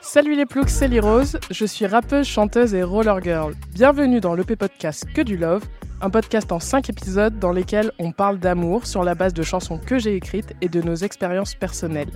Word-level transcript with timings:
Salut 0.00 0.34
les 0.34 0.46
ploucs, 0.46 0.70
c'est 0.70 0.98
Rose. 1.00 1.38
Je 1.50 1.66
suis 1.66 1.86
rappeuse, 1.86 2.26
chanteuse 2.26 2.72
et 2.74 2.82
roller 2.82 3.22
girl. 3.22 3.54
Bienvenue 3.74 4.20
dans 4.20 4.34
l'EP 4.34 4.56
podcast 4.56 5.04
Que 5.14 5.20
du 5.20 5.36
Love, 5.36 5.64
un 6.00 6.08
podcast 6.08 6.50
en 6.52 6.58
5 6.58 6.88
épisodes 6.88 7.38
dans 7.38 7.52
lesquels 7.52 7.92
on 7.98 8.12
parle 8.12 8.38
d'amour 8.38 8.86
sur 8.86 9.04
la 9.04 9.14
base 9.14 9.34
de 9.34 9.42
chansons 9.42 9.78
que 9.78 9.98
j'ai 9.98 10.14
écrites 10.14 10.54
et 10.62 10.68
de 10.68 10.80
nos 10.80 10.94
expériences 10.94 11.54
personnelles. 11.54 12.10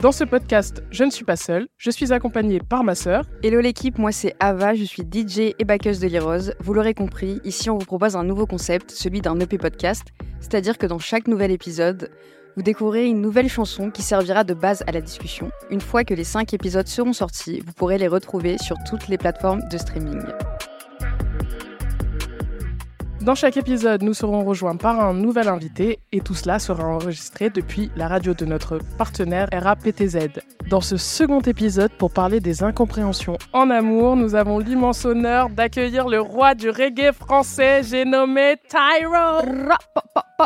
Dans 0.00 0.12
ce 0.12 0.22
podcast, 0.22 0.84
je 0.90 1.02
ne 1.02 1.10
suis 1.10 1.24
pas 1.24 1.36
seule, 1.36 1.66
je 1.78 1.90
suis 1.90 2.12
accompagnée 2.12 2.60
par 2.60 2.84
ma 2.84 2.94
sœur. 2.94 3.24
Hello 3.42 3.60
l'équipe, 3.60 3.98
moi 3.98 4.12
c'est 4.12 4.36
Ava, 4.38 4.74
je 4.74 4.84
suis 4.84 5.02
DJ 5.02 5.54
et 5.58 5.64
backeuse 5.64 5.98
de 5.98 6.06
Lirose. 6.06 6.54
Vous 6.60 6.74
l'aurez 6.74 6.94
compris, 6.94 7.40
ici 7.44 7.70
on 7.70 7.78
vous 7.78 7.86
propose 7.86 8.14
un 8.14 8.24
nouveau 8.24 8.46
concept, 8.46 8.92
celui 8.92 9.20
d'un 9.20 9.40
EP 9.40 9.58
podcast, 9.58 10.04
c'est-à-dire 10.38 10.78
que 10.78 10.86
dans 10.86 10.98
chaque 10.98 11.26
nouvel 11.26 11.50
épisode, 11.50 12.10
vous 12.56 12.62
découvrirez 12.62 13.06
une 13.06 13.20
nouvelle 13.20 13.48
chanson 13.48 13.90
qui 13.90 14.02
servira 14.02 14.42
de 14.42 14.54
base 14.54 14.82
à 14.86 14.92
la 14.92 15.02
discussion. 15.02 15.50
Une 15.70 15.82
fois 15.82 16.04
que 16.04 16.14
les 16.14 16.24
5 16.24 16.54
épisodes 16.54 16.88
seront 16.88 17.12
sortis, 17.12 17.62
vous 17.64 17.72
pourrez 17.74 17.98
les 17.98 18.08
retrouver 18.08 18.56
sur 18.58 18.76
toutes 18.88 19.08
les 19.08 19.18
plateformes 19.18 19.60
de 19.70 19.76
streaming. 19.76 20.22
Dans 23.20 23.34
chaque 23.34 23.56
épisode, 23.56 24.02
nous 24.02 24.14
serons 24.14 24.44
rejoints 24.44 24.76
par 24.76 25.00
un 25.00 25.12
nouvel 25.12 25.48
invité 25.48 25.98
et 26.12 26.20
tout 26.20 26.34
cela 26.34 26.60
sera 26.60 26.86
enregistré 26.86 27.50
depuis 27.50 27.90
la 27.96 28.06
radio 28.06 28.34
de 28.34 28.44
notre 28.44 28.78
partenaire 28.96 29.48
RAPTZ. 29.52 30.28
Dans 30.70 30.80
ce 30.80 30.96
second 30.96 31.40
épisode, 31.40 31.90
pour 31.98 32.12
parler 32.12 32.38
des 32.38 32.62
incompréhensions 32.62 33.36
en 33.52 33.68
amour, 33.68 34.16
nous 34.16 34.36
avons 34.36 34.60
l'immense 34.60 35.04
honneur 35.04 35.50
d'accueillir 35.50 36.08
le 36.08 36.20
roi 36.20 36.54
du 36.54 36.70
reggae 36.70 37.12
français, 37.12 37.82
j'ai 37.82 38.04
nommé 38.04 38.54
Tyro. 38.68 39.42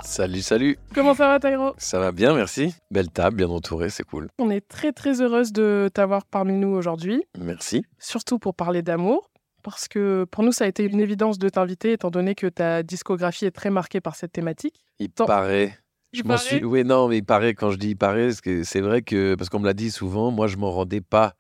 Salut, 0.04 0.42
salut. 0.42 0.78
Comment 0.94 1.14
ça 1.14 1.26
va 1.26 1.40
Tyro? 1.40 1.74
Ça 1.76 1.98
va 1.98 2.12
bien, 2.12 2.34
merci. 2.34 2.74
Belle 2.90 3.10
table, 3.10 3.36
bien 3.36 3.48
entourée, 3.48 3.90
c'est 3.90 4.04
cool. 4.04 4.28
On 4.38 4.50
est 4.50 4.66
très 4.66 4.92
très 4.92 5.20
heureuse 5.20 5.52
de 5.52 5.90
t'avoir 5.92 6.24
parmi 6.24 6.52
nous 6.54 6.68
aujourd'hui. 6.68 7.24
Merci. 7.38 7.84
Surtout 7.98 8.38
pour 8.38 8.54
parler 8.54 8.82
d'amour 8.82 9.30
parce 9.62 9.88
que 9.88 10.24
pour 10.30 10.42
nous, 10.42 10.52
ça 10.52 10.64
a 10.64 10.68
été 10.68 10.84
une 10.84 11.00
évidence 11.00 11.38
de 11.38 11.48
t'inviter, 11.48 11.92
étant 11.92 12.10
donné 12.10 12.34
que 12.34 12.46
ta 12.46 12.82
discographie 12.82 13.44
est 13.44 13.50
très 13.50 13.70
marquée 13.70 14.00
par 14.00 14.16
cette 14.16 14.32
thématique. 14.32 14.80
Il 14.98 15.10
paraît. 15.10 15.76
Je 16.12 16.22
m'en 16.22 16.36
suis. 16.36 16.64
Oui, 16.64 16.84
non, 16.84 17.08
mais 17.08 17.18
il 17.18 17.24
paraît. 17.24 17.54
Quand 17.54 17.70
je 17.70 17.76
dis 17.76 17.90
il 17.90 17.96
paraît, 17.96 18.30
c'est 18.32 18.80
vrai 18.80 19.02
que 19.02 19.34
parce 19.34 19.50
qu'on 19.50 19.60
me 19.60 19.66
l'a 19.66 19.74
dit 19.74 19.90
souvent, 19.90 20.30
moi, 20.30 20.46
je 20.46 20.56
m'en 20.56 20.70
rendais 20.70 21.00
pas 21.00 21.34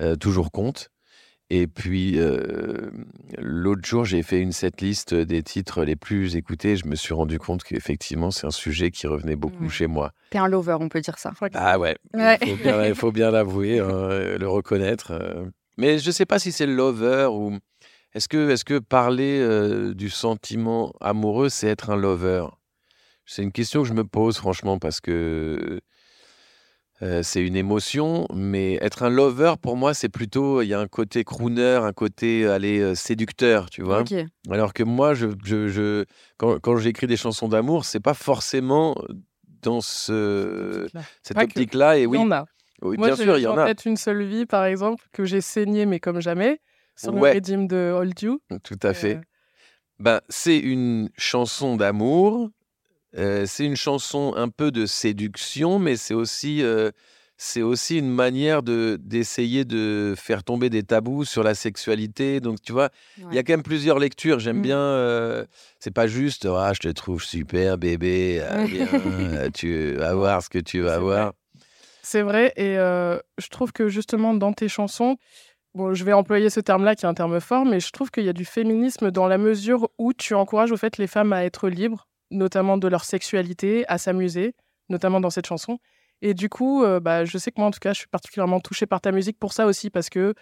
euh, 0.00 0.16
toujours 0.16 0.50
compte. 0.50 0.90
Et 1.52 1.66
puis 1.66 2.14
euh, 2.16 2.90
l'autre 3.38 3.84
jour, 3.84 4.04
j'ai 4.04 4.22
fait 4.22 4.40
une 4.40 4.52
setlist 4.52 5.14
des 5.14 5.42
titres 5.42 5.84
les 5.84 5.96
plus 5.96 6.36
écoutés. 6.36 6.76
Je 6.76 6.86
me 6.86 6.94
suis 6.94 7.12
rendu 7.12 7.40
compte 7.40 7.64
qu'effectivement, 7.64 8.30
c'est 8.30 8.46
un 8.46 8.52
sujet 8.52 8.92
qui 8.92 9.08
revenait 9.08 9.34
beaucoup 9.34 9.68
chez 9.68 9.88
moi. 9.88 10.12
T'es 10.30 10.38
un 10.38 10.46
lover, 10.46 10.76
on 10.78 10.88
peut 10.88 11.00
dire 11.00 11.18
ça. 11.18 11.32
Ah 11.54 11.78
ouais. 11.80 11.96
Il 12.14 12.94
faut 12.94 13.10
bien 13.10 13.32
l'avouer, 13.32 13.80
hein, 13.80 14.38
le 14.38 14.46
reconnaître. 14.46 15.10
Euh. 15.10 15.44
Mais 15.76 15.98
je 15.98 16.06
ne 16.06 16.12
sais 16.12 16.26
pas 16.26 16.38
si 16.38 16.52
c'est 16.52 16.66
le 16.66 16.74
lover 16.74 17.28
ou. 17.32 17.58
Est-ce 18.12 18.26
que, 18.28 18.50
est 18.50 18.64
que 18.64 18.80
parler 18.80 19.38
euh, 19.40 19.94
du 19.94 20.10
sentiment 20.10 20.92
amoureux, 21.00 21.48
c'est 21.48 21.68
être 21.68 21.90
un 21.90 21.96
lover? 21.96 22.46
C'est 23.24 23.42
une 23.42 23.52
question 23.52 23.82
que 23.82 23.88
je 23.88 23.94
me 23.94 24.02
pose, 24.02 24.36
franchement, 24.36 24.80
parce 24.80 25.00
que 25.00 25.80
euh, 27.02 27.22
c'est 27.22 27.40
une 27.40 27.56
émotion, 27.56 28.26
mais 28.34 28.74
être 28.82 29.02
un 29.02 29.08
lover, 29.08 29.54
pour 29.60 29.76
moi, 29.76 29.94
c'est 29.94 30.08
plutôt. 30.10 30.60
Il 30.60 30.66
y 30.68 30.74
a 30.74 30.80
un 30.80 30.86
côté 30.86 31.24
crooner, 31.24 31.80
un 31.82 31.92
côté 31.92 32.46
aller 32.46 32.80
euh, 32.80 32.94
séducteur, 32.94 33.70
tu 33.70 33.82
vois. 33.82 34.04
Alors 34.50 34.74
que 34.74 34.82
moi, 34.82 35.14
je, 35.14 35.28
je, 35.44 36.04
quand, 36.36 36.58
quand 36.60 36.76
j'écris 36.76 37.06
des 37.06 37.16
chansons 37.16 37.48
d'amour, 37.48 37.84
c'est 37.84 38.00
pas 38.00 38.14
forcément 38.14 38.94
dans 39.62 39.80
ce, 39.80 40.86
cette 41.22 41.38
optique-là. 41.38 41.98
Et 41.98 42.06
oui. 42.06 42.18
Il 42.18 42.20
y 42.20 42.24
en 42.24 42.32
a. 42.32 42.44
Oui, 42.82 42.96
bien 42.96 43.16
sûr, 43.16 43.36
il 43.38 43.42
y 43.42 43.46
en 43.46 43.58
a. 43.58 43.64
peut-être 43.64 43.86
une 43.86 43.96
seule 43.96 44.22
vie, 44.22 44.46
par 44.46 44.64
exemple, 44.64 45.04
que 45.12 45.24
j'ai 45.24 45.40
saigné, 45.40 45.86
mais 45.86 46.00
comme 46.00 46.20
jamais, 46.20 46.60
sur 46.96 47.12
le 47.12 47.20
régime 47.20 47.66
de 47.66 47.92
Hold 47.94 48.20
You. 48.22 48.40
Tout 48.62 48.78
à 48.82 48.94
fait. 48.94 49.16
Euh, 49.16 49.20
ben, 49.98 50.20
c'est 50.28 50.58
une 50.58 51.10
chanson 51.16 51.76
d'amour. 51.76 52.50
Euh, 53.16 53.44
c'est 53.46 53.64
une 53.64 53.76
chanson 53.76 54.34
un 54.36 54.48
peu 54.48 54.70
de 54.70 54.86
séduction, 54.86 55.78
mais 55.78 55.96
c'est 55.96 56.14
aussi, 56.14 56.62
euh, 56.62 56.90
c'est 57.36 57.62
aussi 57.62 57.98
une 57.98 58.10
manière 58.10 58.62
de, 58.62 58.98
d'essayer 59.02 59.64
de 59.64 60.14
faire 60.16 60.44
tomber 60.44 60.70
des 60.70 60.82
tabous 60.82 61.24
sur 61.24 61.42
la 61.42 61.54
sexualité. 61.54 62.40
Donc, 62.40 62.62
tu 62.62 62.72
vois, 62.72 62.90
il 63.18 63.34
y 63.34 63.38
a 63.38 63.42
quand 63.42 63.52
même 63.52 63.62
plusieurs 63.62 63.98
lectures. 63.98 64.38
J'aime 64.38 64.58
mmh. 64.58 64.62
bien. 64.62 65.46
c'est 65.80 65.94
pas 65.94 66.06
juste, 66.06 66.46
ah, 66.46 66.72
je 66.74 66.80
te 66.80 66.88
trouve 66.88 67.22
super, 67.22 67.78
bébé. 67.78 68.42
tu 69.54 69.94
vas 69.94 70.14
voir 70.14 70.42
ce 70.42 70.48
que 70.48 70.58
tu 70.58 70.80
vas 70.80 70.98
voir. 70.98 71.32
C'est 72.02 72.22
vrai, 72.22 72.52
et 72.56 72.74
je 72.74 73.48
trouve 73.48 73.72
que 73.72 73.88
justement 73.88 74.34
dans 74.34 74.52
tes 74.52 74.68
chansons, 74.68 75.16
bon, 75.74 75.94
je 75.94 76.04
vais 76.04 76.12
employer 76.12 76.50
ce 76.50 76.60
terme-là 76.60 76.94
qui 76.94 77.06
est 77.06 77.08
un 77.08 77.14
terme 77.14 77.40
fort, 77.40 77.64
mais 77.64 77.80
je 77.80 77.90
trouve 77.90 78.10
qu'il 78.10 78.24
y 78.24 78.28
a 78.28 78.32
du 78.32 78.44
féminisme 78.44 79.10
dans 79.10 79.28
la 79.28 79.38
mesure 79.38 79.90
où 79.98 80.12
tu 80.12 80.34
encourages 80.34 80.72
au 80.72 80.76
fait 80.76 80.98
les 80.98 81.06
femmes 81.06 81.32
à 81.32 81.44
être 81.44 81.68
libres, 81.68 82.08
notamment 82.30 82.78
de 82.78 82.88
leur 82.88 83.04
sexualité, 83.04 83.84
à 83.88 83.98
s'amuser, 83.98 84.54
notamment 84.88 85.20
dans 85.20 85.30
cette 85.30 85.46
chanson. 85.46 85.78
Et 86.22 86.34
du 86.34 86.48
coup, 86.48 86.84
bah, 87.00 87.24
je 87.24 87.38
sais 87.38 87.50
que 87.50 87.58
moi, 87.58 87.68
en 87.68 87.70
tout 87.70 87.78
cas, 87.80 87.92
je 87.92 88.00
suis 88.00 88.08
particulièrement 88.08 88.60
touchée 88.60 88.86
par 88.86 89.00
ta 89.00 89.10
musique 89.10 89.38
pour 89.38 89.54
ça 89.54 89.66
aussi, 89.66 89.88
parce 89.88 90.10
que 90.10 90.34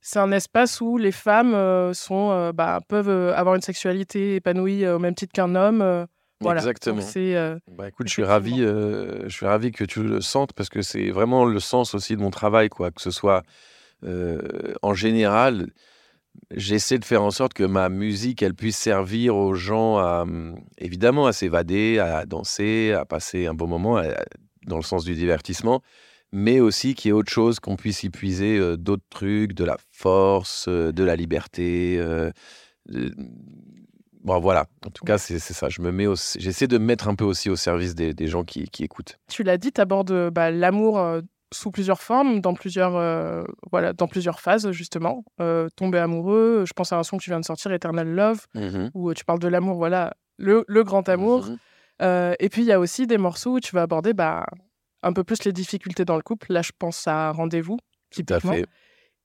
c'est 0.00 0.20
un 0.20 0.30
espace 0.30 0.80
où 0.80 0.96
les 0.96 1.10
femmes 1.10 1.92
sont, 1.92 2.52
bah, 2.54 2.80
peuvent 2.88 3.32
avoir 3.34 3.56
une 3.56 3.62
sexualité 3.62 4.36
épanouie 4.36 4.86
au 4.86 5.00
même 5.00 5.14
titre 5.14 5.32
qu'un 5.32 5.56
homme 5.56 6.06
Exactement. 6.52 7.02
Euh, 7.16 7.58
bah, 7.70 7.88
écoute, 7.88 8.08
je 8.08 8.12
suis 8.12 8.24
ravi, 8.24 8.62
euh, 8.62 9.22
je 9.24 9.34
suis 9.34 9.46
ravi 9.46 9.72
que 9.72 9.84
tu 9.84 10.02
le 10.02 10.20
sentes 10.20 10.52
parce 10.52 10.68
que 10.68 10.82
c'est 10.82 11.10
vraiment 11.10 11.44
le 11.44 11.60
sens 11.60 11.94
aussi 11.94 12.16
de 12.16 12.20
mon 12.20 12.30
travail, 12.30 12.68
quoi. 12.68 12.90
Que 12.90 13.00
ce 13.00 13.10
soit 13.10 13.42
euh, 14.04 14.74
en 14.82 14.94
général, 14.94 15.68
j'essaie 16.50 16.98
de 16.98 17.04
faire 17.04 17.22
en 17.22 17.30
sorte 17.30 17.54
que 17.54 17.64
ma 17.64 17.88
musique, 17.88 18.42
elle 18.42 18.54
puisse 18.54 18.76
servir 18.76 19.36
aux 19.36 19.54
gens 19.54 19.98
à, 19.98 20.26
évidemment, 20.78 21.26
à 21.26 21.32
s'évader, 21.32 21.98
à 21.98 22.26
danser, 22.26 22.92
à 22.92 23.04
passer 23.04 23.46
un 23.46 23.54
bon 23.54 23.66
moment, 23.66 24.00
dans 24.66 24.76
le 24.76 24.82
sens 24.82 25.04
du 25.04 25.14
divertissement, 25.14 25.82
mais 26.32 26.60
aussi 26.60 26.94
qu'il 26.94 27.08
y 27.08 27.10
ait 27.10 27.12
autre 27.12 27.32
chose, 27.32 27.60
qu'on 27.60 27.76
puisse 27.76 28.02
y 28.02 28.10
puiser 28.10 28.76
d'autres 28.76 29.06
trucs, 29.10 29.54
de 29.54 29.64
la 29.64 29.76
force, 29.90 30.68
de 30.68 31.04
la 31.04 31.16
liberté. 31.16 32.02
Bon, 34.24 34.40
voilà. 34.40 34.64
En 34.86 34.90
tout 34.90 35.04
cas, 35.04 35.18
c'est 35.18 35.38
ça. 35.38 35.68
J'essaie 35.68 36.66
de 36.66 36.78
me 36.78 36.84
mettre 36.84 37.08
un 37.08 37.14
peu 37.14 37.24
aussi 37.24 37.50
au 37.50 37.56
service 37.56 37.94
des, 37.94 38.26
gens 38.26 38.42
qui, 38.42 38.68
écoutent. 38.80 39.18
Tu 39.28 39.42
l'as 39.42 39.58
dit, 39.58 39.70
tu 39.70 39.80
abordes 39.80 40.30
bah, 40.30 40.50
l'amour 40.50 40.98
euh, 40.98 41.20
sous 41.54 41.70
plusieurs 41.70 42.02
formes, 42.02 42.40
dans 42.40 42.54
plusieurs, 42.54 42.96
euh, 42.96 43.44
voilà, 43.70 43.92
dans 43.92 44.08
plusieurs 44.08 44.40
phases 44.40 44.70
justement. 44.72 45.24
Euh, 45.40 45.68
tomber 45.76 45.98
amoureux. 45.98 46.64
Je 46.66 46.72
pense 46.72 46.92
à 46.92 46.98
un 46.98 47.02
son 47.02 47.16
que 47.16 47.22
tu 47.22 47.30
viens 47.30 47.40
de 47.40 47.44
sortir, 47.44 47.72
Eternal 47.72 48.08
Love, 48.08 48.46
mmh 48.54 48.88
où 48.94 49.12
tu 49.14 49.24
parles 49.24 49.38
de 49.38 49.48
l'amour, 49.48 49.76
voilà, 49.76 50.14
le, 50.36 50.64
grand 50.82 51.08
amour. 51.08 51.46
Mmh 51.46 51.56
et 52.40 52.48
puis 52.50 52.62
il 52.62 52.66
y 52.66 52.72
a 52.72 52.80
aussi 52.80 53.06
des 53.06 53.18
morceaux 53.18 53.52
où 53.52 53.60
tu 53.60 53.74
vas 53.74 53.82
aborder 53.82 54.12
bah, 54.12 54.44
un 55.02 55.12
peu 55.12 55.22
plus 55.22 55.44
les 55.44 55.52
difficultés 55.52 56.04
dans 56.04 56.16
le 56.16 56.22
couple. 56.22 56.52
Là, 56.52 56.60
je 56.60 56.72
pense 56.76 57.06
à 57.06 57.30
Rendez-vous. 57.30 57.78
Tout 58.10 58.26
à 58.28 58.40
fait. 58.40 58.66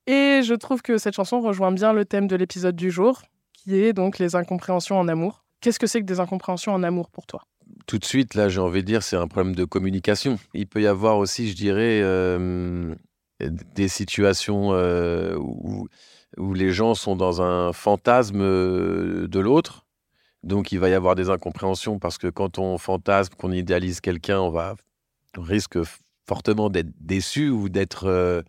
Et 0.07 0.41
je 0.43 0.53
trouve 0.53 0.81
que 0.81 0.97
cette 0.97 1.15
chanson 1.15 1.41
rejoint 1.41 1.71
bien 1.71 1.93
le 1.93 2.05
thème 2.05 2.27
de 2.27 2.35
l'épisode 2.35 2.75
du 2.75 2.89
jour, 2.91 3.21
qui 3.53 3.75
est 3.75 3.93
donc 3.93 4.17
les 4.17 4.35
incompréhensions 4.35 4.97
en 4.97 5.07
amour. 5.07 5.43
Qu'est-ce 5.61 5.79
que 5.79 5.87
c'est 5.87 5.99
que 5.99 6.05
des 6.05 6.19
incompréhensions 6.19 6.73
en 6.73 6.83
amour 6.83 7.09
pour 7.09 7.27
toi? 7.27 7.43
Tout 7.87 7.97
de 7.97 8.05
suite, 8.05 8.35
là, 8.35 8.49
j'ai 8.49 8.59
envie 8.59 8.81
de 8.81 8.85
dire, 8.85 9.03
c'est 9.03 9.15
un 9.15 9.27
problème 9.27 9.55
de 9.55 9.65
communication. 9.65 10.37
Il 10.53 10.67
peut 10.67 10.81
y 10.81 10.87
avoir 10.87 11.17
aussi, 11.17 11.49
je 11.49 11.55
dirais, 11.55 12.01
euh, 12.03 12.93
des 13.39 13.87
situations 13.87 14.73
euh, 14.73 15.35
où, 15.37 15.87
où, 16.37 16.53
les 16.53 16.71
gens 16.71 16.93
sont 16.93 17.15
dans 17.15 17.41
un 17.41 17.73
fantasme 17.73 18.41
euh, 18.41 19.27
de 19.27 19.39
l'autre. 19.39 19.85
Donc, 20.43 20.71
il 20.71 20.79
va 20.79 20.89
y 20.89 20.93
avoir 20.93 21.15
des 21.15 21.29
incompréhensions 21.29 21.99
parce 21.99 22.17
que 22.17 22.27
quand 22.27 22.59
on 22.59 22.77
fantasme, 22.77 23.33
qu'on 23.35 23.51
idéalise 23.51 24.01
quelqu'un, 24.01 24.39
on 24.39 25.41
risque 25.41 25.79
fortement 26.27 26.69
d'être 26.69 26.91
déçu 26.99 27.49
ou 27.49 27.69
d'être 27.69 28.43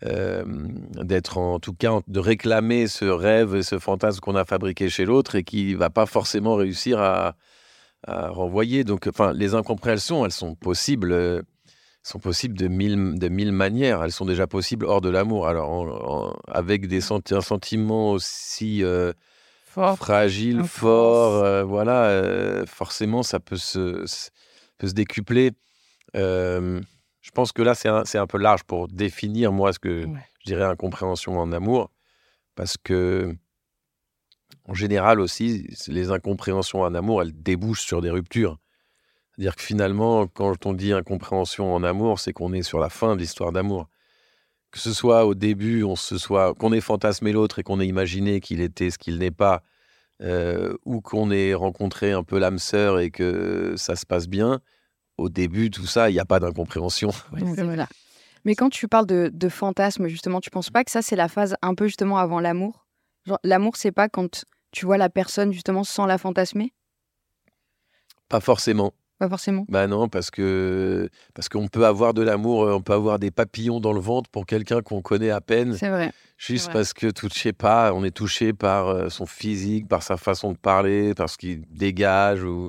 d'être 0.00 1.38
en 1.38 1.60
tout 1.60 1.74
cas 1.74 2.00
de 2.08 2.18
réclamer 2.18 2.88
ce 2.88 3.04
rêve, 3.04 3.60
ce 3.60 3.78
fantasme 3.78 4.18
qu'on 4.20 4.34
a 4.34 4.44
fabriqué 4.44 4.88
chez 4.88 5.04
l'autre 5.04 5.36
et 5.36 5.44
qui 5.44 5.74
va 5.74 5.90
pas 5.90 6.06
forcément 6.06 6.56
réussir 6.56 6.98
à, 6.98 7.36
renvoyer. 8.06 8.84
Donc, 8.84 9.06
enfin, 9.06 9.32
les 9.32 9.54
incompréhensions, 9.54 10.24
elles 10.24 10.32
sont 10.32 10.54
possibles, 10.54 11.12
euh, 11.12 11.42
sont 12.02 12.18
possibles 12.18 12.56
de 12.56 12.68
mille, 12.68 13.18
de 13.18 13.28
mille 13.28 13.52
manières. 13.52 14.02
Elles 14.02 14.12
sont 14.12 14.24
déjà 14.24 14.46
possibles 14.46 14.86
hors 14.86 15.00
de 15.00 15.08
l'amour. 15.08 15.46
Alors, 15.46 16.40
avec 16.48 16.86
des 16.86 17.00
un 17.12 17.40
sentiment 17.40 18.12
aussi 18.12 18.82
euh, 18.84 19.12
Fort. 19.64 19.96
fragile, 19.96 20.64
fort, 20.64 21.64
voilà, 21.64 22.64
forcément, 22.66 23.22
ça 23.22 23.40
peut 23.40 23.56
se, 23.56 24.04
peut 24.76 24.88
se 24.88 24.92
décupler. 24.92 25.52
Je 27.22 27.30
pense 27.30 27.52
que 27.52 27.62
là, 27.62 27.74
c'est 27.74 27.88
un, 27.88 28.02
un, 28.14 28.26
peu 28.26 28.38
large 28.38 28.64
pour 28.64 28.88
définir, 28.88 29.52
moi, 29.52 29.72
ce 29.72 29.78
que 29.78 30.02
je 30.40 30.44
dirais 30.44 30.64
incompréhension 30.64 31.38
en 31.38 31.52
amour. 31.52 31.90
Parce 32.56 32.76
que, 32.76 33.34
en 34.66 34.74
général 34.74 35.20
aussi, 35.20 35.66
les 35.88 36.10
incompréhensions 36.10 36.82
en 36.82 36.94
amour, 36.94 37.22
elles 37.22 37.32
débouchent 37.32 37.84
sur 37.84 38.00
des 38.00 38.10
ruptures. 38.10 38.58
C'est-à-dire 39.30 39.56
que 39.56 39.62
finalement, 39.62 40.26
quand 40.26 40.66
on 40.66 40.72
dit 40.72 40.92
incompréhension 40.92 41.74
en 41.74 41.82
amour, 41.82 42.20
c'est 42.20 42.32
qu'on 42.32 42.52
est 42.52 42.62
sur 42.62 42.78
la 42.78 42.90
fin 42.90 43.14
de 43.16 43.20
l'histoire 43.20 43.52
d'amour. 43.52 43.88
que 44.70 44.78
ce 44.78 44.92
soit 44.92 45.26
au 45.26 45.34
début, 45.34 45.82
on 45.82 45.96
se 45.96 46.16
soit 46.16 46.54
qu'on 46.54 46.72
ait 46.72 46.80
fantasmé 46.80 47.32
l'autre 47.32 47.58
et 47.58 47.62
qu'on 47.62 47.80
ait 47.80 47.86
imaginé 47.86 48.40
qu'il 48.40 48.60
était 48.60 48.90
ce 48.90 48.98
qu'il 48.98 49.18
n'est 49.18 49.30
pas, 49.30 49.62
euh, 50.22 50.74
ou 50.84 51.00
qu'on 51.00 51.30
ait 51.30 51.54
rencontré 51.54 52.12
un 52.12 52.22
peu 52.22 52.38
l'âme 52.38 52.58
sœur 52.58 52.98
et 53.00 53.10
que 53.10 53.74
ça 53.76 53.96
se 53.96 54.06
passe 54.06 54.28
bien, 54.28 54.60
au 55.18 55.28
début, 55.28 55.70
tout 55.70 55.86
ça, 55.86 56.08
il 56.08 56.14
n'y 56.14 56.20
a 56.20 56.24
pas 56.24 56.40
d'incompréhension. 56.40 57.10
voilà. 57.32 57.86
Mais 58.44 58.54
quand 58.54 58.70
tu 58.70 58.88
parles 58.88 59.06
de, 59.06 59.30
de 59.32 59.48
fantasme, 59.48 60.08
justement, 60.08 60.40
tu 60.40 60.50
penses 60.50 60.70
pas 60.70 60.84
que 60.84 60.90
ça, 60.90 61.02
c'est 61.02 61.16
la 61.16 61.28
phase 61.28 61.54
un 61.62 61.74
peu 61.74 61.86
justement 61.86 62.18
avant 62.18 62.40
l'amour? 62.40 62.86
L'amour, 63.44 63.76
c'est 63.76 63.92
pas 63.92 64.08
quand 64.08 64.44
tu 64.72 64.86
vois 64.86 64.98
la 64.98 65.10
personne 65.10 65.52
justement 65.52 65.84
sans 65.84 66.06
la 66.06 66.18
fantasmer? 66.18 66.72
Pas 68.28 68.40
forcément. 68.40 68.94
Pas 69.18 69.28
forcément. 69.28 69.64
Bah 69.68 69.86
non, 69.86 70.08
parce 70.08 70.32
que 70.32 71.08
parce 71.32 71.48
qu'on 71.48 71.68
peut 71.68 71.86
avoir 71.86 72.12
de 72.12 72.22
l'amour, 72.22 72.64
euh, 72.64 72.74
on 72.74 72.80
peut 72.80 72.94
avoir 72.94 73.20
des 73.20 73.30
papillons 73.30 73.78
dans 73.78 73.92
le 73.92 74.00
ventre 74.00 74.28
pour 74.30 74.46
quelqu'un 74.46 74.82
qu'on 74.82 75.00
connaît 75.00 75.30
à 75.30 75.40
peine. 75.40 75.76
C'est 75.76 75.90
vrai. 75.90 76.10
Juste 76.38 76.72
parce 76.72 76.92
que 76.92 77.08
tout, 77.08 77.28
je 77.32 77.38
sais 77.38 77.52
pas, 77.52 77.92
on 77.94 78.02
est 78.02 78.10
touché 78.10 78.52
par 78.52 78.88
euh, 78.88 79.10
son 79.10 79.26
physique, 79.26 79.86
par 79.86 80.02
sa 80.02 80.16
façon 80.16 80.50
de 80.50 80.56
parler, 80.56 81.14
par 81.14 81.30
ce 81.30 81.38
qu'il 81.38 81.62
dégage 81.68 82.42
ou. 82.42 82.68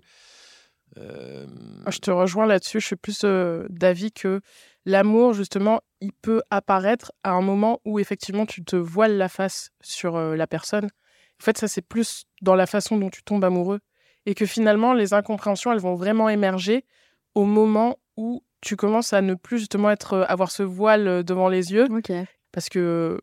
Euh, 0.97 1.47
je 1.87 1.97
te 1.97 2.11
rejoins 2.11 2.45
là-dessus. 2.45 2.79
Je 2.79 2.85
suis 2.85 2.95
plus 2.95 3.25
d'avis 3.69 4.11
que 4.11 4.41
l'amour, 4.85 5.33
justement, 5.33 5.81
il 6.03 6.13
peut 6.13 6.41
apparaître 6.51 7.11
à 7.23 7.31
un 7.31 7.41
moment 7.41 7.79
où 7.85 7.97
effectivement 7.97 8.45
tu 8.45 8.63
te 8.63 8.75
voiles 8.75 9.17
la 9.17 9.29
face 9.29 9.71
sur 9.81 10.19
la 10.19 10.47
personne. 10.47 10.85
En 10.85 11.43
fait, 11.43 11.57
ça 11.57 11.67
c'est 11.67 11.81
plus 11.81 12.25
dans 12.41 12.55
la 12.55 12.67
façon 12.67 12.97
dont 12.97 13.09
tu 13.09 13.23
tombes 13.23 13.43
amoureux 13.43 13.79
et 14.25 14.35
que 14.35 14.45
finalement, 14.45 14.93
les 14.93 15.13
incompréhensions, 15.13 15.71
elles 15.71 15.79
vont 15.79 15.95
vraiment 15.95 16.29
émerger 16.29 16.85
au 17.35 17.45
moment 17.45 17.97
où 18.15 18.43
tu 18.61 18.75
commences 18.75 19.13
à 19.13 19.21
ne 19.21 19.33
plus 19.33 19.59
justement 19.59 19.89
être, 19.89 20.13
euh, 20.13 20.25
avoir 20.27 20.51
ce 20.51 20.63
voile 20.63 21.07
euh, 21.07 21.23
devant 21.23 21.49
les 21.49 21.73
yeux. 21.73 21.87
Parce 22.51 22.69
que 22.69 23.19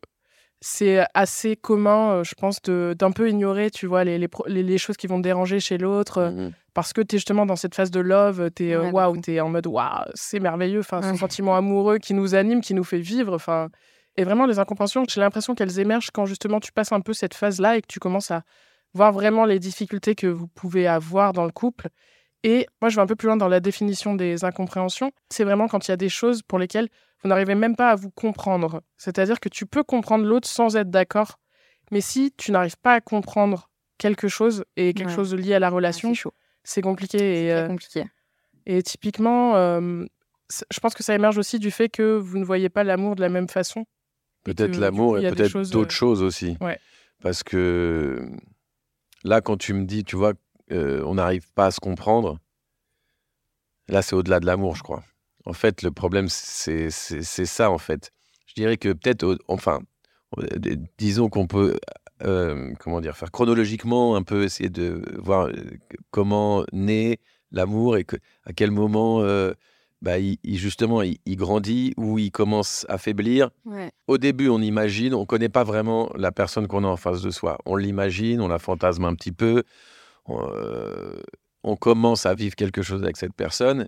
c'est 0.61 1.03
assez 1.13 1.55
commun, 1.55 2.11
euh, 2.11 2.23
je 2.23 2.35
pense, 2.35 2.61
d'un 2.61 3.11
peu 3.11 3.29
ignorer, 3.29 3.71
tu 3.71 3.87
vois, 3.87 4.03
les, 4.03 4.19
les, 4.47 4.77
choses 4.77 4.95
qui 4.95 5.07
vont 5.07 5.17
te 5.17 5.23
déranger 5.23 5.59
chez 5.59 5.77
l'autre. 5.77 6.31
Mmh 6.31 6.51
parce 6.73 6.93
que 6.93 7.01
tu 7.01 7.15
es 7.15 7.19
justement 7.19 7.45
dans 7.45 7.55
cette 7.55 7.75
phase 7.75 7.91
de 7.91 7.99
love, 7.99 8.49
tu 8.55 8.69
es, 8.69 8.77
waouh, 8.77 9.19
tu 9.19 9.33
es 9.33 9.41
en 9.41 9.49
mode 9.49 9.67
waouh, 9.67 10.05
c'est 10.13 10.39
merveilleux. 10.39 10.79
Enfin, 10.79 11.01
ce 11.01 11.17
sentiment 11.17 11.55
amoureux 11.55 11.97
qui 11.97 12.13
nous 12.13 12.35
anime, 12.35 12.61
qui 12.61 12.73
nous 12.73 12.83
fait 12.83 12.99
vivre. 12.99 13.35
Enfin, 13.35 13.69
et 14.17 14.23
vraiment, 14.23 14.45
les 14.45 14.59
incompréhensions, 14.59 15.03
j'ai 15.09 15.21
l'impression 15.21 15.55
qu'elles 15.55 15.79
émergent 15.79 16.11
quand 16.11 16.25
justement 16.25 16.59
tu 16.59 16.71
passes 16.71 16.91
un 16.91 17.01
peu 17.01 17.13
cette 17.13 17.33
phase-là 17.33 17.77
et 17.77 17.81
que 17.81 17.87
tu 17.87 17.99
commences 17.99 18.31
à 18.31 18.43
voir 18.93 19.11
vraiment 19.11 19.45
les 19.45 19.59
difficultés 19.59 20.15
que 20.15 20.27
vous 20.27 20.47
pouvez 20.47 20.87
avoir 20.87 21.33
dans 21.33 21.45
le 21.45 21.51
couple. 21.51 21.89
Et 22.43 22.67
moi, 22.81 22.89
je 22.89 22.95
vais 22.95 23.01
un 23.01 23.07
peu 23.07 23.15
plus 23.15 23.27
loin 23.27 23.37
dans 23.37 23.47
la 23.47 23.59
définition 23.59 24.15
des 24.15 24.43
incompréhensions. 24.43 25.11
C'est 25.29 25.43
vraiment 25.43 25.67
quand 25.67 25.87
il 25.87 25.91
y 25.91 25.93
a 25.93 25.97
des 25.97 26.09
choses 26.09 26.41
pour 26.41 26.57
lesquelles 26.57 26.89
vous 27.21 27.29
n'arrivez 27.29 27.55
même 27.55 27.75
pas 27.75 27.91
à 27.91 27.95
vous 27.95 28.09
comprendre. 28.09 28.81
C'est-à-dire 28.97 29.39
que 29.39 29.49
tu 29.49 29.65
peux 29.65 29.83
comprendre 29.83 30.25
l'autre 30.25 30.47
sans 30.47 30.75
être 30.75 30.89
d'accord. 30.89 31.39
Mais 31.91 32.01
si 32.01 32.33
tu 32.37 32.51
n'arrives 32.51 32.77
pas 32.77 32.95
à 32.95 33.01
comprendre 33.01 33.69
quelque 33.97 34.27
chose 34.27 34.63
et 34.75 34.93
quelque 34.93 35.11
chose 35.11 35.35
lié 35.35 35.53
à 35.53 35.59
la 35.59 35.69
relation, 35.69 36.13
c'est 36.63 36.81
compliqué. 36.81 37.45
Et, 37.45 37.53
euh, 37.53 37.67
compliqué. 37.67 38.05
et 38.65 38.81
typiquement, 38.81 39.55
euh, 39.55 40.05
je 40.71 40.79
pense 40.79 40.93
que 40.93 41.03
ça 41.03 41.13
émerge 41.13 41.37
aussi 41.37 41.59
du 41.59 41.69
fait 41.69 41.89
que 41.89 42.17
vous 42.17 42.37
ne 42.37 42.45
voyez 42.45 42.69
pas 42.69 42.83
l'amour 42.83 43.15
de 43.15 43.21
la 43.21 43.29
même 43.29 43.49
façon. 43.49 43.85
Peut-être 44.43 44.77
l'amour 44.77 45.19
et 45.19 45.29
peut-être 45.29 45.69
d'autres 45.69 45.91
euh, 45.91 45.95
choses 45.95 46.23
aussi. 46.23 46.57
Ouais. 46.61 46.79
Parce 47.21 47.43
que 47.43 48.27
Là, 49.23 49.41
quand 49.41 49.57
tu 49.57 49.73
me 49.73 49.85
dis, 49.85 50.03
tu 50.03 50.15
vois, 50.15 50.33
euh, 50.71 51.03
on 51.05 51.15
n'arrive 51.15 51.51
pas 51.53 51.67
à 51.67 51.71
se 51.71 51.79
comprendre, 51.79 52.39
là, 53.87 54.01
c'est 54.01 54.15
au-delà 54.15 54.39
de 54.39 54.45
l'amour, 54.45 54.75
je 54.75 54.83
crois. 54.83 55.03
En 55.45 55.53
fait, 55.53 55.81
le 55.81 55.91
problème, 55.91 56.27
c'est 56.29 56.89
ça, 56.89 57.71
en 57.71 57.77
fait. 57.77 58.11
Je 58.45 58.53
dirais 58.55 58.77
que 58.77 58.89
peut-être, 58.89 59.37
enfin, 59.47 59.79
euh, 60.37 60.75
disons 60.97 61.29
qu'on 61.29 61.47
peut, 61.47 61.77
euh, 62.23 62.73
comment 62.79 63.01
dire, 63.01 63.15
faire 63.17 63.31
chronologiquement, 63.31 64.15
un 64.15 64.23
peu 64.23 64.43
essayer 64.43 64.69
de 64.69 65.01
voir 65.17 65.49
comment 66.11 66.63
naît 66.73 67.19
l'amour 67.51 67.97
et 67.97 68.03
que, 68.03 68.17
à 68.45 68.53
quel 68.53 68.71
moment 68.71 69.23
bah, 70.01 70.17
il, 70.17 70.37
justement, 70.43 71.03
il, 71.03 71.35
grandit 71.35 71.93
ou 71.95 72.17
il 72.17 72.31
commence 72.31 72.85
à 72.89 72.97
faiblir. 72.97 73.51
Au 74.07 74.17
début, 74.17 74.49
on 74.49 74.59
imagine, 74.59 75.13
on 75.13 75.21
ne 75.21 75.25
connaît 75.25 75.49
pas 75.49 75.63
vraiment 75.63 76.11
la 76.15 76.31
personne 76.31 76.67
qu'on 76.67 76.83
a 76.83 76.87
en 76.87 76.97
face 76.97 77.21
de 77.21 77.29
soi. 77.29 77.59
On 77.65 77.75
l'imagine, 77.75 78.41
on 78.41 78.47
la 78.47 78.57
fantasme 78.57 79.05
un 79.05 79.13
petit 79.13 79.31
peu. 79.31 79.63
On, 80.25 80.41
euh, 80.53 81.21
on, 81.63 81.75
commence 81.75 82.25
à 82.25 82.33
vivre 82.33 82.55
quelque 82.55 82.81
chose 82.81 83.03
avec 83.03 83.17
cette 83.17 83.33
personne. 83.33 83.87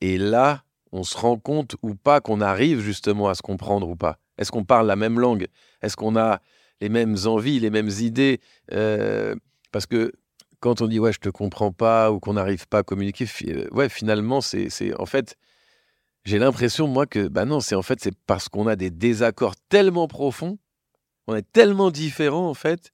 Et 0.00 0.16
là, 0.16 0.64
on 0.92 1.02
se 1.02 1.16
rend 1.16 1.38
compte 1.38 1.76
ou 1.82 1.94
pas 1.94 2.20
qu'on 2.20 2.40
arrive 2.40 2.80
justement 2.80 3.28
à 3.28 3.34
se 3.34 3.42
comprendre 3.42 3.88
ou 3.88 3.96
pas? 3.96 4.18
Est-ce 4.38 4.50
qu'on 4.50 4.64
parle 4.64 4.86
la 4.86 4.96
même 4.96 5.18
langue? 5.20 5.46
Est-ce 5.82 5.96
qu'on 5.96 6.16
a 6.16 6.40
les 6.80 6.88
mêmes 6.88 7.16
envies, 7.26 7.60
les 7.60 7.70
mêmes 7.70 7.90
idées? 8.00 8.40
Euh, 8.72 9.34
Parce 9.72 9.86
que 9.86 10.12
quand 10.60 10.82
on 10.82 10.88
dit 10.88 10.98
ouais 10.98 11.12
je 11.12 11.20
te 11.20 11.28
comprends 11.28 11.72
pas 11.72 12.10
ou 12.10 12.20
qu'on 12.20 12.34
n'arrive 12.34 12.66
pas 12.68 12.78
à 12.78 12.82
communiquer, 12.82 13.26
euh, 13.48 13.66
ouais 13.72 13.88
finalement 13.88 14.40
c'est 14.40 14.68
en 14.98 15.06
fait 15.06 15.36
j'ai 16.24 16.38
l'impression, 16.38 16.86
moi, 16.86 17.06
que 17.06 17.28
bah 17.28 17.44
non, 17.44 17.60
c'est 17.60 17.74
en 17.74 17.82
fait, 17.82 18.00
c'est 18.00 18.14
parce 18.26 18.48
qu'on 18.48 18.66
a 18.66 18.76
des 18.76 18.90
désaccords 18.90 19.54
tellement 19.68 20.06
profonds, 20.06 20.58
on 21.26 21.34
est 21.34 21.50
tellement 21.52 21.90
différents, 21.90 22.48
en 22.48 22.54
fait, 22.54 22.92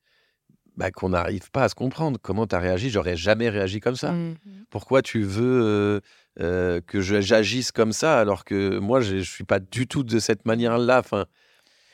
bah, 0.77 0.91
qu'on 0.91 1.09
n'arrive 1.11 1.51
pas 1.51 1.65
à 1.65 1.69
se 1.69 1.75
comprendre. 1.75 2.19
Comment 2.23 2.47
tu 2.47 2.55
as 2.55 2.61
réagi? 2.61 2.91
J'aurais 2.91 3.17
jamais 3.17 3.49
réagi 3.49 3.81
comme 3.81 3.97
ça. 3.97 4.13
Mmh. 4.13 4.37
Pourquoi 4.71 5.03
tu 5.03 5.23
veux 5.23 5.63
euh, 5.63 6.01
euh, 6.41 6.81
que 6.87 7.01
j'agisse 7.01 7.73
comme 7.73 7.93
ça 7.93 8.19
alors 8.19 8.45
que 8.45 8.79
moi, 8.79 9.01
je 9.01 9.17
ne 9.17 9.23
suis 9.23 9.45
pas 9.45 9.59
du 9.59 9.87
tout 9.87 10.03
de 10.03 10.19
cette 10.19 10.45
manière-là 10.47 11.01
enfin, 11.01 11.27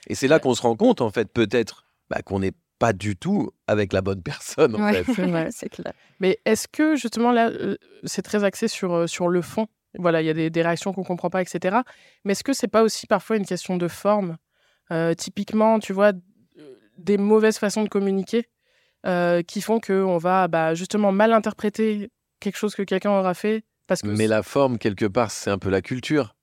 Et 0.09 0.15
c'est 0.15 0.29
là 0.29 0.39
qu'on 0.39 0.55
se 0.55 0.63
rend 0.63 0.77
compte, 0.77 1.01
en 1.01 1.11
fait, 1.11 1.33
peut-être, 1.33 1.87
bah, 2.11 2.23
qu'on 2.23 2.41
n'est 2.41 2.55
pas 2.79 2.93
du 2.93 3.17
tout 3.17 3.51
avec 3.67 3.93
la 3.93 4.01
bonne 4.01 4.23
personne. 4.23 4.75
En 4.75 4.93
fait. 4.93 5.05
c'est 5.53 5.69
clair. 5.69 5.93
Mais 6.21 6.41
est-ce 6.45 6.67
que, 6.69 6.97
justement, 6.97 7.31
là, 7.31 7.49
euh, 7.49 7.77
c'est 8.05 8.23
très 8.23 8.45
axé 8.45 8.69
sur, 8.69 9.09
sur 9.09 9.29
le 9.29 9.43
fond 9.43 9.69
voilà, 9.99 10.23
il 10.23 10.27
y 10.27 10.31
a 10.31 10.51
des, 10.51 10.63
réactions 10.63 10.93
qu'on 10.93 11.03
ne 11.03 11.07
comprend 11.07 11.31
pas, 11.31 11.43
etc. 11.43 11.79
Mais 12.25 12.33
est-ce 12.33 12.45
que 12.45 12.53
c'est 12.53 12.69
pas 12.69 12.83
aussi 12.83 13.07
parfois 13.07 13.37
une 13.37 13.45
question 13.45 13.77
de 13.77 13.89
forme? 13.89 14.37
Euh, 14.91 15.15
Typiquement, 15.15 15.79
tu 15.79 15.93
vois, 15.93 16.13
des 16.99 17.19
mauvaises 17.19 17.59
façons 17.59 17.83
de 17.83 17.89
communiquer 17.89 18.49
euh, 19.07 19.43
qui 19.43 19.61
font 19.61 19.81
qu'on 19.81 20.19
va 20.19 20.49
bah, 20.49 20.75
justement 20.75 21.13
mal 21.13 21.33
interpréter 21.33 22.11
quelque 22.41 22.57
chose 22.57 22.75
que 22.75 22.83
quelqu'un 22.83 23.11
aura 23.11 23.35
fait. 23.35 23.65
Parce 23.93 24.03
que 24.03 24.17
Mais 24.17 24.27
la 24.27 24.43
forme, 24.43 24.79
quelque 24.79 25.05
part, 25.05 25.31
c'est 25.31 25.51
un 25.51 25.59
peu 25.59 25.71
la 25.71 25.83
culture. 25.83 26.35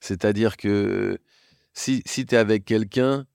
C'est-à-dire 0.00 0.56
que 0.56 1.18
si, 1.72 2.02
si 2.06 2.26
tu 2.26 2.34
es 2.34 2.38
avec 2.38 2.64
quelqu'un 2.64 3.26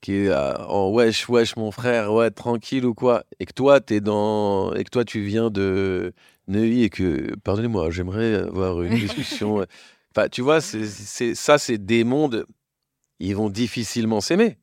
qui 0.00 0.14
est 0.14 0.34
en 0.34 0.90
wesh, 0.90 1.28
wesh, 1.28 1.56
mon 1.56 1.70
frère, 1.70 2.12
ouais, 2.12 2.30
tranquille 2.30 2.86
ou 2.86 2.94
quoi, 2.94 3.24
et 3.38 3.46
que 3.46 3.52
toi, 3.52 3.80
es 3.90 4.00
dans, 4.00 4.74
et 4.74 4.84
que 4.84 4.90
toi, 4.90 5.04
tu 5.04 5.20
viens 5.20 5.50
de 5.50 6.12
Neuilly 6.48 6.84
et 6.84 6.90
que, 6.90 7.34
pardonnez-moi, 7.36 7.90
j'aimerais 7.90 8.34
avoir 8.34 8.82
une 8.82 8.94
discussion. 8.98 9.64
enfin, 10.14 10.28
tu 10.28 10.40
vois, 10.40 10.60
c'est, 10.60 11.34
ça, 11.34 11.58
c'est 11.58 11.78
des 11.78 12.04
mondes, 12.04 12.46
ils 13.18 13.36
vont 13.36 13.50
difficilement 13.50 14.20
s'aimer. 14.20 14.58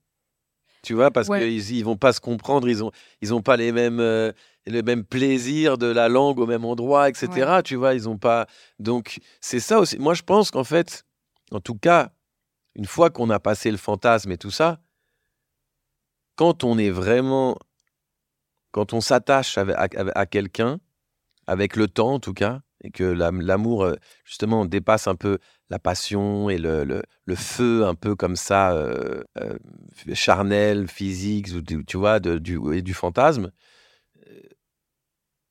Tu 0.84 0.94
vois, 0.94 1.12
parce 1.12 1.28
qu'ils 1.28 1.72
ils 1.72 1.84
vont 1.84 1.98
pas 1.98 2.14
se 2.14 2.22
comprendre, 2.22 2.70
ils 2.70 2.84
ont, 2.84 2.92
ils 3.22 3.34
ont 3.34 3.42
pas 3.42 3.58
les 3.58 3.72
mêmes, 3.72 4.00
euh, 4.00 4.32
le 4.70 4.82
même 4.82 5.04
plaisir 5.04 5.78
de 5.78 5.88
la 5.88 6.10
langue 6.10 6.40
au 6.40 6.46
même 6.46 6.66
endroit, 6.66 7.10
etc. 7.10 7.62
Tu 7.64 7.76
vois, 7.76 7.94
ils 7.94 8.08
ont 8.10 8.18
pas. 8.18 8.48
Donc, 8.80 9.20
c'est 9.42 9.60
ça 9.60 9.80
aussi. 9.80 9.98
Moi, 9.98 10.14
je 10.14 10.24
pense 10.24 10.52
qu'en 10.52 10.64
fait, 10.64 11.06
en 11.52 11.60
tout 11.60 11.76
cas, 11.76 12.12
une 12.76 12.86
fois 12.86 13.10
qu'on 13.10 13.30
a 13.30 13.40
passé 13.40 13.72
le 13.72 13.78
fantasme 13.78 14.32
et 14.32 14.38
tout 14.38 14.52
ça, 14.52 14.80
quand 16.36 16.64
on 16.64 16.78
est 16.78 16.92
vraiment, 16.92 17.58
quand 18.72 18.94
on 18.94 19.02
s'attache 19.02 19.58
à, 19.58 20.26
quelqu'un, 20.26 20.80
avec 21.48 21.76
le 21.76 21.88
temps 21.88 22.14
en 22.14 22.20
tout 22.20 22.34
cas, 22.34 22.62
et 22.84 22.92
que 22.92 23.04
l'amour 23.04 23.84
euh, 23.84 23.96
justement 24.24 24.66
dépasse 24.66 25.08
un 25.08 25.16
peu 25.16 25.40
la 25.72 25.80
passion 25.80 26.50
et 26.50 26.60
le, 26.60 27.02
feu 27.36 27.86
un 27.86 27.96
peu 27.96 28.16
comme 28.16 28.36
ça, 28.36 28.74
euh, 28.74 29.24
euh, 29.40 29.58
charnel, 30.14 30.88
physique, 30.88 31.48
tu 31.88 31.98
vois, 31.98 32.20
du, 32.20 32.60
et 32.74 32.84
du 32.84 32.94
fantasme, 32.94 33.52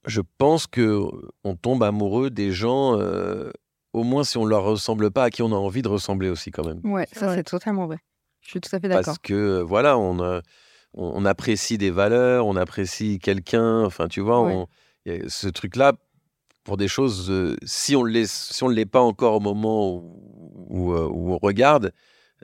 je 0.07 0.21
pense 0.39 0.67
que 0.67 1.03
on 1.45 1.57
tombe 1.57 1.83
amoureux 1.83 2.31
des 2.31 2.53
gens, 2.53 2.99
au 3.93 4.03
moins 4.03 4.25
si 4.25 4.39
on 4.39 4.45
leur 4.45 4.65
ressemble 4.65 5.11
pas, 5.11 5.25
à 5.25 5.31
qui 5.31 5.43
on 5.43 5.53
a 5.53 5.57
envie 5.57 5.83
de 5.83 5.89
ressembler 5.89 6.29
aussi 6.29 6.51
quand 6.51 6.67
même. 6.67 6.81
Ouais, 6.85 7.07
ça 7.13 7.35
c'est 7.35 7.45
totalement 7.45 7.87
vrai. 7.87 7.99
Je 8.41 8.51
suis 8.51 8.61
tout 8.61 8.75
à 8.75 8.81
fait 8.81 8.89
d'accord. 8.89 9.05
Parce 9.05 9.19
que 9.19 9.61
voilà, 9.61 9.99
on 9.99 10.41
on, 10.97 11.25
apprécie 11.25 11.79
des 11.79 11.91
valeurs, 11.91 12.47
on 12.47 12.57
apprécie 12.57 13.19
quelqu'un. 13.19 13.85
Enfin, 13.85 14.09
tu 14.09 14.21
vois, 14.21 14.67
ce 15.29 15.49
truc-là, 15.49 15.93
pour 16.65 16.77
des 16.77 16.89
choses, 16.89 17.31
euh, 17.31 17.57
si 17.65 17.95
on 17.95 18.05
ne 18.05 18.25
si 18.25 18.65
on 18.65 18.69
l'est 18.69 18.87
pas 18.87 19.01
encore 19.01 19.37
au 19.37 19.41
moment 19.41 20.03
où, 20.69 20.93
euh, 20.93 21.09
on 21.09 21.39
regarde, 21.39 21.93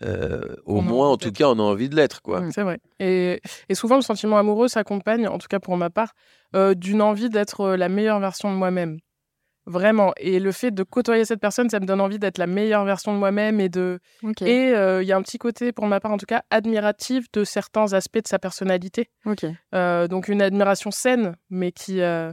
euh, 0.03 0.57
au 0.65 0.81
moins, 0.81 1.11
en 1.11 1.17
tout 1.17 1.33
cas, 1.33 1.49
on 1.49 1.59
a 1.59 1.63
envie 1.63 1.89
de 1.89 1.97
l'être. 1.97 2.23
quoi. 2.23 2.41
Mmh. 2.41 2.53
C'est 2.53 2.63
vrai. 2.63 2.81
Et, 2.99 3.41
souvent, 3.73 3.97
le 3.97 4.03
sentiment 4.03 4.39
amoureux 4.39 4.69
s'accompagne, 4.69 5.29
en 5.29 5.39
tout 5.39 5.49
cas 5.49 5.61
pour 5.61 5.77
ma 5.77 5.91
part, 5.91 6.13
d'une 6.55 7.03
envie 7.03 7.29
d'être 7.29 7.71
la 7.71 7.89
meilleure 7.89 8.21
version 8.21 8.51
de 8.51 8.57
moi-même. 8.57 8.99
Vraiment. 9.65 10.13
Et 10.17 10.41
le 10.41 10.51
fait 10.51 10.73
de 10.73 10.83
côtoyer 10.83 11.25
cette 11.25 11.41
personne, 11.41 11.71
ça 11.71 11.79
me 11.79 11.87
donne 11.87 12.01
envie 12.01 12.19
d'être 12.19 12.39
la 12.39 12.49
meilleure 12.49 12.85
version 12.85 13.15
de 13.15 13.19
moi-même 13.19 13.61
et 13.61 13.69
de. 13.69 14.01
Et 14.41 14.73
euh, 14.75 15.03
il 15.03 15.09
y 15.09 15.13
a 15.13 15.17
un 15.17 15.23
petit 15.23 15.39
côté, 15.39 15.73
pour 15.73 15.87
ma 15.87 16.01
part 16.01 16.11
en 16.11 16.17
tout 16.17 16.27
cas, 16.27 16.43
admiratif 16.51 17.31
de 17.33 17.45
certains 17.45 17.93
aspects 17.93 18.23
de 18.23 18.27
sa 18.27 18.41
personnalité. 18.41 19.09
Euh, 19.75 20.09
donc 20.09 20.27
une 20.29 20.43
admiration 20.43 20.91
saine, 20.91 21.37
mais 21.49 21.71
qui. 21.71 22.01
euh, 22.01 22.33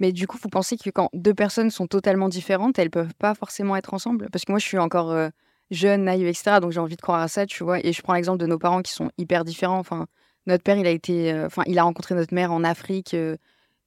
Mais 0.00 0.12
du 0.12 0.26
coup, 0.26 0.38
vous 0.40 0.48
pensez 0.48 0.78
que 0.78 0.88
quand 0.88 1.10
deux 1.12 1.34
personnes 1.34 1.70
sont 1.70 1.86
totalement 1.86 2.30
différentes, 2.30 2.78
elles 2.78 2.90
peuvent 2.90 3.14
pas 3.18 3.34
forcément 3.34 3.76
être 3.76 3.92
ensemble? 3.92 4.28
Parce 4.32 4.46
que 4.46 4.52
moi, 4.52 4.58
je 4.58 4.64
suis 4.66 4.78
encore 4.78 5.10
euh, 5.10 5.28
jeune, 5.70 6.04
naïve, 6.04 6.26
etc. 6.26 6.60
Donc 6.60 6.72
j'ai 6.72 6.80
envie 6.80 6.96
de 6.96 7.00
croire 7.00 7.20
à 7.20 7.28
ça, 7.28 7.46
tu 7.46 7.64
vois. 7.64 7.84
Et 7.84 7.92
je 7.92 8.02
prends 8.02 8.14
l'exemple 8.14 8.38
de 8.38 8.46
nos 8.46 8.58
parents 8.58 8.82
qui 8.82 8.92
sont 8.92 9.10
hyper 9.18 9.44
différents. 9.44 9.78
Enfin, 9.78 10.06
notre 10.46 10.64
père, 10.64 10.76
il 10.76 10.86
a 10.86 10.90
été, 10.90 11.32
euh, 11.32 11.46
enfin, 11.46 11.62
il 11.66 11.78
a 11.78 11.82
rencontré 11.82 12.14
notre 12.14 12.34
mère 12.34 12.52
en 12.52 12.64
Afrique, 12.64 13.14
euh, 13.14 13.36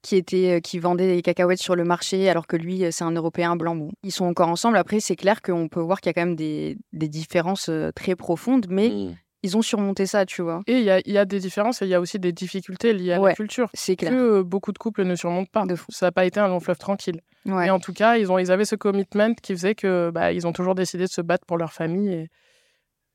qui 0.02 0.16
était, 0.16 0.58
euh, 0.58 0.60
qui 0.60 0.80
vendait 0.80 1.16
des 1.16 1.22
cacahuètes 1.22 1.62
sur 1.62 1.76
le 1.76 1.84
marché, 1.84 2.30
alors 2.30 2.48
que 2.48 2.56
lui, 2.56 2.84
c'est 2.92 3.04
un 3.04 3.12
Européen 3.12 3.56
blanc. 3.56 3.76
Bon, 3.76 3.92
ils 4.04 4.12
sont 4.12 4.26
encore 4.26 4.50
ensemble. 4.50 4.78
Après, 4.78 5.00
c'est 5.00 5.16
clair 5.16 5.42
qu'on 5.42 5.68
peut 5.68 5.80
voir 5.80 6.02
qu'il 6.02 6.10
y 6.10 6.12
a 6.12 6.14
quand 6.14 6.26
même 6.26 6.36
des, 6.36 6.78
des 6.94 7.08
différences 7.08 7.70
très 7.96 8.16
profondes, 8.16 8.68
mais 8.70 8.90
Mm. 8.90 9.16
Ils 9.44 9.58
ont 9.58 9.62
surmonté 9.62 10.06
ça, 10.06 10.26
tu 10.26 10.42
vois. 10.42 10.62
Et 10.68 10.78
il 10.80 10.84
y 10.84 10.90
a, 10.92 11.00
il 11.06 11.12
y 11.14 11.18
a 11.18 11.26
des 11.26 11.40
différences 11.40 11.82
et 11.82 11.86
il 11.86 11.90
y 11.90 11.94
a 11.96 12.00
aussi 12.02 12.20
des 12.20 12.32
difficultés 12.32 12.94
liées 12.94 13.14
à 13.14 13.20
Ouais. 13.22 13.32
la 13.32 13.36
culture 13.36 13.70
C'est 13.74 13.96
clair. 13.96 14.12
que 14.12 14.16
euh, 14.40 14.44
beaucoup 14.44 14.72
de 14.72 14.78
couples 14.78 15.04
ne 15.04 15.16
surmontent 15.16 15.50
pas. 15.52 15.66
De 15.66 15.76
fou. 15.76 15.86
Ça 15.90 16.08
n'a 16.08 16.12
pas 16.12 16.26
été 16.26 16.40
un 16.40 16.48
long 16.48 16.60
fleuve 16.60 16.78
tranquille. 16.78 17.22
Ouais. 17.46 17.68
Et 17.68 17.70
en 17.72 17.80
tout 17.80 17.94
cas, 17.94 18.18
ils, 18.18 18.32
ont, 18.32 18.38
ils 18.38 18.52
avaient 18.52 18.66
ce 18.66 18.76
commitment 18.76 19.34
qui 19.34 19.54
faisait 19.54 19.74
que 19.76 20.12
bah, 20.14 20.32
ils 20.32 20.46
ont 20.46 20.52
toujours 20.54 20.76
décidé 20.76 21.06
de 21.06 21.10
se 21.10 21.22
battre 21.22 21.46
pour 21.48 21.58
leur 21.58 21.74
famille. 21.74 22.10
Et, 22.14 22.30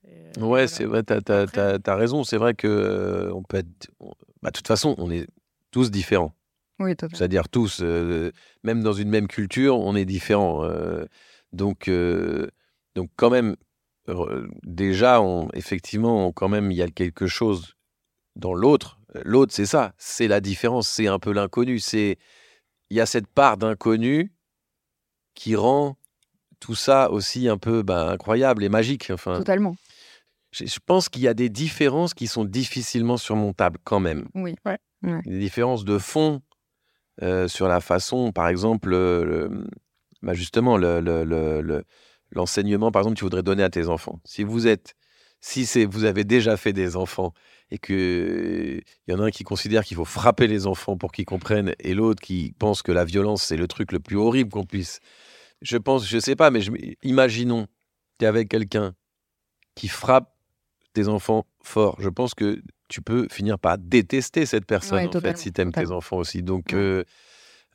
et, 0.09 0.40
Ouais, 0.40 0.47
voilà. 0.49 0.66
c'est 0.68 0.85
vrai, 0.85 1.02
t'as, 1.04 1.21
t'as- 1.21 1.47
t'as- 1.47 1.78
t'as 1.78 1.95
raison. 1.95 2.25
C'est 2.25 2.37
vrai 2.37 2.54
que 2.54 2.66
euh, 2.66 3.33
on 3.33 3.42
peut 3.42 3.59
être. 3.59 3.88
on- 4.00 4.12
bah, 4.42 4.50
de 4.50 4.56
toute 4.56 4.66
façon, 4.66 4.95
on 4.99 5.11
est 5.11 5.26
tous 5.71 5.90
différents. 5.90 6.33
Oui, 6.78 6.90
totalement. 6.97 7.16
C'est-à-dire 7.16 7.49
tous, 7.49 7.80
euh, 7.83 8.33
même 8.64 8.83
dans 8.83 8.92
une 8.92 9.09
même 9.09 9.28
culture, 9.28 9.78
on 9.78 9.95
est 9.97 10.04
différents. 10.04 10.64
euh, 10.64 11.04
donc, 11.52 11.88
euh, 11.88 12.49
donc 12.97 13.09
quand 13.16 13.30
même, 13.30 13.56
déjà, 14.63 15.21
on, 15.21 15.49
effectivement, 15.55 16.27
on- 16.27 16.33
quand 16.33 16.49
même, 16.49 16.71
il 16.71 16.77
y 16.77 16.83
a 16.83 16.89
quelque 16.89 17.27
chose 17.27 17.75
dans 18.37 18.55
l'autre. 18.55 18.99
L'autre, 19.25 19.53
c'est 19.55 19.67
ça, 19.67 19.93
c'est 19.99 20.29
la 20.29 20.41
différence, 20.41 20.89
c'est 20.89 21.07
un 21.07 21.19
peu 21.19 21.33
l'inconnu. 21.33 21.79
C'est 21.79 22.19
il 22.91 22.97
y 22.97 23.01
a 23.01 23.07
cette 23.07 23.27
part 23.27 23.57
d'inconnu 23.57 24.33
qui 25.35 25.57
rend 25.57 25.97
tout 26.61 26.75
ça 26.75 27.11
aussi 27.11 27.49
un 27.49 27.59
peu 27.59 27.83
ben, 27.83 28.09
incroyable 28.09 28.63
et 28.65 28.69
magique. 28.69 29.11
Enfin, 29.11 29.39
Totalement. 29.39 29.77
je, 30.53 30.67
je 30.67 30.79
pense 30.85 31.09
qu'il 31.09 31.23
y 31.23 31.29
a 31.29 31.35
des 31.35 31.49
différences 31.49 32.15
qui 32.15 32.27
sont 32.27 32.45
difficilement 32.45 33.17
surmontables 33.17 33.79
quand 33.85 34.01
même. 34.01 34.29
Oui. 34.35 34.55
Des 35.03 35.39
différences 35.39 35.85
de 35.85 35.99
fond 35.99 36.43
euh, 37.23 37.49
sur 37.49 37.69
la 37.69 37.81
façon, 37.81 38.33
par 38.33 38.49
exemple, 38.49 38.91
le- 38.91 39.25
le- 39.25 39.65
bah, 40.23 40.35
justement, 40.35 40.77
le- 40.77 41.01
le- 41.01 41.25
le- 41.25 41.61
le- 41.63 41.85
l'enseignement, 42.30 42.90
par 42.90 43.00
exemple, 43.02 43.14
que 43.14 43.18
tu 43.21 43.25
voudrais 43.25 43.42
donner 43.42 43.62
à 43.62 43.71
tes 43.71 43.88
enfants. 43.88 44.21
Si 44.25 44.45
vous 44.45 44.66
êtes, 44.66 44.95
si 45.40 45.66
c'est, 45.66 45.85
vous 45.85 46.04
avez 46.04 46.25
déjà 46.25 46.56
fait 46.56 46.73
des 46.73 46.97
enfants 46.97 47.33
et 47.71 47.78
que 47.78 48.80
il 49.06 49.12
y 49.12 49.14
en 49.14 49.21
a 49.21 49.26
un 49.26 49.30
qui 49.30 49.45
considère 49.45 49.85
qu'il 49.85 49.97
faut 49.97 50.04
frapper 50.04 50.47
les 50.47 50.66
enfants 50.66 50.97
pour 50.97 51.12
qu'ils 51.12 51.25
comprennent 51.25 51.75
et 51.80 51.95
l'autre 51.95 52.23
qui 52.23 52.54
pense 52.59 52.83
que 52.83 52.92
la 52.92 53.04
violence 53.04 53.42
c'est 53.42 53.56
le 53.56 53.66
truc 53.66 53.92
le 53.92 54.00
plus 54.00 54.16
horrible 54.16 54.50
qu'on 54.50 54.64
puisse. 54.64 55.00
Je 55.62 55.76
pense, 55.76 56.06
je 56.06 56.18
sais 56.18 56.37
pas, 56.37 56.50
mais 56.50 56.61
je, 56.61 56.71
imaginons, 57.02 57.66
tu 58.18 58.25
es 58.25 58.28
avec 58.28 58.49
quelqu'un 58.49 58.95
qui 59.75 59.88
frappe 59.88 60.33
tes 60.92 61.09
enfants 61.09 61.47
fort. 61.62 61.97
Je 62.00 62.09
pense 62.09 62.35
que 62.35 62.62
tu 62.88 63.02
peux 63.02 63.26
finir 63.30 63.59
par 63.59 63.78
détester 63.78 64.47
cette 64.47 64.64
personne, 64.66 65.06
Ouais, 65.06 65.16
en 65.16 65.21
fait, 65.21 65.37
si 65.38 65.52
tu 65.52 65.61
aimes 65.61 65.73
tes 65.73 65.90
enfants 65.90 66.18
aussi. 66.18 66.42
Donc, 66.42 66.66
Ouais. 66.73 66.78
euh, 66.78 67.04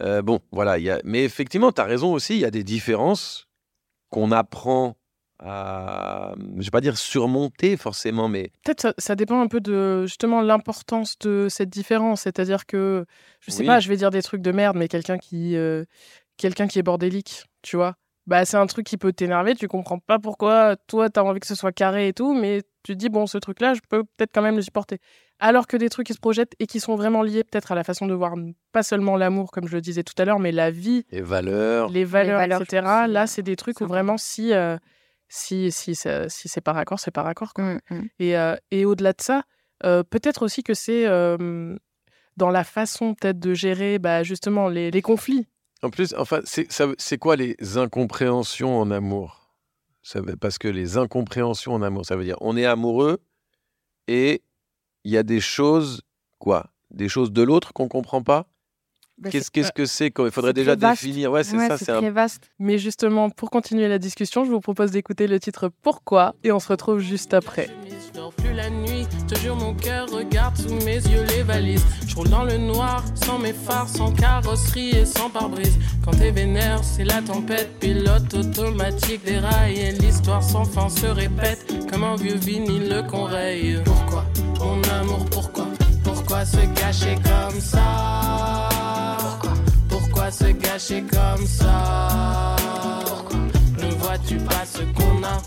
euh, 0.01 0.21
bon, 0.21 0.39
voilà. 0.51 0.77
il 0.77 0.85
Y 0.85 0.89
a... 0.89 1.01
Mais 1.03 1.23
effectivement, 1.23 1.71
tu 1.71 1.81
as 1.81 1.85
raison 1.85 2.13
aussi, 2.13 2.35
il 2.35 2.39
y 2.39 2.45
a 2.45 2.51
des 2.51 2.63
différences 2.63 3.47
qu'on 4.11 4.31
apprend 4.31 4.95
à, 5.39 6.33
je 6.57 6.65
vais 6.65 6.69
pas 6.69 6.81
dire 6.81 6.97
surmonter 6.97 7.75
forcément, 7.75 8.27
mais 8.27 8.51
Peut-être 8.63 8.81
ça, 8.81 8.93
ça 8.99 9.15
dépend 9.15 9.41
un 9.41 9.47
peu 9.47 9.59
de 9.59 10.05
justement 10.05 10.41
l'importance 10.41 11.17
de 11.19 11.47
cette 11.49 11.69
différence. 11.69 12.21
C'est-à-dire 12.21 12.67
que, 12.67 13.05
je 13.39 13.49
sais 13.49 13.61
Oui. 13.61 13.65
pas, 13.65 13.79
je 13.79 13.89
vais 13.89 13.97
dire 13.97 14.11
des 14.11 14.21
trucs 14.21 14.43
de 14.43 14.51
merde, 14.51 14.77
mais 14.77 14.87
quelqu'un 14.87 15.17
qui, 15.17 15.55
euh, 15.55 15.83
quelqu'un 16.37 16.67
qui 16.67 16.77
est 16.77 16.83
bordélique, 16.83 17.45
tu 17.63 17.75
vois, 17.75 17.95
bah, 18.27 18.45
c'est 18.45 18.57
un 18.57 18.67
truc 18.67 18.85
qui 18.85 18.97
peut 18.97 19.13
t'énerver. 19.13 19.55
Tu 19.55 19.67
comprends 19.67 19.97
pas 19.97 20.19
pourquoi 20.19 20.75
toi, 20.87 21.09
tu 21.09 21.19
as 21.19 21.23
envie 21.23 21.39
que 21.39 21.47
ce 21.47 21.55
soit 21.55 21.71
carré 21.71 22.09
et 22.09 22.13
tout, 22.13 22.35
mais 22.35 22.61
tu 22.83 22.93
te 22.93 22.97
dis, 22.97 23.09
bon, 23.09 23.27
ce 23.27 23.37
truc-là, 23.37 23.73
je 23.73 23.81
peux 23.89 24.03
peut-être 24.03 24.31
quand 24.33 24.41
même 24.41 24.55
le 24.55 24.61
supporter. 24.61 24.97
Alors 25.39 25.65
que 25.67 25.75
des 25.77 25.89
trucs 25.89 26.07
qui 26.07 26.13
se 26.13 26.19
projettent 26.19 26.53
et 26.59 26.67
qui 26.67 26.79
sont 26.79 26.95
vraiment 26.95 27.23
liés 27.23 27.43
peut-être 27.43 27.71
à 27.71 27.75
la 27.75 27.83
façon 27.83 28.05
de 28.05 28.13
voir 28.13 28.33
pas 28.71 28.83
seulement 28.83 29.17
l'amour, 29.17 29.51
comme 29.51 29.67
je 29.67 29.73
le 29.75 29.81
disais 29.81 30.03
tout 30.03 30.13
à 30.17 30.25
l'heure, 30.25 30.39
mais 30.39 30.51
la 30.51 30.69
vie, 30.71 31.05
les 31.11 31.21
valeurs. 31.21 31.89
les 31.89 32.03
valeurs, 32.05 32.41
etc. 32.41 33.05
Là, 33.07 33.25
c'est 33.27 33.41
des 33.43 33.55
trucs 33.55 33.81
où 33.81 33.87
vraiment, 33.87 34.17
si, 34.17 34.53
euh, 34.53 34.77
si, 35.29 35.71
si, 35.71 35.95
ça- 35.95 36.29
si 36.29 36.47
c'est 36.47 36.61
pas 36.61 36.73
raccord, 36.73 36.99
c'est 36.99 37.11
pas 37.11 37.23
raccord. 37.23 37.53
quoi. 37.53 37.63
Mm, 37.63 37.79
mm. 37.89 38.01
Et, 38.19 38.37
euh, 38.37 38.55
et 38.71 38.85
au-delà 38.85 39.13
de 39.13 39.21
ça, 39.21 39.43
euh, 39.83 40.03
peut-être 40.03 40.43
aussi 40.43 40.61
que 40.61 40.73
c'est 40.75 41.07
euh, 41.07 41.75
dans 42.37 42.49
la 42.51 42.63
façon 42.63 43.15
peut-être 43.15 43.39
de 43.39 43.53
gérer 43.55 43.97
bah, 43.97 44.21
justement 44.23 44.69
les, 44.69 44.91
les 44.91 45.01
conflits. 45.01 45.47
En 45.83 45.89
plus, 45.89 46.13
enfin, 46.17 46.41
c'est 46.45 47.17
quoi 47.17 47.35
les 47.35 47.55
incompréhensions 47.77 48.79
en 48.79 48.91
amour? 48.91 49.40
Ça 50.03 50.21
Parce 50.39 50.57
que 50.57 50.67
les 50.67 50.97
incompréhensions 50.97 51.73
en 51.73 51.81
amour, 51.81 52.05
ça 52.05 52.15
veut 52.15 52.23
dire 52.23 52.37
on 52.41 52.57
est 52.57 52.65
amoureux 52.65 53.19
et 54.07 54.43
il 55.03 55.11
y 55.11 55.17
a 55.17 55.23
des 55.23 55.39
choses, 55.39 56.01
quoi 56.39 56.71
Des 56.91 57.09
choses 57.09 57.31
de 57.31 57.41
l'autre 57.41 57.73
qu'on 57.73 57.87
comprend 57.87 58.23
pas? 58.23 58.50
Qu'est-ce 59.29 59.45
c'est- 59.45 59.51
qu'est-ce 59.51 59.71
que 59.71 59.85
c'est 59.85 60.09
quoi 60.11 60.25
Il 60.25 60.31
faudrait 60.31 60.53
déjà 60.53 60.75
très 60.75 60.89
définir? 60.91 61.31
Ouais, 61.31 61.43
c'est 61.43 61.57
ouais, 61.57 61.67
ça. 61.67 61.77
c'est 61.77 61.85
C'est 61.85 61.91
un 61.91 61.97
très 61.99 62.09
vaste. 62.11 62.49
Mais 62.59 62.77
justement, 62.77 63.29
pour 63.29 63.49
continuer 63.51 63.87
la 63.87 63.99
discussion, 63.99 64.45
je 64.45 64.51
vous 64.51 64.61
propose 64.61 64.91
d'écouter 64.91 65.27
le 65.27 65.39
titre 65.39 65.69
Pourquoi 65.81 66.33
et 66.43 66.51
on 66.51 66.59
se 66.59 66.67
retrouve 66.69 66.99
juste 66.99 67.33
après. 67.33 67.69
Je 67.87 68.17
dors 68.17 68.33
plus 68.33 68.53
la 68.53 68.69
nuit, 68.69 69.05
te 69.27 69.37
jure 69.39 69.55
mon 69.55 69.73
cœur 69.73 70.09
regarde 70.09 70.57
sous 70.57 70.73
mes 70.85 70.95
yeux 70.97 71.23
les 71.29 71.43
valises. 71.43 71.85
Je 72.07 72.15
roule 72.15 72.29
dans 72.29 72.43
le 72.43 72.57
noir, 72.57 73.03
sans 73.15 73.37
mes 73.37 73.53
phares, 73.53 73.87
sans 73.87 74.11
carrosserie 74.11 74.89
et 74.97 75.05
sans 75.05 75.29
pare-brise. 75.29 75.77
Quand 76.03 76.11
t'es 76.11 76.31
vénère, 76.31 76.83
c'est 76.83 77.03
la 77.05 77.21
tempête, 77.21 77.69
pilote 77.79 78.33
automatique 78.33 79.23
des 79.23 79.37
rails 79.39 79.79
et 79.79 79.91
l'histoire 79.91 80.43
sans 80.43 80.65
fin 80.65 80.89
se 80.89 81.05
répète 81.05 81.65
comme 81.89 82.03
un 82.03 82.15
vieux 82.15 82.35
vinyle 82.35 83.03
qu'on 83.09 83.23
raye. 83.23 83.79
Pourquoi, 83.85 84.25
mon 84.59 84.81
amour, 84.99 85.25
pourquoi, 85.31 85.67
pourquoi 86.31 86.45
se 86.45 86.65
gâcher 86.79 87.15
comme 87.15 87.59
ça? 87.59 88.69
Pourquoi, 89.19 89.53
pourquoi 89.89 90.31
se 90.31 90.45
gâcher 90.45 91.03
comme 91.03 91.45
ça? 91.45 92.55
Ne 93.77 93.89
vois-tu 93.95 94.37
pas 94.37 94.65
ce 94.65 94.81
qu'on 94.93 95.23
a? 95.23 95.41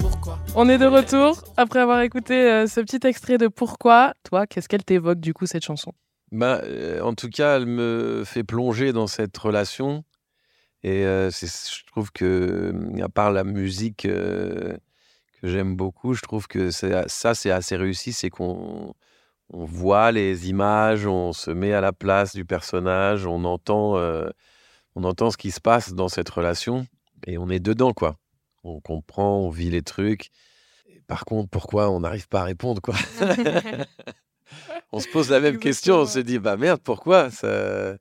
Pourquoi? 0.00 0.38
On 0.54 0.70
est 0.70 0.78
de 0.78 0.86
retour 0.86 1.44
après 1.58 1.80
avoir 1.80 2.00
écouté 2.00 2.32
euh, 2.32 2.66
ce 2.66 2.80
petit 2.80 3.06
extrait 3.06 3.36
de 3.36 3.48
Pourquoi? 3.48 4.14
Toi, 4.22 4.46
qu'est-ce 4.46 4.66
qu'elle 4.66 4.84
t'évoque 4.84 5.20
du 5.20 5.34
coup 5.34 5.44
cette 5.44 5.66
chanson? 5.66 5.92
Bah, 6.32 6.62
euh, 6.64 7.02
en 7.02 7.12
tout 7.12 7.28
cas, 7.28 7.58
elle 7.58 7.66
me 7.66 8.22
fait 8.24 8.42
plonger 8.42 8.94
dans 8.94 9.06
cette 9.06 9.36
relation. 9.36 10.02
Et 10.82 11.04
euh, 11.04 11.28
je 11.30 11.86
trouve 11.90 12.10
que, 12.10 12.72
à 13.02 13.10
part 13.10 13.32
la 13.32 13.44
musique 13.44 14.06
euh, 14.06 14.78
que 15.40 15.48
j'aime 15.48 15.76
beaucoup, 15.76 16.14
je 16.14 16.22
trouve 16.22 16.46
que 16.48 16.70
ça, 16.70 17.34
c'est 17.34 17.50
assez 17.50 17.76
réussi. 17.76 18.12
C'est 18.12 18.30
qu'on 18.30 18.94
on 19.52 19.64
voit 19.64 20.10
les 20.12 20.48
images, 20.48 21.06
on 21.06 21.32
se 21.32 21.50
met 21.50 21.72
à 21.72 21.80
la 21.80 21.92
place 21.92 22.34
du 22.34 22.44
personnage, 22.44 23.26
on 23.26 23.44
entend, 23.44 23.96
euh, 23.96 24.28
on 24.96 25.04
entend 25.04 25.30
ce 25.30 25.36
qui 25.36 25.50
se 25.52 25.60
passe 25.60 25.92
dans 25.94 26.08
cette 26.08 26.28
relation 26.28 26.86
et 27.26 27.38
on 27.38 27.48
est 27.48 27.60
dedans, 27.60 27.92
quoi. 27.92 28.16
On 28.64 28.80
comprend, 28.80 29.38
on 29.38 29.50
vit 29.50 29.70
les 29.70 29.82
trucs. 29.82 30.30
Et 30.88 31.00
par 31.06 31.24
contre, 31.24 31.48
pourquoi 31.48 31.90
on 31.90 32.00
n'arrive 32.00 32.26
pas 32.28 32.40
à 32.40 32.44
répondre, 32.44 32.80
quoi? 32.82 32.94
On 34.92 35.00
se 35.00 35.08
pose 35.08 35.30
la 35.30 35.40
même 35.40 35.58
question, 35.58 35.96
on 35.96 36.06
se 36.06 36.18
dit, 36.20 36.38
bah 36.38 36.56
merde, 36.56 36.80
pourquoi? 36.82 37.30
Ça... 37.30 37.96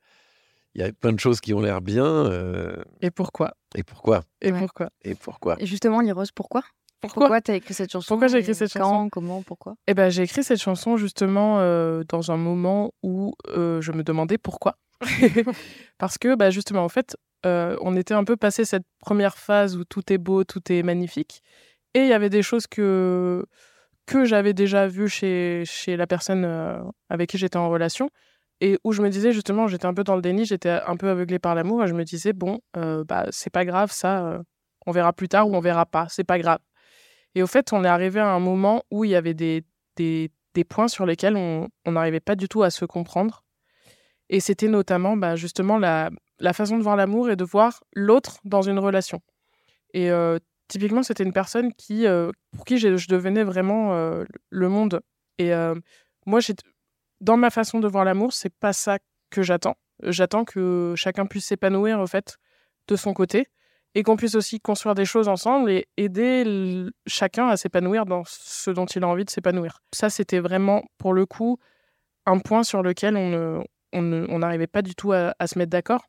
Il 0.75 0.81
y 0.81 0.83
a 0.83 0.91
plein 0.91 1.13
de 1.13 1.19
choses 1.19 1.39
qui 1.41 1.53
ont 1.53 1.61
l'air 1.61 1.81
bien. 1.81 2.05
euh, 2.05 2.75
Et 3.01 3.09
pourquoi? 3.11 3.55
Et 3.75 3.83
pourquoi? 3.83 4.23
Et 4.41 4.51
Ouais. 4.51 4.59
pourquoi? 4.59 4.89
Et 5.03 5.15
pourquoi? 5.15 5.55
Et 5.59 5.65
justement, 5.65 6.01
Lirose, 6.01 6.31
pourquoi? 6.31 6.63
Pourquoi 7.05 7.27
Pourquoi 7.27 7.41
t'as 7.41 7.55
écrit 7.55 7.73
cette 7.73 7.91
chanson 7.91 8.07
Pourquoi 8.07 8.27
j'ai 8.27 8.39
écrit 8.39 8.51
et 8.51 8.55
cette 8.55 8.73
quand, 8.73 8.79
chanson 8.79 9.09
Comment 9.09 9.41
Pourquoi? 9.41 9.75
Eh 9.87 9.93
ben, 9.93 10.09
j'ai 10.09 10.23
écrit 10.23 10.43
cette 10.43 10.61
chanson 10.61 10.97
justement 10.97 11.59
euh, 11.59 12.03
dans 12.07 12.31
un 12.31 12.37
moment 12.37 12.93
où 13.03 13.33
euh, 13.49 13.81
je 13.81 13.91
me 13.91 14.03
demandais 14.03 14.37
pourquoi. 14.37 14.77
Parce 15.97 16.17
que 16.17 16.35
bah, 16.35 16.49
justement, 16.49 16.83
en 16.83 16.89
fait, 16.89 17.15
euh, 17.45 17.77
on 17.81 17.95
était 17.95 18.13
un 18.13 18.23
peu 18.23 18.37
passé 18.37 18.65
cette 18.65 18.85
première 18.99 19.37
phase 19.37 19.77
où 19.77 19.83
tout 19.85 20.11
est 20.11 20.17
beau, 20.17 20.43
tout 20.43 20.61
est 20.71 20.83
magnifique. 20.83 21.41
Et 21.93 21.99
il 21.99 22.07
y 22.07 22.13
avait 22.13 22.29
des 22.29 22.41
choses 22.41 22.67
que, 22.67 23.45
que 24.05 24.25
j'avais 24.25 24.53
déjà 24.53 24.87
vues 24.87 25.09
chez, 25.09 25.63
chez 25.65 25.95
la 25.95 26.07
personne 26.07 26.45
avec 27.09 27.29
qui 27.29 27.37
j'étais 27.37 27.57
en 27.57 27.69
relation. 27.69 28.09
Et 28.61 28.79
où 28.83 28.93
je 28.93 29.01
me 29.01 29.09
disais 29.09 29.31
justement, 29.31 29.67
j'étais 29.67 29.85
un 29.85 29.93
peu 29.93 30.03
dans 30.03 30.15
le 30.15 30.21
déni, 30.21 30.45
j'étais 30.45 30.69
un 30.69 30.97
peu 30.97 31.09
aveuglée 31.09 31.39
par 31.39 31.55
l'amour. 31.55 31.83
Et 31.83 31.87
je 31.87 31.93
me 31.93 32.03
disais, 32.03 32.33
bon, 32.33 32.59
bah, 32.73 33.27
c'est 33.29 33.49
pas 33.49 33.63
grave, 33.63 33.91
ça, 33.91 34.41
on 34.85 34.91
verra 34.91 35.13
plus 35.13 35.29
tard 35.29 35.49
ou 35.49 35.55
on 35.55 35.59
verra 35.61 35.85
pas, 35.85 36.07
c'est 36.09 36.23
pas 36.23 36.39
grave. 36.39 36.59
Et 37.35 37.43
au 37.43 37.47
fait, 37.47 37.73
on 37.73 37.83
est 37.83 37.87
arrivé 37.87 38.19
à 38.19 38.29
un 38.29 38.39
moment 38.39 38.83
où 38.91 39.03
il 39.03 39.11
y 39.11 39.15
avait 39.15 39.33
des, 39.33 39.63
des, 39.97 40.31
points 40.67 40.87
sur 40.87 41.05
lesquels 41.05 41.35
on 41.35 41.67
on 41.85 41.91
n'arrivait 41.91 42.21
pas 42.21 42.35
du 42.35 42.47
tout 42.47 42.63
à 42.63 42.69
se 42.69 42.85
comprendre. 42.85 43.43
Et 44.29 44.39
c'était 44.39 44.69
notamment 44.69 45.17
bah, 45.17 45.35
justement 45.35 45.77
la, 45.77 46.09
la 46.39 46.53
façon 46.53 46.77
de 46.77 46.83
voir 46.83 46.95
l'amour 46.95 47.29
et 47.29 47.35
de 47.35 47.43
voir 47.43 47.83
l'autre 47.93 48.39
dans 48.43 48.61
une 48.61 48.79
relation. 48.79 49.21
Et 49.93 50.09
euh, 50.11 50.39
typiquement, 50.67 51.03
c'était 51.03 51.23
une 51.23 51.33
personne 51.33 51.73
qui, 51.73 52.07
euh, 52.07 52.31
pour 52.51 52.65
qui 52.65 52.77
je 52.77 53.07
devenais 53.07 53.43
vraiment 53.43 53.93
euh, 53.93 54.23
le 54.49 54.69
monde. 54.69 55.01
Et 55.37 55.51
moi, 56.25 56.39
dans 57.19 57.35
ma 57.35 57.49
façon 57.49 57.79
de 57.79 57.87
voir 57.89 58.05
l'amour, 58.05 58.31
c'est 58.31 58.53
pas 58.53 58.71
ça 58.71 58.99
que 59.29 59.43
j'attends. 59.43 59.75
J'attends 60.03 60.45
que 60.45 60.93
chacun 60.95 61.25
puisse 61.25 61.45
s'épanouir 61.45 61.99
en 61.99 62.07
fait 62.07 62.37
de 62.87 62.95
son 62.95 63.13
côté 63.13 63.47
et 63.95 64.03
qu'on 64.03 64.17
puisse 64.17 64.35
aussi 64.35 64.59
construire 64.59 64.93
des 64.93 65.05
choses 65.05 65.27
ensemble 65.27 65.71
et 65.71 65.87
aider 65.97 66.85
chacun 67.07 67.47
à 67.47 67.57
s'épanouir 67.57 68.05
dans 68.05 68.23
ce 68.27 68.69
dont 68.69 68.85
il 68.85 69.03
a 69.03 69.07
envie 69.07 69.25
de 69.25 69.29
s'épanouir. 69.29 69.81
Ça, 69.93 70.09
c'était 70.09 70.39
vraiment 70.39 70.83
pour 70.97 71.13
le 71.13 71.25
coup 71.25 71.57
un 72.25 72.39
point 72.39 72.63
sur 72.63 72.83
lequel 72.83 73.15
on 73.17 73.63
on 73.97 74.39
n'arrivait 74.39 74.67
pas 74.67 74.81
du 74.81 74.95
tout 74.95 75.13
à, 75.13 75.33
se 75.47 75.57
mettre 75.57 75.69
d'accord. 75.69 76.05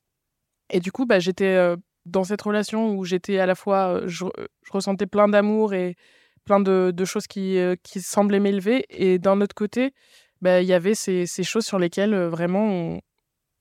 Et 0.71 0.81
du 0.81 0.93
coup, 0.93 1.07
bah, 1.07 1.21
j'étais 1.21 1.75
dans 2.05 2.25
cette 2.25 2.43
relation 2.43 2.97
où 2.97 3.05
j'étais 3.05 3.39
à 3.39 3.47
la 3.47 3.55
fois, 3.55 4.03
je, 4.07 4.25
ressentais 4.71 5.07
plein 5.07 5.29
d'amour 5.29 5.75
et 5.75 5.97
plein 6.45 6.61
de, 6.61 7.05
choses 7.05 7.27
qui, 7.27 7.59
qui 7.83 8.01
semblaient 8.01 8.41
m'élever. 8.41 8.85
Et 8.91 9.19
d'un 9.19 9.41
autre 9.41 9.55
côté, 9.55 9.95
bah, 10.41 10.61
il 10.61 10.67
y 10.67 10.73
avait 10.73 10.95
ces, 10.95 11.27
choses 11.27 11.65
sur 11.65 11.79
lesquelles 11.79 12.15
vraiment 12.15 12.99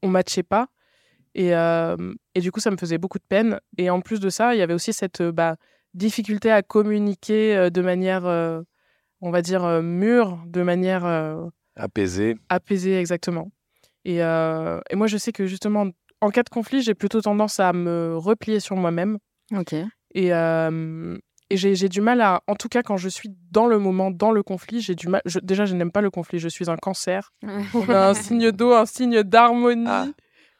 on 0.01 0.07
ne 0.07 0.11
matchait 0.11 0.43
pas. 0.43 0.67
Et, 1.35 1.49
et, 1.49 2.39
du 2.39 2.51
coup, 2.51 2.59
ça 2.59 2.71
me 2.71 2.77
faisait 2.77 2.97
beaucoup 2.97 3.19
de 3.19 3.25
peine. 3.27 3.59
Et 3.77 3.89
en 3.89 4.01
plus 4.01 4.19
de 4.19 4.29
ça, 4.29 4.55
il 4.55 4.57
y 4.57 4.61
avait 4.61 4.73
aussi 4.73 4.93
cette 4.93 5.21
bah, 5.21 5.57
difficulté 5.93 6.49
à 6.49 6.63
communiquer 6.63 7.69
de 7.69 7.81
manière, 7.81 8.23
on 9.21 9.31
va 9.31 9.41
dire, 9.41 9.81
mûre, 9.81 10.39
de 10.47 10.61
manière... 10.61 11.05
apaisée. 11.75 12.37
Apaisée, 12.47 12.97
exactement. 12.97 13.51
Et, 14.05 14.19
et, 14.19 14.95
moi, 14.95 15.07
je 15.07 15.17
sais 15.17 15.33
que 15.33 15.45
justement, 15.45 15.87
en 16.21 16.29
cas 16.29 16.43
de 16.43 16.49
conflit, 16.49 16.81
j'ai 16.81 16.95
plutôt 16.95 17.19
tendance 17.19 17.59
à 17.59 17.73
me 17.73 18.15
replier 18.15 18.61
sur 18.61 18.77
moi-même. 18.77 19.17
Ok. 19.53 19.75
Et, 20.13 20.31
et 21.51 21.57
j'ai 21.57 21.89
du 21.89 22.01
mal 22.01 22.21
à, 22.21 22.41
en 22.47 22.55
tout 22.55 22.69
cas, 22.69 22.81
quand 22.81 22.97
je 22.97 23.07
suis 23.07 23.29
dans 23.51 23.67
le 23.67 23.77
moment, 23.77 24.09
dans 24.09 24.31
le 24.31 24.41
conflit, 24.41 24.81
j'ai 24.81 24.95
du 24.95 25.07
mal. 25.07 25.21
déjà, 25.43 25.65
je 25.65 25.75
n'aime 25.75 25.91
pas 25.91 26.01
le 26.01 26.09
conflit. 26.09 26.39
Je 26.39 26.49
suis 26.49 26.71
un 26.71 26.77
cancer. 26.77 27.33
un 27.87 28.13
signe 28.15 28.51
d'eau, 28.51 28.73
un 28.73 28.85
signe 28.85 29.21
d'harmonie. 29.21 29.85
Ah. 29.87 30.07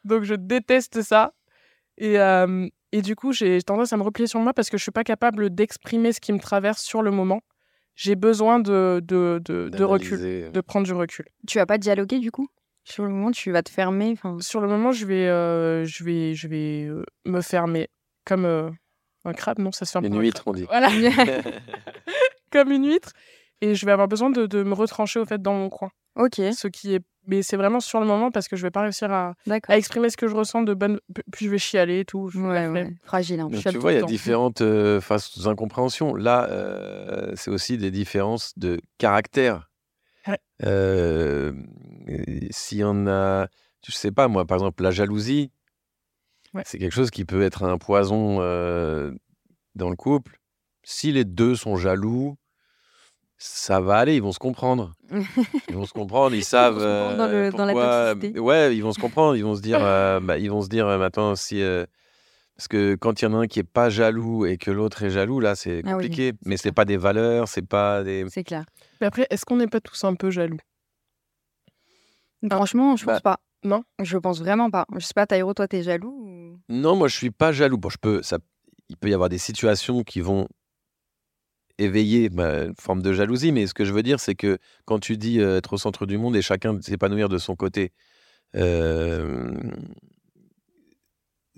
Donc, 0.06 0.24
je 0.24 0.36
déteste 0.36 1.02
ça. 1.02 1.34
Et, 1.98 2.16
et 2.92 3.02
du 3.02 3.16
coup, 3.16 3.34
j'ai 3.34 3.62
tendance 3.62 3.92
à 3.92 3.98
me 3.98 4.04
replier 4.04 4.28
sur 4.28 4.40
moi 4.40 4.54
parce 4.54 4.70
que 4.70 4.78
je 4.78 4.84
suis 4.84 4.92
pas 4.92 5.04
capable 5.04 5.50
d'exprimer 5.50 6.14
ce 6.14 6.22
qui 6.22 6.32
me 6.32 6.40
traverse 6.40 6.82
sur 6.82 7.02
le 7.02 7.12
moment. 7.12 7.42
J'ai 7.96 8.16
besoin 8.16 8.60
de, 8.60 9.02
de, 9.04 9.42
de, 9.44 9.70
de 9.70 9.84
recul, 9.84 10.52
de 10.52 10.62
prendre 10.62 10.86
du 10.86 10.94
recul. 10.94 11.26
Tu 11.48 11.58
vas 11.58 11.66
pas 11.66 11.78
dialoguer 11.78 12.20
du 12.20 12.32
coup? 12.32 12.48
Sur 12.84 13.04
le 13.04 13.10
moment, 13.10 13.32
tu 13.32 13.52
vas 13.52 13.64
te 13.64 13.70
fermer. 13.70 14.16
Sur 14.42 14.62
le 14.62 14.68
moment, 14.68 14.92
je 14.92 15.06
vais, 15.06 15.28
euh, 15.28 15.86
je 15.86 16.04
vais, 16.04 16.36
je 16.36 16.48
vais 16.48 16.84
euh, 16.84 17.04
me 17.26 17.42
fermer 17.42 17.90
comme 18.26 18.46
euh, 18.46 18.70
un 19.24 19.34
crabe. 19.34 19.60
Non, 19.60 19.72
ça 19.72 19.86
se 19.86 19.92
ferme. 19.92 20.06
Une 20.06 20.22
huître, 20.22 20.44
on 20.46 20.54
dit. 20.54 20.66
Voilà. 20.66 20.90
comme 22.52 22.72
une 22.72 22.86
huître. 22.86 23.12
Et 23.62 23.74
je 23.74 23.86
vais 23.86 23.92
avoir 23.92 24.08
besoin 24.08 24.30
de, 24.30 24.46
de, 24.46 24.62
me 24.62 24.74
retrancher 24.74 25.20
au 25.20 25.26
fait 25.26 25.42
dans 25.42 25.54
mon 25.54 25.70
coin. 25.70 25.90
Ok. 26.16 26.36
Ce 26.36 26.68
qui 26.68 26.94
est, 26.94 27.04
mais 27.28 27.42
c'est 27.42 27.58
vraiment 27.58 27.80
sur 27.80 28.00
le 28.00 28.06
moment 28.06 28.32
parce 28.32 28.48
que 28.48 28.56
je 28.56 28.62
vais 28.62 28.72
pas 28.72 28.82
réussir 28.82 29.12
à, 29.12 29.34
à 29.68 29.78
exprimer 29.78 30.10
ce 30.10 30.18
que 30.18 30.28
je 30.28 30.36
ressens 30.36 30.64
de 30.64 30.74
bonne. 30.74 31.00
Puis 31.32 31.46
je 31.46 31.52
vais 31.52 31.58
chialer 31.58 32.00
et 32.00 32.06
tout. 32.06 32.30
ouais, 32.36 32.94
Fragile. 33.04 33.40
Hein. 33.40 33.50
tu 33.52 33.78
vois, 33.78 33.94
il 33.94 34.00
y 34.00 34.04
a 34.04 34.06
différentes 34.06 34.64
faces 35.02 35.40
d'incompréhension. 35.40 36.16
Là, 36.16 36.50
c'est 37.36 37.52
aussi 37.52 37.78
des 37.78 37.92
différences 37.92 38.54
de 38.58 38.80
caractère. 38.98 39.70
Euh, 40.64 41.54
S'il 42.52 42.80
y 42.80 42.84
en 42.84 43.08
a, 43.08 43.48
je 43.86 43.92
sais 43.92 44.12
pas 44.12 44.28
moi, 44.28 44.46
par 44.46 44.58
exemple 44.58 44.84
la 44.84 44.92
jalousie, 44.92 45.52
c'est 46.64 46.80
quelque 46.80 46.94
chose 46.94 47.12
qui 47.12 47.26
peut 47.26 47.42
être 47.42 47.64
un 47.64 47.78
poison 47.78 48.38
euh, 48.40 49.12
dans 49.76 49.90
le 49.90 49.98
couple. 49.98 50.40
Si 50.84 51.12
les 51.12 51.26
deux 51.26 51.56
sont 51.56 51.76
jaloux, 51.76 52.38
ça 53.48 53.80
va 53.80 53.98
aller, 53.98 54.16
ils 54.16 54.22
vont 54.22 54.32
se 54.32 54.40
comprendre. 54.40 54.94
Ils 55.70 55.76
vont 55.76 55.86
se 55.86 55.94
comprendre, 55.94 56.36
ils 56.36 56.44
savent. 56.44 56.80
Euh, 56.80 57.52
dans, 57.52 57.66
la 57.66 58.14
ouais, 58.42 58.76
ils 58.76 58.82
vont 58.82 58.92
se 58.92 59.00
comprendre, 59.00 59.36
ils 59.36 59.44
vont 59.44 59.56
se 59.56 59.62
dire, 59.62 59.80
bah, 60.22 60.38
ils 60.38 60.50
vont 60.50 60.62
se 60.62 60.70
dire, 60.70 60.86
maintenant 60.86 61.36
si 61.36 61.62
parce 62.56 62.70
que 62.70 62.96
quand 62.96 63.22
il 63.22 63.26
y 63.26 63.28
en 63.28 63.34
a 63.34 63.38
un 63.38 63.48
qui 63.48 63.60
est 63.60 63.64
pas 63.64 63.90
jaloux 63.90 64.46
et 64.46 64.58
que 64.58 64.72
l'autre 64.72 65.04
est 65.04 65.10
jaloux, 65.10 65.42
là, 65.42 65.56
c'est 65.56 65.82
ah 65.86 65.92
compliqué. 65.92 66.34
Mais 66.46 66.56
c'est 66.56 66.72
pas 66.72 66.86
des 66.86 66.96
valeurs, 66.96 67.50
c'est 67.50 67.68
pas 67.68 68.02
des. 68.04 68.26
C'est 68.30 68.46
clair. 68.46 68.64
Mais 69.02 69.08
après, 69.08 69.28
est-ce 69.30 69.46
qu'on 69.46 69.58
n'est 69.58 69.68
pas 69.68 69.82
tous 69.82 70.04
un 70.06 70.16
peu 70.16 70.32
jaloux? 70.32 70.60
Franchement, 72.50 72.96
je 72.96 73.06
pense 73.06 73.22
bah, 73.22 73.38
pas. 73.38 73.40
Non 73.64 73.84
Je 74.02 74.18
pense 74.18 74.40
vraiment 74.40 74.70
pas. 74.70 74.86
Je 74.96 75.06
sais 75.06 75.14
pas, 75.14 75.26
Taïro, 75.26 75.54
toi, 75.54 75.68
t'es 75.68 75.84
jaloux 75.84 76.58
Non, 76.70 76.96
moi, 76.96 77.08
je 77.08 77.18
suis 77.18 77.32
pas 77.32 77.52
jaloux. 77.52 77.78
Bon, 77.78 77.90
je 77.90 77.98
peux. 77.98 78.22
Ça... 78.24 78.38
Il 78.88 78.96
peut 78.98 79.10
y 79.10 79.14
avoir 79.14 79.30
des 79.30 79.40
situations 79.40 80.04
qui 80.04 80.22
vont 80.22 80.48
éveiller 81.78 82.30
bah, 82.30 82.66
une 82.66 82.76
forme 82.80 83.02
de 83.02 83.14
jalousie, 83.14 83.52
mais 83.52 83.68
ce 83.68 83.74
que 83.74 83.86
je 83.86 83.94
veux 83.94 84.04
dire, 84.04 84.20
c'est 84.20 84.36
que 84.36 84.58
quand 84.86 85.00
tu 85.00 85.18
dis 85.18 85.40
être 85.40 85.74
au 85.74 85.78
centre 85.78 86.06
du 86.06 86.18
monde 86.18 86.36
et 86.36 86.42
chacun 86.42 86.80
s'épanouir 86.82 87.30
de 87.30 87.38
son 87.38 87.56
côté, 87.56 87.92
euh... 88.56 89.54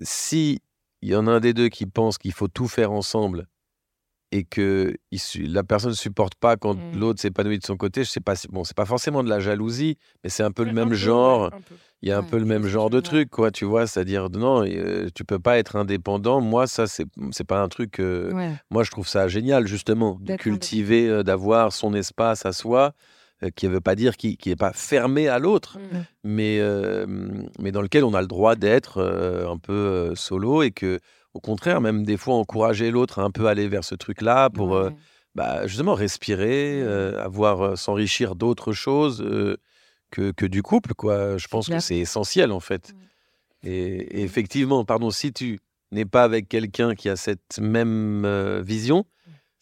si 0.00 0.60
il 1.02 1.10
y 1.10 1.16
en 1.16 1.26
a 1.26 1.32
un 1.32 1.40
des 1.40 1.54
deux 1.54 1.68
qui 1.68 1.86
pense 1.86 2.18
qu'il 2.18 2.32
faut 2.32 2.48
tout 2.48 2.68
faire 2.68 2.92
ensemble 2.92 3.46
et 4.30 4.44
que 4.44 4.94
la 5.36 5.62
personne 5.62 5.90
ne 5.90 5.96
supporte 5.96 6.34
pas 6.34 6.56
quand 6.56 6.74
mmh. 6.74 6.98
l'autre 6.98 7.20
s'épanouit 7.20 7.58
de 7.58 7.64
son 7.64 7.76
côté, 7.76 8.04
je 8.04 8.10
sais 8.10 8.20
pas, 8.20 8.34
bon, 8.50 8.64
c'est 8.64 8.76
pas 8.76 8.84
forcément 8.84 9.22
de 9.22 9.28
la 9.28 9.40
jalousie, 9.40 9.96
mais 10.22 10.30
c'est 10.30 10.42
un 10.42 10.50
peu 10.50 10.64
le 10.64 10.72
même 10.72 10.92
genre. 10.92 11.50
Il 12.02 12.08
y 12.08 12.12
a 12.12 12.18
un 12.18 12.22
peu 12.22 12.38
le 12.38 12.44
même 12.44 12.66
genre 12.66 12.90
de 12.90 13.00
truc, 13.00 13.28
quoi, 13.30 13.50
tu 13.50 13.64
vois, 13.64 13.88
c'est-à-dire 13.88 14.30
non, 14.30 14.64
euh, 14.64 15.08
tu 15.14 15.24
peux 15.24 15.40
pas 15.40 15.58
être 15.58 15.74
indépendant. 15.74 16.40
Moi, 16.40 16.68
ça, 16.68 16.86
c'est 16.86 17.06
c'est 17.32 17.46
pas 17.46 17.60
un 17.60 17.68
truc. 17.68 17.98
Euh, 17.98 18.54
moi, 18.70 18.84
je 18.84 18.90
trouve 18.90 19.08
ça 19.08 19.26
génial, 19.26 19.66
justement, 19.66 20.16
de 20.20 20.36
cultiver, 20.36 21.08
euh, 21.08 21.22
d'avoir 21.24 21.72
son 21.72 21.94
espace 21.94 22.46
à 22.46 22.52
soi. 22.52 22.92
Qui 23.54 23.68
ne 23.68 23.74
veut 23.74 23.80
pas 23.80 23.94
dire 23.94 24.16
qu'il 24.16 24.36
n'est 24.46 24.56
pas 24.56 24.72
fermé 24.72 25.28
à 25.28 25.38
l'autre, 25.38 25.78
mmh. 25.78 25.98
mais, 26.24 26.60
mais 27.60 27.70
dans 27.70 27.82
lequel 27.82 28.02
on 28.02 28.12
a 28.12 28.20
le 28.20 28.26
droit 28.26 28.56
d'être 28.56 29.00
un 29.00 29.58
peu 29.58 30.12
solo 30.16 30.62
et 30.62 30.72
que, 30.72 30.98
au 31.34 31.38
contraire, 31.38 31.80
même 31.80 32.02
des 32.02 32.16
fois, 32.16 32.34
encourager 32.34 32.90
l'autre 32.90 33.20
à 33.20 33.22
un 33.22 33.30
peu 33.30 33.46
aller 33.46 33.68
vers 33.68 33.84
ce 33.84 33.94
truc-là 33.94 34.50
pour 34.50 34.76
bah, 35.36 35.68
justement 35.68 35.94
respirer, 35.94 36.82
mmh. 36.82 37.18
avoir 37.20 37.78
s'enrichir 37.78 38.34
d'autres 38.34 38.72
choses 38.72 39.24
que, 40.10 40.30
que, 40.32 40.46
du 40.46 40.62
couple. 40.62 40.94
Quoi. 40.94 41.36
Je 41.38 41.48
pense 41.48 41.68
que 41.68 41.80
c'est 41.80 41.98
essentiel, 41.98 42.52
en 42.52 42.60
fait. 42.60 42.92
Mmh. 42.92 43.68
Et, 43.68 44.20
et, 44.20 44.22
effectivement, 44.22 44.84
pardon, 44.84 45.10
si 45.10 45.32
tu 45.32 45.58
n'es 45.90 46.04
pas 46.04 46.24
avec 46.24 46.48
quelqu'un 46.48 46.94
qui 46.94 47.08
a 47.08 47.16
cette 47.16 47.58
même 47.60 48.60
vision, 48.60 49.04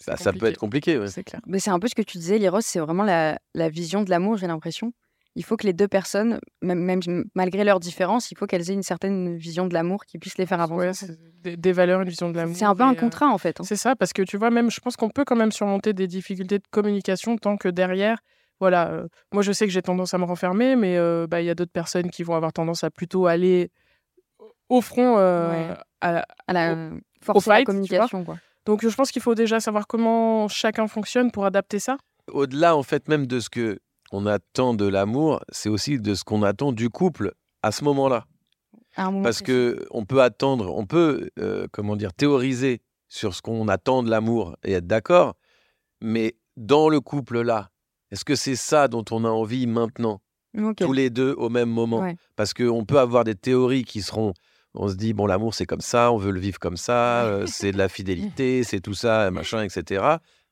bah, 0.07 0.17
ça 0.17 0.33
peut 0.33 0.47
être 0.47 0.59
compliqué, 0.59 1.01
c'est 1.09 1.25
clair. 1.25 1.41
Mais 1.47 1.59
c'est 1.59 1.71
un 1.71 1.79
peu 1.79 1.89
ce 1.89 1.95
que 1.95 2.03
tu 2.03 2.19
disais, 2.19 2.39
Liros, 2.39 2.61
c'est 2.61 2.79
vraiment 2.79 3.03
la, 3.03 3.39
la, 3.55 3.69
vision 3.69 4.03
de 4.03 4.11
l'amour, 4.11 4.37
j'ai 4.37 4.47
l'impression. 4.47 4.93
Il 5.35 5.45
faut 5.45 5.57
que 5.57 5.67
les 5.67 5.73
deux 5.73 5.89
personnes, 5.89 6.41
même, 6.63 6.81
même 6.81 7.01
malgré 7.35 7.65
leurs 7.65 7.81
différences, 7.81 8.31
il 8.31 8.39
faut 8.39 8.47
qu'elles 8.47 8.71
aient 8.71 8.75
une 8.75 8.83
certaine 8.83 9.37
vision 9.37 9.67
de 9.67 9.75
l'amour 9.75 10.05
qui 10.07 10.19
puisse 10.19 10.39
les 10.39 10.47
faire 10.47 10.61
avancer. 10.61 11.07
Ouais, 11.45 11.57
des, 11.57 11.73
valeurs, 11.73 12.01
une 12.01 12.09
vision 12.09 12.31
de 12.31 12.37
l'amour. 12.37 12.57
C'est 12.57 12.65
un 12.65 12.75
peu 12.75 12.85
un 12.85 12.95
contrat, 12.95 13.29
en 13.29 13.39
fait. 13.39 13.61
Hein. 13.61 13.65
C'est 13.65 13.77
ça, 13.77 13.97
parce 13.97 14.13
que 14.13 14.23
tu 14.23 14.39
vois, 14.39 14.51
même, 14.51 14.71
je 14.71 14.81
pense 14.81 14.97
qu'on 14.97 15.11
peut 15.11 15.25
quand 15.25 15.37
même 15.37 15.53
surmonter 15.53 15.93
des 15.93 16.07
difficultés 16.07 16.59
de 16.59 16.65
communication 16.71 17.37
tant 17.37 17.57
que 17.57 17.69
derrière, 17.69 18.19
voilà, 18.61 18.89
euh, 18.91 19.09
moi 19.33 19.43
je 19.43 19.53
sais 19.53 19.67
que 19.67 19.73
j'ai 19.73 19.83
tendance 19.83 20.15
à 20.15 20.19
me 20.19 20.25
renfermer, 20.25 20.77
mais 20.77 20.97
euh, 20.97 21.27
bah, 21.27 21.41
il 21.41 21.47
y 21.47 21.51
a 21.51 21.55
d'autres 21.55 21.73
personnes 21.73 22.11
qui 22.11 22.23
vont 22.23 22.35
avoir 22.35 22.53
tendance 22.53 22.85
à 22.85 22.91
plutôt 22.91 23.27
aller 23.27 23.71
au 24.69 24.81
front 24.81 25.19
euh, 25.19 25.75
à, 26.01 26.25
à, 26.47 26.53
la 26.53 26.91
force 27.23 27.47
la 27.47 27.65
communication. 27.65 28.25
Quoi. 28.25 28.37
Donc 28.65 28.87
je 28.87 28.95
pense 28.95 29.11
qu'il 29.11 29.23
faut 29.23 29.35
déjà 29.35 29.61
savoir 29.61 29.87
comment 29.87 30.49
chacun 30.49 30.89
fonctionne 30.89 31.31
pour 31.31 31.45
adapter 31.45 31.79
ça. 31.79 31.99
Au-delà 32.29 32.77
en 32.77 32.83
fait 32.83 33.09
même 33.09 33.27
de 33.27 33.41
ce 33.41 33.49
que 33.49 33.79
on 34.13 34.27
attend 34.27 34.75
de 34.75 34.87
l'amour, 34.87 35.41
c'est 35.51 35.69
aussi 35.69 35.99
de 35.99 36.15
ce 36.15 36.25
qu'on 36.25 36.43
attend 36.43 36.73
du 36.73 36.91
couple 36.91 37.33
à 37.63 37.73
ce 37.73 37.85
moment-là. 37.85 38.27
Parce 38.97 39.43
que 39.43 39.87
on 39.91 40.07
peut 40.07 40.23
attendre, 40.23 40.75
on 40.75 40.87
peut 40.87 41.29
euh, 41.39 41.67
comment 41.71 41.97
dire 41.97 42.15
théoriser 42.15 42.81
sur 43.09 43.35
ce 43.35 43.43
qu'on 43.43 43.69
attend 43.69 44.03
de 44.03 44.11
l'amour 44.11 44.57
et 44.65 44.73
être 44.73 44.87
d'accord, 44.87 45.35
mais 46.01 46.37
dans 46.57 46.89
le 46.89 47.01
couple 47.01 47.43
là, 47.43 47.71
est-ce 48.11 48.25
que 48.25 48.35
c'est 48.35 48.57
ça 48.57 48.89
dont 48.89 49.05
on 49.11 49.25
a 49.25 49.29
envie 49.29 49.67
maintenant, 49.67 50.21
tous 50.77 50.93
les 50.93 51.11
deux 51.11 51.35
au 51.37 51.49
même 51.49 51.71
moment? 51.71 52.13
Parce 52.37 52.55
qu'on 52.55 52.85
peut 52.85 52.99
avoir 52.99 53.25
des 53.25 53.35
théories 53.35 53.85
qui 53.85 54.03
seront 54.03 54.33
on 54.79 54.89
se 54.89 54.95
dit, 54.95 55.13
bon, 55.15 55.27
l'amour, 55.27 55.55
c'est 55.55 55.67
comme 55.67 55.81
ça, 55.81 56.13
on 56.13 56.19
veut 56.19 56.31
le 56.31 56.41
vivre 56.41 56.59
comme 56.59 56.77
ça, 56.77 57.25
euh, 57.25 57.47
c'est 57.47 57.73
de 57.73 57.79
la 57.79 57.89
fidélité, 57.89 58.63
c'est 58.65 58.81
tout 58.81 58.95
ça, 58.95 59.31
machin, 59.31 59.63
etc. 59.63 60.05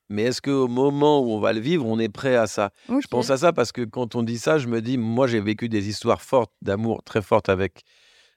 Mais 0.09 0.23
est-ce 0.23 0.43
qu'au 0.43 0.69
moment 0.69 1.21
où 1.21 1.33
on 1.33 1.41
va 1.41 1.53
le 1.53 1.61
vivre, 1.61 1.87
on 1.87 1.99
est 1.99 2.09
prêt 2.09 2.37
à 2.37 2.47
ça? 2.47 2.71
Je 2.89 3.07
pense 3.07 3.31
à 3.31 3.37
ça 3.37 3.53
parce 3.53 3.73
que 3.73 3.83
quand 3.83 4.15
on 4.15 4.23
dit 4.23 4.39
ça, 4.39 4.59
je 4.59 4.67
me 4.67 4.81
dis, 4.81 4.99
moi, 4.99 5.27
j'ai 5.27 5.41
vécu 5.41 5.69
des 5.69 5.89
histoires 5.89 6.23
fortes 6.23 6.53
d'amour, 6.63 7.03
très 7.05 7.23
fortes 7.23 7.49
avec, 7.49 7.83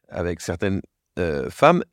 avec 0.10 0.42
certaines 0.42 0.82
euh, 1.20 1.50
femmes, 1.50 1.84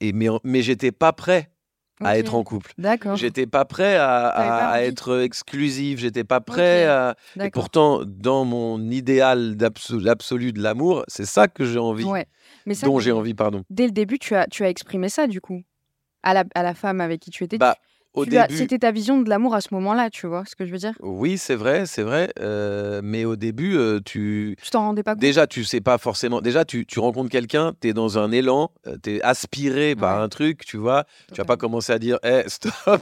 et, 0.00 0.12
mais, 0.12 0.28
mais 0.44 0.62
j'étais 0.62 0.92
pas 0.92 1.12
prêt 1.12 1.50
à 2.00 2.18
être 2.18 2.34
en 2.34 2.44
couple. 2.44 2.72
D'accord. 2.78 3.16
J'étais 3.16 3.46
pas 3.46 3.64
prêt 3.64 3.96
à, 3.96 4.82
être 4.84 5.20
exclusif. 5.20 5.98
J'étais 5.98 6.24
pas 6.24 6.40
prêt 6.40 6.86
à. 6.86 7.16
Et 7.40 7.50
pourtant, 7.50 8.02
dans 8.04 8.44
mon 8.44 8.80
idéal 8.90 9.56
d'abso- 9.56 9.98
l'absolu 9.98 10.52
de 10.52 10.62
l'amour, 10.62 11.04
c'est 11.08 11.26
ça 11.26 11.48
que 11.48 11.64
j'ai 11.64 11.78
envie, 11.78 12.04
Ouais. 12.04 12.26
Mais 12.66 12.74
ça, 12.74 12.86
dont 12.86 12.98
j'ai 12.98 13.12
envie, 13.12 13.34
pardon. 13.34 13.62
dès 13.70 13.86
le 13.86 13.92
début, 13.92 14.18
tu 14.18 14.34
as, 14.34 14.46
tu 14.46 14.64
as 14.64 14.68
exprimé 14.68 15.08
ça, 15.08 15.26
du 15.26 15.40
coup, 15.40 15.62
à 16.22 16.34
la, 16.34 16.44
à 16.54 16.62
la 16.62 16.74
femme 16.74 17.00
avec 17.00 17.20
qui 17.20 17.30
tu 17.30 17.44
étais. 17.44 17.58
Bah, 17.58 17.76
Tu- 17.76 17.97
au 18.18 18.26
tu 18.26 18.36
as- 18.36 18.46
début, 18.46 18.58
C'était 18.58 18.78
ta 18.78 18.90
vision 18.90 19.20
de 19.20 19.28
l'amour 19.28 19.54
à 19.54 19.60
ce 19.60 19.68
moment-là, 19.72 20.10
tu 20.10 20.26
vois 20.26 20.44
ce 20.46 20.54
que 20.56 20.66
je 20.66 20.72
veux 20.72 20.78
dire? 20.78 20.92
Oui, 21.00 21.38
c'est 21.38 21.54
vrai, 21.54 21.86
c'est 21.86 22.02
vrai. 22.02 22.30
euh, 22.40 23.00
mais 23.02 23.24
au 23.24 23.36
début, 23.36 23.76
euh, 23.76 24.00
tu 24.04 24.56
Tu 24.62 24.70
t'en 24.70 24.80
rendais 24.82 25.02
pas 25.02 25.12
compte? 25.14 25.20
déjà, 25.20 25.46
tu 25.46 25.64
sais 25.64 25.80
pas 25.80 25.98
forcément. 25.98 26.40
Déjà, 26.40 26.64
tu, 26.64 26.84
tu 26.86 26.98
rencontres 27.00 27.30
quelqu'un, 27.30 27.72
tu 27.80 27.88
es 27.88 27.92
dans 27.92 28.18
un 28.18 28.30
élan, 28.32 28.70
tu 29.02 29.16
es 29.16 29.22
aspiré 29.22 29.94
par 29.96 30.20
un 30.20 30.28
truc, 30.28 30.64
tu 30.64 30.76
vois? 30.76 31.04
Tu 31.32 31.38
vas 31.38 31.44
pas 31.44 31.56
commencer 31.56 31.92
à 31.92 31.98
dire, 31.98 32.18
hé, 32.22 32.42
stop, 32.46 33.00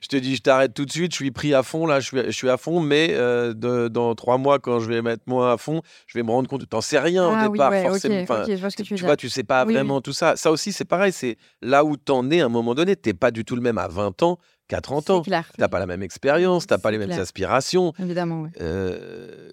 je 0.00 0.08
te 0.08 0.16
dis, 0.16 0.36
je 0.36 0.42
t'arrête 0.42 0.74
tout 0.74 0.84
de 0.84 0.90
suite, 0.90 1.12
je 1.12 1.16
suis 1.16 1.30
pris 1.30 1.54
à 1.54 1.62
fond, 1.62 1.86
là, 1.86 2.00
je 2.00 2.06
suis, 2.06 2.18
je 2.24 2.30
suis 2.30 2.48
à 2.50 2.56
fond, 2.56 2.80
mais 2.80 3.08
euh, 3.12 3.52
de- 3.54 3.88
dans 3.88 4.14
trois 4.14 4.38
mois, 4.38 4.58
quand 4.58 4.78
je 4.80 4.88
vais 4.88 5.02
mettre 5.02 5.22
moi 5.26 5.52
à 5.52 5.56
fond, 5.56 5.82
je 6.06 6.18
vais 6.18 6.22
me 6.22 6.30
rendre 6.30 6.48
compte, 6.48 6.68
t'en 6.68 6.80
sais 6.80 6.98
rien 6.98 7.24
Ah 7.28 7.46
au 7.46 7.46
oui, 7.46 7.52
départ, 7.52 7.70
ouais, 7.70 7.82
ok, 7.84 7.88
forcément. 7.90 8.20
Enfin, 8.22 8.42
ok, 8.42 8.50
je 8.50 8.56
vois 8.60 8.70
ce 8.70 8.76
que 8.76 8.82
tu 8.82 8.94
tu 8.94 9.04
vois, 9.04 9.16
tu 9.16 9.28
sais 9.28 9.44
pas 9.44 9.62
Oui, 9.64 9.68
oui. 9.68 9.74
vraiment 9.74 10.00
tout 10.00 10.12
ça. 10.12 10.36
Ça 10.36 10.50
aussi, 10.50 10.72
c'est 10.72 10.84
pareil, 10.84 11.12
c'est 11.12 11.36
là 11.62 11.84
où 11.84 11.96
t'en 11.96 12.30
es 12.30 12.40
à 12.40 12.46
un 12.46 12.48
moment 12.48 12.74
donné. 12.74 12.96
T'es 12.96 13.14
pas 13.14 13.30
du 13.30 13.44
tout 13.44 13.56
le 13.56 13.62
même 13.62 13.78
à 13.78 13.88
20 13.88 14.22
ans 14.22 14.38
qu'à 14.68 14.80
30 14.80 15.04
C'est 15.06 15.12
ans. 15.12 15.22
clair. 15.22 15.50
T'as 15.56 15.68
pas 15.68 15.78
la 15.78 15.86
même 15.86 16.02
expérience, 16.02 16.66
t'as 16.66 16.78
pas 16.78 16.90
les 16.90 16.98
mêmes 16.98 17.08
clair. 17.08 17.20
aspirations, 17.20 17.92
Évidemment, 17.98 18.42
ouais. 18.42 18.50
euh, 18.60 19.52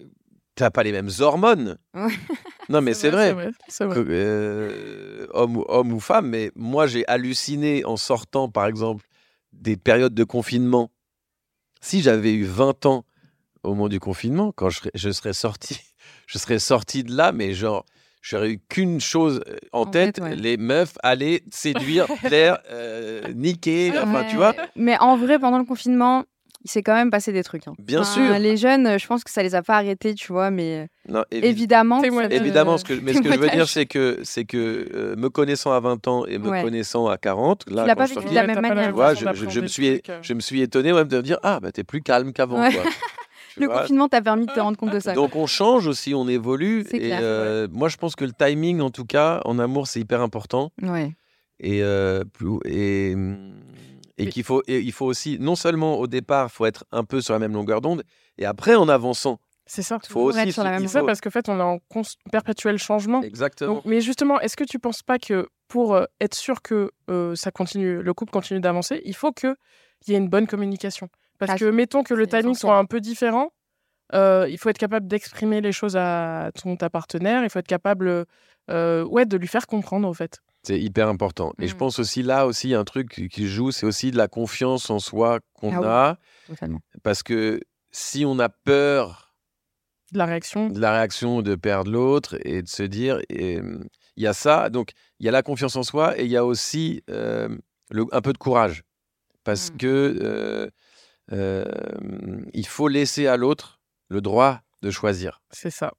t'as 0.56 0.70
pas 0.70 0.82
les 0.82 0.92
mêmes 0.92 1.10
hormones. 1.20 1.78
Ouais. 1.94 2.08
Non, 2.70 2.80
mais 2.80 2.94
c'est 2.94 3.10
vrai. 3.10 3.34
Vrai. 3.34 3.50
vrai. 3.80 3.94
que, 3.94 4.06
euh, 4.08 5.26
homme 5.34 5.92
ou 5.92 6.00
femme, 6.00 6.28
mais 6.30 6.50
moi 6.56 6.86
j'ai 6.86 7.06
halluciné 7.08 7.84
en 7.84 7.98
sortant 7.98 8.48
par 8.48 8.66
exemple 8.66 9.04
des 9.60 9.76
périodes 9.76 10.14
de 10.14 10.24
confinement. 10.24 10.90
Si 11.80 12.02
j'avais 12.02 12.32
eu 12.32 12.44
20 12.44 12.86
ans 12.86 13.04
au 13.62 13.70
moment 13.70 13.88
du 13.88 14.00
confinement, 14.00 14.52
quand 14.52 14.70
je, 14.70 14.78
serais- 14.78 14.90
je 14.94 15.10
serais 15.10 15.32
sorti, 15.32 15.78
je 16.26 16.38
serais 16.38 16.58
sorti 16.58 17.02
de 17.04 17.14
là, 17.14 17.32
mais 17.32 17.54
genre, 17.54 17.84
j'aurais 18.22 18.52
eu 18.52 18.58
qu'une 18.68 19.00
chose 19.00 19.42
euh, 19.48 19.56
en, 19.72 19.82
En 19.82 19.86
tête, 19.86 20.18
ouais. 20.18 20.34
les 20.36 20.56
meufs 20.56 20.94
aller 21.02 21.42
séduire, 21.50 22.06
plaire, 22.22 22.58
euh, 22.70 23.32
niquer, 23.34 23.92
enfin 23.98 24.24
tu 24.28 24.36
vois. 24.36 24.54
Mais 24.76 24.98
en 24.98 25.16
vrai, 25.16 25.38
pendant 25.38 25.58
le 25.58 25.64
confinement, 25.64 26.24
il 26.64 26.70
s'est 26.70 26.82
quand 26.82 26.94
même 26.94 27.10
passé 27.10 27.32
des 27.32 27.44
trucs. 27.44 27.68
hein. 27.68 27.74
Bien 27.78 28.00
Enfin, 28.00 28.10
sûr. 28.26 28.38
Les 28.38 28.56
jeunes, 28.56 28.86
euh, 28.86 28.98
je 28.98 29.06
pense 29.06 29.22
que 29.22 29.30
ça 29.30 29.42
les 29.42 29.54
a 29.54 29.62
pas 29.62 29.76
arrêtés, 29.76 30.14
tu 30.14 30.32
vois, 30.32 30.50
mais 30.50 30.88
Non, 31.08 31.22
évi- 31.30 31.44
évidemment. 31.44 32.02
Évidemment, 32.02 32.78
ce 32.78 32.84
que, 32.84 32.94
mais 32.94 33.12
ce 33.12 33.20
que 33.20 33.30
je 33.32 33.38
veux 33.38 33.50
dire, 33.50 33.68
c'est 33.68 33.86
que, 33.86 34.18
c'est 34.22 34.44
que 34.44 34.88
euh, 34.94 35.14
me 35.16 35.28
connaissant 35.28 35.72
à 35.72 35.80
20 35.80 36.08
ans 36.08 36.24
et 36.26 36.38
me 36.38 36.48
Ouais. 36.48 36.62
connaissant 36.62 37.06
à 37.06 37.18
40, 37.18 37.70
là, 37.70 37.94
pas 37.94 38.06
je 38.06 38.14
vécu 38.14 38.30
de 38.30 38.34
la 38.34 38.46
même 38.46 38.60
manière. 38.60 38.86
Tu 38.88 38.92
vois, 38.92 39.14
je, 39.14 39.26
je- 39.34 39.50
je 39.50 39.60
me 39.60 39.66
suis, 39.66 39.92
truc, 40.00 40.08
euh. 40.10 40.18
je 40.22 40.32
me 40.34 40.40
suis 40.40 40.62
étonné 40.62 40.92
ouais, 40.92 41.04
de 41.04 41.16
me 41.16 41.22
dire 41.22 41.38
Ah, 41.42 41.60
bah, 41.60 41.70
t'es 41.70 41.84
plus 41.84 42.00
calme 42.02 42.32
qu'avant. 42.32 42.60
Ouais. 42.62 42.70
Le 43.56 43.66
vois? 43.66 43.82
confinement 43.82 44.08
t'a 44.08 44.20
permis 44.20 44.46
de 44.46 44.52
te 44.52 44.58
rendre 44.58 44.76
compte 44.76 44.90
de 44.90 44.98
ça. 44.98 45.12
Donc, 45.12 45.36
on 45.36 45.46
change 45.46 45.86
aussi, 45.86 46.12
on 46.12 46.26
évolue. 46.26 46.84
C'est 46.90 46.96
Et 46.96 47.00
clair. 47.00 47.20
euh, 47.22 47.68
moi, 47.70 47.88
je 47.88 47.96
pense 47.96 48.16
que 48.16 48.24
le 48.24 48.32
timing, 48.32 48.80
en 48.80 48.90
tout 48.90 49.04
cas, 49.04 49.42
en 49.44 49.60
amour, 49.60 49.86
c'est 49.86 50.00
hyper 50.00 50.22
important. 50.22 50.72
Ouais. 50.82 51.12
Et, 51.60 51.80
euh, 51.84 52.24
plus- 52.32 52.58
et, 52.64 53.14
et 54.18 54.28
qu'il 54.28 54.44
faut, 54.44 54.62
et 54.66 54.80
il 54.80 54.92
faut 54.92 55.06
aussi, 55.06 55.38
non 55.40 55.54
seulement 55.56 55.98
au 55.98 56.06
départ, 56.06 56.50
faut 56.50 56.66
être 56.66 56.84
un 56.92 57.04
peu 57.04 57.20
sur 57.20 57.32
la 57.32 57.38
même 57.40 57.52
longueur 57.52 57.80
d'onde, 57.80 58.04
et 58.38 58.44
après, 58.46 58.74
en 58.74 58.88
avançant, 58.88 59.40
C'est 59.66 59.82
ça. 59.82 59.98
il 60.02 60.08
faut 60.08 60.20
Toujours 60.26 60.38
être 60.38 60.44
aussi. 60.46 60.52
sur 60.52 60.64
la 60.64 60.70
même 60.70 60.86
ça 60.88 61.00
faut- 61.00 61.06
parce 61.06 61.20
qu'en 61.20 61.30
fait, 61.30 61.48
on 61.48 61.58
est 61.58 61.62
en 61.62 61.78
perpétuel 62.30 62.78
changement. 62.78 63.22
Exactement. 63.22 63.74
Donc, 63.74 63.84
mais 63.84 64.00
justement, 64.00 64.40
est-ce 64.40 64.56
que 64.56 64.64
tu 64.64 64.78
penses 64.78 65.02
pas 65.02 65.18
que 65.18 65.48
pour 65.68 65.94
euh, 65.94 66.04
être 66.20 66.34
sûr 66.34 66.62
que 66.62 66.90
euh, 67.10 67.34
ça 67.34 67.50
continue, 67.50 68.02
le 68.02 68.14
couple 68.14 68.30
continue 68.32 68.60
d'avancer, 68.60 69.00
il 69.04 69.14
faut 69.16 69.32
qu'il 69.32 69.54
y 70.08 70.12
ait 70.14 70.18
une 70.18 70.28
bonne 70.28 70.46
communication? 70.46 71.08
Parce 71.38 71.52
Ah, 71.52 71.58
que 71.58 71.64
mettons 71.64 72.02
que 72.04 72.14
le 72.14 72.26
timing 72.26 72.54
soit 72.54 72.76
un 72.76 72.84
peu 72.84 73.00
différent, 73.00 73.50
euh, 74.12 74.46
il 74.50 74.58
faut 74.58 74.68
être 74.68 74.78
capable 74.78 75.06
d'exprimer 75.08 75.60
les 75.60 75.72
choses 75.72 75.96
à 75.96 76.50
ton 76.60 76.76
ta 76.76 76.90
partenaire, 76.90 77.42
il 77.44 77.50
faut 77.50 77.58
être 77.58 77.66
capable 77.66 78.26
euh, 78.70 79.04
ouais, 79.04 79.26
de 79.26 79.36
lui 79.36 79.46
faire 79.48 79.66
comprendre 79.66 80.06
en 80.08 80.14
fait. 80.14 80.40
C'est 80.62 80.80
hyper 80.80 81.08
important. 81.08 81.52
Et 81.60 81.68
je 81.68 81.74
Mm. 81.74 81.78
pense 81.78 81.98
aussi 81.98 82.22
là 82.22 82.46
aussi 82.46 82.68
il 82.68 82.70
y 82.70 82.74
a 82.74 82.80
un 82.80 82.84
truc 82.84 83.28
qui- 83.30 83.46
joue, 83.48 83.70
c'est 83.70 83.84
aussi 83.86 84.10
de 84.10 84.16
la 84.16 84.28
confiance 84.28 84.88
en 84.90 84.98
soi 84.98 85.40
qu'on 85.54 85.72
Ah 85.72 85.80
oui. 85.80 85.86
a, 85.86 86.18
Totalement. 86.46 86.80
parce 87.02 87.22
que 87.22 87.60
si 87.90 88.24
on 88.24 88.38
a 88.38 88.48
peur 88.48 89.34
De 90.12 90.18
la 90.18 90.26
réaction. 90.26 90.68
de 90.70 90.80
la 90.80 90.92
réaction 90.92 91.42
de 91.42 91.54
perdre 91.54 91.90
l'autre 91.90 92.36
et 92.46 92.62
de 92.62 92.68
se 92.68 92.82
dire, 92.82 93.20
et, 93.28 93.60
il 94.16 94.22
y 94.22 94.26
a 94.26 94.32
ça, 94.32 94.70
donc 94.70 94.90
il 95.18 95.26
y 95.26 95.28
a 95.28 95.32
la 95.32 95.42
confiance 95.42 95.76
en 95.76 95.82
soi 95.82 96.18
et 96.18 96.24
il 96.24 96.30
y 96.30 96.36
a 96.36 96.44
aussi 96.46 97.02
euh, 97.10 97.48
le- 97.90 98.06
un 98.12 98.20
peu 98.22 98.32
de 98.32 98.38
courage, 98.38 98.84
parce 99.44 99.70
Mm. 99.72 99.76
que 99.76 100.18
euh, 100.22 100.70
euh, 101.32 101.64
il 102.54 102.66
faut 102.66 102.88
laisser 102.88 103.26
à 103.26 103.36
l'autre 103.36 103.80
le 104.14 104.20
droit 104.20 104.60
de 104.82 104.90
choisir. 104.90 105.40
C'est 105.50 105.70
ça, 105.70 105.92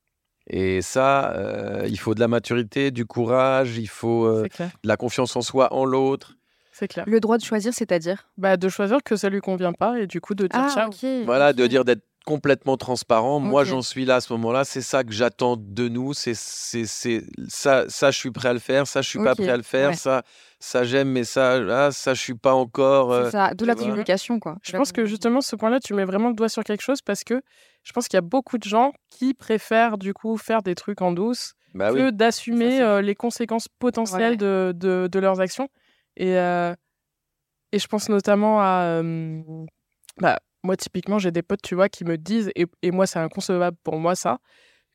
Et 0.48 0.82
ça, 0.82 1.32
euh, 1.34 1.86
il 1.88 2.00
faut 2.00 2.16
de 2.16 2.20
la 2.20 2.28
maturité, 2.28 2.92
du 2.92 3.06
courage, 3.06 3.78
il 3.78 3.88
faut 3.90 4.26
euh, 4.26 4.48
de 4.60 4.88
la 4.88 4.98
confiance 4.98 5.36
en 5.36 5.42
soi, 5.42 5.72
en 5.74 5.86
l'autre. 5.86 6.36
C'est 6.72 6.88
clair. 6.88 7.06
Le 7.08 7.20
droit 7.20 7.38
de 7.38 7.44
choisir, 7.44 7.74
c'est-à-dire? 7.74 8.28
Bah, 8.38 8.58
de 8.58 8.70
choisir 8.70 8.98
que 9.04 9.16
ça 9.16 9.30
lui 9.30 9.40
convient 9.42 9.74
pas 9.74 10.00
et 10.00 10.08
du 10.08 10.20
coup 10.22 10.36
de 10.36 10.48
dire 10.48 10.60
Ah, 10.62 10.70
ciao. 10.74 10.90
Voilà, 11.26 11.54
de 11.54 11.66
dire 11.68 11.86
d'être 11.86 12.04
complètement 12.26 12.76
transparent. 12.76 13.40
Moi, 13.40 13.64
j'en 13.64 13.82
suis 13.82 14.04
là 14.04 14.16
à 14.16 14.22
ce 14.22 14.34
moment-là. 14.34 14.66
C'est 14.66 14.82
ça 14.82 15.04
que 15.04 15.14
j'attends 15.14 15.58
de 15.58 15.88
nous. 15.88 16.14
C'est, 16.14 16.34
c'est, 16.36 16.86
c'est 16.86 17.24
ça, 17.48 17.86
ça, 17.88 18.12
je 18.12 18.18
suis 18.18 18.32
prêt 18.32 18.50
à 18.50 18.54
le 18.54 18.60
faire. 18.60 18.88
Ça, 18.88 19.02
je 19.02 19.10
suis 19.10 19.20
pas 19.24 19.36
prêt 19.36 19.50
à 19.50 19.58
le 19.58 19.64
faire. 19.64 19.90
ouais. 19.92 19.96
Ça, 19.96 20.24
ça 20.66 20.84
j'aime, 20.84 21.10
mais 21.10 21.24
ça, 21.24 21.60
là, 21.60 21.92
ça, 21.92 22.14
je 22.14 22.22
suis 22.22 22.34
pas 22.34 22.54
encore. 22.54 23.12
euh, 23.14 23.30
ça, 23.30 23.54
de 23.54 23.66
la 23.66 23.76
communication, 23.76 24.40
quoi. 24.40 24.58
Je 24.64 24.72
pense 24.76 24.92
que 24.92 25.06
justement, 25.06 25.42
ce 25.42 25.56
point-là, 25.56 25.80
tu 25.80 25.94
mets 25.94 26.06
vraiment 26.06 26.30
le 26.30 26.36
doigt 26.36 26.50
sur 26.50 26.64
quelque 26.64 26.82
chose 26.82 27.02
parce 27.02 27.24
que 27.24 27.42
je 27.84 27.92
pense 27.94 28.08
qu'il 28.08 28.18
y 28.18 28.20
a 28.20 28.22
beaucoup 28.22 28.58
de 28.58 28.64
gens 28.64 28.92
qui 29.12 29.34
préfèrent 29.34 29.98
du 29.98 30.14
coup 30.14 30.38
faire 30.38 30.64
des 30.64 30.74
trucs 30.74 31.02
en 31.02 31.12
douce 31.12 31.54
bah 31.76 31.92
que 31.92 32.06
oui. 32.06 32.14
d'assumer 32.14 32.82
euh, 32.82 33.02
les 33.02 33.14
conséquences 33.16 33.68
potentielles 33.80 34.32
Ouais. 34.32 34.38
de, 34.38 34.74
de, 34.76 35.08
de 35.12 35.20
leurs 35.20 35.40
actions. 35.40 35.70
Et, 36.18 36.38
euh, 36.38 36.74
et 37.72 37.78
je 37.80 37.88
pense 37.88 38.10
notamment 38.10 38.60
à... 38.60 39.02
euh, 39.04 39.42
bah, 40.18 40.40
moi, 40.64 40.76
typiquement, 40.78 41.20
j'ai 41.20 41.30
des 41.32 41.44
potes, 41.44 41.62
tu 41.62 41.76
vois, 41.76 41.90
qui 41.90 42.06
me 42.06 42.18
disent, 42.18 42.52
et, 42.56 42.66
et 42.82 42.90
moi, 42.90 43.06
c'est 43.06 43.20
inconcevable 43.20 43.78
pour 43.84 44.00
moi, 44.00 44.16
ça, 44.16 44.40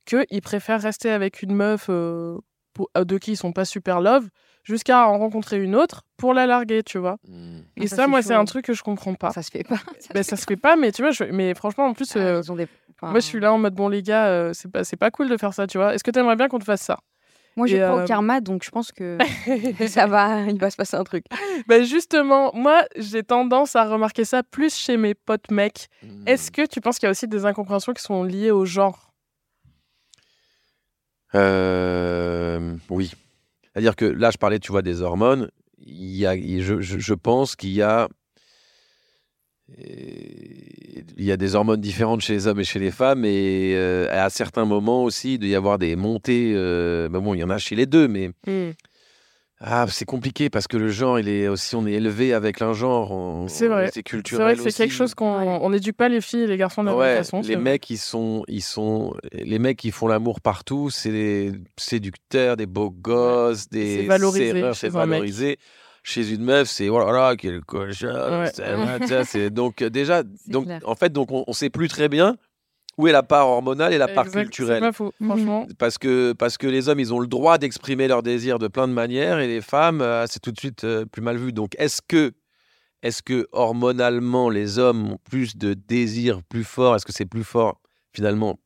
qu'ils 0.05 0.43
préfèrent 0.43 0.83
rester 0.83 1.11
avec 1.11 1.43
une 1.43 1.55
meuf 1.55 1.87
euh, 1.91 2.39
pour- 2.73 2.91
de 2.97 3.19
qui 3.19 3.33
ils 3.33 3.37
sont 3.37 3.53
pas 3.53 3.65
super 3.65 4.01
love 4.01 4.29
jusqu'à 4.62 5.07
en 5.07 5.18
rencontrer 5.18 5.62
une 5.62 5.75
autre 5.75 6.03
pour 6.16 6.35
la 6.35 6.46
larguer, 6.46 6.83
tu 6.83 6.99
vois. 6.99 7.16
Mm. 7.27 7.61
Et 7.77 7.87
ça, 7.87 7.96
ça, 7.96 8.07
moi, 8.07 8.23
c'est 8.23 8.35
un 8.35 8.44
truc 8.44 8.64
que 8.66 8.73
je 8.75 8.83
comprends 8.83 9.14
pas. 9.14 9.31
Ça 9.31 9.42
se 9.42 9.51
fait 9.51 9.64
pas. 9.64 9.79
Ben, 10.14 10.23
ça 10.23 10.37
se 10.37 10.44
fait 10.44 10.57
pas, 10.57 10.77
mais 10.77 10.92
tu 10.92 11.03
vois, 11.03 11.11
je- 11.12 11.25
mais 11.25 11.55
franchement, 11.55 11.87
en 11.87 11.94
plus, 11.94 12.14
Ah, 12.16 12.18
euh, 12.20 12.42
ils 12.44 12.53
ont 12.53 12.57
des- 12.57 12.68
enfin, 12.96 13.11
moi, 13.11 13.20
je 13.20 13.27
suis 13.27 13.40
là 13.40 13.53
en 13.53 13.59
mode, 13.59 13.75
bon, 13.75 13.88
les 13.88 14.03
gars, 14.03 14.27
euh, 14.27 14.53
c'est 14.53 14.70
pas, 14.70 14.85
c'est 14.85 14.96
pas 14.96 15.11
cool 15.11 15.29
de 15.29 15.37
faire 15.37 15.55
ça, 15.55 15.66
tu 15.66 15.79
vois. 15.79 15.94
Est-ce 15.94 16.05
que 16.05 16.11
t'aimerais 16.11 16.37
bien 16.37 16.49
qu'on 16.49 16.59
te 16.59 16.64
fasse 16.64 16.83
ça? 16.83 16.99
Moi, 17.57 17.66
je 17.66 17.77
et, 17.77 17.81
crois 17.81 17.99
euh, 18.01 18.05
au 18.05 18.07
karma, 18.07 18.40
donc 18.40 18.64
je 18.64 18.70
pense 18.70 18.92
que 18.92 19.18
ça 19.88 20.07
va, 20.07 20.42
il 20.42 20.59
va 20.59 20.70
se 20.70 20.77
passer 20.77 20.96
un 20.96 21.05
truc. 21.05 21.25
Ben 21.66 21.83
justement, 21.85 22.53
moi, 22.55 22.85
j'ai 22.96 23.23
tendance 23.25 23.75
à 23.77 23.85
remarquer 23.88 24.25
ça 24.25 24.42
plus 24.42 24.75
chez 24.75 24.96
mes 24.96 25.14
potes 25.14 25.51
mecs. 25.51 25.88
Mm. 26.03 26.29
Est-ce 26.29 26.51
que 26.53 26.64
tu 26.64 26.81
penses 26.81 26.99
qu'il 26.99 27.07
y 27.07 27.09
a 27.09 27.11
aussi 27.11 27.27
des 27.27 27.44
incompréhensions 27.46 27.92
qui 27.92 28.03
sont 28.03 28.23
liées 28.23 28.51
au 28.53 28.64
genre? 28.64 29.12
Euh, 31.35 32.77
oui. 32.88 33.12
C'est-à-dire 33.73 33.97
que 33.97 34.05
là, 34.05 34.31
je 34.31 34.39
parlais, 34.39 34.59
tu 34.59 34.73
vois, 34.73 34.83
des 34.83 35.03
hormones. 35.03 35.49
Je, 35.87 37.15
pense 37.15 37.57
qu'il 37.57 37.71
y 37.71 37.83
a, 37.83 38.09
il 39.79 41.25
y 41.25 41.33
a 41.33 41.37
des 41.37 41.55
hormones 41.55 41.81
différentes 41.81 42.21
chez 42.21 42.35
les 42.35 42.47
hommes 42.47 42.61
et 42.61 42.65
chez 42.65 42.79
les 42.79 42.91
femmes. 42.91 43.25
Et 43.25 43.75
euh, 43.75 44.09
à 44.11 44.29
certains 44.31 44.65
moments 44.65 45.05
aussi, 45.05 45.35
il 45.35 45.39
doit 45.39 45.49
y 45.49 45.55
avoir 45.55 45.79
des 45.79 45.97
montées. 45.97 46.53
euh, 46.55 47.09
ben 47.09 47.21
bon, 47.21 47.35
il 47.35 47.41
y 47.41 47.45
en 47.45 47.51
a 47.51 47.59
chez 47.59 47.77
les 47.77 47.87
deux, 47.87 48.09
mais 48.09 48.31
ah, 49.62 49.85
c'est 49.88 50.07
compliqué 50.07 50.49
parce 50.49 50.66
que 50.66 50.77
le 50.79 50.88
genre, 50.88 51.18
il 51.18 51.29
est 51.29 51.46
aussi, 51.46 51.77
on 51.77 51.87
est 51.87 51.92
élevé 51.92 52.33
avec 52.33 52.62
un 52.62 52.73
genre. 52.73 53.11
on- 53.12 53.46
C'est 53.49 53.68
vrai. 53.68 53.87
C'est 53.88 53.94
C'est 53.96 54.03
culturel. 54.03 54.57
vrai 54.57 54.57
que 54.64 54.70
c'est 54.70 54.77
quelque 54.85 54.92
chose 54.94 55.14
qu'on 55.14 55.68
n'éduque 55.68 55.96
pas 55.96 56.09
les 56.09 56.20
filles 56.23 56.42
et 56.44 56.46
les 56.46 56.57
garçons 56.57 56.83
de 56.83 56.87
la 56.87 56.92
même 56.92 57.01
Ouais, 57.01 57.16
façon. 57.16 57.42
c'est 57.42 57.49
les 57.51 57.55
vrai. 57.57 57.64
mecs, 57.64 57.90
ils 57.90 57.99
sont, 57.99 58.42
ils 58.49 58.62
sont, 58.62 59.14
les 59.33 59.59
mecs 59.59 59.77
qui 59.77 59.90
font 59.90 60.07
l'amour 60.09 60.40
partout, 60.40 60.88
c'est 60.88 61.11
des 61.12 61.53
séducteurs, 61.77 62.57
des 62.57 62.64
beaux 62.66 62.90
gosses, 62.90 63.68
des 63.68 63.99
c'est 63.99 64.07
valorisé 64.07 64.46
c'est 64.75 64.87
mec. 64.88 64.92
valorisé. 64.94 65.59
Chez 66.03 66.33
une 66.33 66.42
meuf, 66.42 66.66
c'est 66.66 66.88
voilà, 66.88 67.37
quel 67.37 67.61
cochon. 67.61 68.07
Ouais. 68.07 68.51
c'est- 68.55 69.25
c'est- 69.25 69.51
donc 69.51 69.83
euh, 69.83 69.90
déjà, 69.90 70.23
C'est 70.46 70.51
donc 70.51 70.64
clair. 70.64 70.81
en 70.87 70.94
fait, 70.94 71.12
donc 71.12 71.31
on, 71.31 71.44
on 71.46 71.53
sait 71.53 71.68
plus 71.68 71.88
très 71.88 72.09
bien 72.09 72.38
où 73.01 73.09
est 73.09 73.13
la 73.13 73.23
part 73.23 73.49
hormonale 73.49 73.93
et 73.93 73.99
la 73.99 74.09
part 74.09 74.27
Exact, 74.27 74.43
culturelle. 74.43 74.81
pas 74.81 74.93
faux, 74.93 75.13
Mhm. 75.21 75.27
franchement. 75.29 75.67
Parce 75.79 75.99
que, 75.99 76.33
parce 76.33 76.59
que 76.59 76.67
les 76.67 76.89
hommes, 76.89 77.01
ils 77.01 77.13
ont 77.15 77.21
le 77.21 77.27
droit 77.27 77.59
d'exprimer 77.59 78.07
leurs 78.09 78.23
désirs 78.23 78.59
de 78.59 78.69
plein 78.69 78.87
de 78.89 78.93
manières 78.93 79.39
et 79.41 79.47
les 79.49 79.61
femmes, 79.61 80.01
euh, 80.03 80.27
c'est 80.29 80.41
tout 80.41 80.53
de 80.53 80.59
suite 80.59 80.85
euh, 80.85 81.05
plus 81.07 81.23
mal 81.23 81.37
vu. 81.37 81.53
Donc, 81.53 81.75
est-ce 81.79 82.01
que, 82.07 82.33
est-ce 83.03 83.23
que 83.23 83.49
hormonalement, 83.53 84.51
les 84.51 84.79
hommes 84.79 85.13
ont 85.13 85.19
plus 85.31 85.57
de 85.57 85.75
désirs 85.75 86.43
plus 86.49 86.65
forts? 86.65 86.97
Est-ce 86.97 87.07
que 87.07 87.13
c'est 87.13 87.27
plus 87.27 87.45
fort 87.45 87.81
Finalement, 88.13 88.59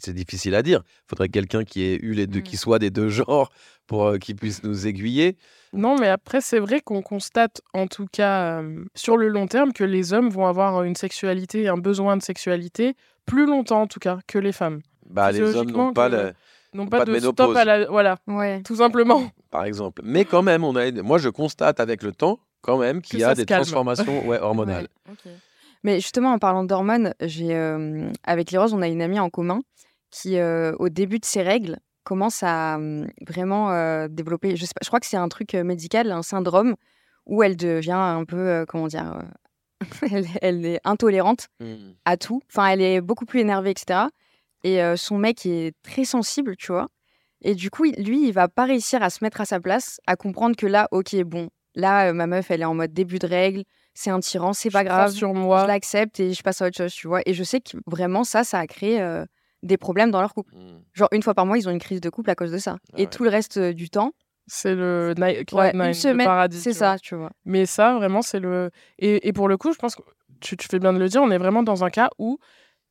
c'est 0.00 0.14
difficile 0.14 0.54
à 0.54 0.62
dire. 0.62 0.82
Il 0.86 1.02
faudrait 1.10 1.28
quelqu'un 1.28 1.64
qui 1.64 1.82
ait 1.82 1.96
eu 2.00 2.12
les 2.14 2.26
deux, 2.26 2.40
Mm. 2.40 2.44
qui 2.44 2.56
soit 2.56 2.78
des 2.78 2.90
deux 2.90 3.08
genres 3.28 3.50
pour 3.86 4.06
euh, 4.06 4.18
qu'il 4.18 4.36
puisse 4.36 4.62
nous 4.64 4.86
aiguiller. 4.86 5.36
Non, 5.74 5.96
mais 5.98 6.08
après, 6.08 6.40
c'est 6.40 6.58
vrai 6.60 6.80
qu'on 6.80 7.02
constate, 7.02 7.60
en 7.74 7.86
tout 7.86 8.06
cas 8.10 8.60
euh, 8.62 8.84
sur 8.94 9.16
le 9.16 9.28
long 9.28 9.46
terme, 9.46 9.72
que 9.72 9.84
les 9.84 10.12
hommes 10.12 10.28
vont 10.30 10.46
avoir 10.46 10.82
une 10.84 10.94
sexualité, 10.96 11.68
un 11.68 11.76
besoin 11.76 12.16
de 12.16 12.22
sexualité, 12.22 12.94
plus 13.26 13.46
longtemps 13.46 13.82
en 13.82 13.86
tout 13.86 14.00
cas 14.00 14.18
que 14.26 14.38
les 14.38 14.52
femmes. 14.52 14.80
Bah, 15.08 15.32
les 15.32 15.40
hommes 15.56 15.70
n'ont 15.70 15.92
pas, 15.92 16.08
que- 16.10 16.14
le- 16.16 16.32
Non 16.74 16.86
Pas 16.86 16.98
pas, 16.98 17.04
de 17.04 17.12
de, 17.14 17.18
stop 17.18 17.38
ménopause. 17.38 17.56
à 17.56 17.64
la... 17.64 17.86
Voilà, 17.86 18.16
Ouais. 18.26 18.62
tout 18.62 18.76
simplement. 18.76 19.22
par 19.50 19.64
exemple. 19.64 20.02
Mais 20.04 20.24
quand 20.24 20.42
même, 20.42 20.64
on 20.64 20.74
a, 20.76 20.90
moi, 21.02 21.18
je 21.18 21.28
constate 21.28 21.78
avec 21.80 22.02
le 22.02 22.12
temps, 22.12 22.38
quand 22.62 22.78
même, 22.78 23.00
qu'il 23.02 23.18
y 23.20 23.24
a 23.24 23.34
des 23.34 23.44
calme. 23.44 23.62
transformations 23.62 24.26
ouais, 24.26 24.38
hormonales. 24.40 24.88
Mais 25.82 25.96
justement, 26.00 26.32
en 26.32 26.38
parlant 26.38 26.64
d'hormones, 26.64 27.14
j'ai 27.20 27.54
euh, 27.54 28.10
avec 28.24 28.50
les 28.50 28.58
roses, 28.58 28.72
on 28.72 28.80
a 28.82 28.88
une 28.88 29.02
amie 29.02 29.18
en 29.20 29.28
commun 29.30 29.60
qui, 30.10 30.38
euh, 30.38 30.74
au 30.78 30.88
début 30.88 31.18
de 31.18 31.24
ses 31.26 31.42
règles, 31.42 31.78
commence 32.04 32.42
à 32.42 32.76
euh, 32.78 33.06
vraiment 33.26 33.72
euh, 33.72 34.06
développer. 34.08 34.56
Je, 34.56 34.64
sais 34.64 34.72
pas, 34.74 34.80
je 34.82 34.88
crois 34.88 35.00
que 35.00 35.06
c'est 35.06 35.16
un 35.16 35.28
truc 35.28 35.54
médical, 35.54 36.10
un 36.12 36.22
syndrome 36.22 36.74
où 37.26 37.42
elle 37.42 37.56
devient 37.56 37.92
un 37.92 38.24
peu, 38.24 38.36
euh, 38.38 38.64
comment 38.66 38.86
dire, 38.86 39.22
elle, 40.12 40.26
elle 40.42 40.66
est 40.66 40.80
intolérante 40.84 41.48
Mm. 41.60 41.92
à 42.04 42.16
tout. 42.16 42.40
Enfin, 42.50 42.66
elle 42.68 42.80
est 42.82 43.00
beaucoup 43.00 43.24
plus 43.26 43.40
énervée, 43.40 43.70
etc. 43.70 44.00
Et 44.62 44.80
son 44.96 45.18
mec 45.18 45.44
est 45.44 45.74
très 45.82 46.04
sensible, 46.06 46.56
tu 46.56 46.72
vois. 46.72 46.88
Et 47.42 47.54
du 47.54 47.68
coup, 47.70 47.84
lui, 47.84 48.28
il 48.28 48.32
va 48.32 48.48
pas 48.48 48.64
réussir 48.64 49.02
à 49.02 49.10
se 49.10 49.22
mettre 49.22 49.42
à 49.42 49.44
sa 49.44 49.60
place, 49.60 50.00
à 50.06 50.16
comprendre 50.16 50.56
que 50.56 50.66
là, 50.66 50.88
ok, 50.90 51.14
bon, 51.24 51.50
là, 51.74 52.14
ma 52.14 52.26
meuf, 52.26 52.50
elle 52.50 52.62
est 52.62 52.64
en 52.64 52.74
mode 52.74 52.94
début 52.94 53.18
de 53.18 53.26
règle, 53.26 53.64
c'est 53.92 54.08
un 54.08 54.20
tyran, 54.20 54.54
c'est 54.54 54.70
pas 54.70 54.80
Je 54.80 54.84
grave 54.88 55.12
sur 55.12 55.34
je 55.34 55.38
moi. 55.38 55.66
l'accepte 55.66 56.18
et 56.18 56.32
je 56.32 56.42
passe 56.42 56.62
à 56.62 56.66
autre 56.68 56.78
chose, 56.78 56.94
tu 56.94 57.06
vois. 57.08 57.20
Et 57.26 57.34
je 57.34 57.44
sais 57.44 57.60
que 57.60 57.76
vraiment, 57.86 58.24
ça, 58.24 58.42
ça 58.42 58.58
a 58.58 58.66
créé 58.66 59.02
euh, 59.02 59.26
des 59.64 59.76
problèmes 59.76 60.10
dans 60.10 60.20
leur 60.20 60.34
couple. 60.34 60.54
Mm. 60.54 60.82
Genre, 60.92 61.08
une 61.12 61.22
fois 61.22 61.34
par 61.34 61.46
mois, 61.46 61.58
ils 61.58 61.68
ont 61.68 61.72
une 61.72 61.78
crise 61.80 62.00
de 62.00 62.10
couple 62.10 62.30
à 62.30 62.34
cause 62.34 62.52
de 62.52 62.58
ça. 62.58 62.76
Ah 62.92 62.96
et 62.96 63.02
ouais. 63.02 63.06
tout 63.10 63.24
le 63.24 63.30
reste 63.30 63.56
euh, 63.56 63.72
du 63.72 63.90
temps, 63.90 64.12
C'est 64.46 64.74
le 64.74 65.14
ouais, 65.18 65.72
une 65.72 66.18
paradis. 66.24 66.60
c'est 66.60 66.70
vois. 66.70 66.78
ça, 66.78 66.98
tu 66.98 67.14
vois. 67.14 67.30
Mais 67.44 67.66
ça, 67.66 67.94
vraiment, 67.94 68.22
c'est 68.22 68.40
le. 68.40 68.70
Et, 68.98 69.26
et 69.26 69.32
pour 69.32 69.48
le 69.48 69.56
coup, 69.56 69.72
je 69.72 69.78
pense 69.78 69.96
que 69.96 70.02
tu, 70.40 70.56
tu 70.56 70.68
fais 70.68 70.78
bien 70.78 70.92
de 70.92 70.98
le 70.98 71.08
dire, 71.08 71.22
on 71.22 71.30
est 71.30 71.38
vraiment 71.38 71.62
dans 71.62 71.82
un 71.84 71.90
cas 71.90 72.10
où, 72.18 72.38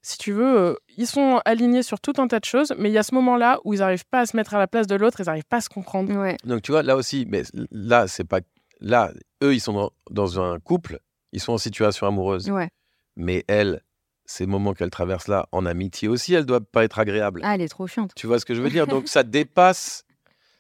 si 0.02 0.18
tu 0.18 0.32
veux, 0.34 0.58
euh, 0.60 0.76
ils 0.98 1.08
sont 1.08 1.40
alignés 1.46 1.84
sur 1.84 2.00
tout 2.00 2.14
un 2.18 2.28
tas 2.28 2.40
de 2.40 2.46
choses, 2.46 2.74
mais 2.78 2.90
il 2.90 2.94
y 2.94 2.98
a 2.98 3.04
ce 3.04 3.14
moment-là 3.16 3.60
où 3.64 3.74
ils 3.74 3.80
n'arrivent 3.80 4.08
pas 4.10 4.22
à 4.22 4.26
se 4.26 4.36
mettre 4.36 4.56
à 4.56 4.58
la 4.58 4.68
place 4.68 4.88
de 4.88 4.96
l'autre, 4.96 5.20
ils 5.22 5.26
n'arrivent 5.28 5.46
pas 5.48 5.58
à 5.58 5.62
se 5.62 5.70
comprendre. 5.70 6.12
Ouais. 6.14 6.38
Donc 6.44 6.64
tu 6.64 6.72
vois, 6.72 6.84
là 6.84 6.96
aussi, 6.96 7.26
mais 7.30 7.44
là, 7.72 8.08
c'est 8.08 8.24
pas. 8.26 8.40
Là, 8.82 9.12
eux, 9.44 9.54
ils 9.54 9.62
sont 9.62 9.74
dans, 9.74 9.92
dans 10.10 10.42
un 10.42 10.60
couple, 10.60 11.00
ils 11.32 11.40
sont 11.40 11.54
en 11.54 11.58
situation 11.58 12.06
amoureuse. 12.08 12.50
Ouais. 12.50 12.70
Mais 13.16 13.46
elle, 13.48 13.82
ces 14.26 14.46
moments 14.46 14.74
qu'elle 14.74 14.90
traverse 14.90 15.28
là, 15.28 15.48
en 15.52 15.66
amitié 15.66 16.08
aussi, 16.08 16.34
elle 16.34 16.46
doit 16.46 16.62
pas 16.62 16.84
être 16.84 17.00
agréable. 17.00 17.42
Ah, 17.44 17.56
elle 17.56 17.62
est 17.62 17.68
trop 17.68 17.88
chiante. 17.88 18.12
Tu 18.16 18.28
vois 18.28 18.40
ce 18.40 18.46
que 18.46 18.54
je 18.56 18.62
veux 18.62 18.70
dire? 18.70 18.88
Donc 18.88 19.08
ça 19.08 19.24
dépasse, 19.24 20.06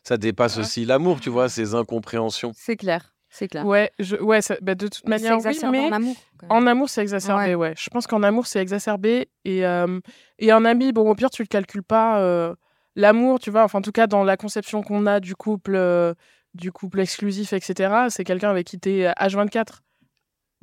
ça 0.03 0.17
dépasse 0.17 0.55
Ouais. 0.57 0.61
aussi 0.63 0.85
l'amour, 0.85 1.19
tu 1.21 1.29
vois, 1.29 1.47
ces 1.49 1.73
incompréhensions. 1.75 2.51
C'est 2.55 2.75
clair, 2.75 3.15
c'est 3.29 3.47
clair. 3.47 3.65
Ouais, 3.65 3.91
je, 3.99 4.15
ouais 4.17 4.41
ça- 4.41 4.57
bah, 4.61 4.75
de 4.75 4.87
toute 4.87 5.03
Mais 5.05 5.11
manière, 5.11 5.39
c'est 5.39 5.47
oui, 5.47 5.53
exacerbé 5.55 5.77
mais 5.79 5.87
en 5.87 5.91
amour. 5.93 6.15
en 6.49 6.67
amour, 6.67 6.89
c'est 6.89 7.01
exacerbé, 7.01 7.55
ouais. 7.55 7.73
Je 7.77 7.89
pense 7.89 8.05
qu'en 8.05 8.21
amour, 8.23 8.47
c'est 8.47 8.59
exacerbé. 8.59 9.29
Et, 9.45 9.65
euh, 9.65 9.99
et 10.39 10.51
un 10.51 10.65
ami, 10.65 10.91
bon, 10.91 11.09
au 11.09 11.15
pire, 11.15 11.29
tu 11.29 11.41
le 11.41 11.47
calcules 11.47 11.83
pas. 11.83 12.19
euh, 12.21 12.53
L'amour, 12.95 13.39
tu 13.39 13.49
vois, 13.49 13.63
enfin, 13.63 13.79
en 13.79 13.81
tout 13.81 13.91
cas, 13.93 14.05
dans 14.07 14.23
la 14.23 14.37
conception 14.37 14.83
qu'on 14.83 15.07
a 15.07 15.19
du 15.19 15.35
couple, 15.35 15.73
euh, 15.75 16.13
du 16.53 16.71
couple 16.71 16.99
exclusif, 16.99 17.51
etc., 17.53 17.91
c'est 18.09 18.23
quelqu'un 18.23 18.49
avec 18.51 18.67
qui 18.67 18.79
tu 18.79 18.89
es 18.99 19.07
H24. 19.17 19.82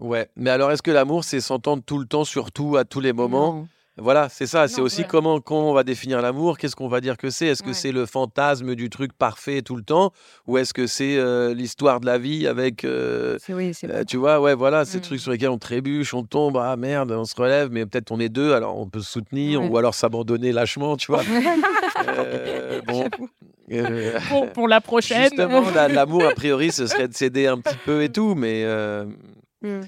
Ouais. 0.01 0.29
Mais 0.37 0.51
alors, 0.51 0.71
est-ce 0.73 0.83
que 0.83 0.91
l'amour, 0.91 1.25
c'est 1.25 1.41
s'entendre 1.41 1.83
tout 1.85 1.99
le 1.99 2.07
temps, 2.07 2.25
sur 2.25 2.51
tout, 2.53 2.77
à 2.77 2.85
tous 2.85 3.01
les 3.01 3.13
moments 3.13 3.55
Non. 3.55 3.69
Voilà, 3.99 4.31
c'est 4.31 4.47
ça. 4.47 4.67
C'est 4.67 4.81
aussi 4.81 5.03
ouais. 5.03 5.07
comment, 5.07 5.41
comment 5.41 5.71
on 5.71 5.75
va 5.75 5.83
définir 5.83 6.23
l'amour? 6.23 6.57
Qu'est-ce 6.57 6.75
qu'on 6.75 6.89
va 6.89 7.03
dire 7.03 7.19
que 7.19 7.29
c'est? 7.29 7.49
Est-ce 7.49 7.63
que 7.63 7.69
Ouais. 7.69 7.75
c'est 7.75 7.93
le 7.93 8.07
fantasme 8.07 8.75
du 8.75 8.89
truc 8.89 9.13
parfait 9.13 9.61
tout 9.61 9.77
le 9.77 9.83
temps? 9.83 10.13
Ou 10.47 10.57
est-ce 10.57 10.73
que 10.73 10.87
c'est 10.87 11.19
euh, 11.19 11.53
l'histoire 11.53 12.01
de 12.01 12.07
la 12.07 12.17
vie 12.17 12.47
avec. 12.47 12.85
euh, 12.85 13.37
C'est 13.41 13.53
oui, 13.53 13.75
c'est 13.75 13.91
euh, 13.91 13.99
bon. 13.99 14.05
tu 14.07 14.17
vois, 14.17 14.41
ouais, 14.41 14.55
voilà, 14.55 14.87
ces 14.87 14.99
Mm. 14.99 15.03
trucs 15.03 15.21
sur 15.21 15.33
lesquels 15.33 15.51
on 15.51 15.59
trébuche, 15.59 16.15
on 16.15 16.23
tombe, 16.23 16.57
ah 16.57 16.77
merde, 16.77 17.11
on 17.13 17.27
se 17.27 17.35
relève, 17.35 17.69
mais 17.71 17.85
peut-être 17.85 18.11
on 18.11 18.21
est 18.21 18.31
deux, 18.31 18.55
alors 18.55 18.79
on 18.79 18.87
peut 18.87 19.01
se 19.01 19.11
soutenir, 19.11 19.61
Ouais. 19.61 19.69
ou 19.69 19.77
alors 19.77 19.93
s'abandonner 19.95 20.53
lâchement, 20.53 20.97
tu 20.97 21.13
vois. 21.13 21.23
Euh, 22.09 22.81
bon, 22.87 23.05
euh, 23.73 24.19
Pour, 24.31 24.51
pour 24.53 24.69
la 24.69 24.81
prochaine. 24.81 25.25
justement, 25.25 25.63
la- 25.75 25.89
l'amour, 25.89 26.25
a 26.25 26.31
priori, 26.31 26.73
ce 26.73 26.87
serait 26.87 27.09
de 27.09 27.15
céder 27.15 27.47
un 27.47 27.59
petit 27.59 27.77
peu 27.85 28.03
et 28.03 28.09
tout, 28.09 28.35
mais 28.35 28.63
euh, 29.65 29.81
Mm. 29.83 29.87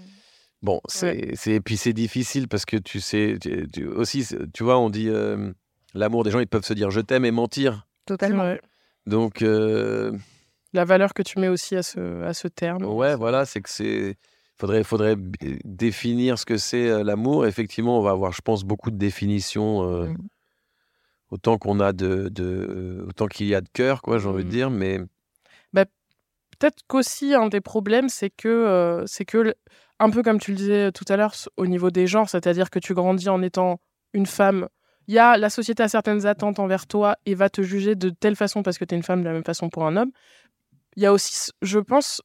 bon, 0.63 0.81
c'est, 0.89 1.33
c'est, 1.35 1.61
puis 1.61 1.77
c'est 1.77 1.93
difficile 1.93 2.49
parce 2.49 2.65
que 2.65 2.77
tu 2.77 3.01
sais, 3.01 3.37
tu, 3.41 3.69
tu- 3.73 3.87
aussi, 3.87 4.27
tu 4.55 4.63
vois, 4.65 4.79
on 4.79 4.91
dit 4.91 5.09
euh, 5.09 5.53
l'amour 5.95 6.25
des 6.25 6.31
gens, 6.31 6.41
ils 6.41 6.47
peuvent 6.47 6.65
se 6.65 6.75
dire 6.75 6.91
je 6.91 7.01
t'aime 7.01 7.25
et 7.25 7.31
mentir. 7.31 7.87
Totalement. 8.07 8.45
Ouais. 8.45 8.61
Donc, 9.07 9.43
euh, 9.43 10.13
La 10.73 10.85
valeur 10.85 11.13
que 11.15 11.23
tu 11.23 11.39
mets 11.41 11.49
aussi 11.49 11.75
à 11.77 11.83
ce, 11.83 12.23
à 12.23 12.35
ce 12.35 12.49
terme. 12.49 12.85
Ouais, 12.85 13.17
voilà, 13.17 13.45
c'est 13.47 13.61
que 13.61 13.71
c'est. 13.71 14.17
Faudrait, 14.59 14.85
faudrait 14.85 15.17
b- 15.17 15.59
définir 15.65 16.39
ce 16.39 16.45
que 16.47 16.57
c'est 16.57 16.89
euh, 16.89 17.03
l'amour. 17.03 17.47
Effectivement, 17.47 17.99
on 17.99 18.03
va 18.03 18.11
avoir, 18.13 18.31
je 18.33 18.41
pense, 18.43 18.63
beaucoup 18.65 18.91
de 18.93 18.97
définitions. 18.99 19.83
euh, 19.83 20.07
Mhm. 20.09 20.29
Autant 21.31 21.57
qu'on 21.57 21.81
a 21.81 21.93
de, 21.95 22.29
de- 22.29 23.07
autant 23.09 23.27
qu'il 23.27 23.47
y 23.47 23.55
a 23.55 23.63
de 23.63 23.69
cœur, 23.73 24.03
quoi, 24.03 24.19
j'ai 24.19 24.29
envie 24.29 24.43
de 24.45 24.49
Mhm. 24.49 24.53
dire. 24.53 24.71
Mais 24.71 25.01
Peut-être 26.63 26.85
qu'aussi, 26.87 27.35
un 27.35 27.49
des 27.49 27.61
problèmes, 27.61 28.09
c'est 28.09 28.31
que, 28.31 28.47
euh, 28.47 29.03
c'est 29.07 29.25
que, 29.25 29.53
un 29.99 30.11
peu 30.11 30.23
comme 30.23 30.39
tu 30.39 30.53
le 30.53 30.57
disais 30.57 30.93
tout 30.93 31.05
à 31.09 31.17
l'heure, 31.17 31.35
au 31.57 31.67
niveau 31.67 31.91
des 31.91 32.07
genres, 32.07 32.29
c'est-à-dire 32.29 32.71
que 32.71 32.79
tu 32.79 32.95
grandis 32.95 33.29
en 33.29 33.43
étant 33.43 33.81
une 34.13 34.27
femme. 34.27 34.69
Il 35.09 35.15
y 35.15 35.19
a 35.19 35.37
la 35.37 35.51
société 35.51 35.83
a 35.83 35.89
certaines 35.89 36.25
attentes 36.25 36.61
envers 36.61 36.87
toi 36.87 37.17
et 37.27 37.35
va 37.35 37.51
te 37.51 37.63
juger 37.63 37.97
de 37.97 38.11
telle 38.11 38.37
façon 38.37 38.63
parce 38.63 38.79
que 38.79 38.85
tu 38.85 38.95
es 38.95 38.97
une 38.97 39.03
femme 39.03 39.23
de 39.23 39.25
la 39.25 39.33
même 39.33 39.43
façon 39.43 39.71
pour 39.71 39.85
un 39.85 39.97
homme. 39.97 40.13
Il 40.95 41.03
y 41.03 41.07
a 41.07 41.13
aussi, 41.13 41.51
je 41.63 41.81
pense, 41.81 42.23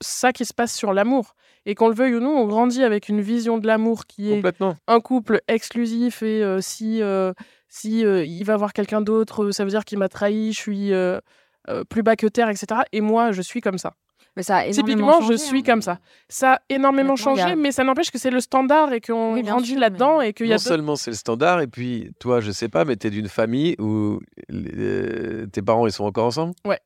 ça 0.00 0.32
qui 0.32 0.44
se 0.44 0.52
passe 0.52 0.74
sur 0.74 0.92
l'amour. 0.92 1.36
Et 1.64 1.76
qu'on 1.76 1.88
le 1.88 1.94
veuille 1.94 2.16
ou 2.16 2.20
non, 2.20 2.36
on 2.36 2.46
grandit 2.48 2.82
avec 2.82 3.08
une 3.08 3.20
vision 3.20 3.58
de 3.58 3.68
l'amour 3.68 4.06
qui 4.06 4.32
est 4.32 4.42
un 4.88 5.00
couple 5.00 5.42
exclusif 5.46 6.24
et 6.24 6.42
euh, 6.42 6.60
si, 6.60 7.02
euh, 7.02 7.32
si 7.68 8.04
euh, 8.04 8.24
il 8.24 8.42
va 8.42 8.56
voir 8.56 8.72
quelqu'un 8.72 9.00
d'autre, 9.00 9.52
ça 9.52 9.62
veut 9.62 9.70
dire 9.70 9.84
qu'il 9.84 9.98
m'a 9.98 10.08
trahi, 10.08 10.52
je 10.52 10.58
suis 10.58 10.90
euh, 11.68 11.84
plus 11.84 12.02
bas 12.02 12.16
que 12.16 12.26
terre, 12.26 12.48
etc. 12.48 12.82
Et 12.92 13.00
moi, 13.00 13.32
je 13.32 13.42
suis 13.42 13.60
comme 13.60 13.78
ça. 13.78 13.94
Mais 14.36 14.42
ça 14.42 14.56
a 14.58 14.66
énormément 14.66 15.12
Typiquement, 15.12 15.20
je 15.32 15.36
suis 15.38 15.58
hein. 15.60 15.62
comme 15.64 15.80
ça. 15.82 15.98
Ça 16.28 16.54
a 16.54 16.60
énormément 16.68 17.14
Maintenant, 17.14 17.34
y 17.34 17.38
changé, 17.38 17.52
a- 17.52 17.56
mais 17.56 17.72
ça 17.72 17.84
n'empêche 17.84 18.10
que 18.10 18.18
c'est 18.18 18.30
le 18.30 18.40
standard 18.40 18.92
et 18.92 19.00
qu'on 19.00 19.32
Oui, 19.32 19.42
grandit 19.42 19.76
là-dedans 19.76 20.18
mais- 20.18 20.28
et 20.28 20.32
qu'il 20.34 20.44
y 20.46 20.50
Non 20.50 20.56
a 20.56 20.58
d'autres- 20.58 20.68
seulement 20.68 20.96
c'est 20.96 21.10
le 21.10 21.16
standard, 21.16 21.62
et 21.62 21.66
puis 21.66 22.10
toi, 22.18 22.40
je 22.42 22.50
sais 22.50 22.68
pas, 22.68 22.84
mais 22.84 22.96
tu 22.96 23.06
es 23.06 23.10
d'une 23.10 23.28
famille 23.28 23.76
où 23.78 24.20
euh, 24.52 25.46
tes 25.46 25.62
parents, 25.62 25.86
ils 25.86 25.92
sont 25.92 26.04
encore 26.04 26.26
ensemble? 26.26 26.52
Ouais. 26.66 26.80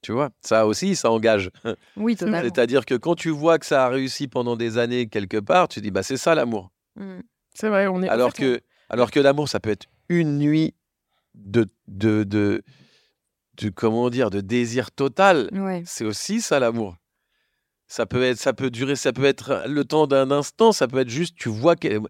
Tu 0.00 0.12
vois, 0.12 0.30
ça 0.40 0.66
aussi, 0.66 0.96
ça 0.96 1.10
engage. 1.10 1.50
Oui, 1.96 2.16
totalement. 2.16 2.40
C'est-à-dire 2.42 2.84
que 2.86 2.94
quand 2.94 3.14
tu 3.14 3.30
vois 3.30 3.58
que 3.58 3.66
ça 3.66 3.84
a 3.86 3.88
réussi 3.88 4.26
pendant 4.28 4.56
des 4.56 4.78
années 4.78 5.06
quelque 5.08 5.38
part, 5.38 5.68
tu 5.68 5.80
dis, 5.80 5.90
bah 5.90 6.02
c'est 6.02 6.16
ça 6.16 6.34
l'amour. 6.34 6.70
Mm. 6.96 7.20
C'est 7.54 7.68
vrai, 7.68 7.86
on 7.86 8.02
est. 8.02 8.08
en 8.08 8.12
Alors 8.12 8.32
que, 8.32 8.60
alors 8.88 9.10
que 9.10 9.20
l'amour, 9.20 9.48
ça 9.48 9.60
peut 9.60 9.70
être 9.70 9.86
une 10.08 10.38
nuit 10.38 10.74
de, 11.34 11.66
de, 11.88 12.24
de, 12.24 12.62
de- 13.64 13.70
comment 13.70 14.10
dire, 14.10 14.30
de 14.30 14.40
désir 14.40 14.90
total. 14.90 15.48
Ouais. 15.52 15.82
C'est 15.86 16.04
aussi 16.04 16.40
ça 16.40 16.58
l'amour. 16.60 16.96
Ça 17.86 18.06
peut 18.06 18.22
être, 18.22 18.38
ça 18.38 18.52
peut 18.52 18.70
durer, 18.70 18.96
ça 18.96 19.12
peut 19.12 19.24
être 19.24 19.64
le 19.66 19.84
temps 19.84 20.06
d'un 20.06 20.30
instant, 20.30 20.72
ça 20.72 20.88
peut 20.88 20.98
être 21.00 21.10
juste, 21.10 21.36
tu 21.36 21.48
vois 21.50 21.76
que 21.76 22.00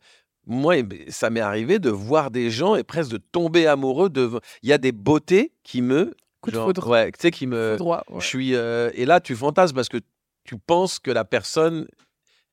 moi, 0.46 0.76
eh 0.76 0.82
ben, 0.84 0.98
ça 1.08 1.28
m'est 1.30 1.40
arrivé 1.40 1.78
de 1.78 1.90
voir 1.90 2.30
des 2.30 2.50
gens 2.50 2.74
et 2.76 2.84
presque 2.84 3.10
de 3.12 3.16
tomber 3.18 3.66
amoureux 3.66 4.08
de. 4.08 4.30
Il 4.62 4.68
y 4.68 4.72
a 4.72 4.78
des 4.78 4.92
beautés 4.92 5.52
qui 5.64 5.82
me, 5.82 6.14
Coup 6.40 6.50
de 6.50 6.56
genre, 6.56 6.66
foudre. 6.66 6.88
ouais, 6.88 7.10
tu 7.12 7.18
sais, 7.20 7.30
qui 7.30 7.46
me, 7.46 7.76
droit. 7.76 8.02
ouais. 8.08 8.20
je 8.20 8.26
suis 8.26 8.54
euh, 8.54 8.90
et 8.94 9.04
là 9.06 9.20
tu 9.20 9.34
fantasmes 9.36 9.74
parce 9.76 9.88
que 9.88 9.98
tu 10.44 10.56
penses 10.58 10.98
que 10.98 11.10
la 11.12 11.24
personne 11.24 11.86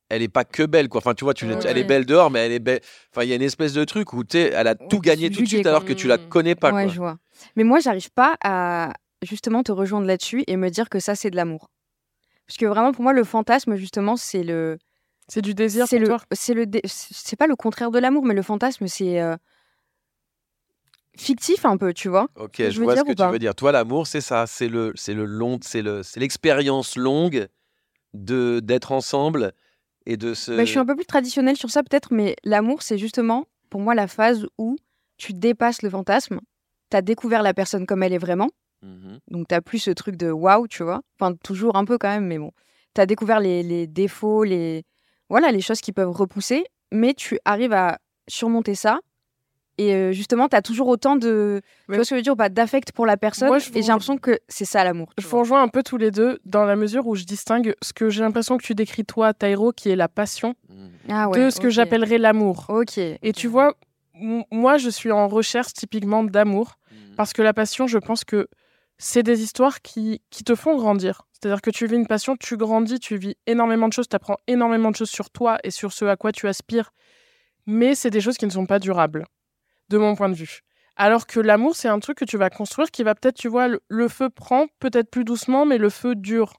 elle 0.10 0.22
est 0.22 0.28
pas 0.28 0.44
que 0.44 0.64
belle 0.64 0.90
quoi 0.90 1.00
enfin 1.00 1.14
tu 1.14 1.24
vois 1.24 1.34
tu, 1.34 1.46
Ouais. 1.46 1.58
elle 1.66 1.78
est 1.78 1.84
belle 1.84 2.06
dehors 2.06 2.30
mais 2.32 2.40
elle 2.46 2.52
est 2.52 2.60
belle 2.60 2.82
enfin 3.12 3.24
il 3.24 3.30
y 3.30 3.32
a 3.32 3.36
une 3.36 3.42
espèce 3.42 3.74
de 3.74 3.84
truc 3.86 4.14
où 4.14 4.24
tu 4.24 4.38
elle 4.38 4.68
a 4.68 4.76
tout 4.76 5.00
gagné 5.00 5.30
tout 5.30 5.42
de 5.42 5.48
suite 5.48 5.62
quoi. 5.64 5.72
alors 5.72 5.86
que 5.86 5.94
tu 5.94 6.08
la 6.08 6.18
connais 6.18 6.56
pas 6.56 6.72
ouais, 6.74 6.86
quoi. 6.86 6.94
je 6.94 6.98
vois. 6.98 7.18
Mais 7.56 7.64
moi, 7.64 7.80
j'arrive 7.80 8.12
pas 8.12 8.36
à 8.44 8.94
justement 9.22 9.64
te 9.64 9.72
rejoindre 9.72 10.06
là-dessus 10.08 10.44
et 10.48 10.58
me 10.58 10.70
dire 10.70 10.90
que 10.90 11.00
ça, 11.00 11.16
c'est 11.16 11.30
de 11.30 11.36
l'amour. 11.38 11.70
Parce 12.48 12.58
que 12.58 12.66
vraiment, 12.66 12.92
pour 12.92 13.04
moi, 13.04 13.14
le 13.14 13.24
fantasme, 13.24 13.76
justement, 13.76 14.18
c'est 14.18 14.44
le. 14.44 14.78
C'est 15.30 15.42
du 15.42 15.54
désir 15.54 15.88
C'est 15.88 16.00
le. 16.00 16.14
C'est 16.34 16.54
le. 16.54 16.66
dé- 16.66 16.82
C'est 16.86 17.38
pas 17.38 17.48
le 17.48 17.56
contraire 17.56 17.92
de 17.92 18.00
l'amour, 18.00 18.26
mais 18.26 18.34
le 18.34 18.42
fantasme, 18.42 18.88
c'est. 18.88 19.22
euh, 19.22 19.38
fictif 21.18 21.66
un 21.66 21.78
peu, 21.78 21.94
tu 21.94 22.08
vois. 22.10 22.28
Ok, 22.36 22.56
je 22.60 22.70
je 22.72 22.82
vois 22.82 22.96
ce 22.96 23.04
que 23.04 23.14
tu 23.14 23.24
veux 23.24 23.40
dire. 23.40 23.56
Toi 23.56 23.72
l'amour 23.72 24.08
c'est 24.08 24.22
ça, 24.22 24.48
c'est 24.48 24.70
le 24.70 24.94
c'est 24.96 25.14
le 25.14 25.26
long 25.26 25.60
c'est 25.62 25.82
le 25.82 26.02
c'est 26.04 26.20
l'expérience 26.20 26.96
longue 26.96 27.48
de 28.14 28.60
d'être 28.62 28.92
ensemble 28.92 29.52
et 30.10 30.18
de 30.18 30.34
se 30.34 30.52
Bah, 30.52 30.66
je 30.66 30.70
suis 30.72 30.80
un 30.80 30.86
peu 30.86 30.96
plus 30.96 31.06
traditionnelle 31.06 31.56
sur 31.56 31.70
ça, 31.70 31.84
peut-être, 31.84 32.12
mais 32.12 32.36
l'amour, 32.44 32.82
c'est 32.82 32.98
justement, 32.98 33.46
pour 33.70 33.80
moi, 33.80 33.94
la 33.96 34.08
phase 34.08 34.48
où 34.58 34.76
tu 35.18 35.34
dépasses 35.34 35.84
le 35.84 35.90
fantasme, 35.90 36.40
tu 36.90 36.98
as 36.98 37.02
découvert 37.02 37.44
la 37.44 37.54
personne 37.54 37.86
comme 37.86 38.04
elle 38.04 38.14
est 38.14 38.18
vraiment, 38.18 38.50
Mhm. 38.82 39.20
donc 39.30 39.48
tu 39.48 39.62
plus 39.62 39.80
ce 39.80 39.92
truc 39.92 40.16
de 40.16 40.32
waouh, 40.32 40.68
tu 40.68 40.84
vois. 40.84 41.02
Enfin, 41.20 41.36
toujours 41.44 41.76
un 41.76 41.86
peu 41.86 41.98
quand 41.98 42.10
même, 42.10 42.26
mais 42.26 42.40
bon. 42.40 42.52
Tu 42.96 43.02
as 43.02 43.06
découvert 43.06 43.40
les, 43.40 43.62
les 43.62 43.86
défauts, 43.88 44.44
les, 44.44 44.84
voilà, 45.30 45.52
les 45.52 45.62
choses 45.62 45.82
qui 45.82 45.92
peuvent 45.92 46.10
repousser, 46.12 46.64
mais 46.92 47.14
tu 47.14 47.38
arrives 47.46 47.74
à 47.74 48.00
surmonter 48.28 48.76
ça 48.76 49.00
Et 49.80 49.94
euh, 49.94 50.12
justement, 50.12 50.50
tu 50.50 50.58
as 50.58 50.62
toujours 50.62 50.90
autant 50.90 51.16
de. 51.16 51.62
Tu 51.88 51.96
vois 51.96 52.04
ce 52.04 52.10
que 52.10 52.16
je 52.16 52.20
veux 52.20 52.36
dire 52.36 52.36
D'affect 52.36 52.92
pour 52.92 53.06
la 53.06 53.16
personne. 53.16 53.48
Moi, 53.48 53.60
je 53.60 53.70
et 53.70 53.82
j'ai 53.82 53.88
l'impression 53.88 54.18
que 54.18 54.38
c'est 54.50 54.66
ça 54.66 54.84
l'amour. 54.84 55.08
Je 55.18 55.26
vous 55.26 55.40
rejoins 55.40 55.64
un 55.64 55.70
peu 55.70 55.84
tous 55.84 55.96
les 55.96 56.12
deux 56.12 56.40
dans 56.44 56.66
la 56.66 56.76
mesure 56.76 57.08
où 57.08 57.16
je 57.16 57.24
distingue 57.24 57.74
ce 57.82 57.94
que 57.94 58.10
j'ai 58.10 58.20
l'impression 58.20 58.58
que 58.58 58.64
tu 58.64 58.76
décris 58.76 59.06
toi, 59.06 59.34
Tairo, 59.34 59.72
qui 59.72 59.90
est 59.90 59.96
la 59.96 60.10
passion, 60.10 60.56
Ah 61.08 61.30
ouais, 61.30 61.46
de 61.46 61.50
ce 61.50 61.62
que 61.62 61.70
j'appellerais 61.70 62.18
l'amour. 62.18 62.66
Ok. 62.68 62.98
Et 62.98 63.32
tu 63.34 63.48
vois, 63.48 63.74
moi, 64.52 64.78
je 64.78 64.90
suis 64.90 65.14
en 65.14 65.30
recherche 65.30 65.72
typiquement 65.72 66.26
d'amour, 66.26 66.78
parce 67.16 67.32
que 67.32 67.42
la 67.42 67.54
passion, 67.54 67.88
je 67.88 68.00
pense 68.00 68.26
que 68.26 68.50
c'est 68.98 69.24
des 69.24 69.42
histoires 69.42 69.82
qui, 69.82 70.22
qui 70.30 70.44
te 70.44 70.56
font 70.56 70.76
grandir. 70.76 71.22
C'est-à-dire 71.32 71.62
que 71.62 71.70
tu 71.70 71.88
vis 71.88 71.96
une 71.96 72.08
passion, 72.08 72.36
tu 72.36 72.58
grandis, 72.58 73.00
tu 73.00 73.16
vis 73.16 73.38
énormément 73.48 73.88
de 73.88 73.94
choses, 73.94 74.10
tu 74.10 74.16
apprends 74.18 74.40
énormément 74.48 74.92
de 74.92 74.98
choses 74.98 75.10
sur 75.10 75.30
toi 75.30 75.58
et 75.64 75.72
sur 75.72 75.94
ce 75.94 76.04
à 76.04 76.18
quoi 76.18 76.34
tu 76.34 76.50
aspires. 76.50 76.92
Mais 77.66 77.96
c'est 77.96 78.10
des 78.10 78.20
choses 78.20 78.36
qui 78.38 78.46
ne 78.46 78.52
sont 78.52 78.66
pas 78.66 78.80
durables, 78.80 79.26
de 79.90 79.98
mon 79.98 80.16
point 80.16 80.30
de 80.30 80.36
vue. 80.36 80.62
Alors 80.96 81.28
que 81.28 81.40
l'amour, 81.40 81.76
c'est 81.76 81.88
un 81.88 82.00
truc 82.00 82.18
que 82.18 82.26
tu 82.26 82.38
vas 82.38 82.50
construire 82.50 82.92
qui 82.92 83.04
va 83.04 83.16
peut-être, 83.16 83.38
tu 83.38 83.48
vois, 83.48 83.68
le, 83.70 83.82
le 83.88 84.08
feu 84.10 84.30
prend 84.30 84.68
peut-être 84.80 85.10
plus 85.10 85.24
doucement, 85.24 85.66
mais 85.66 85.78
le 85.78 85.90
feu 85.90 86.14
dure. 86.16 86.54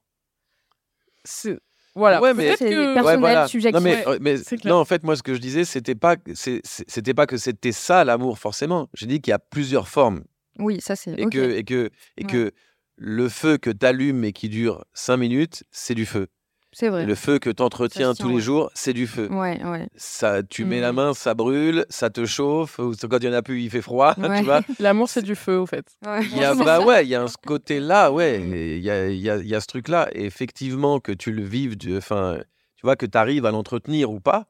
C'est. 1.24 1.58
Voilà. 1.94 2.20
Ouais, 2.22 2.32
mais- 2.34 2.46
Peut-être 2.46 2.58
C'est 2.60 2.70
que- 2.70 2.94
personnel, 2.94 3.48
subjectif. 3.48 3.74
Non, 3.74 3.80
mais, 3.82 4.06
Ouais, 4.06 4.18
mais- 4.20 4.36
c'est 4.38 4.56
clair. 4.56 4.72
non, 4.74 4.80
en 4.80 4.84
fait, 4.84 5.02
moi, 5.02 5.16
ce 5.16 5.22
que 5.22 5.34
je 5.34 5.40
disais, 5.40 5.64
c'était 5.64 5.94
pas, 5.96 6.16
c'était 6.34 7.14
pas 7.14 7.26
que 7.26 7.36
c'était 7.36 7.72
ça 7.72 8.04
l'amour 8.04 8.38
forcément. 8.38 8.88
J'ai 8.94 9.06
dit 9.06 9.20
qu'il 9.20 9.32
y 9.32 9.34
a 9.34 9.38
plusieurs 9.40 9.88
formes 9.88 10.22
Oui, 10.58 10.80
ça 10.80 10.94
c'est. 10.96 11.12
et 11.18 11.26
que 11.26 11.50
et 11.50 11.64
que 11.64 11.90
et 12.16 12.24
Ouais. 12.24 12.30
que 12.30 12.52
le 12.96 13.28
feu 13.28 13.58
que 13.58 13.70
tu 13.70 13.84
allumes 13.84 14.24
et 14.24 14.32
qui 14.32 14.48
dure 14.48 14.84
cinq 14.94 15.16
minutes, 15.18 15.64
c'est 15.72 15.94
du 15.94 16.06
feu. 16.06 16.28
C'est 16.72 16.88
vrai. 16.88 17.02
Et 17.02 17.06
le 17.06 17.14
feu 17.16 17.38
que 17.38 17.50
tu 17.50 17.62
entretiens 17.62 18.14
tous 18.14 18.28
les 18.28 18.34
ouais. 18.36 18.40
jours, 18.40 18.70
c'est 18.74 18.92
du 18.92 19.06
feu. 19.08 19.28
Ouais, 19.30 19.60
ouais. 19.64 19.88
Ça, 19.96 20.42
tu 20.42 20.64
mets 20.64 20.80
la 20.80 20.92
Mhm. 20.92 20.96
main, 20.96 21.14
ça 21.14 21.34
brûle, 21.34 21.84
ça 21.88 22.10
te 22.10 22.24
chauffe. 22.26 22.78
Ou 22.78 22.92
quand 23.08 23.18
il 23.18 23.24
y 23.24 23.28
en 23.28 23.32
a 23.32 23.42
plus, 23.42 23.60
il 23.62 23.70
fait 23.70 23.82
froid. 23.82 24.14
Ouais. 24.18 24.38
Tu 24.38 24.44
vois. 24.44 24.60
L'amour, 24.78 25.08
c'est 25.08 25.22
du 25.22 25.34
feu, 25.34 25.58
au 25.58 25.66
fait. 25.66 25.84
Ouais. 26.06 26.20
Il 26.30 26.38
y 26.38 26.44
a, 26.44 26.54
bah 26.54 26.80
ouais, 26.80 27.04
il 27.04 27.08
y 27.08 27.14
a 27.16 27.26
ce 27.26 27.36
côté-là, 27.44 28.12
ouais, 28.12 28.40
il 28.40 28.78
y 28.84 28.90
a, 28.90 29.08
il 29.08 29.18
y 29.20 29.28
a- 29.30 29.36
il 29.38 29.48
y 29.48 29.54
a 29.54 29.60
ce 29.60 29.66
truc-là. 29.66 30.08
Effectivement, 30.12 31.00
que 31.00 31.12
tu 31.12 31.32
le 31.32 31.42
vives, 31.42 31.76
enfin, 31.96 32.38
tu 32.76 32.82
vois, 32.86 32.96
que 32.96 33.06
tu 33.06 33.18
arrives 33.18 33.46
à 33.46 33.50
l'entretenir 33.50 34.10
ou 34.10 34.20
pas. 34.20 34.46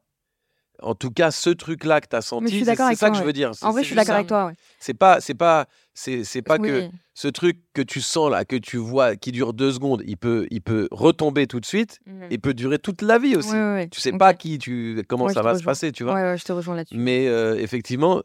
En 0.81 0.95
tout 0.95 1.11
cas, 1.11 1.31
ce 1.31 1.49
truc-là 1.49 2.01
que 2.01 2.07
tu 2.07 2.15
as 2.15 2.21
senti, 2.21 2.65
c'est 2.65 2.75
ça 2.75 2.95
toi, 2.95 3.11
que 3.11 3.17
je 3.17 3.23
veux 3.23 3.33
dire. 3.33 3.51
En 3.61 3.71
vrai, 3.71 3.83
je 3.83 3.87
suis 3.87 3.95
d'accord 3.95 4.15
avec 4.15 4.27
toi. 4.27 4.47
Ouais. 4.47 4.53
C'est 4.79 4.93
pas, 4.93 5.21
c'est 5.21 5.33
pas, 5.35 5.67
c'est 5.93 6.41
pas 6.41 6.57
que 6.57 6.89
ce 7.13 7.27
truc 7.27 7.59
que 7.73 7.81
tu 7.81 8.01
sens 8.01 8.31
là, 8.31 8.45
que 8.45 8.55
tu 8.55 8.77
vois, 8.77 9.15
qui 9.15 9.31
dure 9.31 9.53
deux 9.53 9.71
secondes, 9.71 10.01
il 10.05 10.17
peut, 10.17 10.47
il 10.49 10.61
peut 10.61 10.87
retomber 10.91 11.45
tout 11.47 11.59
de 11.59 11.65
suite. 11.65 11.99
Mhm. 12.05 12.27
Il 12.31 12.39
peut 12.39 12.53
durer 12.53 12.79
toute 12.79 13.01
la 13.01 13.19
vie 13.19 13.35
aussi. 13.35 13.51
Ouais, 13.51 13.73
ouais. 13.73 13.87
Tu 13.89 13.99
sais 13.99 14.11
pas 14.13 14.33
qui, 14.33 14.57
tu, 14.57 15.03
comment 15.07 15.29
ça 15.29 15.41
va 15.41 15.57
se 15.57 15.63
passer, 15.63 15.91
tu 15.91 16.03
vois. 16.03 16.35
Je 16.35 16.43
te 16.43 16.51
rejoins 16.51 16.75
là-dessus. 16.75 16.97
Mais 16.97 17.27
euh, 17.27 17.55
effectivement, 17.59 18.21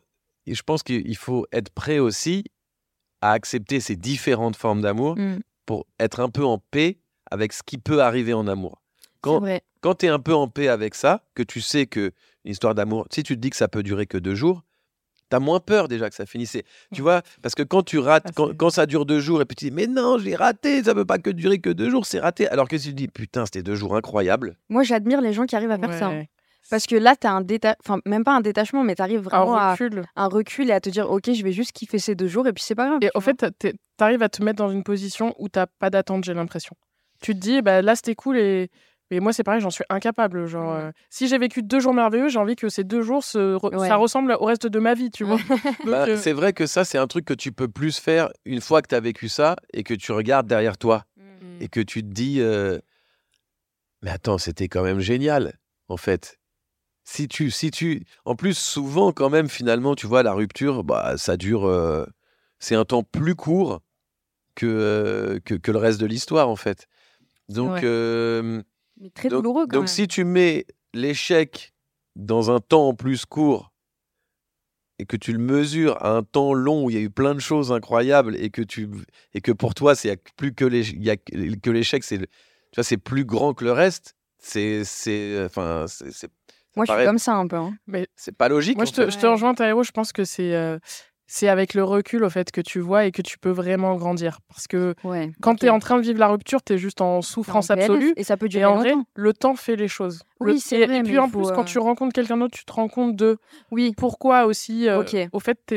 et 0.47 0.55
je 0.55 0.62
pense 0.62 0.83
qu'il 0.83 1.16
faut 1.16 1.47
être 1.53 1.71
prêt 1.71 1.99
aussi 1.99 2.45
à 3.21 3.33
accepter 3.33 3.81
ces 3.81 3.97
différentes 3.97 4.57
formes 4.57 4.81
d'amour 4.83 5.16
Mm. 5.16 5.38
pour 5.66 5.87
être 5.99 6.21
un 6.21 6.29
peu 6.29 6.45
en 6.45 6.59
paix 6.59 6.99
avec 7.31 7.53
ce 7.53 7.62
qui 7.64 7.79
peut 7.79 8.01
arriver 8.03 8.33
en 8.35 8.47
amour. 8.47 8.81
Quand, 9.21 9.40
vrai. 9.40 9.62
Quand 9.87 9.94
tu 9.94 10.07
es 10.07 10.09
un 10.09 10.18
peu 10.18 10.35
en 10.35 10.49
paix 10.49 10.66
avec 10.66 10.96
ça, 10.96 11.22
que 11.37 11.44
tu 11.44 11.61
sais 11.61 11.87
que 11.87 12.11
une 12.44 12.51
histoire 12.51 12.75
d'amour, 12.75 13.07
si 13.12 13.22
tu 13.22 13.37
te 13.37 13.40
dis 13.40 13.51
que 13.51 13.57
ça 13.57 13.68
peut 13.68 13.85
durer 13.85 14.07
que 14.07 14.18
deux 14.18 14.35
jours, 14.35 14.64
tu 15.31 15.37
as 15.37 15.38
moins 15.38 15.61
peur 15.61 15.87
déjà 15.87 16.09
que 16.11 16.16
ça 16.16 16.27
finisse. 16.27 16.57
Tu 16.92 17.03
vois, 17.03 17.22
parce 17.40 17.55
que 17.55 17.62
quand 17.62 17.85
tu 17.85 18.01
rates, 18.01 18.33
Ah, 18.37 18.53
quand, 18.59 18.70
ça 18.70 18.87
dure 18.87 19.07
deux 19.07 19.20
jours, 19.20 19.40
et 19.42 19.44
puis 19.44 19.55
tu 19.55 19.66
dis, 19.66 19.70
mais 19.70 19.87
non, 19.87 20.18
j'ai 20.18 20.35
raté, 20.35 20.83
ça 20.83 20.92
peut 20.92 21.05
pas 21.05 21.18
que 21.20 21.31
durer 21.31 21.61
que 21.61 21.70
deux 21.70 21.88
jours, 21.88 22.05
c'est 22.05 22.18
raté. 22.18 22.49
Alors 22.49 22.66
que 22.66 22.77
si 22.79 22.88
tu 22.88 22.94
te 22.94 22.96
dis, 22.96 23.07
putain, 23.07 23.44
c'était 23.46 23.62
deux 23.62 23.77
jours 23.77 23.94
incroyables. 23.94 24.57
Moi, 24.68 24.83
j'admire 24.83 25.20
les 25.20 25.33
gens 25.33 25.46
qui 25.46 25.55
arrivent 25.55 25.70
à 25.70 25.79
faire 25.79 25.92
ça. 25.96 26.09
hein. 26.09 26.25
Parce 26.68 26.87
que 26.88 26.96
là, 26.96 27.14
tu 27.14 27.29
as 27.29 27.33
un 27.33 27.42
détachement, 27.42 27.79
enfin, 27.87 28.01
même 28.07 28.25
pas 28.25 28.35
un 28.35 28.40
détachement, 28.40 28.83
mais 28.83 28.96
tu 28.96 29.03
arrives 29.03 29.20
vraiment 29.20 29.55
Un 29.57 29.68
à 30.16 30.25
un 30.25 30.27
recul 30.27 30.68
et 30.68 30.72
à 30.72 30.81
te 30.81 30.90
dire, 30.90 31.09
OK, 31.09 31.33
je 31.33 31.44
vais 31.44 31.53
juste 31.53 31.70
kiffer 31.70 32.01
ces 32.01 32.16
deux 32.16 32.27
jours 32.27 32.49
et 32.49 32.53
puis 32.53 32.64
c'est 32.64 32.75
pas 32.75 32.88
grave. 32.88 32.99
Et 33.03 33.11
vois. 33.14 33.22
fait, 33.22 33.46
tu 33.61 33.72
arrives 34.01 34.25
à 34.25 34.29
te 34.29 34.42
mettre 34.42 34.59
dans 34.59 34.70
une 34.70 34.83
position 34.83 35.33
où 35.38 35.49
t'as 35.49 35.66
pas 35.66 35.90
d'attente, 35.90 36.25
j'ai 36.25 36.35
l'impression. 36.35 36.75
Tu 37.20 37.35
te 37.35 37.38
dis, 37.38 37.62
bah, 37.62 37.83
là, 37.83 37.94
c'était 37.94 38.16
cool 38.16 38.37
et. 38.38 38.68
Mais 39.11 39.21
moi, 39.21 39.33
c'est 39.33 39.45
pareil, 39.45 39.61
j'en 39.61 39.71
suis 39.71 39.85
incapable. 39.88 40.47
Genre, 40.47 40.73
Mm. 40.73 40.77
euh, 40.88 40.92
si 41.11 41.29
j'ai 41.29 41.38
vécu 41.38 41.62
deux 41.62 41.79
jours 41.81 41.95
merveilleux, 41.95 42.29
j'ai 42.29 42.38
envie 42.38 42.57
que 42.57 42.69
ces 42.69 42.83
deux 42.85 43.03
jours, 43.03 43.23
se 43.23 43.57
re- 43.57 43.77
Ouais. 43.79 43.87
ça 43.88 43.97
ressemble 43.97 44.37
au 44.40 44.45
reste 44.47 44.66
de 44.66 44.79
ma 44.81 44.95
vie, 44.95 45.11
tu 45.11 45.23
vois. 45.25 45.38
Bah, 45.85 46.07
euh, 46.09 46.16
C'est 46.16 46.33
vrai 46.33 46.53
que 46.53 46.66
ça, 46.66 46.85
c'est 46.85 46.99
un 46.99 47.07
truc 47.07 47.25
que 47.25 47.35
tu 47.35 47.53
peux 47.53 47.69
plus 47.69 47.99
faire 47.99 48.31
une 48.45 48.61
fois 48.61 48.83
que 48.83 48.88
tu 48.88 48.95
as 48.97 49.01
vécu 49.01 49.29
ça 49.29 49.57
et 49.73 49.85
que 49.85 49.95
tu 49.95 50.11
regardes 50.12 50.47
derrière 50.49 50.77
toi 50.79 51.05
Mm. 51.16 51.62
et 51.62 51.69
que 51.69 51.81
tu 51.81 52.03
te 52.03 52.09
dis, 52.09 52.40
euh, 52.40 52.79
mais 54.03 54.11
attends, 54.11 54.38
c'était 54.38 54.69
quand 54.69 54.83
même 54.83 55.01
génial, 55.01 55.55
en 55.88 55.97
fait. 55.97 56.38
Si 57.05 57.29
tu, 57.29 57.53
si 57.53 57.71
tu, 57.71 58.05
en 58.25 58.35
plus, 58.35 58.59
souvent 58.59 59.12
quand 59.12 59.31
même, 59.31 59.49
finalement, 59.49 59.95
tu 59.95 60.09
vois, 60.09 60.25
la 60.25 60.33
rupture, 60.33 60.83
bah, 60.83 61.16
ça 61.16 61.37
dure, 61.37 61.64
euh, 61.66 62.05
c'est 62.59 62.75
un 62.75 62.85
temps 62.85 63.05
plus 63.05 63.37
court 63.37 63.81
que, 64.57 64.66
euh, 64.66 65.38
que, 65.45 65.55
que 65.55 65.71
le 65.71 65.79
reste 65.79 66.01
de 66.01 66.07
l'histoire, 66.07 66.49
en 66.49 66.57
fait. 66.57 66.88
Donc. 67.49 67.85
Mais 69.01 69.11
très 69.11 69.29
donc, 69.29 69.43
douloureux 69.43 69.67
quand 69.67 69.73
donc 69.75 69.83
même. 69.83 69.89
si 69.89 70.09
tu 70.09 70.25
mets 70.25 70.67
l'échec 70.95 71.73
dans 72.15 72.51
un 72.51 72.61
temps 72.61 72.95
plus 72.95 73.27
court 73.27 73.73
et 74.99 75.05
que 75.05 75.17
tu 75.17 75.33
le 75.33 75.39
mesures 75.39 76.03
à 76.03 76.11
un 76.17 76.23
temps 76.23 76.55
long 76.55 76.85
où 76.85 76.91
il 76.91 76.97
y 76.97 76.99
a 76.99 77.03
eu 77.03 77.11
plein 77.11 77.35
de 77.35 77.41
choses 77.41 77.71
incroyables 77.73 78.35
et 78.37 78.49
que 78.51 78.63
tu 78.63 78.89
et 79.35 79.41
que 79.43 79.53
pour 79.53 79.75
toi 79.75 79.95
c'est 79.95 80.17
plus 80.37 80.55
que 80.55 80.65
l'éch- 80.65 80.93
il 80.93 81.05
y 81.05 81.11
a 81.11 81.17
que 81.19 81.55
que 81.57 81.71
l'échec 81.71 82.03
c'est 82.03 82.19
tu 82.19 82.27
vois 82.77 82.85
c'est 82.85 82.97
plus 82.97 83.25
grand 83.27 83.53
que 83.53 83.65
le 83.65 83.73
reste 83.73 84.15
c'est 84.39 84.85
c'est 84.85 85.45
enfin 85.45 85.85
c'est 85.89 86.31
Moi, 86.77 86.87
je 86.87 86.93
suis 86.93 87.05
comme 87.05 87.19
ça 87.19 87.35
un 87.35 87.47
peu. 87.47 87.57
hein. 87.57 87.77
mais 87.87 88.07
c'est 88.17 88.35
pas 88.37 88.49
logique 88.49 88.77
moi, 88.77 88.85
je 88.87 88.93
te, 88.93 89.11
je 89.11 89.27
rejoins, 89.27 89.55
Taïro. 89.55 89.83
Je 89.83 89.91
pense 89.93 90.13
que 90.13 90.25
c'est 90.25 90.55
euh, 90.55 90.79
c'est 91.27 91.49
avec 91.49 91.75
le 91.75 91.83
recul, 91.85 92.23
au 92.25 92.31
fait, 92.31 92.51
que 92.53 92.61
tu 92.61 92.79
vois 92.81 93.05
et 93.07 93.12
que 93.12 93.21
tu 93.23 93.39
peux 93.39 93.51
vraiment 93.51 93.95
grandir. 93.97 94.39
Parce 94.49 94.67
que 94.69 94.95
Ouais. 95.05 95.33
quand 95.41 95.53
ok. 95.53 95.59
tu 95.61 95.67
es 95.67 95.71
en 95.71 95.79
train 95.81 95.97
de 95.97 96.03
vivre 96.03 96.19
la 96.21 96.29
rupture, 96.29 96.62
tu 96.62 96.75
es 96.75 96.79
juste 96.79 97.01
en 97.01 97.17
en 97.19 97.23
souffrance 97.23 97.69
PLS, 97.69 97.81
absolue. 97.85 98.12
Et 98.17 98.25
ça 98.25 98.37
peut 98.37 98.47
Et 98.47 98.51
durer 98.51 98.65
en 98.65 98.77
vrai, 98.77 98.91
longtemps. 98.93 99.09
le 99.15 99.33
temps 99.33 99.57
fait 99.57 99.77
les 99.77 99.89
choses. 99.89 100.21
Oui, 100.41 100.53
Le- 100.55 100.59
c'est 100.59 100.81
et, 100.81 100.87
vrai, 100.87 100.99
et 100.99 101.03
puis 101.03 101.19
en 101.19 101.29
plus, 101.29 101.51
quand 101.53 101.62
euh, 101.62 101.65
tu 101.65 101.79
rencontres 101.79 102.12
quelqu'un 102.12 102.37
d'autre, 102.37 102.57
tu 102.57 102.65
te 102.65 102.73
rends 102.73 102.89
compte 102.89 103.17
de 103.17 103.39
Oui. 103.71 103.93
pourquoi 103.97 104.47
aussi, 104.47 104.89
euh, 104.89 105.03
au 105.33 105.41
fait, 105.41 105.75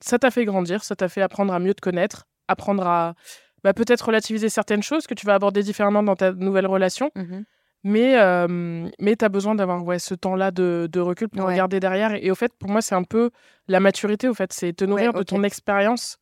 ça 0.00 0.18
t'a 0.18 0.30
fait 0.30 0.44
grandir, 0.44 0.82
ça 0.84 0.96
t'a 0.96 1.08
fait 1.08 1.22
apprendre 1.22 1.52
à 1.52 1.58
mieux 1.58 1.74
te 1.74 1.80
connaître, 1.80 2.26
apprendre 2.48 2.86
à 2.86 3.14
bah, 3.62 3.74
peut-être 3.74 4.00
relativiser 4.06 4.48
certaines 4.48 4.82
choses 4.82 5.06
que 5.06 5.14
tu 5.14 5.26
vas 5.26 5.34
aborder 5.34 5.62
différemment 5.62 6.02
dans 6.02 6.16
ta 6.16 6.32
nouvelle 6.32 6.66
relation. 6.66 7.10
Mhm. 7.14 7.44
Mais, 7.82 8.18
euh, 8.20 8.88
mais 9.00 9.16
tu 9.16 9.24
as 9.24 9.28
besoin 9.30 9.54
d'avoir 9.54 9.82
ouais, 9.84 9.98
ce 9.98 10.14
temps-là 10.14 10.50
de, 10.50 10.88
de 10.92 11.00
recul 11.00 11.28
pour 11.30 11.44
Ouais. 11.46 11.52
regarder 11.52 11.80
derrière. 11.80 12.12
Et, 12.14 12.30
au 12.30 12.34
fait, 12.34 12.52
pour 12.58 12.68
moi, 12.70 12.82
c'est 12.82 12.94
un 12.94 13.04
peu 13.04 13.30
la 13.68 13.80
maturité, 13.80 14.28
au 14.28 14.34
fait. 14.34 14.52
C'est 14.52 14.72
te 14.74 14.84
nourrir 14.84 15.12
de 15.14 15.22
ton 15.22 15.42
expérience 15.42 16.18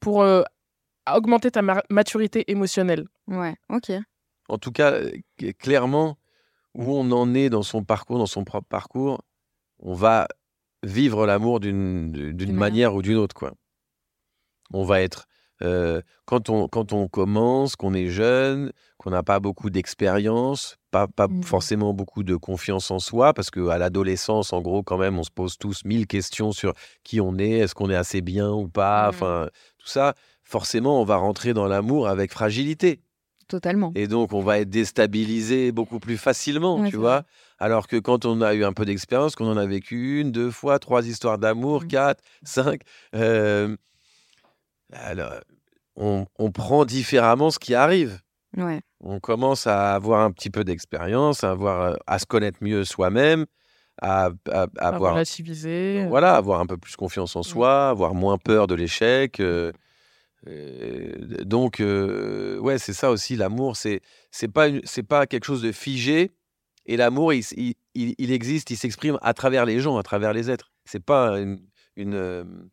pour 0.00 0.22
euh, 0.22 0.42
augmenter 1.14 1.50
ta 1.52 1.62
ma- 1.62 1.82
maturité 1.90 2.50
émotionnelle. 2.50 3.06
Ouais. 3.28 3.54
Ok. 3.68 3.92
en 4.48 4.58
tout 4.58 4.70
cas 4.72 5.00
clairement 5.58 6.16
où 6.74 6.92
on 6.94 7.10
en 7.12 7.34
est 7.34 7.50
dans 7.50 7.62
son 7.62 7.82
parcours 7.84 8.18
dans 8.18 8.26
son 8.26 8.44
propre 8.44 8.68
parcours 8.68 9.22
on 9.80 9.94
va 9.94 10.28
vivre 10.84 11.26
l'amour 11.26 11.58
D'une 11.58 12.52
manière 12.52 12.94
ou 12.94 13.02
d'une 13.02 13.16
autre 13.16 13.34
quoi 13.34 13.52
on 14.72 14.84
va 14.84 15.00
être 15.00 15.26
euh, 15.62 16.00
quand 16.26 16.50
on 16.50 16.68
quand 16.68 16.92
on 16.92 17.08
commence 17.08 17.76
qu'on 17.76 17.94
est 17.94 18.08
jeune 18.08 18.72
qu'on 18.98 19.10
n'a 19.10 19.22
pas 19.22 19.40
beaucoup 19.40 19.70
d'expérience 19.70 20.76
pas 20.90 21.06
pas 21.08 21.28
Mhm. 21.28 21.42
forcément 21.42 21.92
beaucoup 21.94 22.22
de 22.24 22.36
confiance 22.36 22.90
en 22.90 22.98
soi 22.98 23.32
parce 23.34 23.50
que 23.50 23.68
à 23.68 23.78
l'adolescence 23.78 24.52
en 24.52 24.60
gros 24.60 24.82
quand 24.82 24.98
même 24.98 25.18
on 25.18 25.22
se 25.24 25.30
pose 25.30 25.56
tous 25.58 25.84
mille 25.84 26.06
questions 26.06 26.52
sur 26.52 26.72
qui 27.04 27.20
on 27.20 27.38
est 27.38 27.58
est-ce 27.60 27.74
qu'on 27.74 27.90
est 27.90 27.96
assez 27.96 28.20
bien 28.20 28.50
ou 28.50 28.68
pas 28.68 29.04
Mhm. 29.04 29.08
enfin 29.08 29.48
tout 29.78 29.88
ça 29.88 30.14
forcément 30.42 31.00
on 31.00 31.04
va 31.04 31.16
rentrer 31.16 31.54
dans 31.54 31.66
l'amour 31.66 32.06
avec 32.08 32.32
fragilité 32.32 33.00
Totalement. 33.48 33.92
et 33.94 34.08
donc, 34.08 34.32
on 34.32 34.40
va 34.42 34.58
être 34.58 34.70
déstabilisé 34.70 35.70
beaucoup 35.70 36.00
plus 36.00 36.16
facilement, 36.18 36.80
Ouais, 36.80 36.90
tu 36.90 36.96
vois. 36.96 37.22
Alors 37.60 37.86
que 37.86 37.94
quand 37.96 38.24
on 38.24 38.40
a 38.42 38.54
eu 38.54 38.64
un 38.64 38.72
peu 38.72 38.84
d'expérience, 38.84 39.36
qu'on 39.36 39.46
en 39.48 39.56
a 39.56 39.66
vécu 39.66 40.20
une, 40.20 40.32
deux 40.32 40.50
fois, 40.50 40.80
trois 40.80 41.06
histoires 41.06 41.38
d'amour, 41.38 41.84
Mm. 41.84 41.86
quatre, 41.86 42.24
cinq, 42.42 42.80
euh, 43.14 43.76
alors, 44.92 45.34
on, 45.96 46.26
on 46.38 46.50
prend 46.52 46.84
différemment 46.84 47.50
ce 47.50 47.58
qui 47.58 47.74
arrive. 47.74 48.20
Ouais. 48.56 48.80
On 49.00 49.20
commence 49.20 49.66
à 49.66 49.94
avoir 49.94 50.20
un 50.20 50.30
petit 50.30 50.50
peu 50.50 50.64
d'expérience, 50.64 51.44
à, 51.44 51.50
avoir, 51.50 51.80
euh, 51.82 51.94
à 52.06 52.18
se 52.18 52.26
connaître 52.26 52.58
mieux 52.60 52.84
soi-même, 52.84 53.44
à, 54.00 54.26
à- 54.26 54.30
à 54.50 54.66
À 54.78 54.88
avoir, 54.88 55.12
relativiser. 55.14 56.06
voilà, 56.08 56.34
avoir 56.36 56.60
un 56.60 56.66
peu 56.66 56.76
plus 56.76 56.96
confiance 56.96 57.34
en 57.36 57.42
soi, 57.42 57.88
avoir 57.90 58.14
moins 58.14 58.38
peur 58.38 58.66
de 58.66 58.74
l'échec. 58.74 59.40
euh, 59.40 59.72
euh, 60.48 61.44
donc, 61.44 61.80
euh, 61.80 62.58
ouais, 62.58 62.78
c'est 62.78 62.92
ça 62.92 63.10
aussi, 63.10 63.36
l'amour, 63.36 63.76
c'est 63.76 64.00
c'est 64.30 64.48
pas, 64.48 64.68
c'est 64.84 65.02
pas 65.02 65.26
quelque 65.26 65.44
chose 65.44 65.62
de 65.62 65.72
figé. 65.72 66.30
Et 66.88 66.96
l'amour, 66.96 67.32
il, 67.32 67.74
existe, 68.30 68.70
il 68.70 68.76
s'exprime 68.76 69.18
à 69.22 69.34
travers 69.34 69.64
les 69.64 69.80
gens, 69.80 69.96
à 69.98 70.04
travers 70.04 70.32
les 70.32 70.50
êtres. 70.50 70.70
C'est 70.84 71.02
pas 71.04 71.38
une, 71.40 71.58
une, 71.96 72.68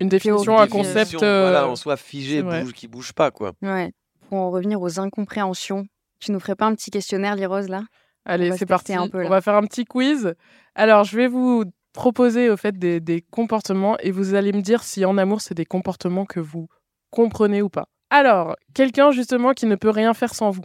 Une 0.00 0.08
définition, 0.08 0.44
Théorie, 0.56 0.62
un 0.62 0.66
concept. 0.68 1.14
voilà, 1.14 1.64
euh, 1.64 1.66
en 1.66 1.76
soi 1.76 1.96
figé, 1.96 2.42
bouge, 2.42 2.72
qui 2.72 2.88
bouge 2.88 3.12
pas, 3.12 3.30
quoi. 3.30 3.52
Ouais. 3.62 3.92
Pour 4.28 4.38
en 4.38 4.50
revenir 4.50 4.80
aux 4.80 4.98
incompréhensions, 4.98 5.86
tu 6.20 6.32
nous 6.32 6.40
ferais 6.40 6.56
pas 6.56 6.66
un 6.66 6.74
petit 6.74 6.90
questionnaire, 6.90 7.36
Lirose, 7.36 7.68
là? 7.68 7.82
Allez, 8.24 8.52
c'est 8.56 8.66
parti. 8.66 8.94
un 8.94 9.08
peu, 9.08 9.20
là. 9.20 9.26
On 9.26 9.30
va 9.30 9.40
faire 9.40 9.54
un 9.54 9.62
petit 9.62 9.84
quiz. 9.84 10.34
Alors, 10.74 11.04
je 11.04 11.16
vais 11.16 11.26
vous 11.26 11.64
proposer 11.92 12.48
au 12.50 12.56
fait 12.56 12.78
des, 12.78 13.00
des 13.00 13.22
comportements 13.30 13.96
et 13.98 14.10
vous 14.10 14.34
allez 14.34 14.52
me 14.52 14.60
dire 14.62 14.82
si 14.82 15.04
en 15.04 15.18
amour 15.18 15.40
c'est 15.40 15.54
des 15.54 15.64
comportements 15.64 16.24
que 16.26 16.38
vous 16.40 16.68
comprenez 17.10 17.62
ou 17.62 17.68
pas. 17.68 17.86
Alors, 18.10 18.56
quelqu'un 18.74 19.10
justement 19.10 19.52
qui 19.52 19.66
ne 19.66 19.74
peut 19.74 19.90
rien 19.90 20.14
faire 20.14 20.34
sans 20.34 20.50
vous. 20.50 20.62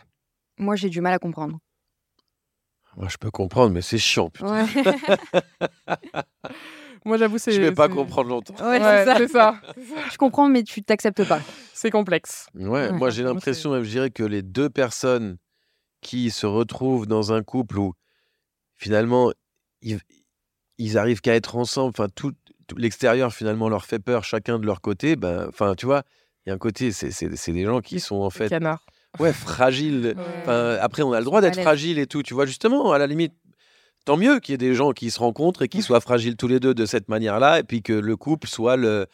Moi, 0.58 0.76
j'ai 0.76 0.90
du 0.90 1.02
mal 1.02 1.14
à 1.14 1.20
comprendre. 1.20 1.58
Moi, 2.98 3.08
je 3.10 3.18
peux 3.18 3.32
comprendre, 3.32 3.74
mais 3.74 3.82
c'est 3.82 3.98
chiant. 3.98 4.30
putain. 4.30 4.66
Ouais, 4.66 4.66
Moi, 7.06 7.18
j'avoue, 7.18 7.38
c'est. 7.38 7.52
Je 7.52 7.62
vais 7.62 7.72
pas 7.72 7.88
comprendre 7.88 8.30
longtemps. 8.30 8.56
Ouais, 8.60 8.80
Ouais, 8.80 9.06
c'est 9.06 9.06
ça. 9.06 9.18
c'est 9.18 9.28
ça. 9.28 9.62
Je 10.12 10.18
comprends, 10.18 10.50
mais 10.50 10.64
tu 10.64 10.84
t'acceptes 10.84 11.24
pas. 11.28 11.40
C'est 11.74 11.92
complexe. 11.92 12.48
Ouais, 12.56 12.68
Ouais. 12.68 12.92
moi 12.92 13.10
j'ai 13.12 13.22
l'impression, 13.24 13.72
même 13.72 13.84
je 13.84 13.90
dirais 13.90 14.10
que 14.10 14.24
les 14.24 14.42
deux 14.42 14.70
personnes 14.70 15.38
qui 16.02 16.32
se 16.32 16.46
retrouvent 16.46 17.06
dans 17.08 17.32
un 17.34 17.44
couple 17.44 17.78
où 17.80 17.94
finalement 18.76 19.32
ils, 19.82 20.00
ils 20.78 20.98
arrivent 20.98 21.22
qu'à 21.22 21.36
être 21.36 21.56
ensemble, 21.56 21.90
enfin 21.90 22.08
tout, 22.14 22.34
tout 22.68 22.76
l'extérieur 22.78 23.34
finalement 23.34 23.70
leur 23.70 23.86
fait 23.86 24.00
peur, 24.00 24.24
chacun 24.24 24.58
de 24.60 24.66
leur 24.66 24.82
côté, 24.82 25.16
ben, 25.16 25.48
enfin 25.50 25.76
tu 25.76 25.86
vois, 25.86 26.04
il 26.46 26.50
y 26.50 26.52
a 26.52 26.56
un 26.56 26.58
côté, 26.60 26.92
c'est 26.92 27.12
c'est- 27.12 27.36
c'est 27.36 27.52
des 27.52 27.66
gens 27.66 27.82
qui 27.82 28.00
sont 28.00 28.18
en 28.18 28.30
fait 28.30 28.50
Canard. 28.50 28.86
ouais, 29.20 29.34
fragiles. 29.34 30.14
Ouais. 30.18 30.42
Enfin, 30.42 30.78
après, 30.82 31.02
on 31.04 31.12
a 31.14 31.20
le 31.20 31.26
droit 31.26 31.42
d'être 31.42 31.60
fragile 31.62 32.00
et 32.00 32.08
tout, 32.08 32.22
tu 32.24 32.34
vois, 32.34 32.46
justement, 32.46 32.92
à 32.92 32.98
la 32.98 33.08
limite. 33.08 33.34
Tant 34.06 34.18
mieux 34.18 34.40
qu'il 34.40 34.54
y 34.54 34.56
ait 34.56 34.58
des 34.58 34.76
gens 34.76 34.92
qui 34.92 35.10
se 35.12 35.20
rencontrent 35.20 35.64
et 35.64 35.68
qui 35.68 35.82
soient 35.82 36.00
fragiles 36.02 36.36
tous 36.38 36.48
les 36.48 36.60
deux 36.60 36.74
de 36.74 36.86
cette 36.86 37.10
manière-là, 37.10 37.60
et 37.60 37.64
puis 37.64 37.82
que 37.82 37.94
le 37.94 38.16
couple 38.16 38.48
soit 38.48 38.76
le 38.78 39.08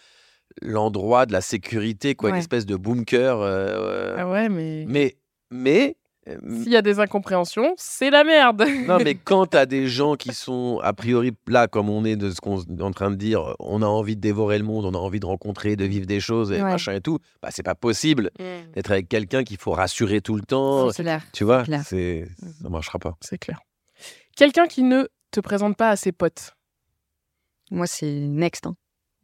l'endroit 0.61 1.25
de 1.25 1.31
la 1.31 1.39
sécurité, 1.41 2.13
quoi, 2.13 2.29
une 2.29 2.35
espèce 2.35 2.65
de 2.65 2.75
bunker. 2.75 3.39
euh, 3.39 4.15
Ah 4.17 4.29
ouais, 4.29 4.49
mais. 4.49 4.83
mais, 4.85 5.15
mais, 5.49 5.95
euh, 6.27 6.35
S'il 6.61 6.71
y 6.73 6.75
a 6.75 6.81
des 6.81 6.99
incompréhensions, 6.99 7.73
c'est 7.77 8.09
la 8.09 8.25
merde. 8.25 8.65
non, 8.87 8.97
mais 9.01 9.15
quand 9.15 9.45
tu 9.51 9.57
as 9.57 9.65
des 9.65 9.87
gens 9.87 10.15
qui 10.15 10.33
sont, 10.33 10.79
a 10.83 10.91
priori, 10.91 11.31
là, 11.47 11.67
comme 11.69 11.89
on 11.89 12.03
est 12.03 12.17
de 12.17 12.29
ce 12.31 12.41
qu'on 12.41 12.59
est 12.59 12.81
en 12.81 12.91
train 12.91 13.11
de 13.11 13.15
dire, 13.15 13.55
on 13.59 13.81
a 13.81 13.85
envie 13.85 14.17
de 14.17 14.21
dévorer 14.21 14.57
le 14.57 14.65
monde, 14.65 14.83
on 14.85 14.93
a 14.93 14.97
envie 14.97 15.21
de 15.21 15.25
rencontrer, 15.25 15.77
de 15.77 15.85
vivre 15.85 16.05
des 16.05 16.19
choses 16.19 16.51
et 16.51 16.55
Ouais. 16.61 16.63
machin 16.71 16.93
et 16.95 17.01
tout, 17.01 17.17
bah, 17.41 17.47
c'est 17.51 17.63
pas 17.63 17.75
possible 17.75 18.29
d'être 18.73 18.91
avec 18.91 19.07
quelqu'un 19.07 19.45
qu'il 19.45 19.57
faut 19.57 19.71
rassurer 19.71 20.19
tout 20.19 20.35
le 20.35 20.41
temps. 20.43 20.91
C'est 20.91 21.03
clair. 21.03 21.23
Tu 21.31 21.45
vois, 21.45 21.63
c'est, 21.85 22.27
ça 22.61 22.67
marchera 22.69 22.99
pas. 22.99 23.15
C'est 23.21 23.37
clair. 23.37 23.61
Quelqu'un 24.35 24.67
qui 24.67 24.83
ne 24.83 25.07
te 25.31 25.39
présente 25.39 25.77
pas 25.77 25.89
à 25.89 25.95
ses 25.95 26.11
potes. 26.11 26.53
Moi, 27.69 27.87
c'est 27.87 28.11
next. 28.11 28.65
hein. 28.67 28.75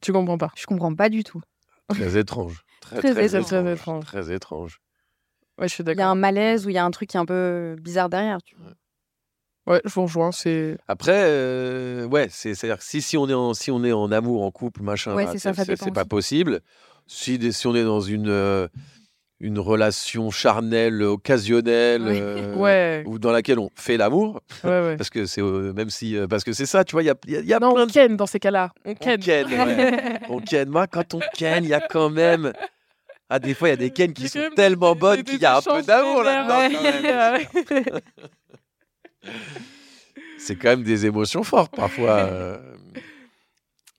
Tu 0.02 0.14
comprends 0.14 0.38
pas. 0.38 0.52
Je 0.56 0.66
comprends 0.66 0.94
pas 0.96 1.10
du 1.10 1.24
tout. 1.24 1.42
Très 1.90 2.18
étrange. 2.18 2.64
Très, 2.82 2.98
Très 3.00 3.12
très, 3.14 3.26
étrange. 3.36 3.46
Très 3.48 3.74
étrange. 3.74 4.06
Très 4.06 4.32
étrange. 4.34 4.80
Ouais, 5.58 5.68
je 5.68 5.74
suis 5.74 5.84
Il 5.84 5.88
y 5.88 5.92
a 5.92 5.96
d'accord. 5.96 6.12
un 6.12 6.16
malaise 6.16 6.66
ou 6.66 6.70
il 6.70 6.74
y 6.74 6.78
a 6.78 6.86
un 6.86 6.92
truc 6.92 7.10
qui 7.10 7.18
est 7.18 7.20
un 7.20 7.26
peu 7.26 7.76
bizarre 7.82 8.08
derrière. 8.10 8.38
Tu 8.44 8.56
vois. 8.56 8.72
Ouais, 9.74 9.82
je 9.84 9.94
vous 9.94 10.04
rejoins. 10.04 10.32
C'est. 10.32 10.78
Après, 10.88 11.24
euh, 11.26 12.06
ouais, 12.06 12.28
c'est, 12.30 12.54
c'est-à-dire 12.56 12.78
que 12.78 12.86
si, 12.86 13.02
si, 13.02 13.18
on 13.18 13.28
est 13.28 13.34
en, 13.34 13.54
si 13.54 13.72
on 13.72 13.84
est 13.84 13.92
en 13.92 14.10
amour, 14.12 14.44
en 14.44 14.52
couple, 14.52 14.84
machin, 14.84 15.16
Ouais, 15.16 15.26
bah, 15.26 15.32
c'est 15.34 15.40
ça, 15.40 15.54
ça 15.54 15.66
dépend 15.66 15.84
c'est 15.86 15.92
pas 15.92 16.02
aussi. 16.04 16.08
possible. 16.10 16.62
Si, 17.08 17.52
si 17.52 17.68
on 17.68 17.76
est 17.76 17.84
dans 17.84 18.00
une, 18.00 18.30
euh, 18.30 18.68
une 19.40 19.60
relation 19.60 20.32
charnelle, 20.32 21.04
occasionnelle, 21.04 22.02
Oui. 22.04 22.18
euh, 22.20 22.56
Ouais. 22.56 23.04
ou 23.06 23.20
dans 23.20 23.32
laquelle 23.32 23.60
on 23.60 23.70
fait 23.76 23.96
l'amour, 23.98 24.42
Ouais, 24.64 24.70
ouais. 24.70 24.98
parce 24.98 25.10
que 25.12 25.26
c'est 25.28 25.42
euh, 25.42 25.74
même 25.74 25.90
si 25.92 26.18
euh, 26.18 26.26
parce 26.28 26.44
que 26.44 26.54
c'est 26.54 26.66
ça, 26.66 26.84
tu 26.84 26.94
vois, 26.94 27.04
il 27.04 27.06
y 27.06 27.10
a, 27.12 27.16
il 27.28 27.34
y 27.34 27.38
a- 27.38 27.42
y 27.42 27.54
a 27.54 27.60
Non, 27.60 27.74
plein 27.74 27.84
on 27.84 27.86
de 27.86 27.92
ken 27.92 28.18
dans 28.18 28.26
ces 28.26 28.40
cas-là. 28.40 28.72
On 28.86 28.92
on 28.92 28.96
ken. 28.96 29.48
on 30.30 30.40
ken. 30.40 30.70
Moi, 30.70 30.88
quand 30.88 31.14
on 31.14 31.20
ken, 31.36 31.64
il 31.64 31.70
y 31.70 31.74
a 31.76 31.82
quand 31.82 32.10
même 32.10 32.52
ah 33.30 33.40
des 33.40 33.54
fois 33.54 33.68
il 33.68 33.72
y 33.72 33.74
a 33.74 33.78
des 33.78 33.92
ken 33.92 34.14
qui 34.14 34.28
sont 34.30 34.40
même 34.40 34.54
tellement 34.54 34.96
bonnes 34.96 35.22
qu'il 35.24 35.40
y 35.42 35.46
a 35.46 35.58
un 35.58 35.62
peu 35.62 35.82
d'amour 35.84 36.24
là-dedans. 36.24 37.44
C'est 40.40 40.56
quand 40.56 40.70
même 40.70 40.84
des 40.84 41.06
émotions 41.06 41.44
fortes 41.44 41.76
parfois. 41.76 42.60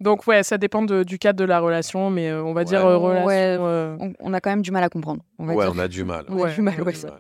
Donc, 0.01 0.27
ouais, 0.27 0.43
ça 0.45 0.59
dépend 0.59 0.83
de- 0.83 1.03
du 1.03 1.19
cadre 1.19 1.39
de 1.39 1.45
la 1.45 1.59
relation, 1.61 2.09
mais 2.11 2.29
euh, 2.31 2.43
on 2.45 2.53
va 2.55 2.65
dire 2.65 2.87
euh, 2.87 2.97
relation. 2.99 3.27
Ouais. 3.27 3.57
euh, 3.59 3.97
On, 3.99 4.13
on 4.21 4.33
a 4.35 4.41
quand 4.41 4.51
même 4.51 4.63
du 4.63 4.71
mal 4.71 4.85
à 4.85 4.89
comprendre. 4.89 5.23
On 5.39 5.45
va 5.47 5.55
Ouais, 5.55 5.65
dire. 5.65 5.73
on 5.75 5.79
a 5.79 5.89
du 5.89 6.05
mal. 6.05 6.25
On 6.29 6.43
a 6.45 6.53
du 6.53 6.63
mal, 6.63 6.81
ouais, 6.83 6.95
ça. 6.95 7.19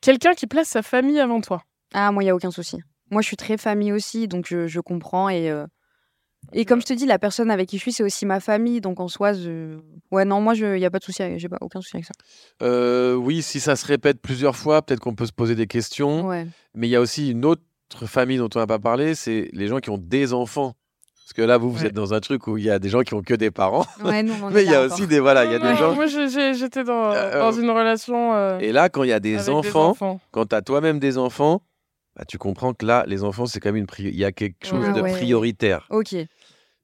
Quelqu'un 0.00 0.34
qui 0.34 0.46
place 0.46 0.68
sa 0.68 0.82
famille 0.82 1.18
avant 1.20 1.40
toi? 1.40 1.62
Ah, 1.94 2.12
moi, 2.12 2.22
il 2.22 2.26
n'y 2.26 2.30
a 2.30 2.34
aucun 2.34 2.50
souci. 2.50 2.78
Moi, 3.10 3.22
je 3.22 3.26
suis 3.26 3.36
très 3.36 3.56
famille 3.56 3.92
aussi, 3.92 4.28
donc 4.28 4.46
je, 4.48 4.66
je 4.66 4.80
comprends. 4.80 5.28
Et, 5.28 5.50
euh, 5.50 5.66
et 6.52 6.64
comme 6.64 6.80
je 6.80 6.86
te 6.86 6.92
dis, 6.92 7.06
la 7.06 7.18
personne 7.18 7.50
avec 7.50 7.68
qui 7.68 7.76
je 7.76 7.82
suis, 7.82 7.92
c'est 7.92 8.02
aussi 8.02 8.26
ma 8.26 8.40
famille. 8.40 8.80
Donc 8.80 9.00
en 9.00 9.08
soi, 9.08 9.32
je... 9.32 9.78
ouais, 10.10 10.24
non, 10.24 10.40
moi, 10.40 10.54
il 10.54 10.74
n'y 10.74 10.84
a 10.84 10.90
pas 10.90 10.98
de 10.98 11.04
souci. 11.04 11.22
avec- 11.22 11.38
J'ai 11.38 11.48
pas 11.48 11.58
aucun 11.60 11.80
souci 11.80 11.96
avec 11.96 12.06
ça. 12.06 12.12
Euh, 12.62 13.14
oui, 13.14 13.42
si 13.42 13.60
ça 13.60 13.76
se 13.76 13.86
répète 13.86 14.20
plusieurs 14.20 14.56
fois, 14.56 14.82
peut-être 14.82 15.00
qu'on 15.00 15.14
peut 15.14 15.26
se 15.26 15.32
poser 15.32 15.54
des 15.54 15.66
questions. 15.66 16.26
Ouais. 16.26 16.46
Mais 16.74 16.88
il 16.88 16.90
y 16.90 16.96
a 16.96 17.00
aussi 17.00 17.30
une 17.30 17.44
autre 17.44 17.62
famille 18.06 18.38
dont 18.38 18.48
on 18.54 18.58
n'a 18.58 18.66
pas 18.66 18.78
parlé, 18.78 19.14
c'est 19.14 19.48
les 19.52 19.66
gens 19.68 19.78
qui 19.80 19.90
ont 19.90 19.98
des 19.98 20.32
enfants. 20.32 20.74
Parce 21.24 21.32
que 21.34 21.42
là, 21.42 21.56
vous, 21.56 21.70
vous 21.70 21.80
Ouais. 21.80 21.86
êtes 21.86 21.94
dans 21.94 22.12
un 22.14 22.20
truc 22.20 22.46
où 22.46 22.58
il 22.58 22.64
y 22.64 22.70
a 22.70 22.78
des 22.78 22.88
gens 22.88 23.00
qui 23.02 23.14
ont 23.14 23.22
que 23.22 23.34
des 23.34 23.50
parents. 23.50 23.86
Ouais, 24.04 24.22
nous, 24.22 24.34
on 24.42 24.50
Mais 24.50 24.64
il 24.64 24.70
y 24.70 24.74
a 24.74 24.82
aussi 24.82 25.06
des 25.06 25.20
voilà, 25.20 25.44
il 25.44 25.52
y 25.52 25.54
a 25.54 25.58
Ouais, 25.58 25.72
des 25.72 25.76
gens. 25.78 25.94
Moi, 25.94 26.06
j'étais 26.06 26.84
dans, 26.84 27.12
Euh, 27.12 27.38
dans 27.40 27.56
euh, 27.56 27.62
une 27.62 27.70
relation. 27.70 28.34
euh, 28.34 28.58
Et 28.58 28.72
là, 28.72 28.88
quand 28.88 29.02
il 29.04 29.08
y 29.10 29.12
a 29.12 29.20
des 29.20 29.48
enfants, 29.48 29.90
enfants. 29.90 30.20
quand 30.30 30.46
tu 30.46 30.54
as 30.56 30.62
toi-même 30.62 30.98
des 30.98 31.16
enfants, 31.18 31.62
bah, 32.16 32.24
tu 32.28 32.36
comprends 32.38 32.74
que 32.74 32.84
là, 32.84 33.04
les 33.06 33.24
enfants, 33.24 33.46
c'est 33.46 33.60
quand 33.60 33.70
même 33.72 33.76
une 33.76 33.86
il 34.00 34.16
y 34.16 34.24
a 34.24 34.32
quelque 34.32 34.66
chose 34.66 34.92
de 34.92 35.00
prioritaire. 35.00 35.86
Ok. 35.90 36.14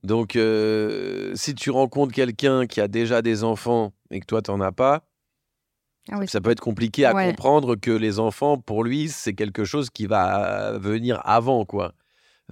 Donc, 0.05 0.36
euh, 0.36 1.32
si 1.34 1.55
tu 1.55 1.70
rencontres 1.70 2.14
quelqu'un 2.14 2.66
qui 2.66 2.80
a 2.80 2.86
déjà 2.89 3.20
des 3.20 3.43
enfants 3.45 3.93
et 4.11 4.20
que 4.20 4.26
toi, 4.26 4.41
tu 4.41 4.51
n'en 4.53 4.61
as 4.61 4.70
pas, 4.72 5.03
Ah 6.11 6.16
oui. 6.20 6.28
ça 6.28 6.41
peut 6.41 6.51
être 6.51 6.61
compliqué 6.61 7.05
à 7.05 7.12
comprendre 7.12 7.74
que 7.74 7.91
les 7.91 8.18
enfants, 8.20 8.57
pour 8.59 8.84
lui, 8.84 9.09
c'est 9.09 9.34
quelque 9.34 9.64
chose 9.64 9.91
qui 9.91 10.07
va 10.07 10.78
venir 10.78 11.20
avant, 11.24 11.64
quoi. 11.66 11.93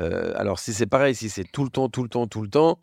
Euh, 0.01 0.32
alors, 0.36 0.59
si 0.59 0.72
c'est 0.74 0.86
pareil, 0.86 1.14
si 1.14 1.28
c'est 1.30 1.44
tout 1.44 1.64
le 1.64 1.70
temps, 1.70 1.88
tout 1.88 2.03
le 2.03 2.09
temps, 2.09 2.26
tout 2.26 2.42
le 2.42 2.49
temps, 2.49 2.80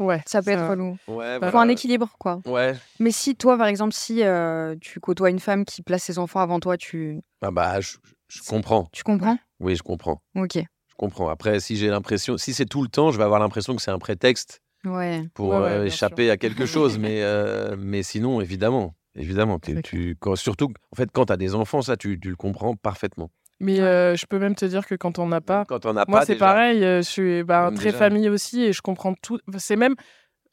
Ouais. 0.00 0.22
Ça 0.26 0.40
peut 0.42 0.52
être 0.52 0.68
relou. 0.70 0.96
ouais, 1.08 1.34
Il 1.36 1.38
faut 1.40 1.44
un 1.46 1.50
voilà. 1.50 1.72
équilibre, 1.72 2.08
quoi. 2.20 2.40
Ouais. 2.46 2.76
Mais 3.00 3.10
si 3.10 3.34
toi, 3.34 3.58
par 3.58 3.66
exemple, 3.66 3.92
si 3.92 4.22
euh, 4.22 4.76
tu 4.80 5.00
côtoies 5.00 5.30
une 5.30 5.40
femme 5.40 5.64
qui 5.64 5.82
place 5.82 6.04
ses 6.04 6.18
enfants 6.20 6.38
avant 6.38 6.60
toi, 6.60 6.76
tu, 6.76 7.20
Ah 7.42 7.50
bah, 7.50 7.80
je, 7.80 7.96
je 8.28 8.40
comprends. 8.48 8.88
tu 8.92 9.02
comprends? 9.02 9.36
Oui, 9.58 9.74
je 9.74 9.82
comprends. 9.82 10.22
Ok. 10.36 10.54
Je 10.54 10.94
comprends. 10.96 11.28
Après, 11.28 11.58
si 11.58 11.74
j'ai 11.76 11.88
l'impression, 11.88 12.38
si 12.38 12.54
c'est 12.54 12.66
tout 12.66 12.82
le 12.82 12.88
temps, 12.88 13.10
je 13.10 13.18
vais 13.18 13.24
avoir 13.24 13.40
l'impression 13.40 13.74
que 13.74 13.82
c'est 13.82 13.90
un 13.90 13.98
prétexte 13.98 14.60
Ouais. 14.84 15.24
pour 15.34 15.48
Ouais, 15.48 15.58
ouais, 15.58 15.64
euh, 15.70 15.86
échapper 15.86 16.30
à 16.30 16.36
quelque 16.36 16.64
chose. 16.64 16.96
mais, 16.96 17.22
euh, 17.24 17.74
mais 17.76 18.04
sinon, 18.04 18.40
évidemment, 18.40 18.94
évidemment, 19.16 19.58
tu, 19.58 20.16
quand- 20.20 20.36
surtout, 20.36 20.72
en 20.92 20.96
fait, 20.96 21.10
quand 21.12 21.26
tu 21.26 21.32
as 21.32 21.36
des 21.36 21.56
enfants, 21.56 21.82
ça, 21.82 21.96
tu, 21.96 22.20
tu 22.20 22.30
le 22.30 22.36
comprends 22.36 22.76
parfaitement. 22.76 23.30
Mais 23.60 23.80
euh, 23.80 24.14
je 24.16 24.24
peux 24.26 24.38
même 24.38 24.54
te 24.54 24.64
dire 24.64 24.86
que 24.86 24.94
quand 24.94 25.18
on 25.18 25.26
n'a 25.26 25.40
pas. 25.40 25.64
Quand 25.66 25.84
on 25.86 25.92
n'a 25.94 26.04
Moi, 26.06 26.24
c'est 26.24 26.36
pareil. 26.36 26.84
euh, 26.84 26.98
je 26.98 27.08
suis 27.08 27.42
bah, 27.42 27.70
très 27.74 27.86
déjà. 27.86 27.98
famille 27.98 28.28
aussi 28.28 28.62
et 28.62 28.72
je 28.72 28.80
comprends 28.82 29.14
tout. 29.14 29.40
C'est 29.58 29.76
même. 29.76 29.94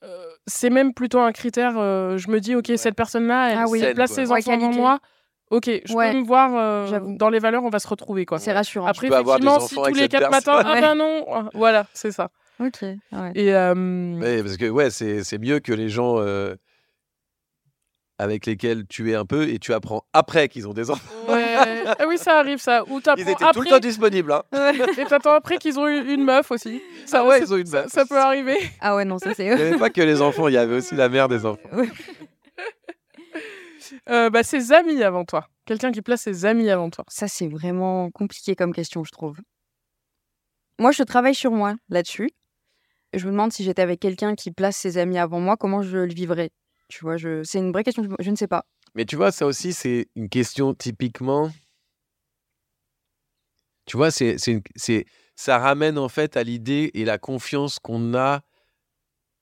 euh, 0.04 0.26
c'est 0.48 0.70
même 0.72 0.94
plutôt 0.94 1.20
un 1.20 1.32
critère. 1.32 1.74
euh, 1.78 2.18
je 2.18 2.30
me 2.30 2.40
dis, 2.40 2.56
ok, 2.56 2.72
cette 2.78 2.96
personne-là, 2.96 3.52
elle, 3.52 3.58
Ah 3.60 3.66
oui. 3.68 3.82
place 3.94 4.12
ses 4.12 4.32
enfants 4.32 4.34
Ouais, 4.34 4.42
qualité. 4.42 4.80
moi. 4.80 5.00
Ok, 5.52 5.70
je 5.86 5.94
Ouais. 5.94 6.12
peux 6.12 6.18
me 6.20 6.26
voir 6.26 6.52
euh, 6.56 7.00
dans 7.18 7.30
les 7.30 7.38
valeurs, 7.38 7.64
on 7.64 7.70
va 7.70 7.78
se 7.78 7.88
retrouver 7.88 8.26
quoi. 8.26 8.40
C'est 8.40 8.52
rassurant. 8.52 8.88
Après, 8.88 9.08
peux 9.10 9.16
avoir 9.16 9.40
des 9.40 9.46
effectivement, 9.46 9.68
si 9.68 9.76
tous 9.94 10.00
les 10.00 10.10
quatre 10.10 10.32
matins, 10.32 10.60
ah 10.66 10.74
ben 10.82 10.96
non, 10.98 11.24
voilà, 11.54 11.86
c'est 11.94 12.12
ça. 12.12 12.30
Ok. 12.60 12.82
Ouais. 12.82 13.32
Et 13.36 13.54
euh, 13.54 14.42
parce 14.44 14.58
que 14.58 14.68
ouais, 14.68 14.90
c'est 14.90 15.24
c'est 15.24 15.38
mieux 15.38 15.60
que 15.60 15.72
les 15.72 15.90
gens 15.90 16.16
euh, 16.20 16.56
avec 18.18 18.46
lesquels 18.46 18.88
tu 18.88 19.12
es 19.12 19.16
un 19.16 19.26
peu 19.26 19.48
et 19.50 19.60
tu 19.60 19.74
apprends 19.74 20.04
après 20.14 20.48
qu'ils 20.48 20.68
ont 20.68 20.74
des 20.74 20.90
enfants. 20.90 21.32
ouais. 21.32 21.45
Ah 22.00 22.06
oui, 22.08 22.18
ça 22.18 22.40
arrive 22.40 22.60
ça. 22.60 22.84
Ou 22.90 23.00
Ils 23.18 23.22
étaient 23.22 23.32
après 23.44 23.54
tout 23.54 23.62
le 23.62 23.70
temps 23.70 23.80
disponibles. 23.80 24.32
Hein. 24.32 24.44
et 24.98 25.06
t'attends 25.06 25.34
après 25.34 25.58
qu'ils 25.58 25.80
ont 25.80 25.88
eu 25.88 26.14
une 26.14 26.24
meuf 26.24 26.52
aussi. 26.52 26.82
Ça, 27.06 27.20
Ah 27.22 27.26
ouais, 27.28 27.40
ça- 27.40 27.46
ils 27.46 27.54
ont 27.54 27.58
une 27.58 27.70
meuf. 27.70 27.88
Ça 27.92 28.06
peut 28.06 28.18
arriver. 28.18 28.58
Ah 28.82 28.96
ouais, 28.96 29.06
non, 29.06 29.18
ça 29.20 29.34
c'est 29.34 29.46
Il 29.46 29.56
n'y 29.56 29.62
avait 29.62 29.78
pas 29.78 29.90
que 29.90 30.02
les 30.02 30.22
enfants, 30.22 30.48
il 30.48 30.54
y 30.54 30.58
avait 30.58 30.76
aussi 30.76 30.96
la 30.96 31.10
mère 31.10 31.28
des 31.28 31.46
enfants. 31.46 31.70
Euh, 34.10 34.30
bah, 34.30 34.44
ses 34.44 34.72
amis 34.72 35.04
avant 35.04 35.26
toi. 35.26 35.48
Quelqu'un 35.66 35.92
qui 35.92 36.02
place 36.02 36.22
ses 36.22 36.46
amis 36.46 36.70
avant 36.70 36.90
toi. 36.90 37.06
Ça, 37.08 37.28
c'est 37.28 37.48
vraiment 37.48 38.10
compliqué 38.12 38.56
comme 38.56 38.74
question, 38.74 39.04
je 39.04 39.12
trouve. 39.12 39.38
Moi, 40.80 40.92
je 40.92 41.04
travaille 41.04 41.36
sur 41.36 41.52
moi 41.52 41.76
là-dessus. 41.90 42.32
Je 43.14 43.26
me 43.28 43.32
demande 43.32 43.54
si 43.54 43.64
j'étais 43.64 43.82
avec 43.82 44.00
quelqu'un 44.00 44.36
qui 44.36 44.52
place 44.52 44.76
ses 44.76 44.98
amis 44.98 45.18
avant 45.18 45.40
moi, 45.40 45.56
comment 45.56 45.82
je 45.84 45.98
le 46.00 46.14
vivrais? 46.14 46.50
Tu 46.90 47.00
vois, 47.04 47.18
je... 47.18 47.44
c'est 47.44 47.60
une 47.60 47.72
vraie 47.72 47.84
question, 47.84 48.04
je- 48.04 48.10
je 48.24 48.30
ne 48.32 48.36
sais 48.36 48.48
pas. 48.48 48.66
Mais 48.96 49.06
tu 49.06 49.18
vois, 49.18 49.32
ça 49.32 49.46
aussi, 49.46 49.74
c'est 49.74 50.08
une 50.16 50.30
question 50.30 50.74
typiquement. 50.74 51.52
Tu 53.86 53.98
vois, 53.98 54.10
c'est, 54.10 54.38
c'est, 54.76 55.06
ça 55.36 55.60
ramène 55.60 55.98
en 55.98 56.10
fait 56.10 56.38
à 56.38 56.44
l'idée 56.44 56.92
et 56.94 57.06
la 57.06 57.18
confiance 57.18 57.78
qu'on 57.78 58.16
a. 58.16 58.42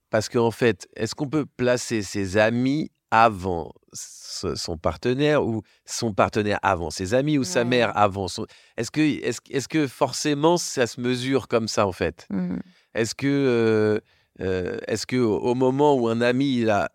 Parce 0.10 0.28
qu'en 0.28 0.52
fait, 0.52 0.88
est-ce 0.96 1.16
qu'on 1.16 1.30
peut 1.30 1.46
placer 1.46 2.02
ses 2.02 2.38
amis 2.38 2.92
avant 3.10 3.72
son 3.94 4.78
partenaire 4.78 5.46
ou 5.46 5.62
son 5.86 6.14
partenaire 6.14 6.60
avant 6.64 6.90
ses 6.90 7.14
amis 7.14 7.38
ou 7.38 7.44
sa 7.44 7.64
mère 7.64 7.96
avant 7.96 8.28
son... 8.28 8.46
Est-ce 8.76 8.90
que, 8.90 9.02
est-ce, 9.02 9.40
est-ce 9.50 9.68
que 9.68 9.88
forcément 9.88 10.58
ça 10.58 10.88
se 10.88 11.00
mesure 11.00 11.48
comme 11.48 11.68
ça 11.68 11.86
en 11.86 11.92
fait? 11.92 12.26
Hmm. 12.32 12.58
Est-ce 12.96 13.14
que, 13.14 13.28
euh, 13.28 14.00
euh, 14.42 14.80
est-ce 14.88 15.06
que 15.06 15.18
au 15.18 15.38
au 15.40 15.56
moment 15.56 15.96
où 15.96 16.08
un 16.08 16.22
ami 16.22 16.58
il 16.58 16.70
a 16.72 16.92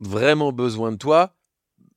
vraiment 0.00 0.52
besoin 0.52 0.92
de 0.92 0.96
toi, 0.96 1.34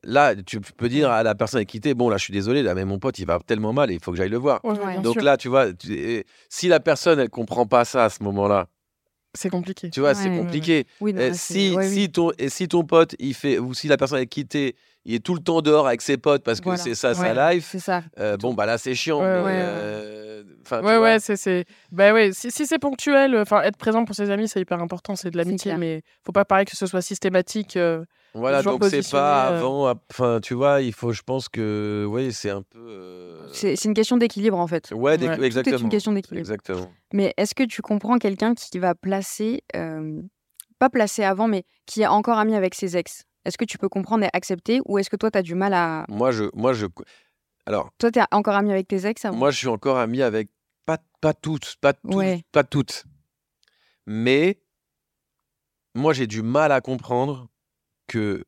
là, 0.03 0.35
tu 0.35 0.59
peux 0.61 0.89
dire 0.89 1.09
à 1.11 1.23
la 1.23 1.35
personne 1.35 1.61
qui 1.61 1.77
quitté, 1.77 1.93
bon, 1.93 2.09
là, 2.09 2.17
je 2.17 2.23
suis 2.23 2.33
désolé, 2.33 2.63
là, 2.63 2.73
mais 2.75 2.85
mon 2.85 2.99
pote, 2.99 3.19
il 3.19 3.25
va 3.25 3.39
tellement 3.45 3.73
mal 3.73 3.91
il 3.91 3.99
faut 4.03 4.11
que 4.11 4.17
j'aille 4.17 4.29
le 4.29 4.37
voir. 4.37 4.59
Ouais, 4.63 4.77
ouais, 4.79 5.01
Donc 5.01 5.13
sûr. 5.13 5.23
là, 5.23 5.37
tu 5.37 5.47
vois, 5.47 5.71
tu- 5.73 6.23
si 6.49 6.67
la 6.67 6.79
personne, 6.79 7.19
elle 7.19 7.29
comprend 7.29 7.65
pas 7.65 7.85
ça 7.85 8.05
à 8.05 8.09
ce 8.09 8.23
moment-là, 8.23 8.67
c'est 9.33 9.49
compliqué. 9.49 9.89
tu 9.89 9.99
vois, 10.01 10.13
c'est 10.13 10.25
Ouais, 10.29 10.31
ouais, 10.35 10.37
compliqué. 10.41 10.87
Oui, 10.99 11.13
non, 11.13 11.29
si, 11.33 11.71
ouais, 11.75 11.87
oui. 11.87 11.89
si, 11.93 12.11
ton, 12.11 12.31
et 12.37 12.49
si 12.49 12.67
ton 12.67 12.83
pote, 12.83 13.15
il 13.19 13.33
fait, 13.33 13.59
ou 13.59 13.73
si 13.73 13.87
la 13.87 13.95
personne 13.97 14.19
est 14.19 14.27
quittée, 14.27 14.75
il 15.05 15.15
est 15.15 15.19
tout 15.23 15.33
le 15.33 15.39
temps 15.39 15.61
dehors 15.61 15.87
avec 15.87 16.01
ses 16.01 16.17
potes 16.17 16.43
parce 16.43 16.59
que 16.59 16.65
Voilà. 16.65 16.83
c'est 16.83 16.95
ça 16.95 17.09
Ouais. 17.09 17.15
sa 17.15 17.53
life, 17.53 17.67
c'est 17.71 17.79
ça. 17.79 18.03
euh, 18.19 18.35
bon, 18.37 18.53
bah 18.53 18.65
là, 18.65 18.77
c'est 18.77 18.93
chiant. 18.93 19.21
Ouais, 19.21 19.27
mais, 19.37 19.41
ouais. 19.43 19.51
euh, 19.63 20.43
enfin, 20.65 20.79
tu 20.79 20.85
Ouais, 20.85 20.97
vois. 20.97 21.05
ouais, 21.13 21.19
c'est. 21.19 21.37
c'est- 21.37 21.65
Bah 21.91 22.13
ouais, 22.13 22.33
si, 22.33 22.51
si 22.51 22.67
c'est 22.67 22.77
ponctuel, 22.77 23.35
enfin, 23.37 23.61
être 23.63 23.77
présent 23.77 24.03
pour 24.05 24.15
ses 24.15 24.29
amis, 24.29 24.47
c'est 24.47 24.59
hyper 24.59 24.79
important, 24.81 25.15
c'est 25.15 25.31
de 25.31 25.37
l'amitié, 25.37 25.75
mais 25.77 26.01
faut 26.25 26.31
pas 26.33 26.45
pareil 26.45 26.65
que 26.65 26.75
ce 26.75 26.85
soit 26.85 27.01
systématique. 27.01 27.77
euh, 27.77 28.03
Voilà, 28.33 28.63
donc 28.63 28.83
c'est 28.85 29.09
pas 29.11 29.51
euh. 29.51 29.57
avant, 29.57 29.93
enfin, 30.09 30.39
tu 30.41 30.53
vois, 30.53 30.81
il 30.81 30.93
faut, 30.93 31.11
je 31.11 31.21
pense 31.21 31.49
que, 31.49 32.05
oui, 32.09 32.31
c'est 32.31 32.49
un 32.49 32.61
peu. 32.61 32.79
euh, 32.79 33.47
C'est 33.51 33.83
une 33.83 33.93
question 33.93 34.15
d'équilibre 34.15 34.57
en 34.57 34.67
fait. 34.67 34.91
Ouais, 34.91 35.15
exactement. 35.43 35.77
C'est 35.77 35.83
une 35.83 35.89
question 35.89 36.13
d'équilibre. 36.13 36.39
Exactement. 36.39 36.89
Mais 37.13 37.33
est-ce 37.35 37.53
que 37.53 37.63
tu 37.63 37.81
comprends 37.81 38.17
quelqu'un 38.19 38.53
qui 38.55 38.79
va 38.79 38.95
placer, 38.95 39.63
euh, 39.75 40.21
pas 40.79 40.89
placer 40.89 41.23
avant, 41.23 41.47
mais 41.49 41.65
qui 41.85 42.03
est 42.03 42.07
encore 42.07 42.37
ami 42.37 42.55
avec 42.55 42.73
ses 42.73 42.95
ex? 42.95 43.23
Est-ce 43.43 43.57
que 43.57 43.65
tu 43.65 43.77
peux 43.77 43.89
comprendre 43.89 44.23
et 44.23 44.29
accepter 44.33 44.79
ou 44.85 44.97
est-ce 44.97 45.09
que 45.09 45.17
toi, 45.17 45.29
tu 45.29 45.37
as 45.37 45.41
du 45.41 45.55
mal 45.55 45.73
à. 45.73 46.05
Moi, 46.07 46.31
je, 46.31 46.45
moi, 46.53 46.71
je, 46.73 46.85
alors, 47.65 47.89
Toi, 47.97 48.11
tu 48.11 48.19
es 48.19 48.23
encore 48.31 48.55
ami 48.55 48.71
avec 48.71 48.87
tes 48.87 49.05
ex 49.05 49.25
avant? 49.25 49.35
Moi, 49.35 49.51
je 49.51 49.57
suis 49.57 49.67
encore 49.67 49.97
ami 49.97 50.21
avec 50.21 50.47
pas, 50.85 50.99
pas 51.19 51.33
toutes, 51.33 51.75
pas 51.81 51.93
toutes, 51.93 52.15
Ouais. 52.15 52.43
pas 52.53 52.63
toutes, 52.63 53.03
mais 54.05 54.61
moi, 55.95 56.13
j'ai 56.13 56.27
du 56.27 56.41
mal 56.41 56.71
à 56.71 56.79
comprendre 56.81 57.47
que, 58.11 58.43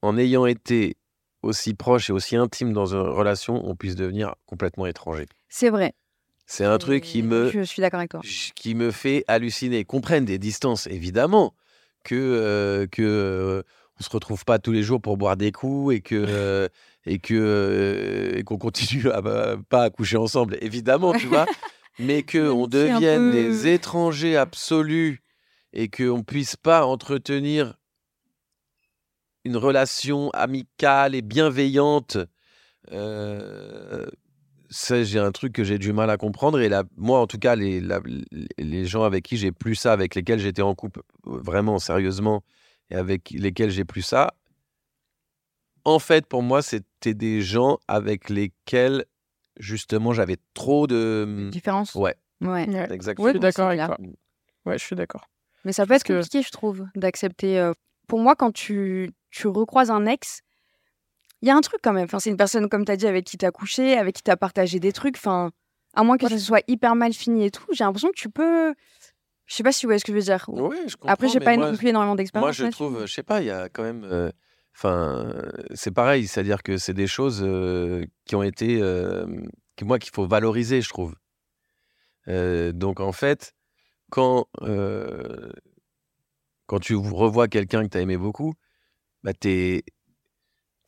en 0.00 0.16
ayant 0.16 0.46
été 0.46 0.96
aussi 1.42 1.74
proche 1.74 2.08
et 2.08 2.12
aussi 2.12 2.36
intime 2.36 2.72
dans 2.72 2.94
une 2.94 3.00
relation, 3.00 3.66
on 3.68 3.76
puisse 3.76 3.96
devenir 3.96 4.34
complètement 4.46 4.86
étranger. 4.86 5.26
C'est 5.48 5.68
vrai. 5.68 5.92
C'est 6.46 6.64
un 6.64 6.78
truc 6.78 7.02
qui 7.04 7.22
me, 7.22 7.50
Je 7.50 7.62
suis 7.62 7.80
d'accord 7.82 7.98
avec 8.00 8.10
toi. 8.10 8.20
qui 8.54 8.74
me 8.74 8.90
fait 8.90 9.24
halluciner. 9.28 9.84
Qu'on 9.84 10.00
prenne 10.00 10.24
des 10.24 10.38
distances, 10.38 10.86
évidemment, 10.86 11.54
que 12.04 12.14
euh, 12.14 12.86
que 12.86 13.02
euh, 13.02 13.62
on 14.00 14.02
se 14.02 14.10
retrouve 14.10 14.44
pas 14.44 14.58
tous 14.58 14.72
les 14.72 14.82
jours 14.82 15.00
pour 15.00 15.16
boire 15.18 15.36
des 15.36 15.52
coups 15.52 15.94
et 15.96 16.00
que 16.00 16.14
euh, 16.16 16.68
et 17.04 17.18
que 17.18 17.34
euh, 17.34 18.38
et 18.38 18.42
qu'on 18.42 18.58
continue 18.58 19.10
à 19.10 19.22
pas 19.68 19.82
à 19.84 19.90
coucher 19.90 20.16
ensemble, 20.16 20.56
évidemment, 20.62 21.12
tu 21.12 21.26
vois. 21.26 21.46
Mais 21.98 22.22
que 22.22 22.50
on 22.50 22.66
devienne 22.66 23.30
peu- 23.30 23.32
des 23.32 23.68
étrangers 23.68 24.36
absolus 24.36 25.20
et 25.74 25.88
que 25.88 26.08
on 26.08 26.22
puisse 26.22 26.56
pas 26.56 26.86
entretenir 26.86 27.74
une 29.44 29.56
relation 29.56 30.30
amicale 30.30 31.14
et 31.14 31.22
bienveillante. 31.22 32.16
euh, 32.92 34.06
ça, 34.70 35.02
j'ai 35.04 35.18
un 35.18 35.32
truc 35.32 35.52
que 35.52 35.64
j'ai 35.64 35.78
du 35.78 35.92
mal 35.92 36.08
à 36.10 36.16
comprendre. 36.16 36.58
Et 36.60 36.68
là, 36.70 36.84
moi, 36.96 37.20
en 37.20 37.26
tout 37.26 37.38
cas, 37.38 37.54
les, 37.56 37.80
la- 37.80 38.00
les 38.58 38.86
gens 38.86 39.02
avec 39.04 39.24
qui 39.24 39.36
j'ai 39.36 39.52
plus 39.52 39.74
ça, 39.74 39.92
avec 39.92 40.14
lesquels 40.14 40.38
j'étais 40.38 40.62
en 40.62 40.74
couple 40.74 41.02
vraiment 41.24 41.78
sérieusement, 41.78 42.42
et 42.90 42.94
avec 42.94 43.30
lesquels 43.30 43.70
j'ai 43.70 43.84
plus 43.84 44.00
ça, 44.02 44.32
en 45.84 45.98
fait, 45.98 46.26
pour 46.26 46.42
moi, 46.42 46.62
c'était 46.62 47.12
des 47.14 47.42
gens 47.42 47.78
avec 47.88 48.30
lesquels, 48.30 49.04
justement, 49.58 50.12
j'avais 50.12 50.36
trop 50.54 50.86
de. 50.86 51.48
Différence 51.50 51.94
Ouais, 51.94 52.14
Ouais. 52.40 52.68
ouais. 52.68 52.86
Je 52.88 52.94
exactement. 52.94 53.28
suis 53.30 53.40
d'accord 53.40 53.68
avec 53.68 53.84
toi. 53.84 53.98
Ouais, 54.64 54.78
je 54.78 54.84
suis 54.84 54.96
d'accord. 54.96 55.28
Mais 55.64 55.72
ça 55.72 55.84
peut 55.84 55.88
Parce 55.90 56.00
être 56.02 56.06
que- 56.08 56.12
compliqué, 56.14 56.42
je 56.42 56.50
trouve, 56.50 56.86
d'accepter. 56.96 57.58
euh, 57.58 57.72
Pour 58.12 58.20
moi, 58.20 58.36
quand 58.36 58.52
tu, 58.52 59.10
tu 59.30 59.48
recroises 59.48 59.90
un 59.90 60.04
ex, 60.04 60.42
il 61.40 61.48
y 61.48 61.50
a 61.50 61.56
un 61.56 61.62
truc 61.62 61.80
quand 61.82 61.94
même. 61.94 62.04
Enfin, 62.04 62.18
c'est 62.18 62.28
une 62.28 62.36
personne, 62.36 62.68
comme 62.68 62.84
tu 62.84 62.92
as 62.92 62.96
dit, 62.96 63.06
avec 63.06 63.24
qui 63.24 63.38
tu 63.38 63.46
as 63.46 63.50
couché, 63.50 63.96
avec 63.96 64.16
qui 64.16 64.22
tu 64.22 64.30
as 64.30 64.36
partagé 64.36 64.80
des 64.80 64.92
trucs. 64.92 65.16
Enfin, 65.16 65.50
à 65.94 66.02
moins 66.02 66.18
que 66.18 66.28
ce 66.28 66.36
soit 66.36 66.62
hyper 66.68 66.94
mal 66.94 67.14
fini 67.14 67.46
et 67.46 67.50
tout, 67.50 67.64
j'ai 67.72 67.84
l'impression 67.84 68.08
que 68.10 68.20
tu 68.20 68.28
peux. 68.28 68.74
Je 69.46 69.54
sais 69.54 69.62
pas 69.62 69.72
si 69.72 69.86
vous 69.86 69.88
voyez 69.88 69.98
ce 69.98 70.04
que 70.04 70.12
je 70.12 70.18
veux 70.18 70.22
dire. 70.22 70.44
Oui, 70.48 70.76
je 70.88 70.96
comprends. 70.96 71.08
Après, 71.08 71.28
j'ai 71.28 71.40
pas 71.40 71.56
moi, 71.56 71.72
plus 71.72 71.88
énormément 71.88 72.14
d'expérience. 72.14 72.58
Moi, 72.58 72.66
je 72.68 72.70
trouve, 72.70 73.06
je 73.06 73.10
sais 73.14 73.22
pas, 73.22 73.40
il 73.40 73.46
y 73.46 73.50
a 73.50 73.70
quand 73.70 73.82
même. 73.82 74.04
euh, 74.04 74.30
Enfin, 74.76 75.32
c'est 75.72 75.90
pareil, 75.90 76.26
c'est-à-dire 76.26 76.62
que 76.62 76.76
c'est 76.76 76.92
des 76.92 77.06
choses 77.06 77.40
euh, 77.42 78.04
qui 78.26 78.36
ont 78.36 78.42
été. 78.42 78.78
euh, 78.82 79.24
moi, 79.80 79.98
qu'il 79.98 80.12
faut 80.12 80.26
valoriser, 80.26 80.82
je 80.82 80.90
trouve. 80.90 81.14
Euh, 82.28 82.72
donc, 82.72 83.00
en 83.00 83.12
fait, 83.12 83.54
quand, 84.10 84.48
quand 86.66 86.78
tu 86.78 86.94
revois 86.94 87.48
quelqu'un 87.48 87.84
que 87.84 87.88
tu 87.88 87.98
as 87.98 88.00
aimé 88.00 88.16
beaucoup, 88.16 88.54
bah, 89.22 89.32
tu 89.32 89.48
es, 89.48 89.84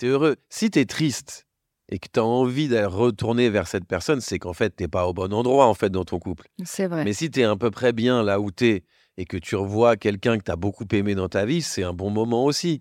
heureux. 0.03 0.37
Si 0.49 0.71
tu 0.71 0.79
es 0.79 0.87
triste 0.87 1.47
et 1.89 1.99
que 1.99 2.09
tu 2.13 2.21
as 2.21 2.25
envie 2.25 2.69
d'aller 2.69 2.87
retourner 2.87 3.51
vers 3.51 3.67
cette 3.67 3.87
personne, 3.87 4.21
c'est 4.21 4.39
qu'en 4.39 4.53
fait, 4.53 4.75
tu 4.77 4.89
pas 4.89 5.07
au 5.07 5.13
bon 5.13 5.33
endroit, 5.33 5.67
en 5.67 5.75
fait, 5.75 5.91
dans 5.91 6.05
ton 6.05 6.19
couple. 6.19 6.49
C'est 6.65 6.87
vrai. 6.87 7.05
Mais 7.05 7.13
si 7.13 7.31
tu 7.31 7.41
es 7.41 7.45
à 7.45 7.57
peu 7.57 7.71
près 7.71 7.93
bien 7.93 8.23
là 8.23 8.41
où 8.41 8.51
tu 8.51 8.67
es 8.67 8.85
et 9.17 9.25
que 9.25 9.37
tu 9.37 9.57
revois 9.57 9.97
quelqu'un 9.97 10.39
que 10.39 10.45
tu 10.45 10.51
as 10.51 10.57
beaucoup 10.57 10.87
aimé 10.93 11.15
dans 11.15 11.29
ta 11.29 11.45
vie, 11.45 11.63
c'est 11.63 11.85
un 11.85 11.93
bon 11.93 12.11
moment 12.11 12.45
aussi. 12.45 12.81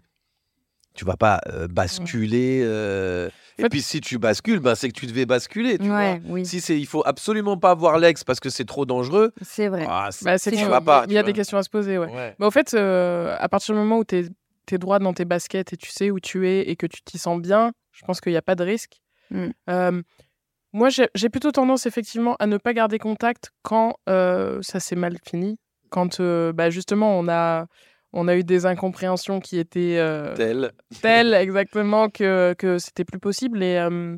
Tu 0.96 1.06
vas 1.06 1.18
pas 1.18 1.42
euh, 1.48 1.68
basculer. 1.68 2.62
euh, 2.64 3.30
Et 3.58 3.64
fait- 3.64 3.70
puis 3.70 3.82
si 3.82 4.00
tu 4.02 4.18
bascules, 4.20 4.60
ben, 4.60 4.76
c'est 4.76 4.90
que 4.90 5.00
tu 5.00 5.06
devais 5.06 5.26
basculer. 5.26 5.78
Tu 5.78 5.90
ouais, 5.92 6.20
vois 6.20 6.34
oui, 6.34 6.46
si 6.46 6.60
c'est, 6.62 6.80
il 6.80 6.86
faut 6.86 7.04
absolument 7.06 7.58
pas 7.58 7.74
voir 7.74 7.98
l'ex 7.98 8.24
parce 8.24 8.40
que 8.40 8.50
c'est 8.50 8.66
trop 8.66 8.86
dangereux. 8.86 9.32
c'est 9.42 9.68
vrai. 9.70 9.86
Ah, 9.88 10.10
c'est- 10.12 10.26
Bah, 10.26 10.38
pas. 10.82 11.06
Il 11.08 11.14
y 11.14 11.18
a 11.18 11.24
des 11.24 11.34
questions 11.34 11.58
à 11.58 11.64
se 11.64 11.70
poser, 11.70 11.98
ouais. 11.98 12.08
Ouais. 12.12 12.36
Mais 12.40 12.46
au 12.46 12.52
fait, 12.52 12.74
euh, 12.74 13.36
à 13.40 13.50
partir 13.50 13.74
du 13.76 13.80
moment 13.80 13.98
où 14.00 14.04
tu 14.06 14.18
es, 14.18 14.78
droit 14.78 14.98
dans 15.00 15.14
tes 15.14 15.26
baskets 15.26 15.74
et 15.74 15.78
tu 15.78 15.92
sais 15.92 16.10
où 16.10 16.20
tu 16.20 16.48
es 16.48 16.62
et 16.70 16.76
que 16.76 16.88
tu 16.88 17.02
t'y 17.04 17.18
sens 17.18 17.40
bien, 17.40 17.74
je 17.92 18.04
pense 18.06 18.22
qu'il 18.22 18.32
n'y 18.32 18.38
a 18.38 18.42
pas 18.42 18.56
de 18.56 18.64
risque. 18.64 19.02
Mm. 19.30 19.48
Euh, 19.70 20.02
moi, 20.72 20.90
j'ai 20.90 21.08
j'ai 21.14 21.30
plutôt 21.30 21.52
tendance 21.52 21.86
effectivement 21.86 22.36
à 22.40 22.48
ne 22.48 22.58
pas 22.58 22.74
garder 22.74 22.98
contact 22.98 23.52
quand 23.62 23.96
euh, 24.10 24.60
ça 24.64 24.80
s'est 24.80 24.96
mal 24.96 25.18
fini, 25.28 25.60
quand 25.90 26.20
euh, 26.20 26.52
bah, 26.54 26.70
justement 26.72 27.20
on 27.20 27.28
a, 27.28 27.68
on 28.14 28.28
a 28.28 28.36
eu 28.36 28.44
des 28.44 28.66
incompréhensions 28.66 29.40
qui 29.40 29.58
étaient 29.60 29.98
euh, 29.98 30.34
Tel. 30.36 30.72
telles 31.02 31.34
exactement 31.34 32.10
que, 32.10 32.54
que 32.58 32.78
c'était 32.78 33.06
plus 33.06 33.20
possible. 33.20 33.62
Et, 33.64 33.78
euh, 33.78 34.16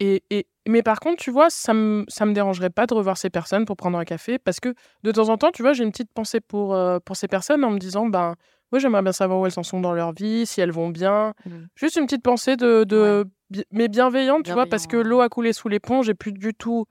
et, 0.00 0.22
et- 0.30 0.46
mais 0.68 0.82
par 0.82 1.00
contre, 1.00 1.22
tu 1.22 1.30
vois, 1.30 1.48
ça 1.50 1.72
me, 1.74 2.04
ça 2.08 2.26
me 2.26 2.32
dérangerait 2.32 2.70
pas 2.70 2.86
de 2.86 2.94
revoir 2.94 3.16
ces 3.16 3.30
personnes 3.30 3.64
pour 3.64 3.76
prendre 3.76 3.98
un 3.98 4.04
café 4.04 4.38
parce 4.38 4.60
que 4.60 4.74
de 5.02 5.12
temps 5.12 5.28
en 5.30 5.36
temps, 5.38 5.50
tu 5.52 5.62
vois, 5.62 5.72
j'ai 5.72 5.84
une 5.84 5.90
petite 5.90 6.12
pensée 6.12 6.40
pour, 6.40 6.74
euh, 6.74 6.98
pour 7.04 7.16
ces 7.16 7.28
personnes 7.28 7.64
en 7.64 7.70
me 7.70 7.78
disant, 7.78 8.06
ben, 8.06 8.34
moi, 8.72 8.78
j'aimerais 8.78 9.02
bien 9.02 9.12
savoir 9.12 9.40
où 9.40 9.46
elles 9.46 9.58
en 9.58 9.62
sont 9.64 9.80
dans 9.80 9.92
leur 9.94 10.12
vie, 10.12 10.46
si 10.46 10.60
elles 10.60 10.70
vont 10.70 10.90
bien. 10.90 11.34
Mm. 11.44 11.50
Juste 11.74 11.96
une 11.96 12.04
petite 12.06 12.22
pensée 12.22 12.56
de, 12.56 12.84
de 12.84 13.24
bi- 13.50 13.64
mais 13.72 13.88
bienveillante, 13.88 14.44
tu 14.44 14.52
vois, 14.52 14.66
parce 14.66 14.86
que 14.86 14.96
l'eau 14.96 15.20
a 15.20 15.28
coulé 15.28 15.52
sous 15.52 15.68
les 15.68 15.80
ponts, 15.80 16.02
j'ai 16.02 16.14
plus 16.14 16.32
du 16.32 16.54
tout 16.54 16.86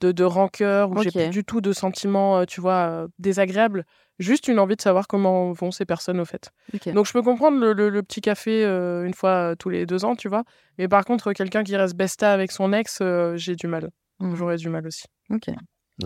de, 0.00 0.12
de 0.12 0.24
rancœur 0.24 0.90
ou 0.90 0.94
j'ai 1.04 1.10
plus 1.10 1.30
du 1.30 1.44
tout 1.44 1.60
de 1.60 1.72
sentiments, 1.72 2.38
euh, 2.38 2.44
tu 2.44 2.60
vois, 2.60 2.88
euh, 2.88 3.08
désagréables. 3.18 3.84
Juste 4.18 4.48
une 4.48 4.58
envie 4.58 4.74
de 4.76 4.82
savoir 4.82 5.06
comment 5.06 5.52
vont 5.52 5.70
ces 5.70 5.84
personnes 5.84 6.18
au 6.20 6.24
fait. 6.24 6.50
Donc 6.92 7.06
je 7.06 7.12
peux 7.12 7.22
comprendre 7.22 7.58
le, 7.60 7.72
le- 7.72 7.88
le 7.88 8.02
petit 8.02 8.20
café 8.20 8.64
euh, 8.64 9.04
une 9.04 9.14
fois 9.14 9.30
euh, 9.52 9.54
tous 9.54 9.68
les 9.68 9.86
deux 9.86 10.04
ans, 10.04 10.16
tu 10.16 10.28
vois. 10.28 10.42
Mais 10.76 10.88
par 10.88 11.04
contre, 11.04 11.32
quelqu'un 11.32 11.62
qui 11.62 11.76
reste 11.76 11.94
besta 11.96 12.32
avec 12.32 12.50
son 12.50 12.72
ex, 12.72 12.98
euh, 13.00 13.36
j'ai 13.36 13.54
du 13.54 13.66
mal. 13.68 13.90
Mm. 14.18 14.34
J'aurais 14.34 14.56
du 14.56 14.68
mal 14.68 14.86
aussi. 14.86 15.04
Ok. 15.30 15.48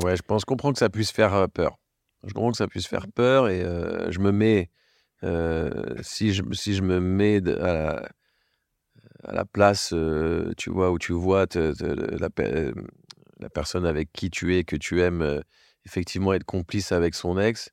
Ouais, 0.03 0.16
je 0.16 0.22
pense, 0.22 0.43
je 0.43 0.47
comprends 0.47 0.72
que 0.72 0.78
ça 0.78 0.90
puisse 0.90 1.11
faire 1.11 1.49
peur. 1.53 1.78
Je 2.24 2.32
comprends 2.34 2.51
que 2.51 2.57
ça 2.59 2.66
puisse 2.68 2.86
faire 2.86 3.07
peur 3.14 3.49
et 3.49 3.62
euh, 3.62 4.11
je 4.11 4.18
me 4.20 4.30
mets, 4.30 4.70
euh, 5.24 5.70
si, 6.03 6.32
je, 6.34 6.43
si 6.53 6.74
je 6.74 6.82
me 6.82 7.01
mets 7.01 7.40
de- 7.40 7.57
à, 7.57 7.72
la, 7.72 8.09
à 9.24 9.32
la 9.32 9.45
place, 9.45 9.93
euh, 9.93 10.53
tu 10.57 10.70
vois, 10.70 10.90
où 10.90 10.99
tu 10.99 11.12
vois 11.12 11.47
te- 11.47 11.72
te- 11.72 12.20
la, 12.20 12.28
la 13.43 13.51
personne 13.51 13.84
avec 13.86 14.12
qui 14.12 14.30
tu 14.30 14.57
es, 14.57 14.64
que 14.64 14.76
tu 14.76 15.01
aimes, 15.03 15.22
euh, 15.22 15.40
effectivement 15.84 16.32
être 16.32 16.45
complice 16.45 16.93
avec 16.93 17.14
son 17.14 17.38
ex. 17.38 17.70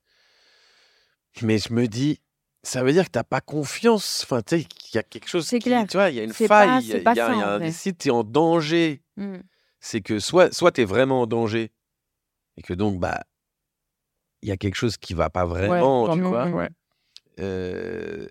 Mais 1.42 1.58
je 1.60 1.72
me 1.74 1.88
dis, 1.88 2.20
ça 2.64 2.84
veut 2.84 2.92
dire 2.92 3.06
que 3.06 3.12
tu 3.12 3.20
n'as 3.20 3.24
pas 3.24 3.40
confiance. 3.42 4.22
Enfin, 4.24 4.42
tu 4.42 4.58
sais, 4.60 4.64
qu'il 4.66 4.96
y 4.96 4.98
a 4.98 5.04
quelque 5.04 5.28
chose 5.30 5.48
C'est 5.48 5.60
clair. 5.60 5.86
tu 5.88 5.98
vois, 5.98 6.10
il 6.10 6.16
y 6.16 6.20
a 6.20 6.24
une 6.24 6.34
faille. 6.34 6.84
il 6.84 6.88
y 6.90 6.94
a- 6.94 6.98
il 6.98 7.02
y 7.08 7.12
il 7.12 7.18
y 7.18 7.44
un- 7.44 7.72
si 7.72 7.96
tu 7.96 8.08
es 8.10 8.12
en 8.12 8.24
danger, 8.24 9.02
Mm. 9.16 9.38
c'est 9.80 10.02
que 10.02 10.20
soit, 10.20 10.54
soit 10.54 10.72
tu 10.72 10.82
es 10.82 10.86
vraiment 10.86 11.22
en 11.22 11.28
danger 11.28 11.72
et 12.58 12.62
que 12.62 12.74
donc, 12.74 13.00
bah, 13.00 13.24
il 14.42 14.50
y 14.50 14.52
a 14.52 14.58
quelque 14.58 14.76
chose 14.76 14.98
qui 14.98 15.14
va 15.14 15.30
pas 15.30 15.46
vraiment, 15.46 16.06
Ouais, 16.06 16.16
tu 16.16 16.22
vois. 16.22 16.48
ouais. 16.48 16.70
Euh, 17.40 18.28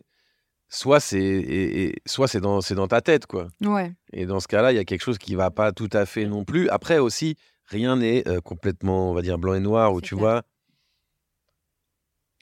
soit 0.69 1.01
c'est 1.01 1.19
et- 1.19 1.85
et- 1.85 1.95
soit 2.07 2.29
c'est 2.29 2.41
dans, 2.41 2.61
c'est 2.61 2.75
dans 2.75 2.89
ta 2.89 3.01
tête, 3.01 3.27
quoi. 3.27 3.49
Ouais. 3.65 3.93
Et 4.13 4.27
dans 4.27 4.41
ce 4.41 4.49
cas-là, 4.49 4.73
il 4.73 4.77
y 4.77 4.79
a 4.79 4.85
quelque 4.85 5.03
chose 5.03 5.19
qui 5.19 5.35
va 5.35 5.51
pas 5.51 5.73
tout 5.73 5.89
à 5.93 6.07
fait 6.07 6.27
non 6.27 6.45
plus. 6.45 6.69
Après 6.69 6.99
aussi, 6.99 7.37
rien 7.67 7.97
n'est 7.97 8.27
euh, 8.29 8.41
complètement, 8.41 9.11
on 9.11 9.15
va 9.15 9.23
dire, 9.23 9.39
blanc 9.39 9.55
et 9.55 9.61
noir, 9.61 9.93
où 9.95 10.01
tu 10.01 10.15
clair. 10.15 10.21
vois. 10.21 10.43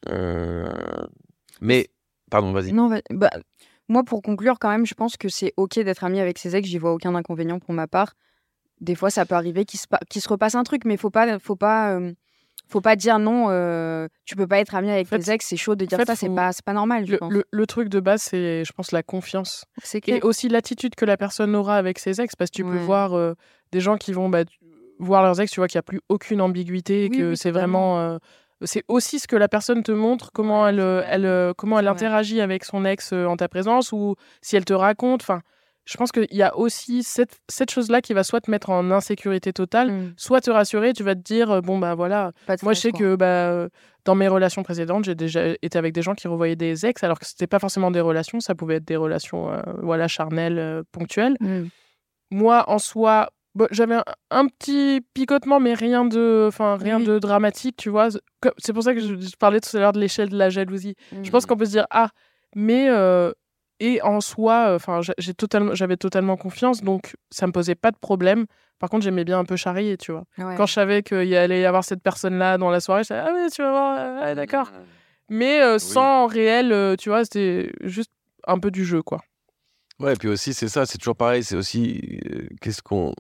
Euh, 0.09 0.69
Mais, 1.61 1.89
pardon, 2.31 2.53
vas-y. 2.53 2.73
Non, 2.73 2.91
bah, 3.11 3.31
moi, 3.89 4.03
pour 4.05 4.23
conclure, 4.23 4.59
quand 4.59 4.69
même, 4.71 4.87
je 4.87 4.95
pense 4.95 5.17
que 5.17 5.29
c'est 5.29 5.53
OK 5.57 5.75
d'être 5.79 6.05
ami 6.05 6.21
avec 6.21 6.39
ses 6.39 6.55
ex. 6.57 6.69
J'y 6.69 6.79
vois 6.79 6.93
aucun 6.93 7.15
inconvénient 7.15 7.59
pour 7.59 7.73
ma 7.75 7.87
part. 7.87 8.15
Des 8.81 8.95
fois, 8.95 9.11
ça 9.11 9.25
peut 9.25 9.35
arriver 9.35 9.65
qu'il 9.65 9.81
se, 9.81 9.87
pa- 9.87 10.01
se 10.11 10.29
repasse 10.29 10.55
un 10.55 10.63
truc, 10.65 10.85
mais 10.85 10.97
faut 10.97 11.11
pas, 11.11 11.39
faut 11.39 11.57
pas, 11.57 11.93
euh, 11.99 12.13
Faut 12.69 12.81
pas 12.81 12.97
dire 12.97 13.19
non, 13.21 13.47
euh, 13.51 14.09
tu 14.25 14.35
peux 14.35 14.47
pas 14.47 14.59
être 14.59 14.75
ami 14.75 14.91
avec 14.91 15.07
En 15.07 15.11
fait, 15.11 15.19
tes 15.21 15.31
ex, 15.33 15.47
c'est 15.47 15.57
chaud 15.57 15.77
de 15.77 15.85
dire 15.85 15.99
fait, 15.99 16.05
ça, 16.05 16.17
c'est 16.17 16.29
pas, 16.35 16.51
pas 16.65 16.73
normal, 16.73 17.07
je 17.07 17.13
Le, 17.13 17.19
pense. 17.19 17.33
le- 17.33 17.45
le 17.51 17.67
truc 17.67 17.89
de 17.89 18.01
base, 18.01 18.23
c'est, 18.23 18.65
je 18.65 18.73
pense, 18.73 18.91
la 18.91 19.03
confiance. 19.05 19.65
Et 20.07 20.21
aussi 20.23 20.49
l'attitude 20.49 20.95
que 20.97 21.05
la 21.05 21.17
personne 21.17 21.55
aura 21.55 21.77
avec 21.77 21.99
ses 22.01 22.21
ex, 22.21 22.35
parce 22.35 22.51
que 22.51 22.57
tu 22.57 22.65
peux 22.65 22.77
voir 22.79 23.15
euh, 23.15 23.35
des 23.73 23.81
gens 23.81 23.97
qui 23.97 24.13
vont 24.13 24.29
bah, 24.29 24.43
voir 24.99 25.23
leurs 25.23 25.41
ex, 25.41 25.53
tu 25.53 25.61
vois 25.61 25.69
qu'il 25.69 25.77
n'y 25.79 25.81
a 25.81 25.85
plus 25.85 26.01
aucune 26.09 26.41
ambiguïté, 26.41 27.05
et 27.05 27.09
Oui, 27.09 27.19
que 27.19 27.31
oui, 27.31 27.37
c'est 27.37 27.51
vraiment. 27.53 28.01
euh, 28.01 28.19
c'est 28.65 28.83
aussi 28.89 29.19
ce 29.21 29.29
que 29.29 29.37
la 29.37 29.49
personne 29.49 29.83
te 29.83 29.93
montre, 29.93 30.33
comment 30.33 30.67
elle, 30.67 30.81
elle, 30.81 31.53
comment 31.57 31.79
elle 31.79 31.89
interagit 31.89 32.41
avec 32.41 32.65
son 32.65 32.85
ex 32.85 33.13
en 33.13 33.37
ta 33.37 33.49
présence, 33.49 33.93
ou 33.93 34.17
si 34.43 34.57
elle 34.57 34.65
te 34.65 34.73
raconte. 34.73 35.23
Enfin, 35.23 35.43
je 35.87 35.97
pense 35.97 36.11
qu'il 36.13 36.27
y 36.33 36.43
a 36.43 36.55
aussi 36.57 37.03
cette, 37.03 37.39
cette 37.49 37.71
chose-là 37.71 38.01
qui 38.03 38.13
va 38.13 38.25
soit 38.25 38.41
te 38.43 38.51
mettre 38.51 38.69
en 38.71 38.91
insécurité 38.91 39.53
totale, 39.53 39.91
Mm. 39.93 40.15
soit 40.19 40.41
te 40.43 40.51
rassurer. 40.51 40.93
Tu 40.93 41.03
vas 41.05 41.15
te 41.15 41.21
dire, 41.21 41.51
euh, 41.51 41.61
bon, 41.63 41.79
bah 41.79 41.95
voilà, 41.95 42.33
moi, 42.63 42.73
je 42.75 42.81
sais 42.81 42.91
quoi. 42.91 42.99
que 43.01 43.15
bah, 43.17 43.69
dans 44.05 44.15
mes 44.17 44.29
relations 44.29 44.63
précédentes, 44.63 45.05
j'ai 45.05 45.15
déjà 45.15 45.55
été 45.63 45.79
avec 45.79 45.95
des 45.95 46.03
gens 46.03 46.15
qui 46.15 46.29
revoyaient 46.29 46.57
des 46.57 46.85
ex, 46.87 47.03
alors 47.05 47.19
que 47.19 47.27
c'était 47.27 47.47
pas 47.47 47.59
forcément 47.61 47.91
des 47.91 48.01
relations, 48.01 48.41
ça 48.41 48.55
pouvait 48.55 48.77
être 48.77 48.85
des 48.85 48.97
relations 48.97 49.53
euh, 49.53 49.63
voilà, 49.83 50.09
charnelles, 50.09 50.59
euh, 50.59 50.83
ponctuelles. 50.93 51.37
Mm. 51.41 51.65
Moi, 52.33 52.65
en 52.69 52.79
soi, 52.81 53.31
bon, 53.55 53.69
j'avais 53.71 53.95
un, 53.95 54.05
un 54.33 54.47
petit 54.49 55.01
picotement, 55.15 55.61
mais 55.61 55.75
rien 55.75 56.05
de, 56.05 56.51
rien 56.79 56.99
Oui. 56.99 57.07
de 57.07 57.19
dramatique, 57.21 57.77
tu 57.77 57.91
vois. 57.91 58.09
C'est 58.59 58.73
pour 58.73 58.83
ça 58.83 58.93
que 58.95 59.01
je, 59.01 59.15
je 59.21 59.37
parlais 59.39 59.61
tout 59.61 59.77
à 59.77 59.81
l'heure 59.81 59.93
de 59.93 60.01
l'échelle 60.01 60.29
de 60.31 60.37
la 60.37 60.51
jalousie. 60.51 60.95
Je 61.23 61.31
pense 61.31 61.45
Mm. 61.45 61.47
qu'on 61.47 61.57
peut 61.57 61.65
se 61.67 61.71
dire, 61.71 61.87
ah, 61.91 62.09
mais. 62.57 62.89
euh, 62.91 63.31
et 63.81 64.01
en 64.03 64.21
soi, 64.21 64.75
enfin, 64.75 65.03
j'a- 65.03 65.15
j'ai 65.19 65.35
totalement, 65.35 65.75
j'avais 65.75 65.97
totalement 65.97 66.37
confiance, 66.37 66.83
donc 66.83 67.15
ça 67.31 67.47
me 67.47 67.53
posait 67.53 67.75
pas 67.75 67.91
de 67.91 67.97
problème. 67.99 68.47
Par 68.79 68.91
contre, 68.91 69.05
j'aimais 69.05 69.25
bien 69.25 69.39
un 69.39 69.45
peu 69.45 69.57
charrier, 69.57 69.97
tu 69.97 70.13
vois. 70.13 70.25
Ouais. 70.39 70.55
Quand 70.57 70.67
je 70.67 70.73
savais 70.75 71.03
qu'il 71.03 71.35
allait 71.35 71.61
y 71.61 71.65
avoir 71.65 71.83
cette 71.85 72.03
personne-là 72.03 72.59
dans 72.59 72.71
la 72.71 72.81
soirée, 72.81 73.05
je 73.05 73.09
disais, 73.15 73.21
ah 73.21 73.31
oui, 73.35 73.51
tu 73.51 73.63
vas 73.63 73.71
voir, 73.71 74.23
ouais, 74.23 74.35
d'accord. 74.35 74.71
Mais 75.29 75.61
euh, 75.63 75.79
sans 75.79 76.27
réel, 76.27 76.73
euh, 76.73 76.95
tu 76.97 77.09
vois, 77.09 77.25
c'était 77.25 77.73
juste 77.83 78.11
un 78.47 78.59
peu 78.59 78.71
du 78.71 78.85
jeu, 78.85 79.03
quoi. 79.03 79.21
Ouais, 79.99 80.13
et 80.13 80.17
puis 80.17 80.29
aussi, 80.29 80.53
c'est 80.53 80.69
ça, 80.69 80.85
c'est 80.85 80.99
toujours 80.99 81.17
pareil. 81.17 81.43
C'est 81.43 81.57
aussi 81.57 82.21
euh, 82.31 82.47
qu'est-ce 82.61 82.83
qu'on. 82.83 83.15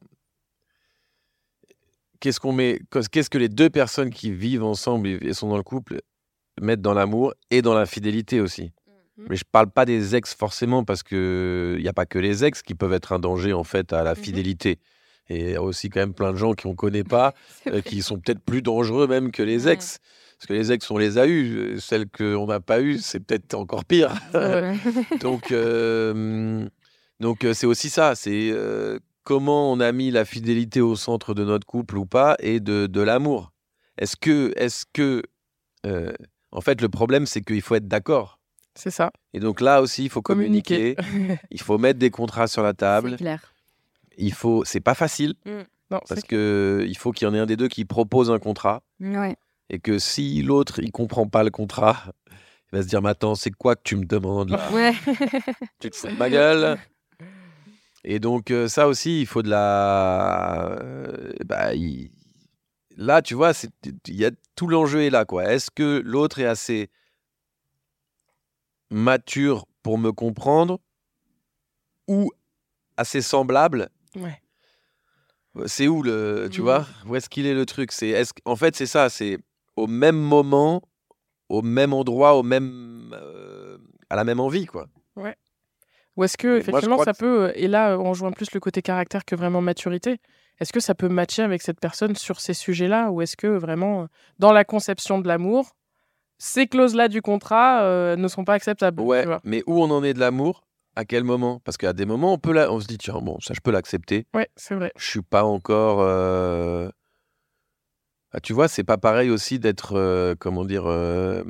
Qu'est-ce 2.20 2.40
qu'on 2.40 2.52
met. 2.52 2.80
Qu'est-ce 3.10 3.30
que 3.30 3.38
les 3.38 3.48
deux 3.48 3.70
personnes 3.70 4.10
qui 4.10 4.30
vivent 4.30 4.64
ensemble 4.64 5.08
et 5.08 5.32
sont 5.34 5.48
dans 5.48 5.56
le 5.56 5.62
couple 5.62 6.00
mettent 6.60 6.80
dans 6.80 6.94
l'amour 6.94 7.34
et 7.50 7.60
dans 7.62 7.74
la 7.74 7.86
fidélité 7.86 8.40
aussi. 8.40 8.72
Mhm. 9.18 9.26
Mais 9.30 9.36
je 9.36 9.44
parle 9.50 9.70
pas 9.70 9.84
des 9.84 10.14
ex 10.14 10.34
forcément 10.34 10.84
parce 10.84 11.02
que 11.02 11.74
il 11.78 11.82
n'y 11.82 11.88
a 11.88 11.92
pas 11.92 12.06
que 12.06 12.18
les 12.18 12.44
ex 12.44 12.62
qui 12.62 12.74
peuvent 12.74 12.92
être 12.92 13.12
un 13.12 13.18
danger 13.18 13.52
en 13.52 13.64
fait 13.64 13.92
à 13.92 14.02
la 14.02 14.14
Mhm. 14.14 14.22
fidélité. 14.22 14.78
Et 15.28 15.40
il 15.40 15.50
y 15.50 15.54
a 15.56 15.62
aussi 15.62 15.88
quand 15.90 16.00
même 16.00 16.14
plein 16.14 16.32
de 16.32 16.36
gens 16.38 16.52
qui 16.52 16.66
on 16.66 16.74
connaît 16.74 17.02
pas, 17.04 17.34
euh, 17.68 17.80
qui 17.80 18.02
sont 18.02 18.18
peut-être 18.18 18.40
plus 18.40 18.62
dangereux 18.62 19.06
même 19.08 19.32
que 19.32 19.42
les 19.42 19.66
Ouais. 19.66 19.72
ex. 19.72 19.98
Parce 20.38 20.46
que 20.48 20.52
les 20.52 20.70
ex, 20.70 20.90
on 20.90 20.98
les 20.98 21.16
a 21.18 21.26
eus. 21.26 21.56
Euh, 21.56 21.80
Celles 21.80 22.06
qu'on 22.08 22.46
n'a 22.46 22.60
pas 22.60 22.80
eues, 22.82 22.98
c'est 22.98 23.20
peut-être 23.20 23.54
encore 23.54 23.84
pire. 23.86 24.12
Ouais. 24.34 24.74
Donc, 25.22 25.50
euh, 25.50 26.68
donc 27.20 27.44
euh, 27.44 27.54
c'est 27.54 27.66
aussi 27.66 27.88
ça. 27.88 28.14
C'est 28.14 28.50
euh, 28.52 28.98
comment 29.24 29.72
on 29.72 29.80
a 29.80 29.90
mis 29.92 30.10
la 30.10 30.24
fidélité 30.26 30.82
au 30.82 30.94
centre 30.94 31.32
de 31.32 31.42
notre 31.44 31.66
couple 31.66 31.96
ou 31.96 32.04
pas 32.04 32.36
et 32.40 32.60
de, 32.60 32.86
de 32.86 33.00
l'amour. 33.00 33.50
Est-ce 33.98 34.14
que, 34.16 34.52
est-ce 34.56 34.84
que, 34.92 35.22
en 36.52 36.60
fait, 36.60 36.80
le 36.82 36.88
problème, 36.90 37.24
c'est 37.26 37.40
qu'il 37.40 37.62
faut 37.62 37.74
être 37.74 37.88
d'accord. 37.88 38.35
C'est 38.76 38.90
ça. 38.90 39.10
Et 39.32 39.40
donc 39.40 39.60
là 39.60 39.80
aussi, 39.82 40.04
il 40.04 40.10
faut 40.10 40.22
communiquer. 40.22 40.94
Communiquer. 40.94 41.38
il 41.50 41.60
faut 41.60 41.78
mettre 41.78 41.98
des 41.98 42.10
contrats 42.10 42.46
sur 42.46 42.62
la 42.62 42.70
C'est 42.70 42.76
table. 42.76 43.16
clair. 43.16 43.52
Il 44.18 44.32
faut, 44.32 44.64
c'est 44.64 44.80
pas 44.80 44.94
facile 44.94 45.34
non, 45.46 46.00
parce 46.08 46.20
c'est 46.20 46.26
que 46.26 46.84
il 46.86 46.96
faut 46.96 47.12
qu'il 47.12 47.26
y 47.26 47.30
en 47.30 47.34
ait 47.34 47.38
un 47.38 47.46
des 47.46 47.56
deux 47.56 47.68
qui 47.68 47.84
propose 47.84 48.30
un 48.30 48.38
contrat 48.38 48.82
Ouais. 49.00 49.36
et 49.70 49.78
que 49.78 49.98
si 49.98 50.42
l'autre 50.42 50.80
il 50.80 50.90
comprend 50.92 51.26
pas 51.28 51.44
le 51.44 51.50
contrat, 51.50 51.96
il 52.72 52.76
va 52.76 52.82
se 52.82 52.88
dire 52.88 53.02
mais 53.02 53.10
attends, 53.10 53.34
c'est 53.34 53.50
quoi 53.50 53.76
que 53.76 53.82
tu 53.84 53.96
me 53.96 54.04
demandes 54.04 54.50
là? 54.50 54.60
Ouais. 54.72 54.92
tu 55.80 55.90
te 55.90 55.96
fous 55.96 56.08
de 56.08 56.12
ma 56.16 56.28
gueule? 56.30 56.78
Et 58.04 58.20
donc, 58.20 58.50
euh, 58.52 58.68
ça 58.68 58.86
aussi, 58.86 59.20
il 59.20 59.26
faut 59.26 59.42
de 59.42 59.50
la. 59.50 60.76
euh, 60.80 61.32
bah, 61.44 61.74
il- 61.74 62.10
Là, 62.96 63.20
tu 63.20 63.34
vois, 63.34 63.52
c'est- 63.52 63.70
il 64.06 64.14
y 64.16 64.24
a... 64.24 64.30
tout 64.54 64.68
l'enjeu 64.68 65.02
est 65.02 65.10
là. 65.10 65.24
quoi. 65.24 65.44
Est-ce 65.52 65.70
que 65.70 66.00
l'autre 66.04 66.38
est 66.38 66.46
assez 66.46 66.88
mature 68.90 69.66
pour 69.82 69.98
me 69.98 70.12
comprendre 70.12 70.78
ou 72.08 72.30
assez 72.96 73.20
semblable 73.22 73.88
Ouais. 74.16 74.40
C'est 75.66 75.88
où 75.88 76.02
le. 76.02 76.48
Tu 76.52 76.60
Mhm. 76.60 76.64
vois 76.64 76.86
Où 77.06 77.16
est-ce 77.16 77.28
qu'il 77.28 77.46
est 77.46 77.54
le 77.54 77.64
truc? 77.64 77.90
C'est, 77.92 78.08
est-ce... 78.08 78.32
En 78.44 78.56
fait, 78.56 78.76
c'est 78.76 78.86
ça. 78.86 79.08
C'est 79.08 79.38
au 79.76 79.86
même 79.86 80.16
moment, 80.16 80.82
au 81.48 81.62
même 81.62 81.92
endroit, 81.94 82.34
au 82.36 82.42
même. 82.42 83.14
euh, 83.18 83.78
à 84.10 84.16
la 84.16 84.24
même 84.24 84.38
envie, 84.40 84.66
quoi. 84.66 84.86
Ou 86.16 86.24
est-ce 86.24 86.38
que, 86.38 86.56
effectivement, 86.58 86.96
ça 87.02 87.12
que- 87.12 87.18
peut, 87.18 87.42
euh, 87.48 87.52
et 87.56 87.68
là, 87.68 87.98
on 87.98 88.08
rejoint 88.10 88.32
plus 88.32 88.52
le 88.54 88.60
côté 88.60 88.80
caractère 88.80 89.24
que 89.26 89.34
vraiment 89.36 89.60
maturité, 89.60 90.18
est-ce 90.60 90.72
que 90.72 90.80
ça 90.80 90.94
peut 90.94 91.08
matcher 91.10 91.42
avec 91.42 91.60
cette 91.60 91.78
personne 91.80 92.14
sur 92.16 92.40
ces 92.40 92.54
sujets-là? 92.54 93.10
Ou 93.10 93.20
est-ce 93.20 93.36
que 93.36 93.46
vraiment, 93.48 94.02
euh, 94.02 94.06
dans 94.38 94.52
la 94.52 94.64
conception 94.64 95.18
de 95.18 95.28
l'amour, 95.28 95.74
ces 96.38 96.66
clauses-là 96.66 97.08
du 97.08 97.22
contrat 97.22 97.82
euh, 97.82 98.16
ne 98.16 98.28
sont 98.28 98.44
pas 98.44 98.54
acceptables 98.54 98.98
tu 99.00 99.04
Ouais, 99.06 99.24
vois 99.24 99.40
mais 99.44 99.62
où 99.66 99.82
on 99.82 99.90
en 99.90 100.02
est 100.04 100.14
de 100.14 100.20
l'amour 100.20 100.62
À 100.96 101.04
quel 101.04 101.24
moment? 101.24 101.60
Parce 101.64 101.76
qu'à 101.76 101.92
des 101.92 102.06
moments, 102.06 102.32
on 102.34 102.38
peut 102.38 102.52
la... 102.52 102.70
on 102.72 102.80
se 102.80 102.86
dit 102.86 102.98
tiens 102.98 103.20
bon, 103.20 103.38
ça 103.40 103.54
je 103.54 103.60
peux 103.60 103.70
l'accepter. 103.70 104.26
Ouais, 104.34 104.48
c'est 104.56 104.74
vrai. 104.74 104.92
Je 104.96 105.06
suis 105.08 105.22
pas 105.22 105.44
encore. 105.44 106.00
euh, 106.00 106.88
ah, 108.32 108.40
tu 108.40 108.52
vois, 108.52 108.68
c'est 108.68 108.84
pas 108.84 108.98
pareil 108.98 109.30
aussi 109.30 109.58
d'être 109.58 109.94
euh, 109.96 110.34
comment 110.38 110.64
dire 110.64 110.84
euh, 110.86 111.42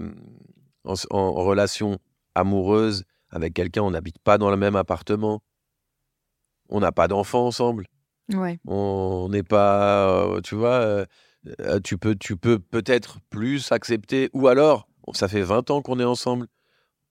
en, 0.84 1.32
relation 1.32 1.98
amoureuse 2.34 3.04
avec 3.30 3.54
quelqu'un. 3.54 3.82
On 3.82 3.90
n'habite 3.90 4.18
pas 4.20 4.38
dans 4.38 4.50
le 4.50 4.56
même 4.56 4.76
appartement. 4.76 5.42
On 6.68 6.80
n'a 6.80 6.92
pas 6.92 7.08
d'enfants 7.08 7.46
ensemble. 7.46 7.86
Ouais. 8.32 8.58
On 8.66 9.28
n'est 9.30 9.42
pas, 9.44 10.08
euh, 10.10 10.40
tu 10.40 10.54
vois, 10.56 11.06
euh, 11.60 11.80
tu 11.82 11.98
peux, 11.98 12.14
tu 12.14 12.36
peux 12.36 12.58
peut-être 12.58 13.18
plus 13.30 13.72
accepter, 13.72 14.30
ou 14.32 14.48
alors, 14.48 14.88
ça 15.12 15.28
fait 15.28 15.42
20 15.42 15.70
ans 15.70 15.82
qu'on 15.82 16.00
est 16.00 16.04
ensemble, 16.04 16.46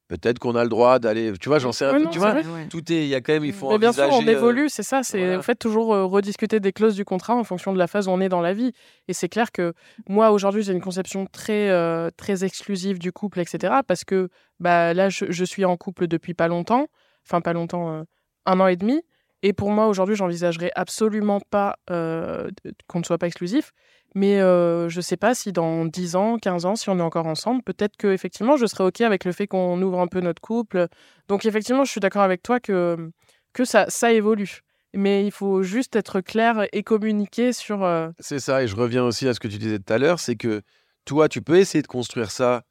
peut-être 0.07 0.39
qu'on 0.39 0.55
a 0.55 0.63
le 0.63 0.69
droit 0.69 0.99
d'aller, 0.99 1.33
tu 1.39 1.49
vois, 1.49 1.59
j'en 1.59 1.71
sais, 1.71 1.85
un 1.85 1.93
Ouais, 1.93 1.97
peu, 1.97 2.03
non, 2.03 2.09
tu 2.09 2.19
vois, 2.19 2.41
vrai. 2.41 2.67
Tout 2.69 2.91
est, 2.91 3.03
il 3.03 3.07
y 3.07 3.15
a 3.15 3.21
quand 3.21 3.33
même, 3.33 3.45
il 3.45 3.53
faut 3.53 3.69
Mais 3.71 3.77
bien 3.77 3.91
sûr, 3.91 4.07
on 4.11 4.25
euh, 4.25 4.31
évolue, 4.31 4.69
c'est 4.69 4.83
ça. 4.83 5.03
C'est 5.03 5.19
voilà. 5.19 5.39
en 5.39 5.41
fait 5.41 5.55
toujours 5.55 5.93
euh, 5.93 6.05
rediscuter 6.05 6.59
des 6.59 6.71
clauses 6.71 6.95
du 6.95 7.05
contrat 7.05 7.35
en 7.35 7.43
fonction 7.43 7.73
de 7.73 7.77
la 7.77 7.87
phase 7.87 8.07
où 8.07 8.11
on 8.11 8.21
est 8.21 8.29
dans 8.29 8.41
la 8.41 8.53
vie. 8.53 8.71
Et 9.07 9.13
c'est 9.13 9.29
clair 9.29 9.51
que 9.51 9.73
moi, 10.07 10.31
aujourd'hui, 10.31 10.63
j'ai 10.63 10.73
une 10.73 10.81
conception 10.81 11.25
très, 11.25 11.69
euh, 11.69 12.09
très 12.17 12.43
exclusive 12.43 12.99
du 12.99 13.11
couple, 13.11 13.39
etc. 13.39 13.73
Parce 13.87 14.03
que 14.03 14.29
bah, 14.59 14.93
là, 14.93 15.09
je, 15.09 15.25
je 15.29 15.45
suis 15.45 15.65
en 15.65 15.77
couple 15.77 16.07
depuis 16.07 16.33
pas 16.33 16.47
longtemps, 16.47 16.87
enfin 17.25 17.41
pas 17.41 17.53
longtemps, 17.53 17.91
euh, 17.91 18.03
un 18.45 18.59
an 18.59 18.67
et 18.67 18.75
demi. 18.75 19.01
Et 19.41 19.53
pour 19.53 19.69
moi, 19.69 19.87
aujourd'hui, 19.87 20.15
j'envisagerais 20.15 20.71
absolument 20.75 21.39
pas 21.39 21.77
euh, 21.91 22.49
qu'on 22.87 22.99
ne 22.99 23.03
soit 23.03 23.17
pas 23.17 23.27
exclusif. 23.27 23.73
Mais 24.15 24.39
euh, 24.39 24.87
je 24.87 25.01
sais 25.01 25.17
pas 25.17 25.35
si 25.35 25.51
dans 25.51 25.85
10 25.85 26.15
ans, 26.15 26.37
15 26.37 26.65
ans, 26.65 26.75
si 26.77 26.89
on 26.89 26.97
est 26.99 27.03
encore 27.03 27.27
ensemble, 27.27 27.61
peut-être 27.63 27.97
que 27.97 28.07
effectivement, 28.07 28.55
je 28.55 28.65
serais 28.65 28.85
OK 28.85 29.01
avec 29.01 29.25
le 29.25 29.33
fait 29.33 29.45
qu'on 29.45 29.81
ouvre 29.81 29.99
un 29.99 30.07
peu 30.07 30.21
notre 30.21 30.41
couple. 30.41 30.87
Donc 31.27 31.45
effectivement, 31.45 31.83
je 31.83 31.91
suis 31.91 31.99
d'accord 31.99 32.21
avec 32.21 32.41
toi 32.41 32.61
que, 32.61 33.11
que 33.51 33.65
ça, 33.65 33.85
ça 33.89 34.13
évolue. 34.13 34.61
Mais 34.93 35.25
il 35.25 35.31
faut 35.31 35.61
juste 35.63 35.97
être 35.97 36.21
clair 36.21 36.65
et 36.71 36.81
communiquer 36.81 37.51
sur... 37.51 37.83
euh, 37.83 38.09
C'est 38.19 38.39
ça, 38.39 38.63
et 38.63 38.67
je 38.67 38.77
reviens 38.77 39.03
aussi 39.03 39.27
à 39.27 39.33
ce 39.33 39.41
que 39.41 39.49
tu 39.49 39.57
disais 39.57 39.79
tout 39.79 39.91
à 39.91 39.97
l'heure, 39.97 40.21
c'est 40.21 40.37
que 40.37 40.61
toi, 41.03 41.27
tu 41.27 41.41
peux 41.41 41.57
essayer 41.57 41.81
de 41.81 41.87
construire 41.87 42.31
ça, 42.31 42.63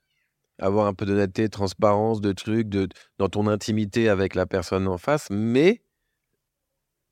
avoir 0.59 0.86
un 0.86 0.95
peu 0.95 1.05
d'honnêteté, 1.05 1.42
de 1.42 1.49
transparence, 1.49 2.22
de 2.22 2.32
trucs, 2.32 2.70
de, 2.70 2.88
dans 3.18 3.28
ton 3.28 3.47
intimité 3.49 4.09
avec 4.09 4.34
la 4.34 4.47
personne 4.47 4.88
en 4.88 4.97
face, 4.97 5.28
mais 5.30 5.82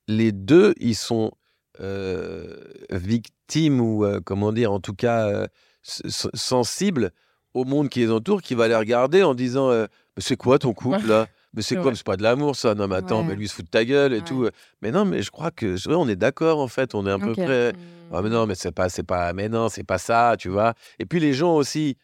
les 0.07 0.31
deux, 0.31 0.73
ils 0.77 0.95
sont 0.95 1.31
euh, 1.79 2.55
victimes 2.91 3.81
ou, 3.81 4.05
euh, 4.05 4.19
comment 4.23 4.51
dire, 4.51 4.71
en 4.71 4.79
tout 4.79 4.93
cas, 4.93 5.27
euh, 5.27 5.47
s- 5.85 6.01
s- 6.05 6.27
sensibles 6.33 7.11
au 7.53 7.65
monde 7.65 7.89
qui 7.89 7.99
les 7.99 8.11
entoure, 8.11 8.41
qui 8.41 8.55
va 8.55 8.67
les 8.67 8.75
regarder 8.75 9.23
en 9.23 9.33
disant 9.35 9.69
euh, 9.69 9.85
Mais 10.15 10.23
c'est 10.23 10.35
quoi 10.37 10.59
ton 10.59 10.73
couple 10.73 11.07
là? 11.07 11.27
Mais 11.53 11.61
c'est 11.61 11.75
quoi? 11.75 11.93
C'est 11.95 12.05
pas 12.05 12.17
de 12.17 12.23
l'amour 12.23 12.55
ça? 12.55 12.73
Non 12.75 12.87
mais 12.87 12.95
attends, 12.95 13.19
Ouais. 13.21 13.29
mais 13.29 13.35
lui 13.35 13.45
il 13.45 13.49
se 13.49 13.55
fout 13.55 13.65
de 13.65 13.69
ta 13.69 13.85
gueule 13.85 14.13
et 14.13 14.17
Ouais. 14.17 14.23
tout. 14.23 14.47
Mais 14.81 14.91
non, 14.91 15.05
mais 15.05 15.21
je 15.21 15.29
crois 15.31 15.51
que 15.51 15.75
vrai, 15.87 15.95
on 15.95 16.07
est 16.07 16.15
d'accord 16.15 16.59
en 16.59 16.67
fait, 16.67 16.95
on 16.95 17.05
est 17.05 17.11
à 17.11 17.19
peu 17.19 17.33
près. 17.33 17.73
Ah 18.11 18.21
mais 18.21 18.29
non, 18.29 18.45
mais 18.47 18.55
c'est 18.55 18.71
pas, 18.71 18.89
c'est 18.89 19.03
pas, 19.03 19.33
mais 19.33 19.49
non, 19.49 19.69
c'est 19.69 19.83
pas 19.83 19.97
ça, 19.97 20.35
tu 20.37 20.49
vois? 20.49 20.73
Et 20.99 21.05
puis 21.05 21.19
les 21.19 21.33
gens 21.33 21.55
aussi 21.55 21.97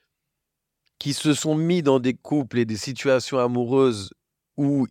qui 0.99 1.13
se 1.13 1.34
sont 1.34 1.55
mis 1.55 1.82
dans 1.82 1.99
des 1.99 2.13
couples 2.13 2.59
et 2.59 2.65
des 2.65 2.78
situations 2.78 3.39
amoureuses 3.39 4.11
où 4.57 4.86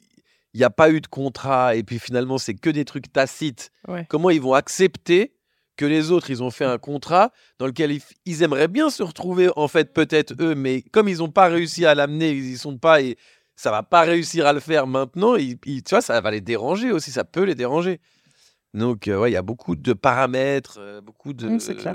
il 0.59 0.63
n'y 0.63 0.65
a 0.65 0.71
pas 0.71 0.91
eu 0.91 1.01
de 1.01 1.07
contrat 1.07 1.77
et 1.77 1.85
puis 1.85 2.01
finalement 2.01 2.37
c'est 2.37 2.55
que 2.55 2.69
des 2.71 2.85
trucs 2.85 3.13
tacites. 3.13 3.71
Ouais. 3.87 4.05
Comment 4.09 4.31
ils 4.31 4.41
vont 4.41 4.55
accepter 4.55 5.33
que 5.77 5.85
les 5.87 6.11
autres 6.11 6.31
ils 6.31 6.43
ont 6.43 6.51
fait 6.51 6.65
un 6.65 6.79
contrat 6.79 7.31
dans 7.61 7.67
lequel 7.69 7.93
ils, 7.93 8.03
ils 8.27 8.43
aimeraient 8.43 8.67
bien 8.67 8.91
se 8.91 9.05
retrouver 9.05 9.51
en 9.55 9.69
fait 9.69 9.93
peut-être 9.95 10.35
eux, 10.41 10.57
mais 10.57 10.83
comme 10.83 11.09
ils 11.09 11.19
n'ont 11.19 11.31
pas 11.31 11.47
réussi 11.47 11.87
à 11.87 11.95
l'amener, 11.95 12.31
ils 12.33 12.51
y 12.55 12.59
sont 12.59 12.77
pas 12.77 13.01
et 13.01 13.17
ça 13.55 13.71
va 13.71 13.85
pas 13.85 14.01
réussir 14.01 14.47
à 14.49 14.53
le 14.53 14.59
faire 14.59 14.89
maintenant. 14.89 15.37
ils- 15.37 15.59
ils- 15.65 15.85
tu 15.85 15.91
vois, 15.91 16.01
ça 16.03 16.21
va 16.21 16.31
les 16.33 16.41
déranger 16.41 16.91
aussi, 16.91 17.13
ça 17.13 17.23
peut 17.25 17.45
les 17.45 17.55
déranger. 17.55 18.01
Donc, 18.75 19.07
euh, 19.07 19.19
ouais, 19.21 19.31
il 19.31 19.35
y 19.35 19.37
a 19.37 19.43
beaucoup 19.43 19.77
de 19.77 19.93
paramètres, 19.93 20.79
euh, 20.81 21.01
beaucoup 21.01 21.33
de. 21.33 21.59
C'est 21.61 21.77
clair. 21.77 21.95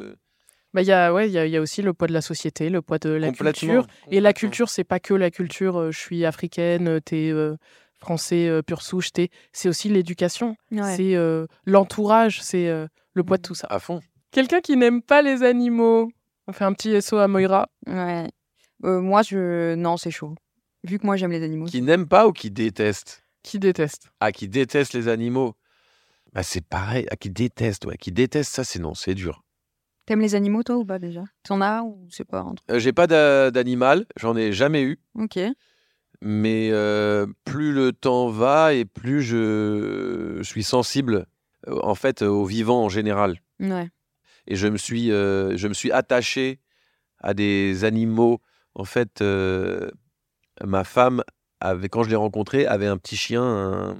Bah, 0.73 0.81
il 0.81 0.87
y 0.87 0.91
a, 0.91 1.13
ouais, 1.13 1.29
y 1.29 1.37
a, 1.37 1.45
il 1.45 1.51
y 1.51 1.57
a 1.57 1.61
aussi 1.61 1.81
le 1.83 1.93
poids 1.93 2.07
de 2.07 2.13
la 2.13 2.21
société, 2.21 2.69
le 2.69 2.81
poids 2.81 2.97
de 2.97 3.09
la 3.09 3.31
culture. 3.31 3.85
Et 4.09 4.19
la 4.21 4.33
culture, 4.33 4.69
c'est 4.69 4.83
pas 4.83 4.99
que 4.99 5.13
la 5.13 5.29
culture. 5.29 5.77
euh, 5.77 5.91
je 5.91 5.99
suis 5.99 6.25
africaine, 6.25 6.99
t'es 7.01 7.31
français 8.03 8.47
euh, 8.47 8.61
pure 8.61 8.81
souche. 8.81 9.11
t'es- 9.11 9.29
C'est 9.53 9.69
aussi 9.69 9.89
l'éducation. 9.89 10.55
Ouais. 10.71 10.95
C'est 10.95 11.15
euh, 11.15 11.47
l'entourage. 11.65 12.41
C'est 12.41 12.67
euh, 12.67 12.87
le 13.13 13.23
poids 13.23 13.37
de 13.37 13.41
tout 13.43 13.55
ça. 13.55 13.67
À 13.69 13.79
fond. 13.79 14.01
Quelqu'un 14.31 14.61
qui 14.61 14.75
n'aime 14.77 15.01
pas 15.01 15.21
les 15.21 15.43
animaux. 15.43 16.11
On 16.47 16.51
fait 16.53 16.65
un 16.65 16.73
petit 16.73 17.01
SO 17.01 17.17
à 17.17 17.27
Moira. 17.27 17.69
Ouais. 17.87 18.27
Euh, 18.83 18.99
moi, 19.01 19.21
je. 19.21 19.75
Non, 19.75 19.95
c'est 19.97 20.11
chaud. 20.11 20.35
Vu 20.83 20.99
que 20.99 21.05
moi, 21.05 21.15
j'aime 21.15 21.31
les 21.31 21.41
animaux. 21.43 21.65
Qui 21.65 21.81
n'aime 21.81 22.07
pas 22.07 22.27
ou 22.27 22.33
qui 22.33 22.51
déteste? 22.51 23.23
Qui 23.43 23.59
déteste. 23.59 24.09
Ah, 24.19 24.31
qui 24.33 24.47
déteste 24.49 24.93
les 24.93 25.07
animaux 25.07 25.53
bah, 26.33 26.43
C'est 26.43 26.65
pareil. 26.65 27.05
Ah, 27.11 27.15
qui 27.15 27.29
déteste, 27.29 27.85
ouais. 27.85 27.95
Qui 27.97 28.11
déteste, 28.11 28.53
ça, 28.53 28.63
c'est 28.65 28.79
non, 28.79 28.93
c'est 28.93 29.13
dur. 29.15 29.43
T'aimes 30.05 30.19
les 30.19 30.35
animaux, 30.35 30.63
toi, 30.63 30.75
ou 30.75 30.83
pas 30.83 30.99
déjà? 30.99 31.23
T'en 31.43 31.61
as 31.61 31.81
ou 31.83 32.05
c'est 32.09 32.25
pas 32.27 32.39
un 32.39 32.55
truc? 32.55 32.69
Euh, 32.69 32.79
J'ai 32.79 32.91
pas 32.91 33.07
d'a- 33.07 33.51
d'animal, 33.51 34.05
j'en 34.17 34.35
ai 34.35 34.51
jamais 34.51 34.81
eu. 34.83 34.99
Ok. 35.15 35.39
Mais 36.25 36.69
euh, 36.71 37.27
plus 37.43 37.73
le 37.73 37.91
temps 37.91 38.29
va 38.29 38.73
et 38.73 38.85
plus 38.85 39.21
je, 39.21 40.37
je 40.37 40.43
suis 40.43 40.63
sensible, 40.63 41.25
euh, 41.67 41.77
en 41.83 41.95
fait, 41.95 42.21
euh, 42.21 42.27
aux 42.29 42.45
vivants 42.45 42.85
en 42.85 42.87
général. 42.87 43.41
Ouais. 43.59 43.89
Et 44.47 44.55
je 44.55 44.67
me 44.69 44.77
suis, 44.77 45.11
euh, 45.11 45.57
je 45.57 45.67
me 45.67 45.73
suis 45.73 45.91
attaché 45.91 46.61
à 47.19 47.33
des 47.33 47.83
animaux. 47.83 48.39
En 48.73 48.85
fait, 48.85 49.21
euh, 49.21 49.91
ma 50.63 50.85
femme, 50.85 51.23
avait, 51.59 51.89
quand 51.89 52.03
je 52.03 52.09
l'ai 52.09 52.15
rencontrée, 52.15 52.65
avait 52.65 52.87
un 52.87 52.97
petit 52.97 53.17
chien, 53.17 53.43
un- 53.43 53.97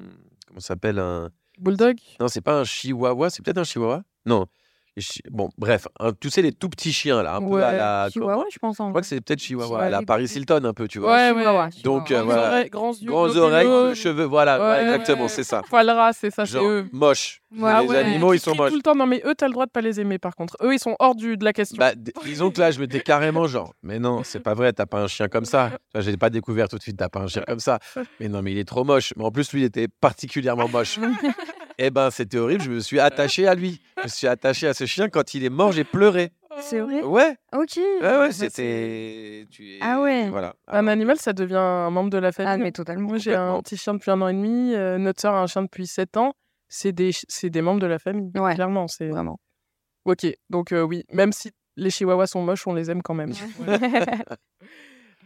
comment 0.48 0.62
s'appelle 0.62 1.00
un... 1.00 1.30
Bulldog? 1.60 1.98
Non, 2.22 2.30
c'est 2.30 2.40
pas 2.42 2.58
un 2.58 2.64
chihuahua, 2.64 3.32
c'est 3.32 3.44
peut-être 3.44 3.58
un 3.58 3.66
chihuahua? 3.66 4.04
Non. 4.26 4.48
Bon, 5.32 5.50
bref, 5.58 5.88
un- 6.00 6.12
tu 6.14 6.30
sais, 6.30 6.42
les 6.44 6.52
tout 6.52 6.70
petits 6.70 6.94
chiens, 6.94 7.24
là, 7.24 7.36
un 7.36 7.42
peu 7.42 7.64
à 7.64 7.72
la... 7.74 8.10
Chihuahua, 8.12 8.46
je 8.52 8.60
pense. 8.60 8.80
En 8.80 8.86
Je 8.88 8.90
crois 8.92 9.02
que 9.02 9.08
c'est 9.08 9.22
peut-être 9.22 9.40
chihuahua, 9.42 9.84
à 9.84 9.90
la 9.90 10.02
Paris 10.04 10.26
Hilton, 10.36 10.64
un 10.66 10.74
peu, 10.74 10.88
tu 10.88 11.00
vois. 11.00 11.14
Ouais, 11.14 11.30
Chihuahua, 11.30 11.64
ouais. 11.66 11.70
Donc, 11.84 12.08
chihuahua. 12.08 12.22
euh, 12.22 12.26
voilà. 12.26 12.48
oreilles, 12.50 12.70
grands 12.70 12.94
yeux. 12.94 13.08
Grands 13.10 13.36
oreilles, 13.36 13.96
cheveux, 13.96 14.26
voilà, 14.26 14.60
Ouais, 14.60 14.66
ouais, 14.66 14.84
exactement, 14.84 15.24
ouais. 15.24 15.28
c'est 15.30 15.44
ça. 15.44 15.62
Poil 15.68 15.90
ras, 15.90 16.14
c'est 16.14 16.30
ça, 16.30 16.46
c'est 16.46 16.54
Genre, 16.54 16.64
eux. 16.66 16.86
moche. 16.92 17.42
Ouais, 17.58 17.82
les 17.84 17.88
ouais. 17.88 17.98
animaux, 17.98 18.34
ils 18.34 18.40
sont 18.40 18.56
moches. 18.56 18.70
tout 18.72 18.76
le 18.78 18.82
temps, 18.82 18.96
non 18.96 19.06
mais 19.06 19.22
eux, 19.26 19.36
t'as 19.36 19.46
le 19.48 19.54
droit 19.54 19.68
de 19.68 19.72
pas 19.72 19.82
les 19.82 20.00
aimer 20.00 20.18
par 20.18 20.36
contre. 20.36 20.58
Eux, 20.64 20.74
ils 20.74 20.80
sont 20.80 20.96
hors 20.98 21.14
du, 21.14 21.38
de 21.38 21.46
la 21.46 21.54
question. 21.54 21.78
Bah, 21.78 21.92
disons 22.26 22.50
que 22.50 22.60
là, 22.60 22.72
je 22.72 22.80
m'étais 22.80 23.00
carrément 23.02 23.46
genre, 23.46 23.74
mais 23.84 24.00
non, 24.00 24.24
c'est 24.24 24.40
pas 24.40 24.56
vrai, 24.56 24.74
t'as 24.74 24.88
pas 24.88 25.00
un 25.02 25.08
chien 25.08 25.28
comme 25.28 25.46
ça. 25.46 25.66
Enfin, 25.94 26.02
J'ai 26.04 26.18
pas 26.18 26.32
découvert 26.32 26.68
tout 26.68 26.78
de 26.78 26.82
suite, 26.82 26.98
t'as 26.98 27.10
pas 27.10 27.20
un 27.20 27.28
chien 27.28 27.44
comme 27.48 27.60
ça. 27.60 27.78
Mais 28.20 28.28
non, 28.28 28.42
mais 28.42 28.52
il 28.54 28.58
est 28.58 28.64
trop 28.68 28.84
moche. 28.84 29.14
Mais 29.18 29.24
en 29.24 29.30
plus, 29.32 29.52
lui, 29.54 29.62
il 29.62 29.66
était 29.66 29.88
particulièrement 29.88 30.68
moche. 30.68 31.00
Eh 31.78 31.90
ben, 31.90 32.10
c'était 32.12 32.38
horrible. 32.38 32.64
Je 32.64 32.72
me 32.72 32.80
suis 32.80 33.00
attaché 33.00 33.48
à 33.48 33.56
lui. 33.56 33.82
Je 33.98 34.04
me 34.04 34.08
suis 34.08 34.28
attaché 34.28 34.68
à 34.68 34.74
ce 34.74 34.86
chien. 34.86 35.10
Quand 35.10 35.34
il 35.34 35.44
est 35.44 35.50
mort, 35.50 35.72
j'ai 35.72 35.84
pleuré. 35.84 36.32
C'est 36.60 36.80
vrai? 36.82 37.02
Ouais, 37.02 37.36
Ok. 37.52 37.78
ouais, 37.78 38.00
bah, 38.02 38.20
ouais, 38.22 38.32
c'était. 38.32 39.48
tu 39.50 39.68
es- 39.74 39.80
Ah 39.82 40.00
ouais. 40.02 40.30
Voilà. 40.30 40.54
Un 40.68 40.86
animal, 40.88 41.18
ça 41.18 41.34
devient 41.34 41.56
un 41.56 41.90
membre 41.90 42.12
de 42.12 42.20
la 42.20 42.32
famille. 42.32 42.52
Ah, 42.54 42.58
mais 42.58 42.72
totalement. 42.72 43.10
Moi, 43.10 43.18
j'ai 43.18 43.34
un 43.34 43.60
petit 43.62 43.76
chien 43.76 43.96
depuis 43.96 44.12
un 44.12 44.22
an 44.22 44.28
et 44.28 44.34
demi. 44.34 44.74
euh, 44.76 44.98
notre 45.00 45.20
sœur 45.20 45.34
a 45.34 45.42
un 45.42 45.48
chien 45.48 45.64
depuis 45.64 45.88
7 45.88 46.16
ans. 46.18 46.34
C'est 46.70 46.92
des, 46.92 47.10
c'est 47.28 47.50
des 47.50 47.62
membres 47.64 47.80
de 47.82 47.88
la 47.88 47.98
famille. 48.00 48.32
Ouais. 48.36 48.54
Clairement. 48.54 48.88
C'est... 48.88 49.10
Vraiment. 49.10 49.40
Ok. 50.06 50.28
Donc, 50.52 50.72
euh, 50.74 50.82
oui. 50.84 51.04
Même 51.12 51.32
si 51.32 51.50
les 51.76 51.90
chihuahuas 51.90 52.28
sont 52.28 52.44
moches, 52.44 52.68
on 52.68 52.74
les 52.76 52.92
aime 52.92 53.02
quand 53.02 53.16
même. 53.16 53.32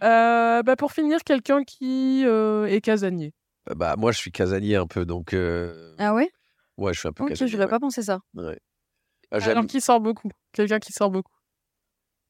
Euh, 0.04 0.62
bah, 0.62 0.76
pour 0.76 0.92
finir, 0.92 1.24
quelqu'un 1.26 1.64
qui 1.64 2.24
euh, 2.26 2.66
est 2.68 2.82
casanier. 2.82 3.34
Bah, 3.76 3.96
moi, 3.98 4.12
je 4.12 4.20
suis 4.20 4.32
casanier 4.32 4.76
un 4.76 4.86
peu, 4.86 5.06
donc. 5.06 5.34
euh, 5.34 5.96
ah 5.98 6.14
ouais? 6.14 6.30
Ouais, 6.78 6.94
je 6.94 7.00
suis 7.00 7.08
un 7.08 7.12
peu 7.12 7.24
Ok, 7.24 7.34
j'aurais 7.36 7.64
ouais. 7.64 7.70
pas 7.70 7.80
pensé 7.80 8.02
ça. 8.04 8.20
Ouais. 8.36 8.60
Ah, 9.32 9.38
Alors, 9.42 9.66
qui 9.66 9.82
sort 9.82 10.00
beaucoup 10.00 10.30
Quelqu'un 10.54 10.80
qui 10.80 10.94
sort 10.94 11.10
beaucoup. 11.12 11.32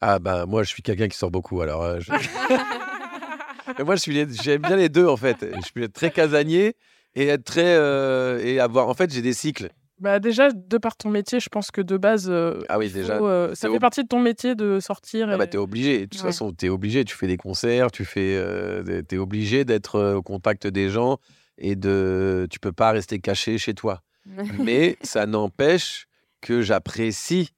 Ah, 0.02 0.20
bah, 0.20 0.46
moi, 0.46 0.64
je 0.64 0.70
suis 0.70 0.82
quelqu'un 0.84 1.08
qui 1.08 1.18
sort 1.18 1.32
beaucoup. 1.32 1.62
Alors, 1.62 1.84
euh, 1.84 2.00
je- 2.00 2.12
Mais 3.78 3.84
moi, 3.84 3.96
je 3.96 4.02
suis 4.02 4.14
les- 4.14 4.34
j'aime 4.34 4.62
bien 4.62 4.76
les 4.76 4.90
deux, 4.90 5.06
en 5.08 5.18
fait. 5.18 5.38
Je 5.42 5.72
peux 5.74 5.84
être 5.84 5.94
très 5.94 6.12
casanier 6.12 6.76
et 7.16 7.28
être 7.28 7.44
très. 7.44 7.76
euh, 7.76 8.40
et 8.44 8.60
avoir. 8.60 8.88
En 8.88 8.94
fait, 8.94 9.12
j'ai 9.14 9.22
des 9.22 9.34
cycles. 9.34 9.70
Bah, 10.00 10.20
déjà, 10.20 10.52
de 10.52 10.78
par 10.78 10.96
ton 10.96 11.10
métier, 11.10 11.40
je 11.40 11.50
pense 11.50 11.72
que 11.72 11.82
de 11.82 11.98
base, 11.98 12.28
euh, 12.30 12.60
Ah 12.70 12.78
oui, 12.78 12.88
faut, 12.90 12.98
déjà. 13.00 13.18
euh, 13.18 13.56
ça 13.56 13.68
fait 13.68 13.76
ob- 13.76 13.82
partie 13.82 14.04
de 14.04 14.08
ton 14.08 14.20
métier 14.20 14.54
de 14.56 14.80
sortir. 14.80 15.28
Ah 15.30 15.36
et- 15.36 15.38
bah, 15.38 15.48
t'es 15.48 15.58
obligé. 15.58 16.02
De 16.02 16.06
toute 16.06 16.22
Ouais. 16.22 16.28
façon, 16.30 16.52
t'es 16.54 16.70
obligé. 16.70 17.04
Tu 17.04 17.16
fais 17.16 17.28
des 17.28 17.38
concerts, 17.38 17.92
tu 17.92 18.06
fais. 18.06 18.36
euh, 18.38 19.02
t'es 19.02 19.18
obligé 19.18 19.66
d'être 19.66 20.14
au 20.16 20.22
contact 20.22 20.68
des 20.68 20.90
gens 20.90 21.18
et 21.58 21.76
de. 21.76 22.48
Tu 22.50 22.60
peux 22.60 22.72
pas 22.72 22.92
rester 22.92 23.20
caché 23.20 23.58
chez 23.58 23.74
toi. 23.74 24.02
Mais 24.60 24.98
ça 25.02 25.26
n'empêche 25.26 26.08
que 26.42 26.62
j'apprécie 26.62 27.52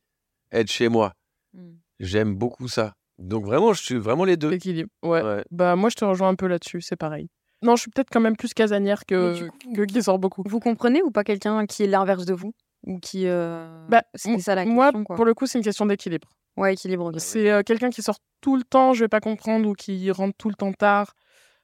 être 0.52 0.72
chez 0.72 0.90
moi. 0.90 1.14
Hmm. 1.54 1.74
J'aime 2.00 2.36
beaucoup 2.36 2.68
ça. 2.68 2.94
Donc 3.18 3.44
vraiment, 3.46 3.74
je 3.74 3.82
suis 3.84 3.96
vraiment 3.98 4.24
les 4.24 4.38
deux. 4.38 4.50
L'équilibre. 4.50 4.90
Ouais. 5.04 5.22
Ouais. 5.22 5.44
Bah, 5.52 5.76
moi, 5.76 5.90
je 5.90 5.96
te 5.96 6.06
rejoins 6.06 6.30
un 6.30 6.36
peu 6.36 6.48
là-dessus, 6.48 6.82
c'est 6.82 6.96
pareil. 6.96 7.28
Non, 7.62 7.76
je 7.76 7.82
suis 7.82 7.92
peut-être 7.92 8.10
quand 8.10 8.22
même 8.22 8.38
plus 8.38 8.54
casanière 8.54 9.06
que, 9.06 9.50
coup- 9.50 9.86
qui 9.86 10.02
sort 10.02 10.18
beaucoup. 10.18 10.44
Vous 10.48 10.62
comprenez 10.62 11.02
ou 11.04 11.12
pas 11.12 11.26
quelqu'un 11.26 11.66
qui 11.66 11.84
est 11.84 11.88
l'inverse 11.88 12.26
de 12.26 12.34
vous? 12.34 12.54
Ou 12.88 13.00
qui. 13.00 13.28
euh, 13.28 13.86
Bah, 13.90 14.04
m- 14.26 14.40
ça 14.40 14.56
la 14.56 14.64
Moi, 14.66 14.92
quoi. 15.04 15.18
pour 15.18 15.26
le 15.26 15.34
coup, 15.34 15.46
c'est 15.46 15.58
une 15.58 15.64
question 15.66 15.86
d'équilibre. 15.86 16.30
Ouais, 16.56 16.74
équilibre. 16.74 17.12
C'est 17.20 17.50
euh, 17.52 17.62
quelqu'un 17.64 17.90
qui 17.90 18.02
sort 18.02 18.20
tout 18.40 18.56
le 18.56 18.64
temps, 18.64 18.94
je 18.94 19.04
vais 19.04 19.10
pas 19.10 19.20
comprendre, 19.20 19.68
ou 19.68 19.74
qui 19.74 20.10
rentre 20.12 20.38
tout 20.38 20.48
le 20.48 20.56
temps 20.56 20.72
tard. 20.72 21.14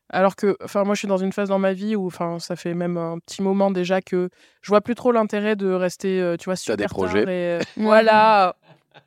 Alors 0.10 0.36
que, 0.36 0.56
enfin, 0.64 0.84
moi, 0.84 0.94
je 0.94 1.00
suis 1.00 1.08
dans 1.08 1.18
une 1.18 1.32
phase 1.32 1.50
dans 1.50 1.60
ma 1.60 1.74
vie 1.74 1.96
où, 1.96 2.06
enfin, 2.08 2.40
ça 2.40 2.56
fait 2.56 2.74
même 2.74 2.98
un 2.98 3.18
petit 3.20 3.42
moment 3.42 3.72
déjà 3.72 4.02
que 4.02 4.30
je 4.62 4.70
vois 4.70 4.82
plus 4.82 4.96
trop 4.96 5.12
l'intérêt 5.12 5.56
de 5.56 5.72
rester, 5.72 6.22
euh, 6.22 6.38
tu 6.38 6.46
vois, 6.46 6.56
super 6.56 6.78
des 6.78 6.84
tard 6.84 6.92
projets. 6.92 7.24
et, 7.24 7.26
euh, 7.28 7.60
voilà, 7.78 8.56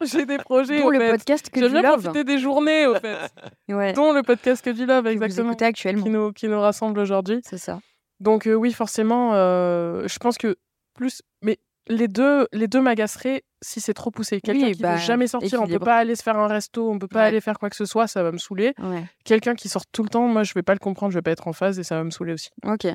j'ai 0.03 0.27
des 0.27 0.39
projets. 0.39 0.81
Dont 0.81 0.89
au 0.89 0.91
le 0.91 0.99
fait. 0.99 1.11
podcast 1.11 1.51
que 1.51 1.61
J'aime 1.61 1.73
bien 1.73 1.83
love. 1.83 2.03
profiter 2.03 2.25
des 2.25 2.39
journées, 2.39 2.87
au 2.87 2.95
fait. 2.97 3.17
Ouais. 3.69 3.93
Dont 3.93 4.13
le 4.13 4.23
podcast 4.23 4.65
que 4.65 4.71
du 4.71 4.87
love, 4.87 5.05
que 5.05 5.09
vous 5.09 5.23
exactement, 5.23 5.53
actuellement. 5.53 6.03
qui 6.03 6.11
nous, 6.11 6.33
qui 6.33 6.49
nous 6.49 6.61
rassemble 6.61 6.99
aujourd'hui. 6.99 7.41
C'est 7.45 7.59
ça. 7.59 7.81
Donc 8.21 8.47
euh, 8.47 8.55
oui, 8.55 8.73
forcément, 8.73 9.35
euh, 9.35 10.09
je 10.09 10.19
pense 10.19 10.39
que 10.39 10.57
plus, 10.95 11.23
mais 11.43 11.59
les 11.89 12.09
deux, 12.09 12.47
les 12.53 12.69
deux 12.69 12.81
m'agaceraient 12.81 13.43
si 13.63 13.81
c'est 13.81 13.95
trop 13.95 14.11
poussé. 14.11 14.41
Quelqu'un 14.41 14.67
Oui, 14.67 14.73
qui 14.73 14.83
bah, 14.83 14.95
veut 14.95 15.01
jamais 15.01 15.27
sortir, 15.27 15.59
on 15.61 15.63
peut 15.65 15.69
équilibre. 15.71 15.85
pas 15.87 15.97
aller 15.97 16.15
se 16.15 16.23
faire 16.23 16.37
un 16.39 16.47
resto, 16.47 16.91
on 16.91 16.99
peut 16.99 17.09
pas 17.09 17.21
Ouais. 17.21 17.25
aller 17.27 17.41
faire 17.41 17.59
quoi 17.59 17.71
que 17.71 17.77
ce 17.77 17.85
soit, 17.87 18.07
ça 18.07 18.23
va 18.23 18.31
me 18.33 18.39
saouler. 18.39 18.73
Ouais. 18.79 19.05
Quelqu'un 19.25 19.55
qui 19.55 19.69
sort 19.69 19.87
tout 19.87 20.03
le 20.03 20.09
temps, 20.09 20.27
moi 20.29 20.43
je 20.45 20.53
vais 20.55 20.63
pas 20.63 20.75
le 20.75 20.79
comprendre, 20.79 21.13
je 21.13 21.19
vais 21.19 21.23
pas 21.23 21.31
être 21.33 21.49
en 21.49 21.53
phase 21.53 21.79
et 21.79 21.83
ça 21.83 21.97
va 21.97 22.05
me 22.05 22.11
saouler 22.11 22.33
aussi. 22.35 22.51
Ok. 22.65 22.87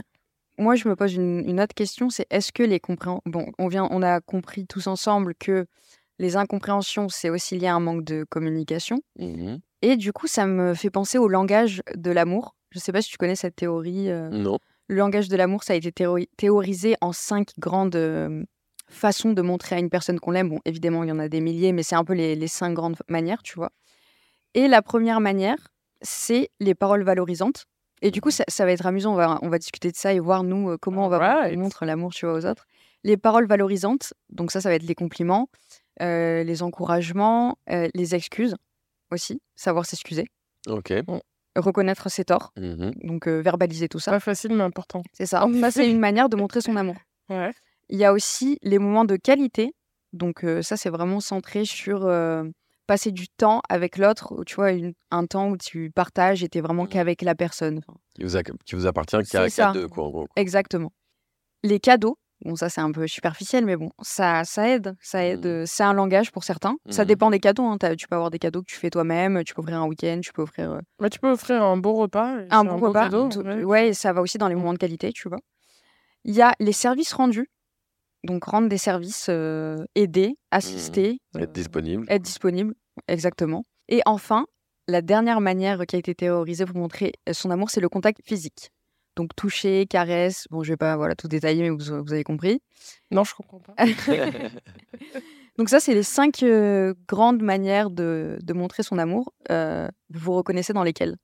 Moi, 0.59 0.75
je 0.75 0.87
me 0.87 0.95
pose 0.95 1.15
une, 1.15 1.43
une 1.49 1.59
autre 1.59 1.73
question, 1.73 2.11
c'est 2.11 2.27
est-ce 2.29 2.51
que 2.51 2.61
les 2.61 2.79
compréhensions... 2.79 3.23
Bon, 3.25 3.51
on, 3.57 3.67
vient, 3.67 3.87
on 3.89 4.03
a 4.03 4.21
compris 4.21 4.67
tous 4.67 4.85
ensemble 4.85 5.33
que 5.33 5.65
les 6.19 6.35
incompréhensions, 6.35 7.09
c'est 7.09 7.31
aussi 7.31 7.57
lié 7.57 7.65
à 7.65 7.73
un 7.73 7.79
manque 7.79 8.03
de 8.03 8.23
communication. 8.29 8.99
Mhm. 9.17 9.59
Et 9.81 9.97
du 9.97 10.13
coup, 10.13 10.27
ça 10.27 10.45
me 10.45 10.75
fait 10.75 10.91
penser 10.91 11.17
au 11.17 11.27
langage 11.27 11.81
de 11.95 12.11
l'amour. 12.11 12.55
Je 12.69 12.77
sais 12.77 12.91
pas 12.91 13.01
si 13.01 13.09
tu 13.09 13.17
connais 13.17 13.35
cette 13.35 13.55
théorie. 13.55 14.11
euh, 14.11 14.29
Non. 14.29 14.59
Le 14.87 14.95
langage 14.97 15.27
de 15.27 15.35
l'amour, 15.35 15.63
ça 15.63 15.73
a 15.73 15.75
été 15.75 15.91
théori- 15.91 16.29
théorisé 16.37 16.95
en 17.01 17.13
cinq 17.13 17.49
grandes 17.57 17.95
euh, 17.95 18.43
façons 18.93 19.33
de 19.33 19.41
montrer 19.41 19.75
à 19.75 19.79
une 19.79 19.89
personne 19.89 20.19
qu'on 20.19 20.31
l'aime. 20.31 20.49
Bon, 20.49 20.59
évidemment, 20.65 21.03
il 21.03 21.09
y 21.09 21.11
en 21.11 21.19
a 21.19 21.27
des 21.27 21.41
milliers, 21.41 21.71
mais 21.73 21.83
c'est 21.83 21.95
un 21.95 22.03
peu 22.05 22.13
les, 22.13 22.35
les 22.35 22.47
cinq 22.47 22.73
grandes 22.73 22.97
manières, 23.09 23.43
tu 23.43 23.55
vois. 23.55 23.71
Et 24.53 24.67
la 24.67 24.81
première 24.81 25.19
manière, 25.19 25.57
c'est 26.01 26.49
les 26.59 26.75
paroles 26.75 27.03
valorisantes. 27.03 27.65
Et 28.01 28.11
du 28.11 28.21
coup, 28.21 28.31
ça, 28.31 28.43
ça 28.47 28.65
va 28.65 28.71
être 28.71 28.85
amusant. 28.85 29.13
On 29.13 29.15
va, 29.15 29.39
on 29.41 29.49
va 29.49 29.57
discuter 29.57 29.91
de 29.91 29.95
ça 29.95 30.13
et 30.13 30.19
voir, 30.19 30.43
nous, 30.43 30.71
euh, 30.71 30.77
comment 30.79 31.05
on 31.05 31.09
va 31.09 31.17
Alright. 31.17 31.57
on 31.57 31.61
montre 31.61 31.85
l'amour, 31.85 32.13
tu 32.13 32.25
vois, 32.25 32.35
aux 32.35 32.45
autres. 32.45 32.65
Les 33.03 33.17
paroles 33.17 33.47
valorisantes, 33.47 34.13
donc 34.29 34.51
ça, 34.51 34.61
ça 34.61 34.69
va 34.69 34.75
être 34.75 34.83
les 34.83 34.95
compliments, 34.95 35.49
euh, 36.01 36.43
les 36.43 36.63
encouragements, 36.63 37.57
euh, 37.69 37.87
les 37.93 38.15
excuses 38.15 38.55
aussi, 39.11 39.41
savoir 39.55 39.85
s'excuser, 39.85 40.25
Ok. 40.67 40.93
reconnaître 41.55 42.09
ses 42.09 42.23
torts, 42.25 42.51
Mhm. 42.57 42.93
donc 43.03 43.27
euh, 43.27 43.39
verbaliser 43.41 43.87
tout 43.89 43.99
ça. 43.99 44.11
Pas 44.11 44.19
facile 44.19 44.53
mais 44.53 44.63
important. 44.63 45.03
C'est 45.13 45.25
ça. 45.25 45.45
En 45.45 45.53
Ça, 45.59 45.69
c'est 45.71 45.89
une 45.89 45.99
manière 45.99 46.29
de 46.29 46.35
montrer 46.37 46.61
son 46.61 46.75
amour. 46.77 46.95
Ouais. 47.29 47.51
Il 47.93 47.99
y 47.99 48.05
a 48.05 48.11
aussi 48.11 48.57
les 48.63 48.79
moments 48.79 49.05
de 49.05 49.15
qualité. 49.17 49.73
Donc 50.13 50.43
euh, 50.43 50.61
ça, 50.63 50.77
c'est 50.77 50.89
vraiment 50.89 51.19
centré 51.19 51.63
sur 51.63 52.05
euh, 52.05 52.43
passer 52.87 53.11
du 53.11 53.27
temps 53.29 53.61
avec 53.69 53.97
l'autre, 53.97 54.43
tu 54.45 54.55
vois, 54.55 54.71
une- 54.71 54.93
un 55.11 55.25
temps 55.27 55.49
où 55.49 55.57
tu 55.57 55.91
partages 55.91 56.43
et 56.43 56.49
tu 56.49 56.59
vraiment 56.59 56.83
Mhm. 56.83 56.89
qu'avec 56.89 57.21
la 57.21 57.35
personne. 57.35 57.81
Qui, 58.15 58.23
vous 58.23 58.35
a- 58.35 58.41
qui 58.43 58.75
vous 58.75 58.87
appartient 58.87 59.17
qu'à 59.31 59.71
deux, 59.71 59.87
quoi, 59.87 60.05
en 60.05 60.09
gros. 60.09 60.27
exactement. 60.35 60.91
Les 61.63 61.79
cadeaux, 61.79 62.17
bon, 62.43 62.55
ça 62.55 62.67
c'est 62.69 62.81
un 62.81 62.91
peu 62.91 63.05
superficiel, 63.07 63.63
mais 63.63 63.75
bon, 63.77 63.91
ça, 64.01 64.43
ça 64.43 64.67
aide. 64.69 64.95
Ça 64.99 65.23
aide. 65.25 65.45
Mhm. 65.45 65.51
euh, 65.51 65.63
C'est 65.67 65.83
un 65.83 65.93
langage 65.93 66.31
pour 66.31 66.43
certains. 66.43 66.75
Ça 66.89 67.03
Mhm. 67.03 67.07
dépend 67.07 67.29
des 67.29 67.39
cadeaux. 67.39 67.63
hein. 67.65 67.77
Tu 67.97 68.07
peux 68.07 68.15
avoir 68.15 68.31
des 68.31 68.39
cadeaux 68.39 68.61
que 68.61 68.67
tu 68.71 68.75
fais 68.75 68.89
toi-même, 68.89 69.43
tu 69.45 69.53
peux 69.53 69.61
offrir 69.61 69.77
un 69.81 69.87
week-end, 69.87 70.19
tu 70.21 70.33
peux 70.33 70.41
offrir 70.41 70.71
euh, 70.73 70.79
Mais 70.99 71.09
tu 71.11 71.19
peux 71.19 71.29
offrir 71.31 71.61
un 71.63 71.77
bon 71.77 71.93
repas. 71.93 72.37
un 72.49 72.65
bon 72.65 72.77
repas. 72.77 73.03
cadeau, 73.09 73.29
ouais. 73.65 73.93
ça 73.93 74.13
va 74.13 74.21
aussi 74.21 74.37
dans 74.39 74.47
les 74.47 74.55
moments 74.55 74.73
de 74.73 74.79
qualité, 74.79 75.11
tu 75.13 75.29
vois. 75.29 75.39
Il 76.25 76.33
y 76.35 76.41
a 76.41 76.53
les 76.59 76.73
services 76.73 77.13
rendus. 77.13 77.49
Donc, 78.23 78.45
rendre 78.45 78.69
des 78.69 78.77
services, 78.77 79.27
euh, 79.29 79.83
aider, 79.95 80.35
assister, 80.51 81.19
euh, 81.35 81.41
Être 81.41 81.51
disponible. 81.51 82.05
être 82.09 82.21
disponible, 82.21 82.73
exactement. 83.07 83.65
Et 83.89 84.01
enfin, 84.05 84.45
la 84.87 85.01
dernière 85.01 85.41
manière 85.41 85.85
qui 85.87 85.95
a 85.95 85.99
été 85.99 86.15
théorisée 86.15 86.65
pour 86.65 86.77
montrer 86.77 87.11
euh, 87.27 87.33
son 87.33 87.51
amour, 87.51 87.69
c'est 87.69 87.81
le 87.81 87.89
contact 87.89 88.21
physique. 88.25 88.69
Donc, 89.15 89.35
toucher, 89.35 89.85
caresse. 89.87 90.47
Bon, 90.49 90.63
je 90.63 90.71
vais 90.71 90.77
pas 90.77 90.95
voilà, 90.97 91.15
tout 91.15 91.27
détailler, 91.27 91.61
mais 91.63 91.69
vous, 91.69 92.03
vous 92.03 92.13
avez 92.13 92.23
compris. 92.23 92.61
Non, 93.11 93.23
je 93.23 93.35
comprends 93.35 93.59
pas. 93.59 93.75
Donc 95.57 95.69
ça, 95.69 95.79
c'est 95.79 95.93
les 95.93 96.01
cinq 96.03 96.41
euh, 96.43 96.93
grandes 97.07 97.43
manières 97.43 97.89
de, 97.91 98.39
de 98.41 98.53
montrer 98.53 98.81
son 98.83 98.97
amour. 98.97 99.33
Euh, 99.51 99.87
vous 100.09 100.19
vous 100.19 100.33
reconnaissez 100.33 100.73
dans 100.73 100.83
lesquelles? 100.83 101.15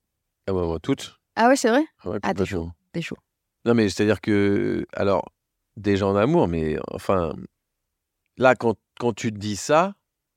Ah 0.46 0.52
moi, 0.52 0.78
toutes. 0.80 1.16
Ah 1.36 1.48
ouais, 1.48 1.56
c'est 1.56 1.68
vrai? 1.68 1.84
Ouais, 2.04 2.18
Ah, 2.22 2.32
t'es 2.34 2.40
complètement. 2.42 2.72
T'es 2.92 3.02
chaud. 3.02 3.16
Non, 3.64 3.74
mais 3.74 3.88
c'est-à-dire 3.88 4.20
que, 4.20 4.86
alors, 4.92 5.24
déjà 5.80 6.06
en 6.06 6.16
amour, 6.16 6.48
mais 6.48 6.76
enfin, 6.90 7.34
là, 8.36 8.54
quand, 8.54 8.76
quand 8.98 9.12
tu 9.12 9.32
te 9.32 9.38
dis 9.38 9.56
ça, 9.56 9.94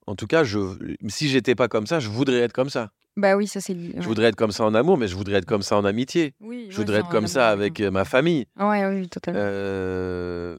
en 0.08 0.16
tout 0.16 0.28
cas, 0.28 0.44
je, 0.44 0.60
si 1.08 1.30
j'étais 1.30 1.56
pas 1.56 1.68
comme 1.68 1.88
ça, 1.88 2.00
je 2.00 2.10
voudrais 2.10 2.40
être 2.40 2.54
comme 2.54 2.70
ça. 2.70 2.92
Bah 3.16 3.36
oui, 3.36 3.48
ça 3.48 3.62
c'est... 3.62 3.74
li- 3.74 3.92
Je 3.94 4.00
ouais. 4.00 4.06
voudrais 4.06 4.26
être 4.28 4.36
comme 4.36 4.52
ça 4.52 4.64
en 4.66 4.74
amour, 4.74 4.98
mais 4.98 5.08
je 5.08 5.16
voudrais 5.16 5.38
être 5.38 5.46
comme 5.46 5.62
ça 5.62 5.78
en 5.78 5.86
amitié. 5.86 6.34
Oui, 6.40 6.68
Je 6.70 6.78
voudrais 6.78 7.00
être 7.02 7.10
comme 7.10 7.28
ça 7.28 7.50
avec 7.50 7.80
euh, 7.80 7.92
ma 7.92 8.06
famille. 8.06 8.48
Ouais, 8.60 8.86
oui, 8.88 9.08
totalement. 9.08 9.40
Euh, 9.42 10.58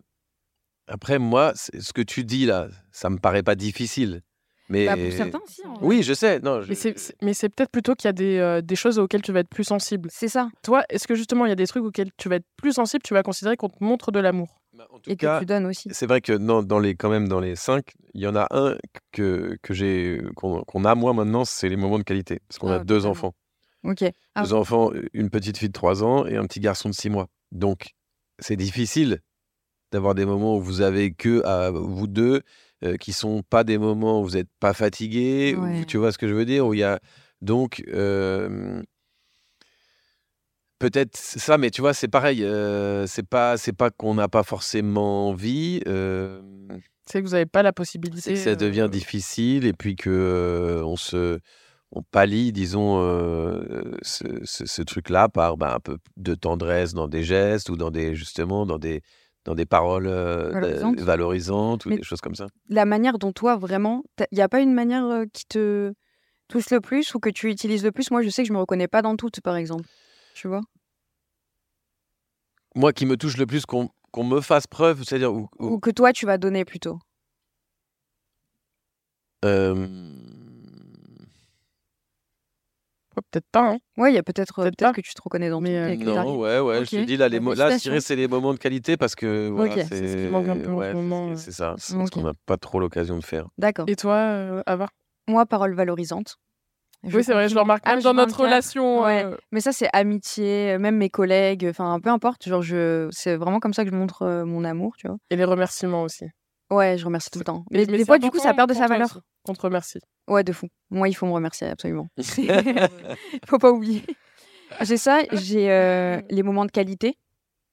Après, 0.86 1.18
moi, 1.18 1.52
c'est- 1.54 1.80
ce 1.80 1.92
que 1.94 2.02
tu 2.02 2.24
dis 2.24 2.44
là, 2.44 2.68
ça 2.92 3.08
me 3.08 3.18
paraît 3.18 3.42
pas 3.42 3.54
difficile. 3.54 4.20
Mais 4.68 4.86
Bah, 4.86 4.96
pour 4.98 5.12
certains, 5.12 5.40
si. 5.46 5.62
oui, 5.80 6.02
je 6.02 6.12
sais. 6.12 6.40
Non, 6.40 6.60
je- 6.60 6.68
Mais 6.68 6.74
c'est- 6.74 6.98
c'est 6.98 7.16
mais 7.22 7.32
c'est 7.34 7.48
peut-être 7.48 7.70
plutôt 7.70 7.94
qu'il 7.94 8.06
y 8.06 8.10
a 8.10 8.12
des, 8.12 8.36
euh, 8.38 8.60
des 8.60 8.76
choses 8.76 8.98
auxquelles 8.98 9.22
tu 9.22 9.32
vas 9.32 9.40
être 9.40 9.48
plus 9.48 9.64
sensible. 9.64 10.10
C'est 10.12 10.28
ça. 10.28 10.48
Toi, 10.62 10.84
est-ce 10.90 11.06
que 11.08 11.14
justement, 11.14 11.46
il 11.46 11.48
y 11.48 11.52
a 11.52 11.56
des 11.56 11.66
trucs 11.66 11.84
auxquels 11.84 12.10
tu 12.18 12.28
vas 12.28 12.36
être 12.36 12.46
plus 12.56 12.72
sensible, 12.74 13.02
tu 13.02 13.14
vas 13.14 13.22
considérer 13.22 13.56
qu'on 13.56 13.68
te 13.70 13.82
montre 13.82 14.12
de 14.12 14.20
l'amour? 14.20 14.60
En 14.90 14.98
tout 14.98 15.10
Et 15.10 15.16
que 15.16 15.26
cas, 15.26 15.40
tu 15.40 15.46
donnes 15.46 15.66
aussi. 15.66 15.88
c'est 15.92 16.06
vrai 16.06 16.20
que 16.20 16.32
dans 16.32 16.78
les, 16.78 16.94
quand 16.94 17.10
même, 17.10 17.28
dans 17.28 17.40
les 17.40 17.56
cinq, 17.56 17.92
il 18.14 18.22
y 18.22 18.26
en 18.26 18.36
a 18.36 18.46
un 18.50 18.76
que, 19.12 19.56
que 19.62 19.74
j'ai, 19.74 20.20
qu'on 20.36 20.84
a 20.84 20.94
moi 20.94 21.12
maintenant, 21.12 21.44
c'est 21.44 21.68
les 21.68 21.76
moments 21.76 21.98
de 21.98 22.04
qualité. 22.04 22.40
Parce 22.48 22.58
qu'on 22.58 22.70
Ah, 22.70 22.76
a 22.76 22.78
deux 22.84 22.96
totalement. 22.96 23.10
enfants. 23.12 23.34
Ok. 23.84 24.04
Ah, 24.34 24.42
Deux 24.42 24.52
enfants, 24.54 24.90
une 25.12 25.30
petite 25.30 25.58
fille 25.58 25.68
de 25.68 25.72
3 25.74 26.02
ans 26.02 26.26
et 26.26 26.36
un 26.36 26.44
petit 26.46 26.60
garçon 26.60 26.88
de 26.88 26.94
6 26.94 27.10
mois. 27.10 27.28
Donc, 27.52 27.90
c'est 28.38 28.56
difficile 28.56 29.20
d'avoir 29.92 30.14
des 30.14 30.24
moments 30.26 30.56
où 30.56 30.60
vous 30.60 30.80
avez 30.80 31.12
que 31.12 31.44
à 31.44 31.70
vous 31.70 32.06
deux, 32.08 32.42
euh, 32.84 32.96
qui 32.96 33.12
sont 33.12 33.42
pas 33.48 33.62
des 33.62 33.78
moments 33.78 34.20
où 34.20 34.24
vous 34.24 34.30
n'êtes 34.36 34.48
pas 34.58 34.72
fatigué, 34.72 35.54
où- 35.56 35.84
tu 35.84 35.98
vois 35.98 36.10
ce 36.12 36.18
que 36.18 36.26
je 36.26 36.34
veux 36.34 36.44
dire, 36.46 36.66
où 36.66 36.74
il 36.74 36.80
y 36.80 36.82
a 36.82 36.98
donc 37.42 37.82
euh, 37.88 38.82
peut-être 40.90 41.16
ça, 41.16 41.56
mais 41.58 41.70
tu 41.70 41.80
vois, 41.80 41.94
c'est 41.94 42.08
pareil. 42.08 42.44
euh, 42.44 43.06
c'est 43.06 43.26
pas, 43.26 43.56
c'est 43.56 43.72
pas 43.72 43.90
qu'on 43.90 44.14
n'a 44.14 44.28
pas 44.28 44.42
forcément 44.42 45.28
envie. 45.30 45.80
euh, 45.86 46.40
C'est 47.06 47.20
que 47.22 47.26
vous 47.26 47.32
n'avez 47.32 47.46
pas 47.46 47.62
la 47.62 47.72
possibilité. 47.72 48.32
que 48.34 48.38
ça 48.38 48.50
euh, 48.50 48.56
devient 48.56 48.88
difficile 48.90 49.64
et 49.66 49.72
puis 49.72 49.96
que 49.96 50.10
euh, 50.10 50.84
on 50.84 50.96
se 50.96 51.38
on 51.96 52.02
pallie 52.02 52.50
disons 52.52 52.98
euh, 53.00 53.92
ce, 54.02 54.24
ce- 54.42 54.66
ce 54.66 54.82
truc-là 54.82 55.28
par 55.28 55.56
ben, 55.56 55.74
un 55.74 55.78
peu 55.80 55.98
de 56.16 56.34
tendresse 56.34 56.92
dans 56.92 57.06
des 57.06 57.22
gestes 57.22 57.68
ou 57.70 57.76
dans 57.76 57.90
des 57.92 58.16
justement 58.16 58.66
dans 58.66 58.78
des 58.78 59.00
dans 59.44 59.54
des 59.54 59.66
paroles 59.66 60.06
euh, 60.08 60.50
Valorisantes. 60.50 60.98
euh, 61.00 61.04
valorisantes 61.04 61.86
ou 61.86 61.90
Mais- 61.90 61.96
des 61.98 62.02
choses 62.02 62.20
comme 62.20 62.34
ça. 62.34 62.46
La 62.68 62.84
manière 62.84 63.18
dont 63.18 63.30
toi, 63.32 63.56
vraiment, 63.56 64.02
il 64.32 64.36
n'y 64.36 64.40
a 64.42 64.48
pas 64.48 64.60
une 64.60 64.72
manière 64.74 65.04
euh, 65.04 65.24
qui 65.32 65.44
te 65.46 65.92
touche 66.48 66.70
le 66.70 66.80
plus 66.80 67.14
ou 67.14 67.20
que 67.20 67.28
tu 67.30 67.50
utilises 67.50 67.84
le 67.84 67.92
plus? 67.92 68.10
Moi, 68.10 68.22
je 68.22 68.28
sais 68.30 68.42
que 68.42 68.48
je 68.48 68.52
me 68.52 68.58
reconnais 68.58 68.88
pas 68.88 69.02
dans 69.02 69.16
toutes, 69.16 69.40
par 69.40 69.56
exemple. 69.56 69.84
Tu 70.34 70.48
vois 70.48 70.60
Moi 72.74 72.92
qui 72.92 73.06
me 73.06 73.16
touche 73.16 73.36
le 73.36 73.46
plus 73.46 73.64
qu'on 73.64 73.88
qu'on 74.10 74.24
me 74.24 74.40
fasse 74.40 74.66
preuve, 74.68 75.02
c'est-à-dire 75.02 75.32
Ou 75.32 75.80
que 75.80 75.90
toi, 75.90 76.12
tu 76.12 76.24
vas 76.26 76.38
donner 76.38 76.64
plutôt 76.64 76.98
euh, 79.44 79.74
ouais, 83.16 83.22
peut-être 83.30 83.46
pas. 83.50 83.72
hein. 83.72 83.78
Ouais, 83.96 84.12
il 84.12 84.14
y 84.14 84.18
a 84.18 84.22
peut-être 84.22 84.60
euh, 84.60 84.70
pas. 84.76 84.92
que 84.92 85.00
tu 85.00 85.12
te 85.14 85.20
reconnais 85.22 85.50
dans 85.50 85.60
Mais, 85.60 85.76
euh, 85.76 85.96
non, 85.96 86.38
ouais, 86.38 86.60
ouais, 86.60 86.84
je 86.84 86.90
te 86.90 87.00
dis 87.02 87.16
là, 87.16 87.28
les 87.28 87.40
là, 87.40 87.78
c'est 87.78 88.16
les 88.16 88.28
moments 88.28 88.52
de 88.54 88.58
qualité 88.58 88.96
parce 88.96 89.14
que 89.14 89.48
voilà, 89.48 89.74
Ok. 89.74 89.80
c'est 89.88 90.06
ce 90.08 90.16
qui 90.26 90.32
manque 90.32 90.48
un 90.48 90.56
peu 90.56 90.70
ouais, 90.72 90.92
c'est- 91.36 91.52
ça, 91.52 91.74
c'est 91.78 91.92
ce 92.06 92.10
qu'on 92.10 92.22
n'a 92.22 92.32
pas 92.46 92.56
trop 92.56 92.78
l'occasion 92.80 93.18
de 93.18 93.24
faire. 93.24 93.48
D'accord. 93.58 93.88
Et 93.88 93.96
toi, 93.96 94.14
euh, 94.14 94.62
Ava? 94.66 94.88
Moi, 95.28 95.44
parole 95.46 95.74
valorisante. 95.74 96.36
Je 97.06 97.16
Oui, 97.16 97.24
c'est 97.24 97.32
vrai, 97.32 97.48
je 97.48 97.54
le 97.54 97.60
remarque 97.60 97.82
Ah, 97.86 97.94
même 97.94 98.02
dans 98.02 98.14
notre 98.14 98.30
24. 98.38 98.40
relation. 98.44 99.02
Ouais. 99.02 99.24
euh, 99.24 99.36
Mais 99.52 99.60
ça, 99.60 99.72
c'est 99.72 99.88
amitié, 99.92 100.78
même 100.78 100.96
mes 100.96 101.10
collègues, 101.10 101.66
enfin, 101.70 102.00
peu 102.00 102.08
importe. 102.10 102.48
Genre, 102.48 102.62
je... 102.62 103.08
c'est 103.10 103.36
vraiment 103.36 103.60
comme 103.60 103.74
ça 103.74 103.84
que 103.84 103.90
je 103.90 103.94
montre 103.96 104.22
euh, 104.22 104.44
mon 104.44 104.64
amour, 104.64 104.94
tu 104.96 105.06
vois. 105.06 105.16
Et 105.30 105.36
les 105.36 105.44
remerciements 105.44 106.02
aussi. 106.02 106.26
Ouais, 106.70 106.96
je 106.98 107.04
remercie 107.04 107.30
tout 107.30 107.38
le 107.38 107.44
temps. 107.44 107.64
Mais, 107.70 107.84
Mais 107.88 107.98
des 107.98 108.04
fois, 108.04 108.18
du 108.18 108.30
coup, 108.30 108.38
ça 108.38 108.54
perd 108.54 108.68
de 108.70 108.74
sa 108.74 108.86
valeur. 108.86 109.06
aussi, 109.06 109.18
qu'on 109.44 109.52
te 109.54 109.60
remercie. 109.60 110.00
Ouais, 110.28 110.42
de 110.44 110.52
fou. 110.52 110.68
Moi, 110.90 111.08
il 111.08 111.14
faut 111.14 111.26
me 111.26 111.32
remercier, 111.32 111.66
absolument. 111.68 112.08
faut 113.46 113.58
pas 113.58 113.70
oublier. 113.70 114.02
J'ai 114.80 114.96
ça, 114.96 115.20
j'ai 115.32 115.70
euh, 115.70 116.20
les 116.30 116.42
moments 116.42 116.64
de 116.64 116.70
qualité. 116.70 117.16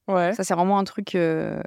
Ouais. 0.08 0.34
Ça, 0.34 0.44
c'est 0.44 0.54
vraiment 0.54 0.78
un 0.78 0.84
truc 0.84 1.14
euh, 1.14 1.60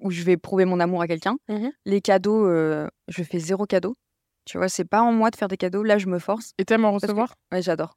où 0.00 0.10
je 0.10 0.22
vais 0.22 0.36
prouver 0.36 0.64
mon 0.64 0.80
amour 0.80 1.02
à 1.02 1.06
quelqu'un. 1.08 1.36
Mhm. 1.48 1.72
Les 1.84 2.00
cadeaux, 2.00 2.46
euh, 2.46 2.88
je 3.08 3.22
fais 3.24 3.38
zéro 3.40 3.66
cadeau. 3.66 3.96
Tu 4.44 4.58
vois, 4.58 4.68
c'est 4.68 4.84
pas 4.84 5.02
en 5.02 5.12
moi 5.12 5.30
de 5.30 5.36
faire 5.36 5.48
des 5.48 5.56
cadeaux. 5.56 5.82
Là, 5.82 5.98
je 5.98 6.06
me 6.08 6.18
force. 6.18 6.52
Et 6.58 6.64
t'aimes 6.64 6.84
en 6.84 6.90
que- 6.98 7.02
recevoir? 7.06 7.34
Ouais, 7.52 7.62
j'adore. 7.62 7.96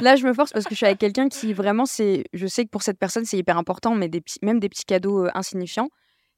Là, 0.00 0.16
je 0.16 0.26
me 0.26 0.32
force 0.32 0.52
parce 0.52 0.64
que 0.64 0.70
je 0.70 0.76
suis 0.76 0.86
avec 0.86 0.98
quelqu'un 0.98 1.28
qui 1.28 1.52
vraiment, 1.52 1.86
c'est. 1.86 2.24
Je 2.32 2.46
sais 2.46 2.64
que 2.64 2.70
pour 2.70 2.82
cette 2.82 2.98
personne, 2.98 3.24
c'est 3.24 3.36
hyper 3.36 3.58
important, 3.58 3.94
mais 3.94 4.08
des 4.08 4.22
même 4.42 4.60
des 4.60 4.68
petits 4.68 4.84
cadeaux 4.84 5.26
euh, 5.26 5.30
insignifiants. 5.34 5.88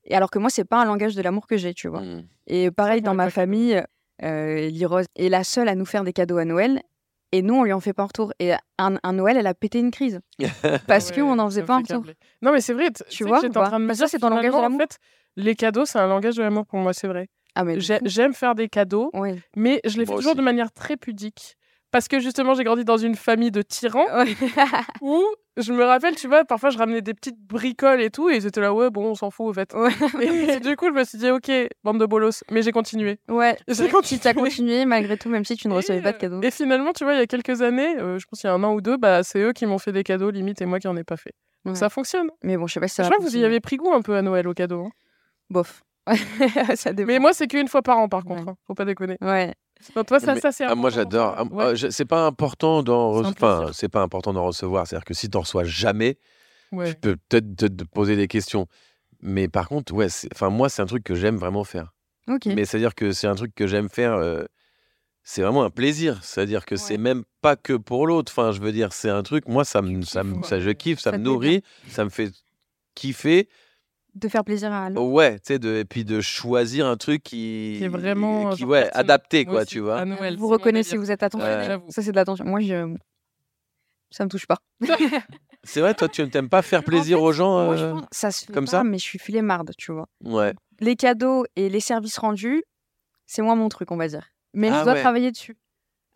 Et 0.04 0.14
alors 0.14 0.30
que 0.30 0.38
moi, 0.38 0.50
c'est 0.50 0.64
pas 0.64 0.80
un 0.80 0.84
langage 0.84 1.14
de 1.14 1.22
l'amour 1.22 1.46
que 1.46 1.56
j'ai, 1.56 1.74
tu 1.74 1.88
vois. 1.88 2.00
Mm. 2.00 2.26
Et 2.46 2.70
pareil, 2.70 3.02
dans 3.02 3.14
ma 3.14 3.28
famille, 3.30 3.82
euh, 4.22 4.68
Lirose 4.68 5.06
est 5.16 5.28
la 5.28 5.44
seule 5.44 5.68
à 5.68 5.74
nous 5.74 5.84
faire 5.86 6.04
des 6.04 6.12
cadeaux 6.12 6.38
à 6.38 6.44
Noël. 6.44 6.80
Et 7.32 7.42
nous, 7.42 7.54
on 7.54 7.64
lui 7.64 7.72
en 7.72 7.80
fait 7.80 7.92
pas 7.92 8.04
en 8.04 8.06
retour. 8.06 8.32
Et 8.38 8.52
un, 8.78 8.96
un 9.02 9.12
Noël, 9.12 9.36
elle 9.36 9.48
a 9.48 9.54
pété 9.54 9.80
une 9.80 9.90
crise. 9.90 10.20
Parce 10.86 11.10
Ouais, 11.10 11.16
qu'on 11.16 11.34
n'en 11.34 11.46
faisait 11.46 11.64
pas 11.64 11.74
un 11.74 11.82
fait 11.84 11.94
retour. 11.94 12.12
Non, 12.40 12.52
mais 12.52 12.60
c'est 12.60 12.72
vrai. 12.72 12.90
Tu 13.10 13.24
que 13.24 13.28
vois, 13.28 13.40
J'étais 13.40 13.56
ou 13.56 13.60
en 13.60 13.64
pas? 13.64 13.68
train 13.68 13.80
de 13.80 13.84
me 13.84 13.92
ça, 13.94 14.04
dire, 14.04 14.08
c'est 14.08 14.18
ton 14.20 14.28
langage 14.30 14.52
de 14.52 14.60
l'amour 14.60 14.76
En 14.76 14.78
fait, 14.78 14.98
les 15.36 15.56
cadeaux, 15.56 15.84
c'est 15.84 15.98
un 15.98 16.06
langage 16.06 16.36
de 16.36 16.42
l'amour 16.42 16.66
pour 16.66 16.78
moi, 16.78 16.92
c'est 16.94 17.08
vrai. 17.08 17.28
Ah, 17.56 17.64
mais. 17.64 17.78
J'aime 17.80 18.34
faire 18.34 18.54
des 18.54 18.68
cadeaux, 18.68 19.10
mais 19.56 19.80
je 19.84 19.98
les 19.98 20.04
fais 20.06 20.12
Moi 20.12 20.16
toujours 20.18 20.32
aussi. 20.32 20.38
de 20.38 20.42
manière 20.44 20.70
très 20.72 20.96
pudique. 20.96 21.56
Parce 21.92 22.08
que 22.08 22.18
justement, 22.20 22.52
j'ai 22.54 22.64
grandi 22.64 22.84
dans 22.84 22.96
une 22.98 23.14
famille 23.14 23.50
de 23.50 23.62
tyrans 23.62 24.04
Ouais. 24.14 24.26
où 25.00 25.22
je 25.56 25.72
me 25.72 25.82
rappelle, 25.84 26.14
tu 26.16 26.26
vois, 26.26 26.44
parfois 26.44 26.68
je 26.68 26.76
ramenais 26.76 27.00
des 27.00 27.14
petites 27.14 27.40
bricoles 27.40 28.02
et 28.02 28.10
tout, 28.10 28.28
et 28.28 28.36
ils 28.36 28.44
étaient 28.46 28.60
là, 28.60 28.74
ouais, 28.74 28.90
bon, 28.90 29.06
on 29.06 29.14
s'en 29.14 29.30
fout, 29.30 29.46
au 29.46 29.52
fait. 29.54 29.72
Ouais. 29.72 29.90
Et 30.56 30.60
du 30.60 30.76
coup, 30.76 30.86
je 30.86 30.90
me 30.90 31.04
suis 31.04 31.16
dit, 31.16 31.30
ok, 31.30 31.50
bande 31.84 31.98
de 31.98 32.04
bolos, 32.04 32.44
mais 32.50 32.60
j'ai 32.60 32.72
continué. 32.72 33.18
Ouais. 33.28 33.56
J'ai 33.68 33.74
Tu 33.76 33.82
as 33.84 33.88
continué. 33.90 34.34
continué 34.34 34.84
malgré 34.84 35.16
tout, 35.16 35.30
même 35.30 35.44
si 35.46 35.56
tu 35.56 35.68
ne 35.68 35.74
recevais 35.74 36.00
Et, 36.00 36.02
pas 36.02 36.10
de 36.10 36.16
euh, 36.16 36.20
cadeaux. 36.20 36.40
Et 36.42 36.50
finalement, 36.50 36.92
tu 36.92 37.04
vois, 37.04 37.14
il 37.14 37.18
y 37.18 37.22
a 37.22 37.26
quelques 37.26 37.62
années, 37.62 37.96
euh, 37.98 38.18
je 38.18 38.26
pense 38.26 38.42
il 38.42 38.46
y 38.46 38.50
a 38.50 38.52
un 38.52 38.62
an 38.64 38.74
ou 38.74 38.82
deux, 38.82 38.98
bah, 38.98 39.22
c'est 39.22 39.38
eux 39.40 39.52
qui 39.54 39.64
m'ont 39.64 39.78
fait 39.78 39.92
des 39.92 40.02
cadeaux 40.02 40.30
limite 40.30 40.60
et 40.60 40.66
moi 40.66 40.78
qui 40.80 40.88
en 40.88 40.96
ai 40.96 41.04
pas 41.04 41.16
fait. 41.16 41.32
Donc 41.64 41.74
Ouais. 41.74 41.80
ça 41.80 41.88
fonctionne. 41.88 42.28
Mais 42.42 42.58
bon, 42.58 42.66
je 42.66 42.74
sais 42.74 42.80
pas 42.80 42.88
si 42.88 42.96
ça 42.96 43.04
je 43.04 43.08
crois 43.08 43.18
que 43.24 43.28
vous 43.30 43.36
y 43.36 43.44
avez 43.44 43.60
pris 43.60 43.76
goût 43.76 43.92
un 43.94 44.02
peu 44.02 44.14
à 44.16 44.20
Noël 44.22 44.46
aux 44.48 44.54
cadeaux. 44.54 44.82
hein. 44.84 44.90
Bof. 45.48 45.82
ça. 46.76 46.92
Mais 46.92 47.18
moi, 47.18 47.32
c'est 47.32 47.46
qu'une 47.46 47.68
fois 47.68 47.82
par 47.82 47.98
an, 47.98 48.08
par 48.08 48.24
contre. 48.24 48.44
Ouais. 48.44 48.50
hein. 48.50 48.56
Faut 48.66 48.74
pas 48.74 48.84
déconner. 48.84 49.16
Ouais. 49.20 49.54
Non, 49.94 50.04
toi, 50.04 50.20
ça, 50.20 50.34
Mais- 50.34 50.40
ça 50.40 50.52
c'est 50.52 50.64
Ah, 50.64 50.74
moi 50.74 50.88
j'adore. 50.90 51.34
Ah, 51.36 51.44
Ouais. 51.44 51.64
ah, 51.68 51.74
je- 51.74 51.90
c'est 51.90 52.04
pas 52.06 52.24
important 52.26 52.82
d'en 52.82 53.22
C'est 53.22 53.28
enfin, 53.30 53.70
c'est 53.72 53.88
pas 53.88 54.00
important 54.02 54.32
d'en 54.32 54.44
recevoir. 54.46 54.86
C'est-à-dire 54.86 55.04
que 55.04 55.12
si 55.14 55.28
t'en 55.28 55.40
reçois 55.40 55.64
jamais, 55.64 56.18
Ouais. 56.72 56.86
je 56.86 56.92
peux 56.94 57.16
peut-être 57.28 57.56
te, 57.56 57.66
te 57.66 57.84
poser 57.84 58.16
des 58.16 58.26
questions. 58.28 58.66
Mais 59.20 59.48
par 59.48 59.68
contre, 59.68 59.92
ouais, 59.92 60.08
c'est- 60.08 60.28
enfin 60.34 60.48
moi 60.50 60.68
c'est 60.68 60.80
un 60.82 60.86
truc 60.86 61.04
que 61.04 61.14
j'aime 61.14 61.36
vraiment 61.36 61.64
faire. 61.64 61.92
Ok. 62.28 62.46
Mais 62.46 62.64
c'est-à-dire 62.64 62.94
que 62.94 63.12
c'est 63.12 63.26
un 63.26 63.34
truc 63.34 63.54
que 63.54 63.66
j'aime 63.66 63.88
faire. 63.90 64.14
euh, 64.14 64.44
c'est 65.28 65.42
vraiment 65.42 65.64
un 65.64 65.70
plaisir. 65.70 66.22
C'est-à-dire 66.22 66.64
que 66.64 66.76
c'est 66.76 66.94
Ouais. 66.94 66.98
même 66.98 67.24
pas 67.42 67.56
que 67.56 67.72
pour 67.74 68.06
l'autre. 68.06 68.32
Enfin, 68.32 68.52
je 68.52 68.60
veux 68.60 68.72
dire, 68.72 68.92
c'est 68.92 69.10
un 69.10 69.22
truc. 69.24 69.46
Moi, 69.48 69.64
ça 69.64 69.82
me, 69.82 70.02
ça 70.02 70.22
me, 70.24 70.42
ça, 70.44 70.58
je 70.60 70.70
kiffe, 70.70 71.00
ça, 71.00 71.10
Ça 71.10 71.18
me 71.18 71.22
nourrit, 71.24 71.62
ça 71.88 72.04
me 72.04 72.10
fait 72.10 72.30
kiffer. 72.94 73.48
De 74.16 74.28
faire 74.28 74.44
plaisir 74.44 74.72
à 74.72 74.88
l'autre. 74.88 75.02
Ouais, 75.10 75.34
tu 75.34 75.40
sais, 75.44 75.58
de, 75.58 75.76
et 75.76 75.84
puis 75.84 76.04
de 76.04 76.20
choisir 76.22 76.86
un 76.86 76.96
truc 76.96 77.22
qui, 77.22 77.74
Qui 77.78 77.84
est 77.84 77.88
vraiment, 77.88 78.50
qui, 78.50 78.64
ouais, 78.64 78.88
adapté, 78.92 79.44
Moi 79.44 79.52
quoi, 79.52 79.62
aussi, 79.62 79.70
tu 79.72 79.80
vois. 79.80 79.98
à 79.98 80.04
Noël, 80.06 80.36
vous 80.38 80.48
reconnaissez, 80.48 80.96
vous 80.96 81.10
êtes. 81.10 81.22
Ouais. 81.34 81.64
J'avoue. 81.66 81.84
Ça, 81.90 82.00
c'est 82.02 82.12
de 82.12 82.16
l'attention. 82.16 82.44
Moi, 82.46 82.60
je. 82.60 82.96
Ça 84.10 84.24
me 84.24 84.30
touche 84.30 84.46
pas. 84.46 84.56
C'est 85.64 85.80
vrai, 85.80 85.94
toi, 85.94 86.08
tu 86.08 86.22
n'aimes 86.22 86.48
pas 86.48 86.62
faire 86.62 86.82
plaisir 86.84 87.18
En 87.18 87.20
fait, 87.22 87.26
aux 87.26 87.32
gens 87.32 87.64
Moi, 87.66 87.74
euh, 87.78 87.92
pense- 87.92 88.04
ça 88.12 88.30
se 88.30 88.46
fait 88.46 88.52
comme 88.52 88.64
pas, 88.66 88.70
ça? 88.70 88.84
mais 88.84 88.98
je 88.98 89.02
suis 89.02 89.18
flemmarde, 89.18 89.72
tu 89.76 89.92
vois. 89.92 90.06
Ouais. 90.24 90.54
Les 90.80 90.94
cadeaux 90.96 91.44
et 91.56 91.68
les 91.68 91.80
services 91.80 92.16
rendus, 92.18 92.62
c'est 93.26 93.42
moins 93.42 93.56
mon 93.56 93.68
truc, 93.68 93.90
on 93.90 93.96
va 93.96 94.06
dire. 94.08 94.28
Mais 94.54 94.68
Ah 94.70 94.78
je 94.78 94.84
dois 94.84 94.92
ouais. 94.94 95.00
travailler 95.00 95.32
dessus. 95.32 95.56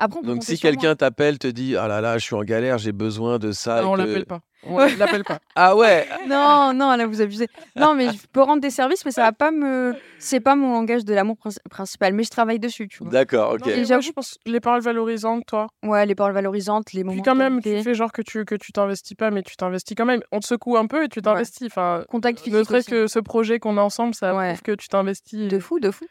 Après, 0.03 0.23
Donc 0.23 0.43
si 0.43 0.59
quelqu'un 0.59 0.97
t'appelle, 0.97 1.39
te 1.39 1.47
dit 1.47 1.77
ah 1.77 1.87
là 1.87 2.01
là, 2.01 2.17
je 2.19 2.25
suis 2.25 2.35
en 2.35 2.43
galère, 2.43 2.79
j'ai 2.79 2.93
besoin 2.93 3.39
de 3.39 3.53
ça. 3.53 3.83
Non, 3.83 3.93
on 3.93 3.95
que- 3.95 3.99
l'appelle 4.01 4.27
pas. 4.27 4.41
On 4.63 4.77
l'appelle 4.99 5.25
pas. 5.25 5.39
Ah 5.57 5.75
ouais? 5.75 6.07
Non, 6.29 6.73
non, 6.75 6.95
là, 6.95 7.07
vous 7.07 7.23
abusez. 7.23 7.49
Non, 7.77 7.95
mais 7.95 8.11
je 8.13 8.19
peux 8.31 8.43
rendre 8.43 8.61
des 8.61 8.69
services, 8.69 9.07
mais 9.07 9.11
ça 9.11 9.23
va 9.23 9.33
pas 9.33 9.51
me. 9.51 9.95
C'est 10.19 10.41
pas 10.41 10.55
mon 10.55 10.73
langage 10.75 11.05
de 11.07 11.15
l'amour 11.15 11.37
princi- 11.43 11.61
principal, 11.71 12.13
mais 12.13 12.25
je 12.25 12.31
travaille 12.31 12.59
dessus, 12.59 12.87
tu 12.87 12.99
vois. 13.03 13.11
D'accord, 13.11 13.55
ok. 13.55 13.71
J'avoue- 13.85 14.03
je 14.03 14.13
pense 14.13 14.37
les 14.45 14.61
paroles 14.61 14.83
valorisantes, 14.83 15.45
toi. 15.47 15.67
Ouais, 15.83 16.05
les 16.05 16.15
paroles 16.15 16.35
valorisantes, 16.35 16.93
les 16.93 17.05
moments. 17.05 17.13
Puis 17.15 17.23
de 17.23 17.25
quand 17.27 17.35
même, 17.35 17.63
tu 17.63 17.83
fais 17.83 17.95
genre 17.95 18.13
que 18.13 18.21
tu 18.21 18.45
que 18.45 18.55
tu 18.55 18.73
t'investis 18.73 19.15
pas, 19.17 19.31
mais 19.31 19.43
tu 19.43 19.57
t'investis 19.57 19.95
quand 19.97 20.05
même. 20.05 20.21
On 20.31 20.41
te 20.41 20.47
secoue 20.47 20.77
un 20.77 20.87
peu 20.87 21.05
et 21.05 21.09
tu 21.09 21.23
t'investis. 21.23 21.67
Enfin, 21.67 22.05
Contact 22.11 22.41
physique. 22.41 22.59
ne 22.59 22.63
serait 22.65 22.83
que 22.83 23.07
ce 23.07 23.19
projet 23.19 23.61
qu'on 23.61 23.79
a 23.79 23.83
ensemble, 23.83 24.15
ça 24.15 24.35
Ouais. 24.35 24.49
prouve 24.53 24.63
que 24.63 24.73
tu 24.73 24.89
t'investis. 24.89 25.49
De 25.49 25.59
fou, 25.59 25.81
de 25.81 25.91
fou. 25.91 26.05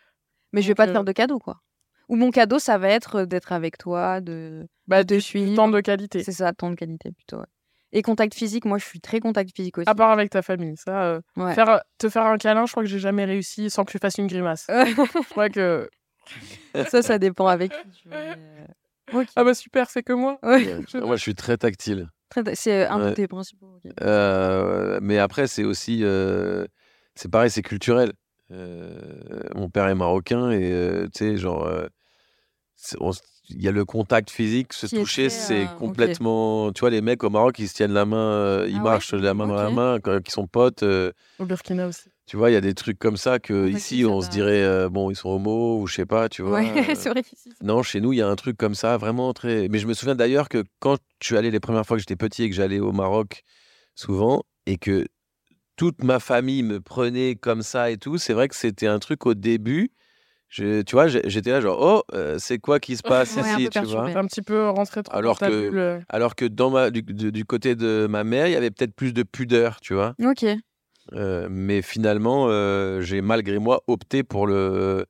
Mais 0.53 0.63
je 0.63 0.67
vais 0.67 0.73
Donc, 0.73 0.77
pas 0.77 0.85
te 0.85 0.89
euh, 0.89 0.93
faire 0.93 1.03
de 1.03 1.11
cadeau, 1.11 1.37
quoi. 1.37 1.57
Ou 2.09 2.15
mon 2.15 2.31
cadeau, 2.31 2.59
ça 2.59 2.77
va 2.77 2.89
être 2.89 3.23
d'être 3.23 3.51
avec 3.53 3.77
toi, 3.77 4.19
de, 4.19 4.67
Bah, 4.87 5.03
de 5.03 5.15
du 5.15 5.21
suivre. 5.21 5.55
temps 5.55 5.69
de 5.69 5.79
qualité. 5.79 6.23
C'est 6.23 6.31
ça, 6.31 6.51
temps 6.53 6.69
de 6.71 6.75
qualité 6.75 7.11
plutôt. 7.11 7.37
ouais. 7.37 7.45
Et 7.91 8.01
contact 8.03 8.33
physique, 8.35 8.65
moi, 8.65 8.77
je 8.77 8.85
suis 8.85 8.99
très 8.99 9.19
contact 9.19 9.55
physique 9.55 9.77
aussi. 9.79 9.89
À 9.89 9.95
part 9.95 10.11
avec 10.11 10.29
ta 10.29 10.41
famille, 10.41 10.75
ça. 10.77 11.03
euh, 11.03 11.21
Ouais. 11.37 11.55
faire, 11.55 11.81
te 11.97 12.09
faire 12.09 12.25
un 12.25 12.37
câlin, 12.37 12.65
je 12.67 12.71
crois 12.71 12.83
que 12.83 12.89
j'ai 12.89 12.99
jamais 12.99 13.25
réussi 13.25 13.69
sans 13.69 13.83
que 13.85 13.91
tu 13.91 13.97
fasses 13.99 14.17
une 14.17 14.27
grimace. 14.27 14.65
je 14.69 15.29
crois 15.29 15.49
que. 15.49 15.89
ça, 16.89 17.01
ça 17.01 17.17
dépend 17.17 17.47
avec. 17.47 17.71
qui 17.71 17.89
tu 18.03 18.09
veux, 18.09 18.15
mais, 18.15 18.35
euh, 19.13 19.21
ok. 19.21 19.27
Ah 19.35 19.43
bah 19.43 19.53
super, 19.55 19.89
c'est 19.89 20.03
que 20.03 20.13
moi. 20.13 20.37
Ouais. 20.43 20.81
Je- 20.87 20.97
Moi, 20.99 21.15
je 21.15 21.21
suis 21.21 21.33
très 21.35 21.57
tactile. 21.57 22.07
Très- 22.29 22.43
C'est 22.55 22.85
un 22.85 22.99
de 22.99 23.03
Ouais. 23.05 23.13
tes 23.15 23.27
principaux. 23.27 23.79
Euh, 24.01 24.99
mais 25.01 25.17
après, 25.17 25.47
c'est 25.47 25.63
aussi. 25.63 26.01
euh, 26.03 26.65
c'est 27.15 27.31
pareil, 27.31 27.49
c'est 27.49 27.63
culturel. 27.63 28.13
Euh, 28.51 28.99
mon 29.55 29.69
père 29.69 29.87
est 29.87 29.95
marocain 29.95 30.51
et 30.51 30.71
euh, 30.71 31.05
tu 31.05 31.19
sais, 31.25 31.37
genre. 31.37 31.65
euh, 31.65 31.87
c'est- 31.87 31.87
on 31.87 32.67
s- 32.67 32.68
il 33.49 33.61
y 33.63 33.67
a 33.67 33.71
le 33.71 33.85
contact 33.85 34.29
physique, 34.29 34.73
se 34.73 34.87
Qui 34.87 34.95
toucher, 34.95 35.29
c'est 35.29 35.63
euh, 35.65 35.67
complètement. 35.77 36.71
Tu 36.71 36.81
vois, 36.81 36.89
les 36.89 37.01
mecs 37.01 37.23
au 37.23 37.29
Maroc, 37.29 37.57
ils 37.59 37.67
se 37.67 37.73
tiennent 37.73 37.93
la 37.93 38.05
main, 38.05 38.17
euh, 38.17 38.67
ils 38.69 38.75
Ah 38.75 38.77
ouais? 38.77 38.83
marchent 38.83 39.13
la 39.13 39.33
main 39.33 39.47
dans 39.47 39.55
la 39.55 39.69
main, 39.69 39.99
quand 39.99 40.17
ils 40.25 40.31
sont 40.31 40.47
potes. 40.47 40.83
euh, 40.83 41.11
Au 41.39 41.45
Burkina 41.45 41.87
aussi. 41.87 42.09
tu 42.27 42.37
vois, 42.37 42.51
il 42.51 42.53
y 42.53 42.57
a 42.57 42.61
des 42.61 42.73
trucs 42.75 42.99
comme 42.99 43.17
ça 43.17 43.39
que 43.39 43.67
ici, 43.67 44.05
on 44.05 44.21
se 44.21 44.29
dirait, 44.29 44.63
euh, 44.63 44.89
bon, 44.89 45.09
ils 45.09 45.15
sont 45.15 45.29
homo 45.29 45.81
ou 45.81 45.87
je 45.87 45.95
sais 45.95 46.05
pas, 46.05 46.29
tu 46.29 46.41
vois. 46.43 46.59
Ouais, 46.59 46.71
euh, 46.91 46.95
c'est 46.95 47.09
vrai 47.09 47.23
non, 47.61 47.83
chez 47.83 47.99
nous, 48.01 48.13
il 48.13 48.17
y 48.17 48.21
a 48.21 48.27
un 48.27 48.35
truc 48.35 48.55
comme 48.57 48.75
ça, 48.75 48.97
vraiment 48.97 49.33
très. 49.33 49.67
Mais 49.67 49.79
je 49.79 49.87
me 49.87 49.93
souviens 49.93 50.15
d'ailleurs 50.15 50.47
que 50.47 50.63
quand 50.79 50.97
je 51.21 51.27
suis 51.27 51.37
allé 51.37 51.51
les 51.51 51.59
premières 51.59 51.85
fois 51.85 51.97
que 51.97 52.01
j'étais 52.01 52.15
petit 52.15 52.43
et 52.43 52.49
que 52.49 52.55
j'allais 52.55 52.79
au 52.79 52.91
Maroc 52.93 53.43
souvent 53.95 54.43
et 54.65 54.77
que 54.77 55.07
toute 55.75 56.03
ma 56.03 56.19
famille 56.19 56.63
me 56.63 56.79
prenait 56.79 57.35
comme 57.35 57.61
ça 57.61 57.89
et 57.91 57.97
tout, 57.97 58.17
c'est 58.17 58.33
vrai 58.33 58.47
que 58.47 58.55
c'était 58.55 58.87
un 58.87 58.99
truc 58.99 59.25
au 59.25 59.33
début. 59.33 59.91
Je, 60.49 60.81
tu 60.81 60.95
vois, 60.95 61.07
j'étais 61.07 61.51
là 61.51 61.61
genre 61.61 61.77
oh, 61.79 62.15
euh, 62.15 62.37
c'est 62.39 62.57
quoi 62.59 62.79
qui 62.79 62.97
se 62.97 63.03
passe 63.07 63.37
Ouais, 63.37 63.43
un 63.51 63.57
ici, 63.59 63.69
tu 63.69 63.85
vois? 63.85 64.09
un 64.09 64.25
petit 64.25 64.41
peu 64.41 64.69
rentré 64.69 65.03
trop 65.03 65.15
Alors 65.15 65.37
que- 65.39 65.69
bulle. 65.69 65.77
euh. 65.79 65.99
Alors 66.09 66.35
que 66.35 66.45
dans 66.45 66.71
ma, 66.71 66.89
du, 66.89 67.03
du 67.03 67.45
côté 67.45 67.75
de 67.75 68.07
ma 68.09 68.23
mère, 68.23 68.47
il 68.47 68.53
y 68.53 68.55
avait 68.55 68.71
peut-être 68.71 68.95
plus 68.95 69.13
de 69.13 69.23
pudeur, 69.23 69.79
tu 69.79 69.93
vois? 69.93 70.15
Ok. 70.23 70.45
Euh, 71.13 71.47
mais 71.49 71.81
finalement, 71.81 72.47
euh, 72.49 73.01
j'ai 73.01 73.21
malgré 73.21 73.57
moi 73.59 73.83
opté 73.87 74.23
pour 74.23 74.45
le 74.47 75.05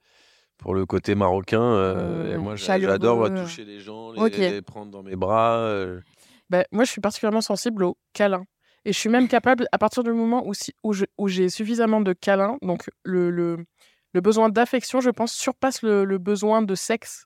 pour 0.57 0.73
le 0.75 0.85
côté 0.85 1.15
marocain. 1.15 1.61
euh, 1.61 2.33
et 2.35 2.37
moi, 2.37 2.55
j'a- 2.57 2.77
j'adore 2.79 3.33
toucher 3.33 3.63
les 3.63 3.79
gens, 3.79 4.11
les, 4.11 4.61
prendre 4.61 4.91
dans 4.91 5.03
mes 5.03 5.15
bras. 5.15 5.55
euh. 5.57 6.01
Bah, 6.49 6.65
moi, 6.71 6.83
je 6.83 6.91
suis 6.91 7.01
particulièrement 7.01 7.41
sensible 7.41 7.83
aux 7.83 7.97
câlins. 8.13 8.43
Et 8.85 8.91
je 8.93 8.97
suis 8.97 9.09
même 9.09 9.27
capable, 9.27 9.67
à 9.71 9.77
partir 9.77 10.03
du 10.03 10.11
moment 10.11 10.45
où, 10.47 10.53
si- 10.53 10.73
où 10.83 10.93
je- 10.93 11.05
où 11.17 11.27
j'ai 11.27 11.47
suffisamment 11.49 12.01
de 12.01 12.11
câlins, 12.13 12.57
donc 12.61 12.89
le, 13.03 13.29
le, 13.29 13.65
le 14.13 14.21
besoin 14.21 14.49
d'affection, 14.49 15.01
je 15.01 15.09
pense, 15.09 15.33
surpasse 15.33 15.81
le, 15.81 16.03
le 16.05 16.17
besoin 16.17 16.61
de 16.61 16.75
sexe. 16.75 17.25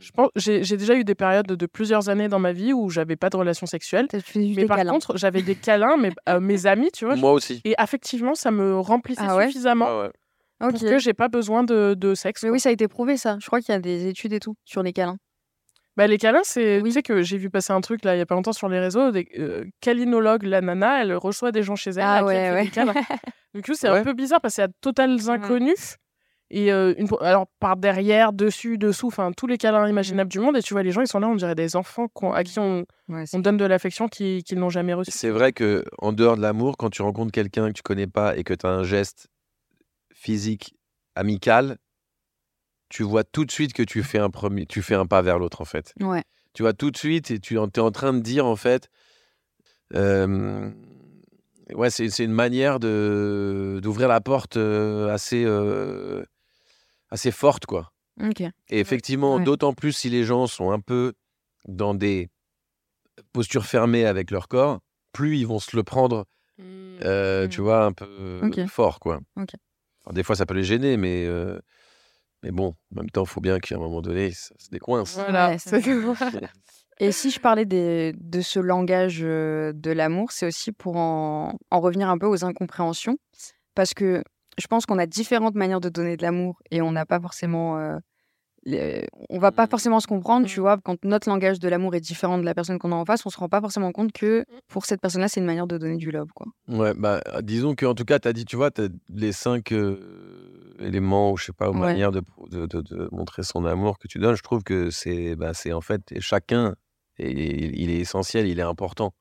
Je 0.00 0.10
pense, 0.10 0.28
j'ai 0.36 0.60
déjà 0.76 0.94
eu 0.96 1.02
des 1.04 1.14
périodes 1.14 1.46
de 1.46 1.66
plusieurs 1.66 2.08
années 2.10 2.28
dans 2.28 2.38
ma 2.38 2.52
vie 2.52 2.72
où 2.74 2.90
j'avais 2.90 3.16
pas 3.16 3.30
de 3.30 3.36
relation 3.36 3.66
sexuelle. 3.66 4.06
Mais 4.36 4.66
par 4.66 4.76
câlins. 4.76 4.92
contre, 4.92 5.16
j'avais 5.16 5.40
des 5.40 5.54
câlins, 5.54 5.96
mais 5.96 6.10
euh, 6.28 6.40
mes 6.40 6.66
amis, 6.66 6.90
tu 6.92 7.06
vois. 7.06 7.16
Moi 7.16 7.32
aussi. 7.32 7.62
Et 7.64 7.74
affectivement, 7.78 8.34
ça 8.34 8.50
me 8.50 8.78
remplissait 8.78 9.22
Ah 9.26 9.34
ouais? 9.36 9.46
suffisamment 9.46 9.86
Ah 9.88 9.98
ouais. 10.02 10.10
Pour 10.70 10.78
que 10.80 10.98
j'ai 10.98 11.14
pas 11.14 11.28
besoin 11.28 11.64
de, 11.64 11.94
de 11.96 12.14
sexe. 12.14 12.42
Mais 12.42 12.48
quoi. 12.50 12.54
oui, 12.54 12.60
ça 12.60 12.68
a 12.68 12.72
été 12.72 12.86
prouvé, 12.86 13.16
ça. 13.16 13.38
Je 13.40 13.46
crois 13.46 13.60
qu'il 13.60 13.72
y 13.72 13.76
a 13.76 13.80
des 13.80 14.06
études 14.06 14.32
et 14.34 14.40
tout 14.40 14.54
sur 14.64 14.82
les 14.82 14.92
câlins. 14.92 15.16
Bah, 15.96 16.06
les 16.06 16.18
câlins, 16.18 16.42
c'est. 16.44 16.78
Oui. 16.82 16.90
Tu 16.90 16.92
sais 16.92 17.02
que 17.02 17.22
j'ai 17.22 17.38
vu 17.38 17.48
passer 17.50 17.72
un 17.72 17.80
truc 17.80 18.04
là, 18.04 18.14
il 18.14 18.18
y 18.18 18.22
a 18.22 18.26
pas 18.26 18.34
longtemps 18.34 18.52
sur 18.52 18.68
les 18.68 18.80
réseaux. 18.80 19.10
Des, 19.10 19.26
euh, 19.38 19.64
câlinologue, 19.80 20.42
la 20.42 20.60
nana, 20.60 21.00
elle 21.02 21.14
reçoit 21.14 21.50
des 21.52 21.62
gens 21.62 21.76
chez 21.76 21.90
elle. 21.90 22.00
Ah 22.00 22.16
à 22.16 22.24
ouais, 22.24 22.50
ouais. 22.50 22.64
des 22.64 22.70
câlins. 22.70 22.94
Du 23.54 23.62
coup, 23.62 23.74
c'est 23.74 23.88
Ouais. 23.88 23.98
un 24.00 24.02
peu 24.02 24.12
bizarre 24.14 24.40
parce 24.40 24.56
qu'il 24.56 24.62
y 24.62 24.66
a 24.66 24.70
totales 24.80 25.30
inconnus. 25.30 25.96
Et 26.56 26.72
euh, 26.72 26.94
une... 26.98 27.08
alors, 27.20 27.48
par 27.58 27.76
derrière, 27.76 28.32
dessus, 28.32 28.78
dessous, 28.78 29.08
enfin, 29.08 29.32
tous 29.36 29.48
les 29.48 29.58
câlins 29.58 29.88
imaginables 29.88 30.30
du 30.30 30.38
monde. 30.38 30.56
Et 30.56 30.62
tu 30.62 30.72
vois, 30.72 30.84
les 30.84 30.92
gens, 30.92 31.00
ils 31.00 31.08
sont 31.08 31.18
là, 31.18 31.26
on 31.26 31.34
dirait 31.34 31.56
des 31.56 31.74
enfants 31.74 32.06
à 32.32 32.44
qui 32.44 32.58
on, 32.60 32.84
Ouais, 33.08 33.24
on 33.32 33.40
donne 33.40 33.56
de 33.56 33.64
l'affection 33.64 34.06
qui- 34.08 34.42
qu'ils 34.44 34.58
n'ont 34.58 34.70
jamais 34.70 34.94
reçue. 34.94 35.10
C'est 35.10 35.30
vrai 35.30 35.52
que 35.52 35.84
en 35.98 36.12
dehors 36.12 36.36
de 36.36 36.42
l'amour, 36.42 36.76
quand 36.76 36.90
tu 36.90 37.02
rencontres 37.02 37.32
quelqu'un 37.32 37.68
que 37.68 37.72
tu 37.72 37.82
connais 37.82 38.06
pas 38.06 38.36
et 38.36 38.44
que 38.44 38.54
tu 38.54 38.64
as 38.66 38.70
un 38.70 38.84
geste 38.84 39.26
physique 40.14 40.76
amical, 41.16 41.76
tu 42.88 43.02
vois 43.02 43.24
tout 43.24 43.44
de 43.44 43.50
suite 43.50 43.72
que 43.72 43.82
tu 43.82 44.02
fais 44.04 44.18
un 44.18 44.30
premier, 44.30 44.64
tu 44.66 44.80
fais 44.80 44.94
un 44.94 45.06
pas 45.06 45.22
vers 45.22 45.38
l'autre 45.40 45.60
en 45.60 45.64
fait. 45.64 45.92
ouais. 46.00 46.22
Tu 46.52 46.62
vois 46.62 46.72
tout 46.72 46.92
de 46.92 46.96
suite 46.96 47.32
et 47.32 47.40
tu 47.40 47.56
es 47.56 47.58
en 47.58 47.90
train 47.90 48.12
de 48.14 48.20
dire 48.20 48.46
en 48.46 48.54
fait, 48.54 48.88
euh, 49.94 50.70
ouais, 51.74 51.90
c'est 51.90 52.08
c'est 52.10 52.24
une 52.24 52.32
manière 52.32 52.78
de 52.78 53.80
d'ouvrir 53.82 54.06
la 54.08 54.20
porte 54.20 54.56
euh, 54.56 55.12
assez 55.12 55.44
euh, 55.44 56.22
assez 57.14 57.30
forte 57.30 57.64
quoi. 57.66 57.90
Et 58.70 58.78
effectivement, 58.80 59.36
Ouais. 59.36 59.44
d'autant 59.44 59.72
plus 59.72 59.92
si 59.92 60.08
les 60.10 60.24
gens 60.24 60.46
sont 60.46 60.70
un 60.70 60.80
peu 60.80 61.14
dans 61.66 61.94
des 61.94 62.28
postures 63.32 63.66
fermées 63.66 64.04
avec 64.06 64.30
leur 64.30 64.48
corps, 64.48 64.80
plus 65.12 65.38
ils 65.38 65.46
vont 65.46 65.58
se 65.58 65.76
le 65.76 65.82
prendre, 65.82 66.24
euh, 66.60 67.46
Mm. 67.46 67.48
tu 67.48 67.60
vois, 67.60 67.84
un 67.84 67.92
peu 67.92 68.40
fort, 68.68 69.00
quoi. 69.00 69.20
Alors, 69.36 70.12
des 70.12 70.22
fois, 70.22 70.36
ça 70.36 70.46
peut 70.46 70.54
les 70.54 70.64
gêner, 70.64 70.96
mais, 70.96 71.24
euh, 71.26 71.58
mais 72.42 72.50
bon, 72.50 72.74
en 72.92 72.96
même 73.00 73.10
temps, 73.10 73.22
il 73.24 73.28
faut 73.28 73.40
bien 73.40 73.58
qu'à 73.58 73.76
un 73.76 73.78
moment 73.78 74.02
donné, 74.02 74.30
ça 74.32 74.54
se 74.58 74.68
décoince. 74.70 75.14
Voilà. 75.14 75.50
Ouais, 75.50 75.56
Et 77.00 77.10
si 77.10 77.30
je 77.32 77.40
parlais 77.40 77.64
des- 77.64 78.12
de 78.16 78.40
ce 78.40 78.60
langage 78.60 79.18
euh, 79.22 79.72
de 79.74 79.90
l'amour, 79.90 80.30
c'est 80.30 80.46
aussi 80.46 80.70
pour 80.70 80.96
en, 80.96 81.56
en 81.70 81.80
revenir 81.80 82.08
un 82.08 82.18
peu 82.18 82.26
aux 82.26 82.44
incompréhensions. 82.44 83.16
Parce 83.74 83.94
que 83.94 84.22
je 84.58 84.66
pense 84.66 84.86
qu'on 84.86 84.98
a 84.98 85.06
différentes 85.06 85.54
manières 85.54 85.80
de 85.80 85.88
donner 85.88 86.16
de 86.16 86.22
l'amour 86.22 86.60
et 86.70 86.82
on 86.82 86.92
n'a 86.92 87.06
pas 87.06 87.20
forcément. 87.20 87.78
euh, 87.78 87.96
les- 88.66 89.06
on 89.28 89.38
va 89.38 89.52
pas 89.52 89.66
Mm. 89.66 89.68
forcément 89.68 90.00
se 90.00 90.06
comprendre, 90.06 90.46
tu 90.46 90.58
Mm. 90.58 90.62
vois. 90.62 90.78
Quand 90.82 91.04
notre 91.04 91.28
langage 91.28 91.58
de 91.60 91.68
l'amour 91.68 91.94
est 91.94 92.00
différent 92.00 92.38
de 92.38 92.44
la 92.44 92.54
personne 92.54 92.78
qu'on 92.78 92.92
a 92.92 92.94
en 92.94 93.04
face, 93.04 93.26
on 93.26 93.30
se 93.30 93.36
rend 93.38 93.48
pas 93.50 93.60
forcément 93.60 93.92
compte 93.92 94.10
que 94.12 94.46
pour 94.68 94.86
cette 94.86 95.02
personne-là, 95.02 95.28
c'est 95.28 95.40
une 95.40 95.44
manière 95.46 95.66
de 95.66 95.76
donner 95.76 95.96
du 95.98 96.10
love, 96.10 96.28
quoi. 96.34 96.46
Ouais, 96.68 96.94
bah, 96.94 97.20
disons 97.42 97.74
qu'en 97.74 97.94
tout 97.94 98.06
cas, 98.06 98.18
tu 98.18 98.26
as 98.28 98.32
dit, 98.32 98.46
tu 98.46 98.56
vois, 98.56 98.70
tu 98.70 98.80
as 98.82 98.88
les 99.10 99.32
cinq 99.32 99.70
euh, 99.72 100.74
éléments, 100.78 101.32
ou 101.32 101.36
je 101.36 101.44
sais 101.46 101.52
pas, 101.52 101.68
ou 101.70 101.74
Ouais. 101.74 101.80
manières 101.80 102.10
de, 102.12 102.22
de, 102.50 102.64
de- 102.66 102.80
de 102.80 103.08
montrer 103.12 103.42
son 103.42 103.64
amour 103.66 103.98
que 103.98 104.08
tu 104.08 104.18
donnes. 104.18 104.34
Je 104.36 104.42
trouve 104.42 104.62
que 104.62 104.90
c'est 104.90 105.36
bah, 105.36 105.52
c'est 105.52 105.72
en 105.74 105.80
fait 105.82 106.00
chacun, 106.20 106.74
et 107.18 107.30
il 107.80 107.90
est 107.90 107.98
essentiel, 107.98 108.46
il 108.48 108.58
est 108.58 108.62
important. 108.62 109.12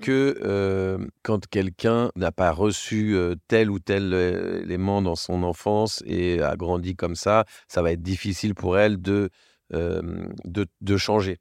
Que 0.00 0.38
euh, 0.42 0.98
quand 1.22 1.46
quelqu'un 1.48 2.10
n'a 2.16 2.30
pas 2.32 2.52
reçu 2.52 3.14
euh, 3.16 3.34
tel 3.48 3.70
ou 3.70 3.78
tel 3.78 4.12
euh, 4.14 4.62
élément 4.62 5.02
dans 5.02 5.16
son 5.16 5.42
enfance 5.42 6.02
et 6.06 6.40
a 6.40 6.56
grandi 6.56 6.94
comme 6.94 7.16
ça, 7.16 7.44
ça 7.66 7.82
va 7.82 7.92
être 7.92 8.02
difficile 8.02 8.54
pour 8.54 8.78
elle 8.78 9.00
de, 9.02 9.30
euh, 9.74 10.28
de, 10.44 10.66
de 10.80 10.96
changer. 10.96 11.38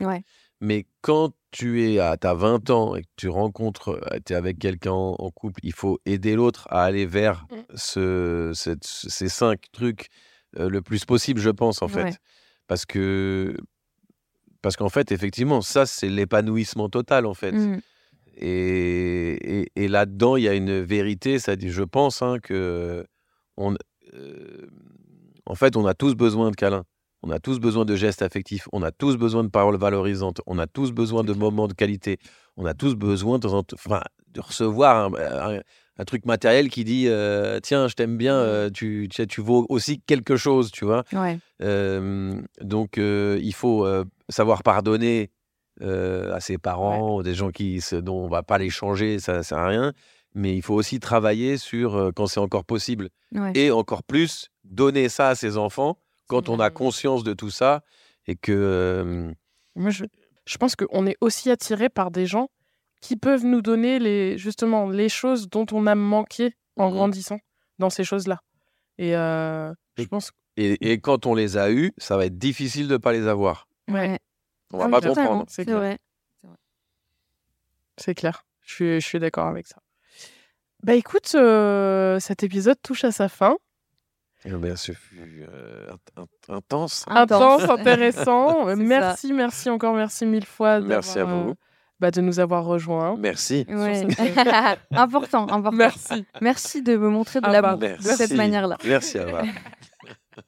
Ouais. 0.00 0.22
Mais 0.60 0.86
quand 1.02 1.32
tu 1.52 1.84
es 1.88 1.98
à 2.00 2.16
t'as 2.16 2.34
20 2.34 2.70
ans 2.70 2.94
et 2.96 3.02
que 3.02 3.08
tu 3.16 3.28
rencontres, 3.28 4.00
tu 4.26 4.32
es 4.32 4.36
avec 4.36 4.58
quelqu'un 4.58 4.92
en, 4.92 5.16
en 5.18 5.30
couple, 5.30 5.60
il 5.62 5.72
faut 5.72 5.98
aider 6.04 6.34
l'autre 6.34 6.66
à 6.70 6.82
aller 6.84 7.06
vers 7.06 7.46
Mm. 7.50 7.56
ce, 7.76 8.52
cette- 8.54 8.84
ces 8.84 9.28
cinq 9.28 9.66
trucs 9.72 10.08
le 10.56 10.80
plus 10.80 11.04
possible, 11.04 11.40
je 11.40 11.50
pense, 11.50 11.80
en 11.82 11.88
fait. 11.88 12.02
Ouais. 12.04 12.14
Parce 12.66 12.84
que, 12.86 13.56
parce 14.62 14.76
qu'en 14.76 14.88
fait, 14.88 15.12
effectivement, 15.12 15.60
ça, 15.62 15.86
c'est 15.86 16.08
l'épanouissement 16.08 16.88
total, 16.88 17.24
en 17.26 17.34
fait. 17.34 17.52
Mm. 17.52 17.80
Et, 18.36 19.60
et- 19.62 19.72
et 19.76 19.88
là-dedans, 19.88 20.36
il 20.36 20.44
y 20.44 20.48
a 20.48 20.54
une 20.54 20.80
vérité, 20.80 21.38
ça 21.38 21.56
dit, 21.56 21.70
je 21.70 21.82
pense, 21.82 22.22
hein, 22.22 22.38
que 22.42 23.04
on, 23.56 23.74
euh, 24.14 24.66
en 25.46 25.54
fait, 25.54 25.76
on 25.76 25.86
a 25.86 25.94
tous 25.94 26.14
besoin 26.14 26.50
de 26.50 26.56
câlins. 26.56 26.84
On 27.22 27.30
a 27.30 27.38
tous 27.38 27.58
besoin 27.60 27.84
de 27.84 27.96
gestes 27.96 28.22
affectifs. 28.22 28.66
On 28.72 28.82
a 28.82 28.92
tous 28.92 29.16
besoin 29.18 29.44
de 29.44 29.48
paroles 29.50 29.76
valorisantes. 29.76 30.40
On 30.46 30.58
a 30.58 30.66
tous 30.66 30.90
besoin 30.92 31.22
de 31.22 31.34
moments 31.34 31.68
de 31.68 31.74
qualité. 31.74 32.18
On 32.56 32.64
a 32.64 32.72
tous 32.72 32.94
besoin 32.94 33.38
de, 33.38 33.46
enfin, 33.46 34.00
recevoir 34.38 35.12
un, 35.14 35.56
un- 35.56 35.60
un 35.98 36.04
truc 36.04 36.24
matériel 36.24 36.70
qui 36.70 36.82
dit 36.82 37.08
euh, 37.08 37.60
Tiens, 37.62 37.88
je 37.88 37.94
t'aime 37.94 38.16
bien, 38.16 38.36
euh, 38.36 38.70
tu, 38.70 39.06
tu, 39.10 39.26
tu 39.26 39.42
vaux 39.42 39.66
aussi 39.68 40.00
quelque 40.00 40.36
chose, 40.36 40.70
tu 40.70 40.86
vois. 40.86 41.04
Ouais. 41.12 41.36
Donc, 42.62 42.96
il 42.96 43.52
faut 43.54 43.86
savoir 44.30 44.62
pardonner 44.62 45.30
euh, 45.82 46.32
à 46.34 46.40
ses 46.40 46.58
parents, 46.58 47.22
des 47.22 47.34
gens 47.34 47.50
qui, 47.50 47.80
se- 47.80 47.96
dont 47.96 48.24
on 48.24 48.28
va 48.28 48.42
pas 48.42 48.58
les 48.58 48.70
changer, 48.70 49.18
ça 49.18 49.38
ne 49.38 49.42
sert 49.42 49.58
à 49.58 49.66
rien. 49.68 49.92
Mais 50.34 50.54
il 50.56 50.62
faut 50.62 50.74
aussi 50.74 51.00
travailler 51.00 51.56
sur 51.56 51.96
euh, 51.96 52.10
quand 52.14 52.26
c'est 52.26 52.38
encore 52.40 52.64
possible. 52.64 53.08
Ouais. 53.34 53.52
Et 53.54 53.70
encore 53.70 54.02
plus, 54.04 54.48
donner 54.64 55.08
ça 55.08 55.28
à 55.30 55.34
ses 55.34 55.56
enfants 55.56 55.98
quand 56.28 56.48
on 56.48 56.60
a 56.60 56.70
conscience 56.70 57.24
de 57.24 57.32
tout 57.32 57.50
ça 57.50 57.82
et 58.26 58.36
que. 58.36 58.52
euh, 58.52 59.32
Moi, 59.74 59.90
je, 59.90 60.04
je 60.46 60.56
pense 60.58 60.76
qu'on 60.76 61.06
est 61.06 61.16
aussi 61.20 61.50
attiré 61.50 61.88
par 61.88 62.10
des 62.12 62.26
gens 62.26 62.48
qui 63.00 63.16
peuvent 63.16 63.44
nous 63.44 63.62
donner 63.62 63.98
les, 63.98 64.38
justement 64.38 64.88
les 64.88 65.08
choses 65.08 65.48
dont 65.48 65.66
on 65.72 65.86
a 65.86 65.94
manqué 65.94 66.52
en 66.76 66.88
Mhm. 66.90 66.94
grandissant 66.94 67.38
dans 67.78 67.90
ces 67.90 68.04
choses-là. 68.04 68.38
Et 68.98 69.16
euh, 69.16 69.72
je 69.96 70.02
Et- 70.04 70.06
pense 70.06 70.30
et, 70.56 70.92
et 70.92 71.00
quand 71.00 71.26
on 71.26 71.34
les 71.34 71.56
a 71.56 71.70
eus, 71.70 71.92
ça 71.96 72.16
va 72.16 72.26
être 72.26 72.36
difficile 72.38 72.86
de 72.86 72.92
ne 72.92 72.98
pas 72.98 73.12
les 73.12 73.26
avoir. 73.26 73.66
Ouais. 73.90 74.18
On 74.72 74.78
va 74.78 74.84
Ah 74.86 74.88
pas 74.88 75.00
totalement. 75.00 75.28
comprendre. 75.30 75.50
C'est 75.50 75.64
clair. 75.64 75.76
vrai. 75.78 75.98
c'est 77.96 78.14
clair. 78.14 78.44
Je 78.62 78.72
suis, 78.74 79.00
je 79.00 79.06
suis 79.06 79.18
d'accord 79.18 79.46
avec 79.46 79.66
ça. 79.66 79.76
Bah 80.82 80.94
écoute, 80.94 81.32
euh, 81.34 82.18
cet 82.20 82.42
épisode 82.42 82.76
touche 82.82 83.04
à 83.04 83.12
sa 83.12 83.28
fin. 83.28 83.56
Eh 84.46 84.52
bien, 84.52 84.74
ce 84.76 84.92
fut 84.92 85.46
euh, 85.46 85.90
int- 85.90 86.22
int- 86.22 86.54
intense. 86.56 87.04
Intense. 87.08 87.68
Intéressant. 87.68 88.66
Ça. 88.68 88.76
merci, 88.76 89.32
merci 89.34 89.68
encore, 89.68 89.92
merci 89.94 90.24
mille 90.24 90.46
fois 90.46 90.80
Merci 90.80 91.18
à 91.18 91.24
vous. 91.24 91.50
euh, 91.50 91.54
bah, 91.98 92.10
de 92.10 92.22
nous 92.22 92.40
avoir 92.40 92.64
rejoints. 92.64 93.16
Merci. 93.18 93.66
Ouais. 93.68 94.06
important, 94.92 95.42
important. 95.42 95.72
Merci. 95.76 96.24
Merci 96.40 96.80
de 96.82 96.96
me 96.96 97.10
montrer 97.10 97.42
de 97.42 97.46
Ah 97.46 97.52
l'amour 97.52 97.76
bah, 97.78 97.96
de 97.98 98.02
cette 98.02 98.32
manière-là. 98.32 98.78
Merci, 98.86 99.18
Ava. 99.18 99.42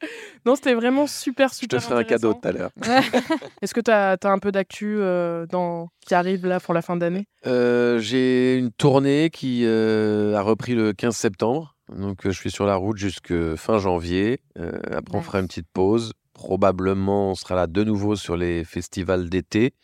Non, 0.47 0.57
c'était 0.57 0.75
vraiment 0.75 1.07
super, 1.07 1.49
Je 1.51 1.55
super 1.55 1.81
te 1.81 1.85
ferai 1.85 2.01
un 2.01 2.05
cadeau 2.05 2.35
tout 2.35 2.49
à 2.49 2.53
l'heure. 2.53 2.71
Est-ce 3.63 3.75
que 3.75 3.81
tu 3.81 3.91
as, 3.91 4.19
un 4.23 4.39
peu 4.39 4.53
d'actu 4.53 4.97
euh, 4.99 5.47
dans... 5.47 5.89
qui 6.07 6.15
arrive 6.15 6.47
là 6.47 6.61
pour 6.61 6.75
la 6.75 6.83
fin 6.83 6.97
d'année? 6.97 7.27
Euh, 7.47 7.99
J'ai 7.99 8.57
une 8.57 8.73
tournée 8.73 9.31
qui 9.31 9.65
euh, 9.65 10.37
a 10.37 10.43
repris 10.43 10.75
le 10.75 10.93
15 10.93 11.15
septembre. 11.17 11.77
Donc, 11.95 12.21
je 12.25 12.31
suis 12.31 12.51
sur 12.51 12.65
la 12.65 12.77
route 12.77 12.97
jusque 12.97 13.55
fin 13.57 13.79
janvier. 13.79 14.41
Après, 14.57 15.17
on 15.17 15.23
fera 15.23 15.41
une 15.41 15.47
petite 15.47 15.69
pause. 15.73 16.13
Probablement, 16.33 17.31
on 17.31 17.35
sera 17.35 17.55
là 17.55 17.67
de 17.67 17.85
nouveau 17.85 18.17
sur 18.17 18.37
les 18.37 18.65
festivals 18.65 19.29
d'été. 19.29 19.75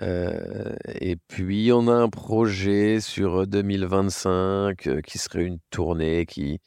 Euh, 0.00 0.74
et 1.00 1.16
puis, 1.16 1.70
on 1.72 1.88
a 1.88 1.92
un 1.92 2.08
projet 2.08 3.00
sur 3.00 3.46
2025 3.46 4.86
euh, 4.86 5.00
qui 5.00 5.18
serait 5.18 5.44
une 5.44 5.58
tournée 5.70 6.26
qui 6.26 6.60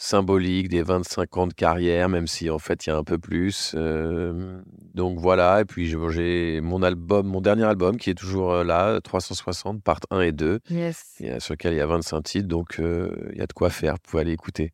symbolique 0.00 0.68
des 0.68 0.82
25 0.82 1.36
ans 1.36 1.46
de 1.48 1.52
carrière, 1.52 2.08
même 2.08 2.28
si 2.28 2.48
en 2.50 2.58
fait 2.60 2.86
il 2.86 2.90
y 2.90 2.92
a 2.92 2.96
un 2.96 3.02
peu 3.04 3.18
plus. 3.18 3.72
Euh, 3.74 4.60
donc 4.94 5.18
voilà, 5.18 5.60
et 5.60 5.64
puis 5.64 5.92
j'ai- 6.10 6.60
mon 6.60 6.82
album, 6.84 7.26
mon 7.26 7.40
dernier 7.40 7.64
album 7.64 7.96
qui 7.96 8.10
est 8.10 8.14
toujours 8.14 8.52
euh, 8.52 8.64
là, 8.64 9.00
360, 9.02 9.82
part 9.82 9.98
1 10.10 10.20
et 10.20 10.32
2, 10.32 10.60
Yes. 10.70 11.16
et, 11.20 11.32
euh, 11.32 11.40
sur 11.40 11.54
lequel 11.54 11.74
il 11.74 11.78
y 11.78 11.80
a 11.80 11.86
25 11.86 12.22
titres, 12.22 12.48
donc 12.48 12.78
euh, 12.78 13.10
il 13.32 13.38
y 13.38 13.42
a 13.42 13.46
de 13.46 13.52
quoi 13.52 13.70
faire, 13.70 13.94
vous 13.94 13.98
pouvez 14.10 14.20
aller 14.22 14.32
écouter. 14.32 14.72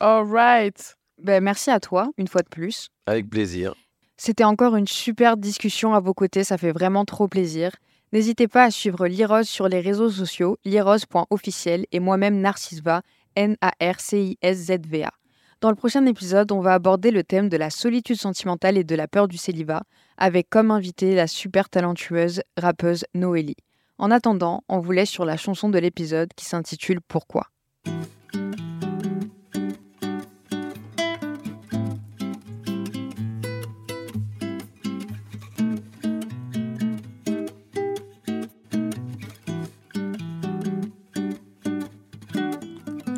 All 0.00 0.26
right. 0.28 0.96
Ben, 1.22 1.42
merci 1.42 1.70
à 1.70 1.78
toi, 1.78 2.10
une 2.18 2.26
fois 2.26 2.42
de 2.42 2.48
plus. 2.48 2.88
Avec 3.06 3.30
plaisir. 3.30 3.74
C'était 4.16 4.44
encore 4.44 4.74
une 4.74 4.88
super 4.88 5.36
discussion 5.36 5.94
à 5.94 6.00
vos 6.00 6.14
côtés, 6.14 6.42
ça 6.42 6.58
fait 6.58 6.72
vraiment 6.72 7.04
trop 7.04 7.28
plaisir. 7.28 7.70
N'hésitez 8.12 8.46
pas 8.48 8.64
à 8.64 8.70
suivre 8.70 9.06
Lirose 9.06 9.46
sur 9.48 9.68
les 9.68 9.80
réseaux 9.80 10.10
sociaux, 10.10 10.56
lirose.officiel 10.64 11.86
et 11.92 12.00
moi-même 12.00 12.40
Narcisva, 12.40 13.02
N-A-R-C-I-S-Z-V-A. 13.36 15.12
Dans 15.60 15.70
le 15.70 15.76
prochain 15.76 16.04
épisode, 16.06 16.52
on 16.52 16.60
va 16.60 16.74
aborder 16.74 17.10
le 17.10 17.24
thème 17.24 17.48
de 17.48 17.56
la 17.56 17.70
solitude 17.70 18.20
sentimentale 18.20 18.76
et 18.76 18.84
de 18.84 18.94
la 18.94 19.08
peur 19.08 19.28
du 19.28 19.38
célibat, 19.38 19.84
avec 20.18 20.50
comme 20.50 20.70
invitée 20.70 21.14
la 21.14 21.26
super 21.26 21.70
talentueuse 21.70 22.42
rappeuse 22.56 23.04
Noélie. 23.14 23.56
En 23.98 24.10
attendant, 24.10 24.62
on 24.68 24.80
vous 24.80 24.92
laisse 24.92 25.10
sur 25.10 25.24
la 25.24 25.36
chanson 25.36 25.68
de 25.68 25.78
l'épisode 25.78 26.34
qui 26.34 26.44
s'intitule 26.44 27.00
Pourquoi. 27.00 27.46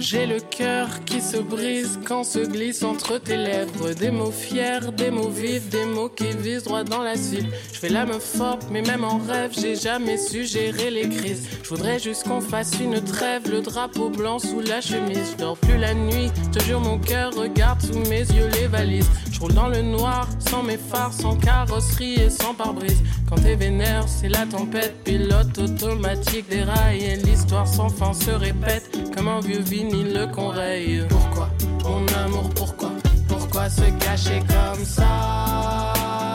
J'ai 0.09 0.25
le 0.25 0.39
cœur 0.39 0.87
qui 1.05 1.21
se 1.21 1.37
brise 1.37 1.99
quand 2.07 2.23
se 2.23 2.39
glisse 2.39 2.85
entre 2.85 3.19
tes 3.19 3.37
lèvres 3.37 3.93
Des 3.93 4.13
mots 4.13 4.31
fiers, 4.31 4.93
des 4.97 5.11
mots 5.11 5.31
vifs, 5.31 5.69
des 5.69 5.85
mots 5.85 6.09
qui 6.09 6.31
visent 6.31 6.63
droit 6.63 6.85
dans 6.85 7.03
la 7.03 7.17
cible. 7.17 7.49
Je 7.73 7.81
fais 7.81 7.89
la 7.89 8.07
meuf 8.07 8.23
forte, 8.23 8.69
mais 8.71 8.83
même 8.83 9.03
en 9.03 9.19
rêve, 9.19 9.51
j'ai 9.59 9.75
jamais 9.75 10.17
su 10.17 10.45
gérer 10.45 10.93
les 10.93 11.09
crises. 11.09 11.49
Je 11.61 11.69
voudrais 11.71 11.99
juste 11.99 12.23
qu'on 12.23 12.41
fasse 12.41 12.79
une 12.79 13.03
trêve, 13.03 13.51
le 13.51 13.63
drapeau 13.63 14.09
blanc 14.09 14.39
sous 14.39 14.61
la 14.61 14.81
chemise. 14.81 15.33
Je 15.33 15.39
dors 15.39 15.59
plus 15.59 15.77
la 15.77 15.93
nuit, 15.93 16.31
je 16.53 16.57
te 16.61 16.65
jure 16.65 16.81
mon 16.81 17.01
cœur 17.01 17.35
regarde 17.35 17.83
sous 17.83 17.99
mes 18.09 18.21
yeux 18.21 18.49
les 18.61 18.69
valises. 18.69 19.11
Je 19.33 19.41
roule 19.41 19.55
dans 19.55 19.69
le 19.69 19.83
noir, 19.83 20.29
sans 20.39 20.63
mes 20.63 20.79
phares, 20.79 21.13
sans 21.13 21.37
carrosserie 21.37 22.15
et 22.15 22.31
sans 22.31 22.55
pare-brise. 22.55 23.03
Quand 23.29 23.37
t'es 23.37 23.57
vénère, 23.57 24.09
c'est 24.09 24.29
la 24.29 24.47
tempête, 24.47 25.03
pilote 25.05 25.59
automatique 25.59 26.49
des 26.49 26.63
rails 26.63 27.03
Et 27.03 27.17
l'histoire 27.17 27.67
sans 27.67 27.89
fin 27.89 28.13
se 28.13 28.31
répète. 28.31 28.89
Comme 29.15 29.29
un 29.29 29.41
vieux 29.41 29.61
vinyle 29.61 29.96
raye. 30.05 31.07
Pourquoi, 31.09 31.49
mon 31.85 32.07
amour, 32.25 32.51
pourquoi 32.55 32.91
Pourquoi 33.29 33.69
se 33.69 33.83
gâcher 34.05 34.43
comme 34.49 34.85
ça? 34.85 35.93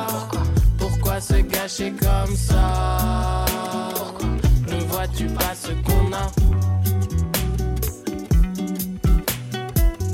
Pourquoi 0.08 0.42
Pourquoi 0.78 1.22
se 1.22 1.34
gâcher 1.42 1.94
comme 2.00 2.36
ça? 2.36 3.46
Pourquoi 3.96 4.28
Ne 4.68 4.84
vois-tu 4.86 5.28
pas 5.28 5.54
ce 5.56 5.72
qu'on 5.86 6.14
a? 6.14 6.32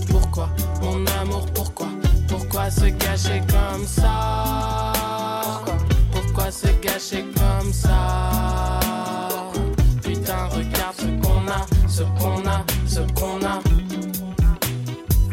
Pourquoi, 0.10 0.50
mon 0.82 1.06
amour, 1.22 1.46
pourquoi 1.54 1.88
Pourquoi 2.28 2.70
se 2.70 2.86
gâcher 2.86 3.42
comme 3.48 3.86
ça? 3.86 4.94
Pourquoi 5.44 5.76
Pourquoi 6.12 6.52
se 6.52 6.68
gâcher 6.82 7.26
comme 7.36 7.74
ça? 7.74 8.80
Putain, 10.04 10.46
regarde 10.48 10.96
ce 10.98 11.08
qu'on 11.22 11.48
a, 11.48 11.66
ce 11.88 12.04
qu'on 12.20 12.48
a, 12.48 12.64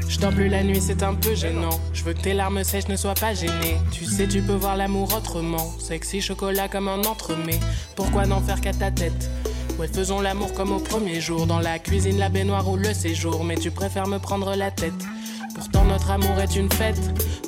Je 0.08 0.18
dors 0.20 0.32
plus 0.32 0.48
la 0.48 0.62
nuit, 0.62 0.80
c'est 0.80 1.02
un 1.02 1.14
peu 1.14 1.34
gênant. 1.34 1.80
Je 1.92 2.04
veux 2.04 2.12
que 2.12 2.20
tes 2.20 2.34
larmes 2.34 2.62
sèches 2.62 2.88
ne 2.88 2.96
soient 2.96 3.14
pas 3.14 3.34
gênées. 3.34 3.78
Tu 3.90 4.04
sais, 4.04 4.28
tu 4.28 4.42
peux 4.42 4.54
voir 4.54 4.76
l'amour 4.76 5.14
autrement. 5.16 5.72
Sexy 5.78 6.20
chocolat 6.20 6.68
comme 6.68 6.88
un 6.88 7.02
entremets. 7.04 7.60
Pourquoi 7.96 8.26
n'en 8.26 8.40
faire 8.40 8.60
qu'à 8.60 8.72
ta 8.72 8.90
tête? 8.90 9.30
Ouais, 9.78 9.88
faisons 9.88 10.20
l'amour 10.20 10.52
comme 10.52 10.72
au 10.72 10.78
premier 10.78 11.20
jour. 11.20 11.46
Dans 11.46 11.58
la 11.58 11.78
cuisine, 11.78 12.18
la 12.18 12.28
baignoire 12.28 12.68
ou 12.68 12.76
le 12.76 12.92
séjour. 12.94 13.44
Mais 13.44 13.56
tu 13.56 13.70
préfères 13.70 14.06
me 14.06 14.18
prendre 14.18 14.54
la 14.54 14.70
tête. 14.70 14.92
Pourtant, 15.54 15.84
notre 15.84 16.10
amour 16.10 16.38
est 16.38 16.56
une 16.56 16.70
fête. 16.70 17.00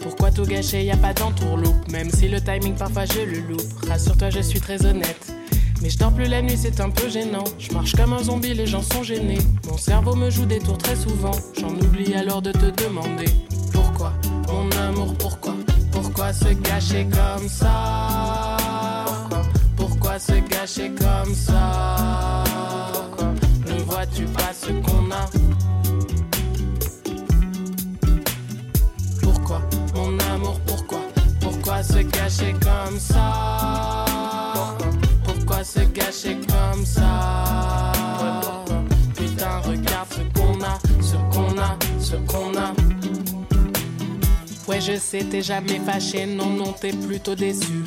Pourquoi 0.03 0.31
tout 0.31 0.45
gâcher, 0.45 0.85
y 0.85 0.91
a 0.91 0.97
pas 0.97 1.13
d'entourloupe. 1.13 1.91
Même 1.91 2.11
si 2.11 2.29
le 2.29 2.41
timing 2.41 2.75
parfois 2.75 3.05
je 3.05 3.21
le 3.21 3.41
loupe. 3.41 3.87
Rassure-toi, 3.87 4.31
je 4.31 4.41
suis 4.41 4.61
très 4.61 4.85
honnête. 4.87 5.36
Mais 5.87 5.91
je 5.91 5.99
dors 5.99 6.13
plus 6.13 6.27
la 6.27 6.43
nuit, 6.43 6.59
c'est 6.61 6.81
un 6.81 6.91
peu 6.91 7.09
gênant. 7.09 7.45
Je 7.61 7.71
marche 7.71 7.95
comme 7.95 8.13
un 8.13 8.21
zombie, 8.21 8.55
les 8.55 8.67
gens 8.67 8.83
sont 8.83 9.05
gênés. 9.05 9.39
Mon 9.71 9.79
cerveau 9.79 10.17
me 10.17 10.31
joue 10.31 10.45
des 10.45 10.59
tours 10.59 10.79
très 10.79 10.97
souvent. 10.97 11.31
J'en 11.57 11.69
oublie 11.69 12.13
alors 12.17 12.43
de 12.43 12.51
te 12.51 12.83
demander 12.83 13.27
pourquoi, 13.73 14.13
mon 14.49 14.69
amour, 14.83 15.15
pourquoi, 15.17 15.55
pourquoi 15.93 16.33
se 16.33 16.49
gâcher 16.55 17.07
comme 17.07 17.49
ça? 17.49 18.57
Pourquoi, 19.77 20.19
se 20.19 20.33
gâcher 20.33 20.91
comme 20.91 21.33
ça? 21.33 22.43
Ne 23.69 23.81
vois-tu 23.85 24.25
pas 24.25 24.53
ce 24.61 24.73
qu'on 24.73 25.09
a? 25.13 25.31
Pourquoi, 29.23 29.63
mon 29.95 30.19
amour, 30.35 30.59
pourquoi, 30.67 30.99
pourquoi 31.41 31.81
se 31.85 31.99
gâcher 31.99 32.57
comme 32.61 32.99
ça? 32.99 34.36
Se 35.77 35.85
gâcher 35.93 36.37
comme 36.49 36.85
ça 36.85 37.93
Putain, 39.15 39.59
regarde 39.61 40.09
ce 40.11 40.39
qu'on 40.39 40.61
a, 40.63 40.79
ce 41.01 41.17
qu'on 41.35 41.59
a, 41.59 41.79
ce 42.01 42.17
qu'on 42.17 42.57
a. 42.57 42.73
Ouais, 44.69 44.81
je 44.81 44.99
sais, 44.99 45.25
t'es 45.25 45.43
jamais 45.43 45.79
fâché, 45.79 46.27
non, 46.27 46.51
non, 46.51 46.73
t'es 46.73 46.93
plutôt 46.93 47.35
déçu. 47.35 47.85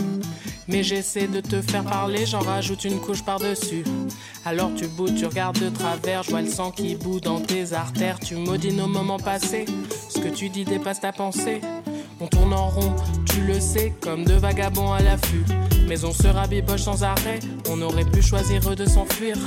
Mais 0.68 0.84
j'essaie 0.84 1.28
de 1.28 1.42
te 1.42 1.62
faire 1.62 1.84
parler, 1.84 2.26
j'en 2.26 2.42
rajoute 2.42 2.86
une 2.86 3.00
couche 3.00 3.24
par-dessus. 3.24 3.84
Alors 4.46 4.70
tu 4.76 4.88
boudes, 4.88 5.16
tu 5.16 5.26
regardes 5.26 5.60
de 5.60 5.70
travers, 5.70 6.24
je 6.24 6.30
vois 6.30 6.42
le 6.42 6.48
sang 6.48 6.72
qui 6.72 6.96
bout 6.96 7.20
dans 7.20 7.42
tes 7.42 7.74
artères. 7.74 8.20
Tu 8.20 8.36
maudis 8.36 8.72
nos 8.72 8.88
moments 8.88 9.18
passés, 9.18 9.66
ce 10.10 10.20
que 10.20 10.30
tu 10.30 10.50
dis 10.50 10.66
dépasse 10.66 11.02
ta 11.02 11.12
pensée. 11.12 11.62
On 12.22 12.28
tourne 12.28 12.54
en 12.54 12.68
rond, 12.68 12.96
tu 13.26 13.42
le 13.42 13.60
sais, 13.62 13.94
comme 14.02 14.26
deux 14.26 14.38
vagabonds 14.38 14.92
à 14.92 15.02
l'affût. 15.02 15.46
Mais 15.88 16.04
on 16.04 16.12
se 16.12 16.28
rabiboche 16.28 16.82
sans 16.82 17.04
arrêt, 17.04 17.40
on 17.70 17.82
aurait 17.82 18.04
pu 18.04 18.22
choisir 18.22 18.76
de 18.76 18.86
s'enfuir. 18.86 19.38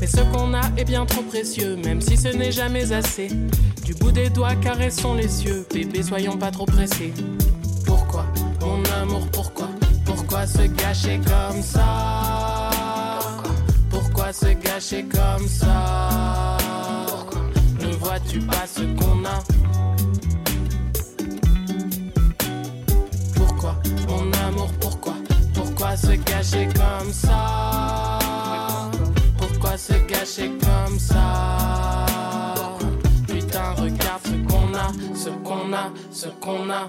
Mais 0.00 0.08
ce 0.08 0.20
qu'on 0.32 0.52
a 0.52 0.62
est 0.76 0.84
bien 0.84 1.06
trop 1.06 1.22
précieux, 1.22 1.76
même 1.76 2.00
si 2.00 2.16
ce 2.16 2.28
n'est 2.28 2.50
jamais 2.50 2.92
assez. 2.92 3.28
Du 3.84 3.94
bout 3.94 4.10
des 4.10 4.28
doigts, 4.28 4.56
caressons 4.56 5.14
les 5.14 5.28
cieux, 5.28 5.64
bébé, 5.72 6.02
soyons 6.02 6.36
pas 6.36 6.50
trop 6.50 6.66
pressés. 6.66 7.14
Pourquoi, 7.84 8.26
mon 8.60 8.82
amour, 9.00 9.26
pourquoi? 9.32 9.68
Pourquoi 10.04 10.46
se 10.46 10.62
gâcher 10.62 11.20
comme 11.24 11.62
ça? 11.62 12.70
Pourquoi 13.88 14.32
se 14.32 14.46
gâcher 14.46 15.04
comme 15.04 15.46
ça? 15.46 16.58
Ne 17.80 17.94
vois-tu 17.94 18.40
pas 18.40 18.66
ce 18.66 18.82
qu'on 18.82 19.24
a? 19.24 19.42
Mon 24.08 24.32
amour, 24.46 24.70
pourquoi 24.80 25.14
Pourquoi 25.54 25.96
se 25.96 26.12
gâcher 26.12 26.68
comme 26.74 27.12
ça 27.12 28.18
Pourquoi 29.38 29.76
se 29.76 29.92
gâcher 30.06 30.50
comme 30.60 30.98
ça 30.98 32.06
Putain, 33.26 33.72
regarde 33.72 34.22
ce 34.24 34.36
qu'on 34.48 34.74
a, 34.74 34.92
ce 35.14 35.30
qu'on 35.30 35.72
a, 35.72 35.90
ce 36.10 36.28
qu'on 36.40 36.70
a 36.70 36.88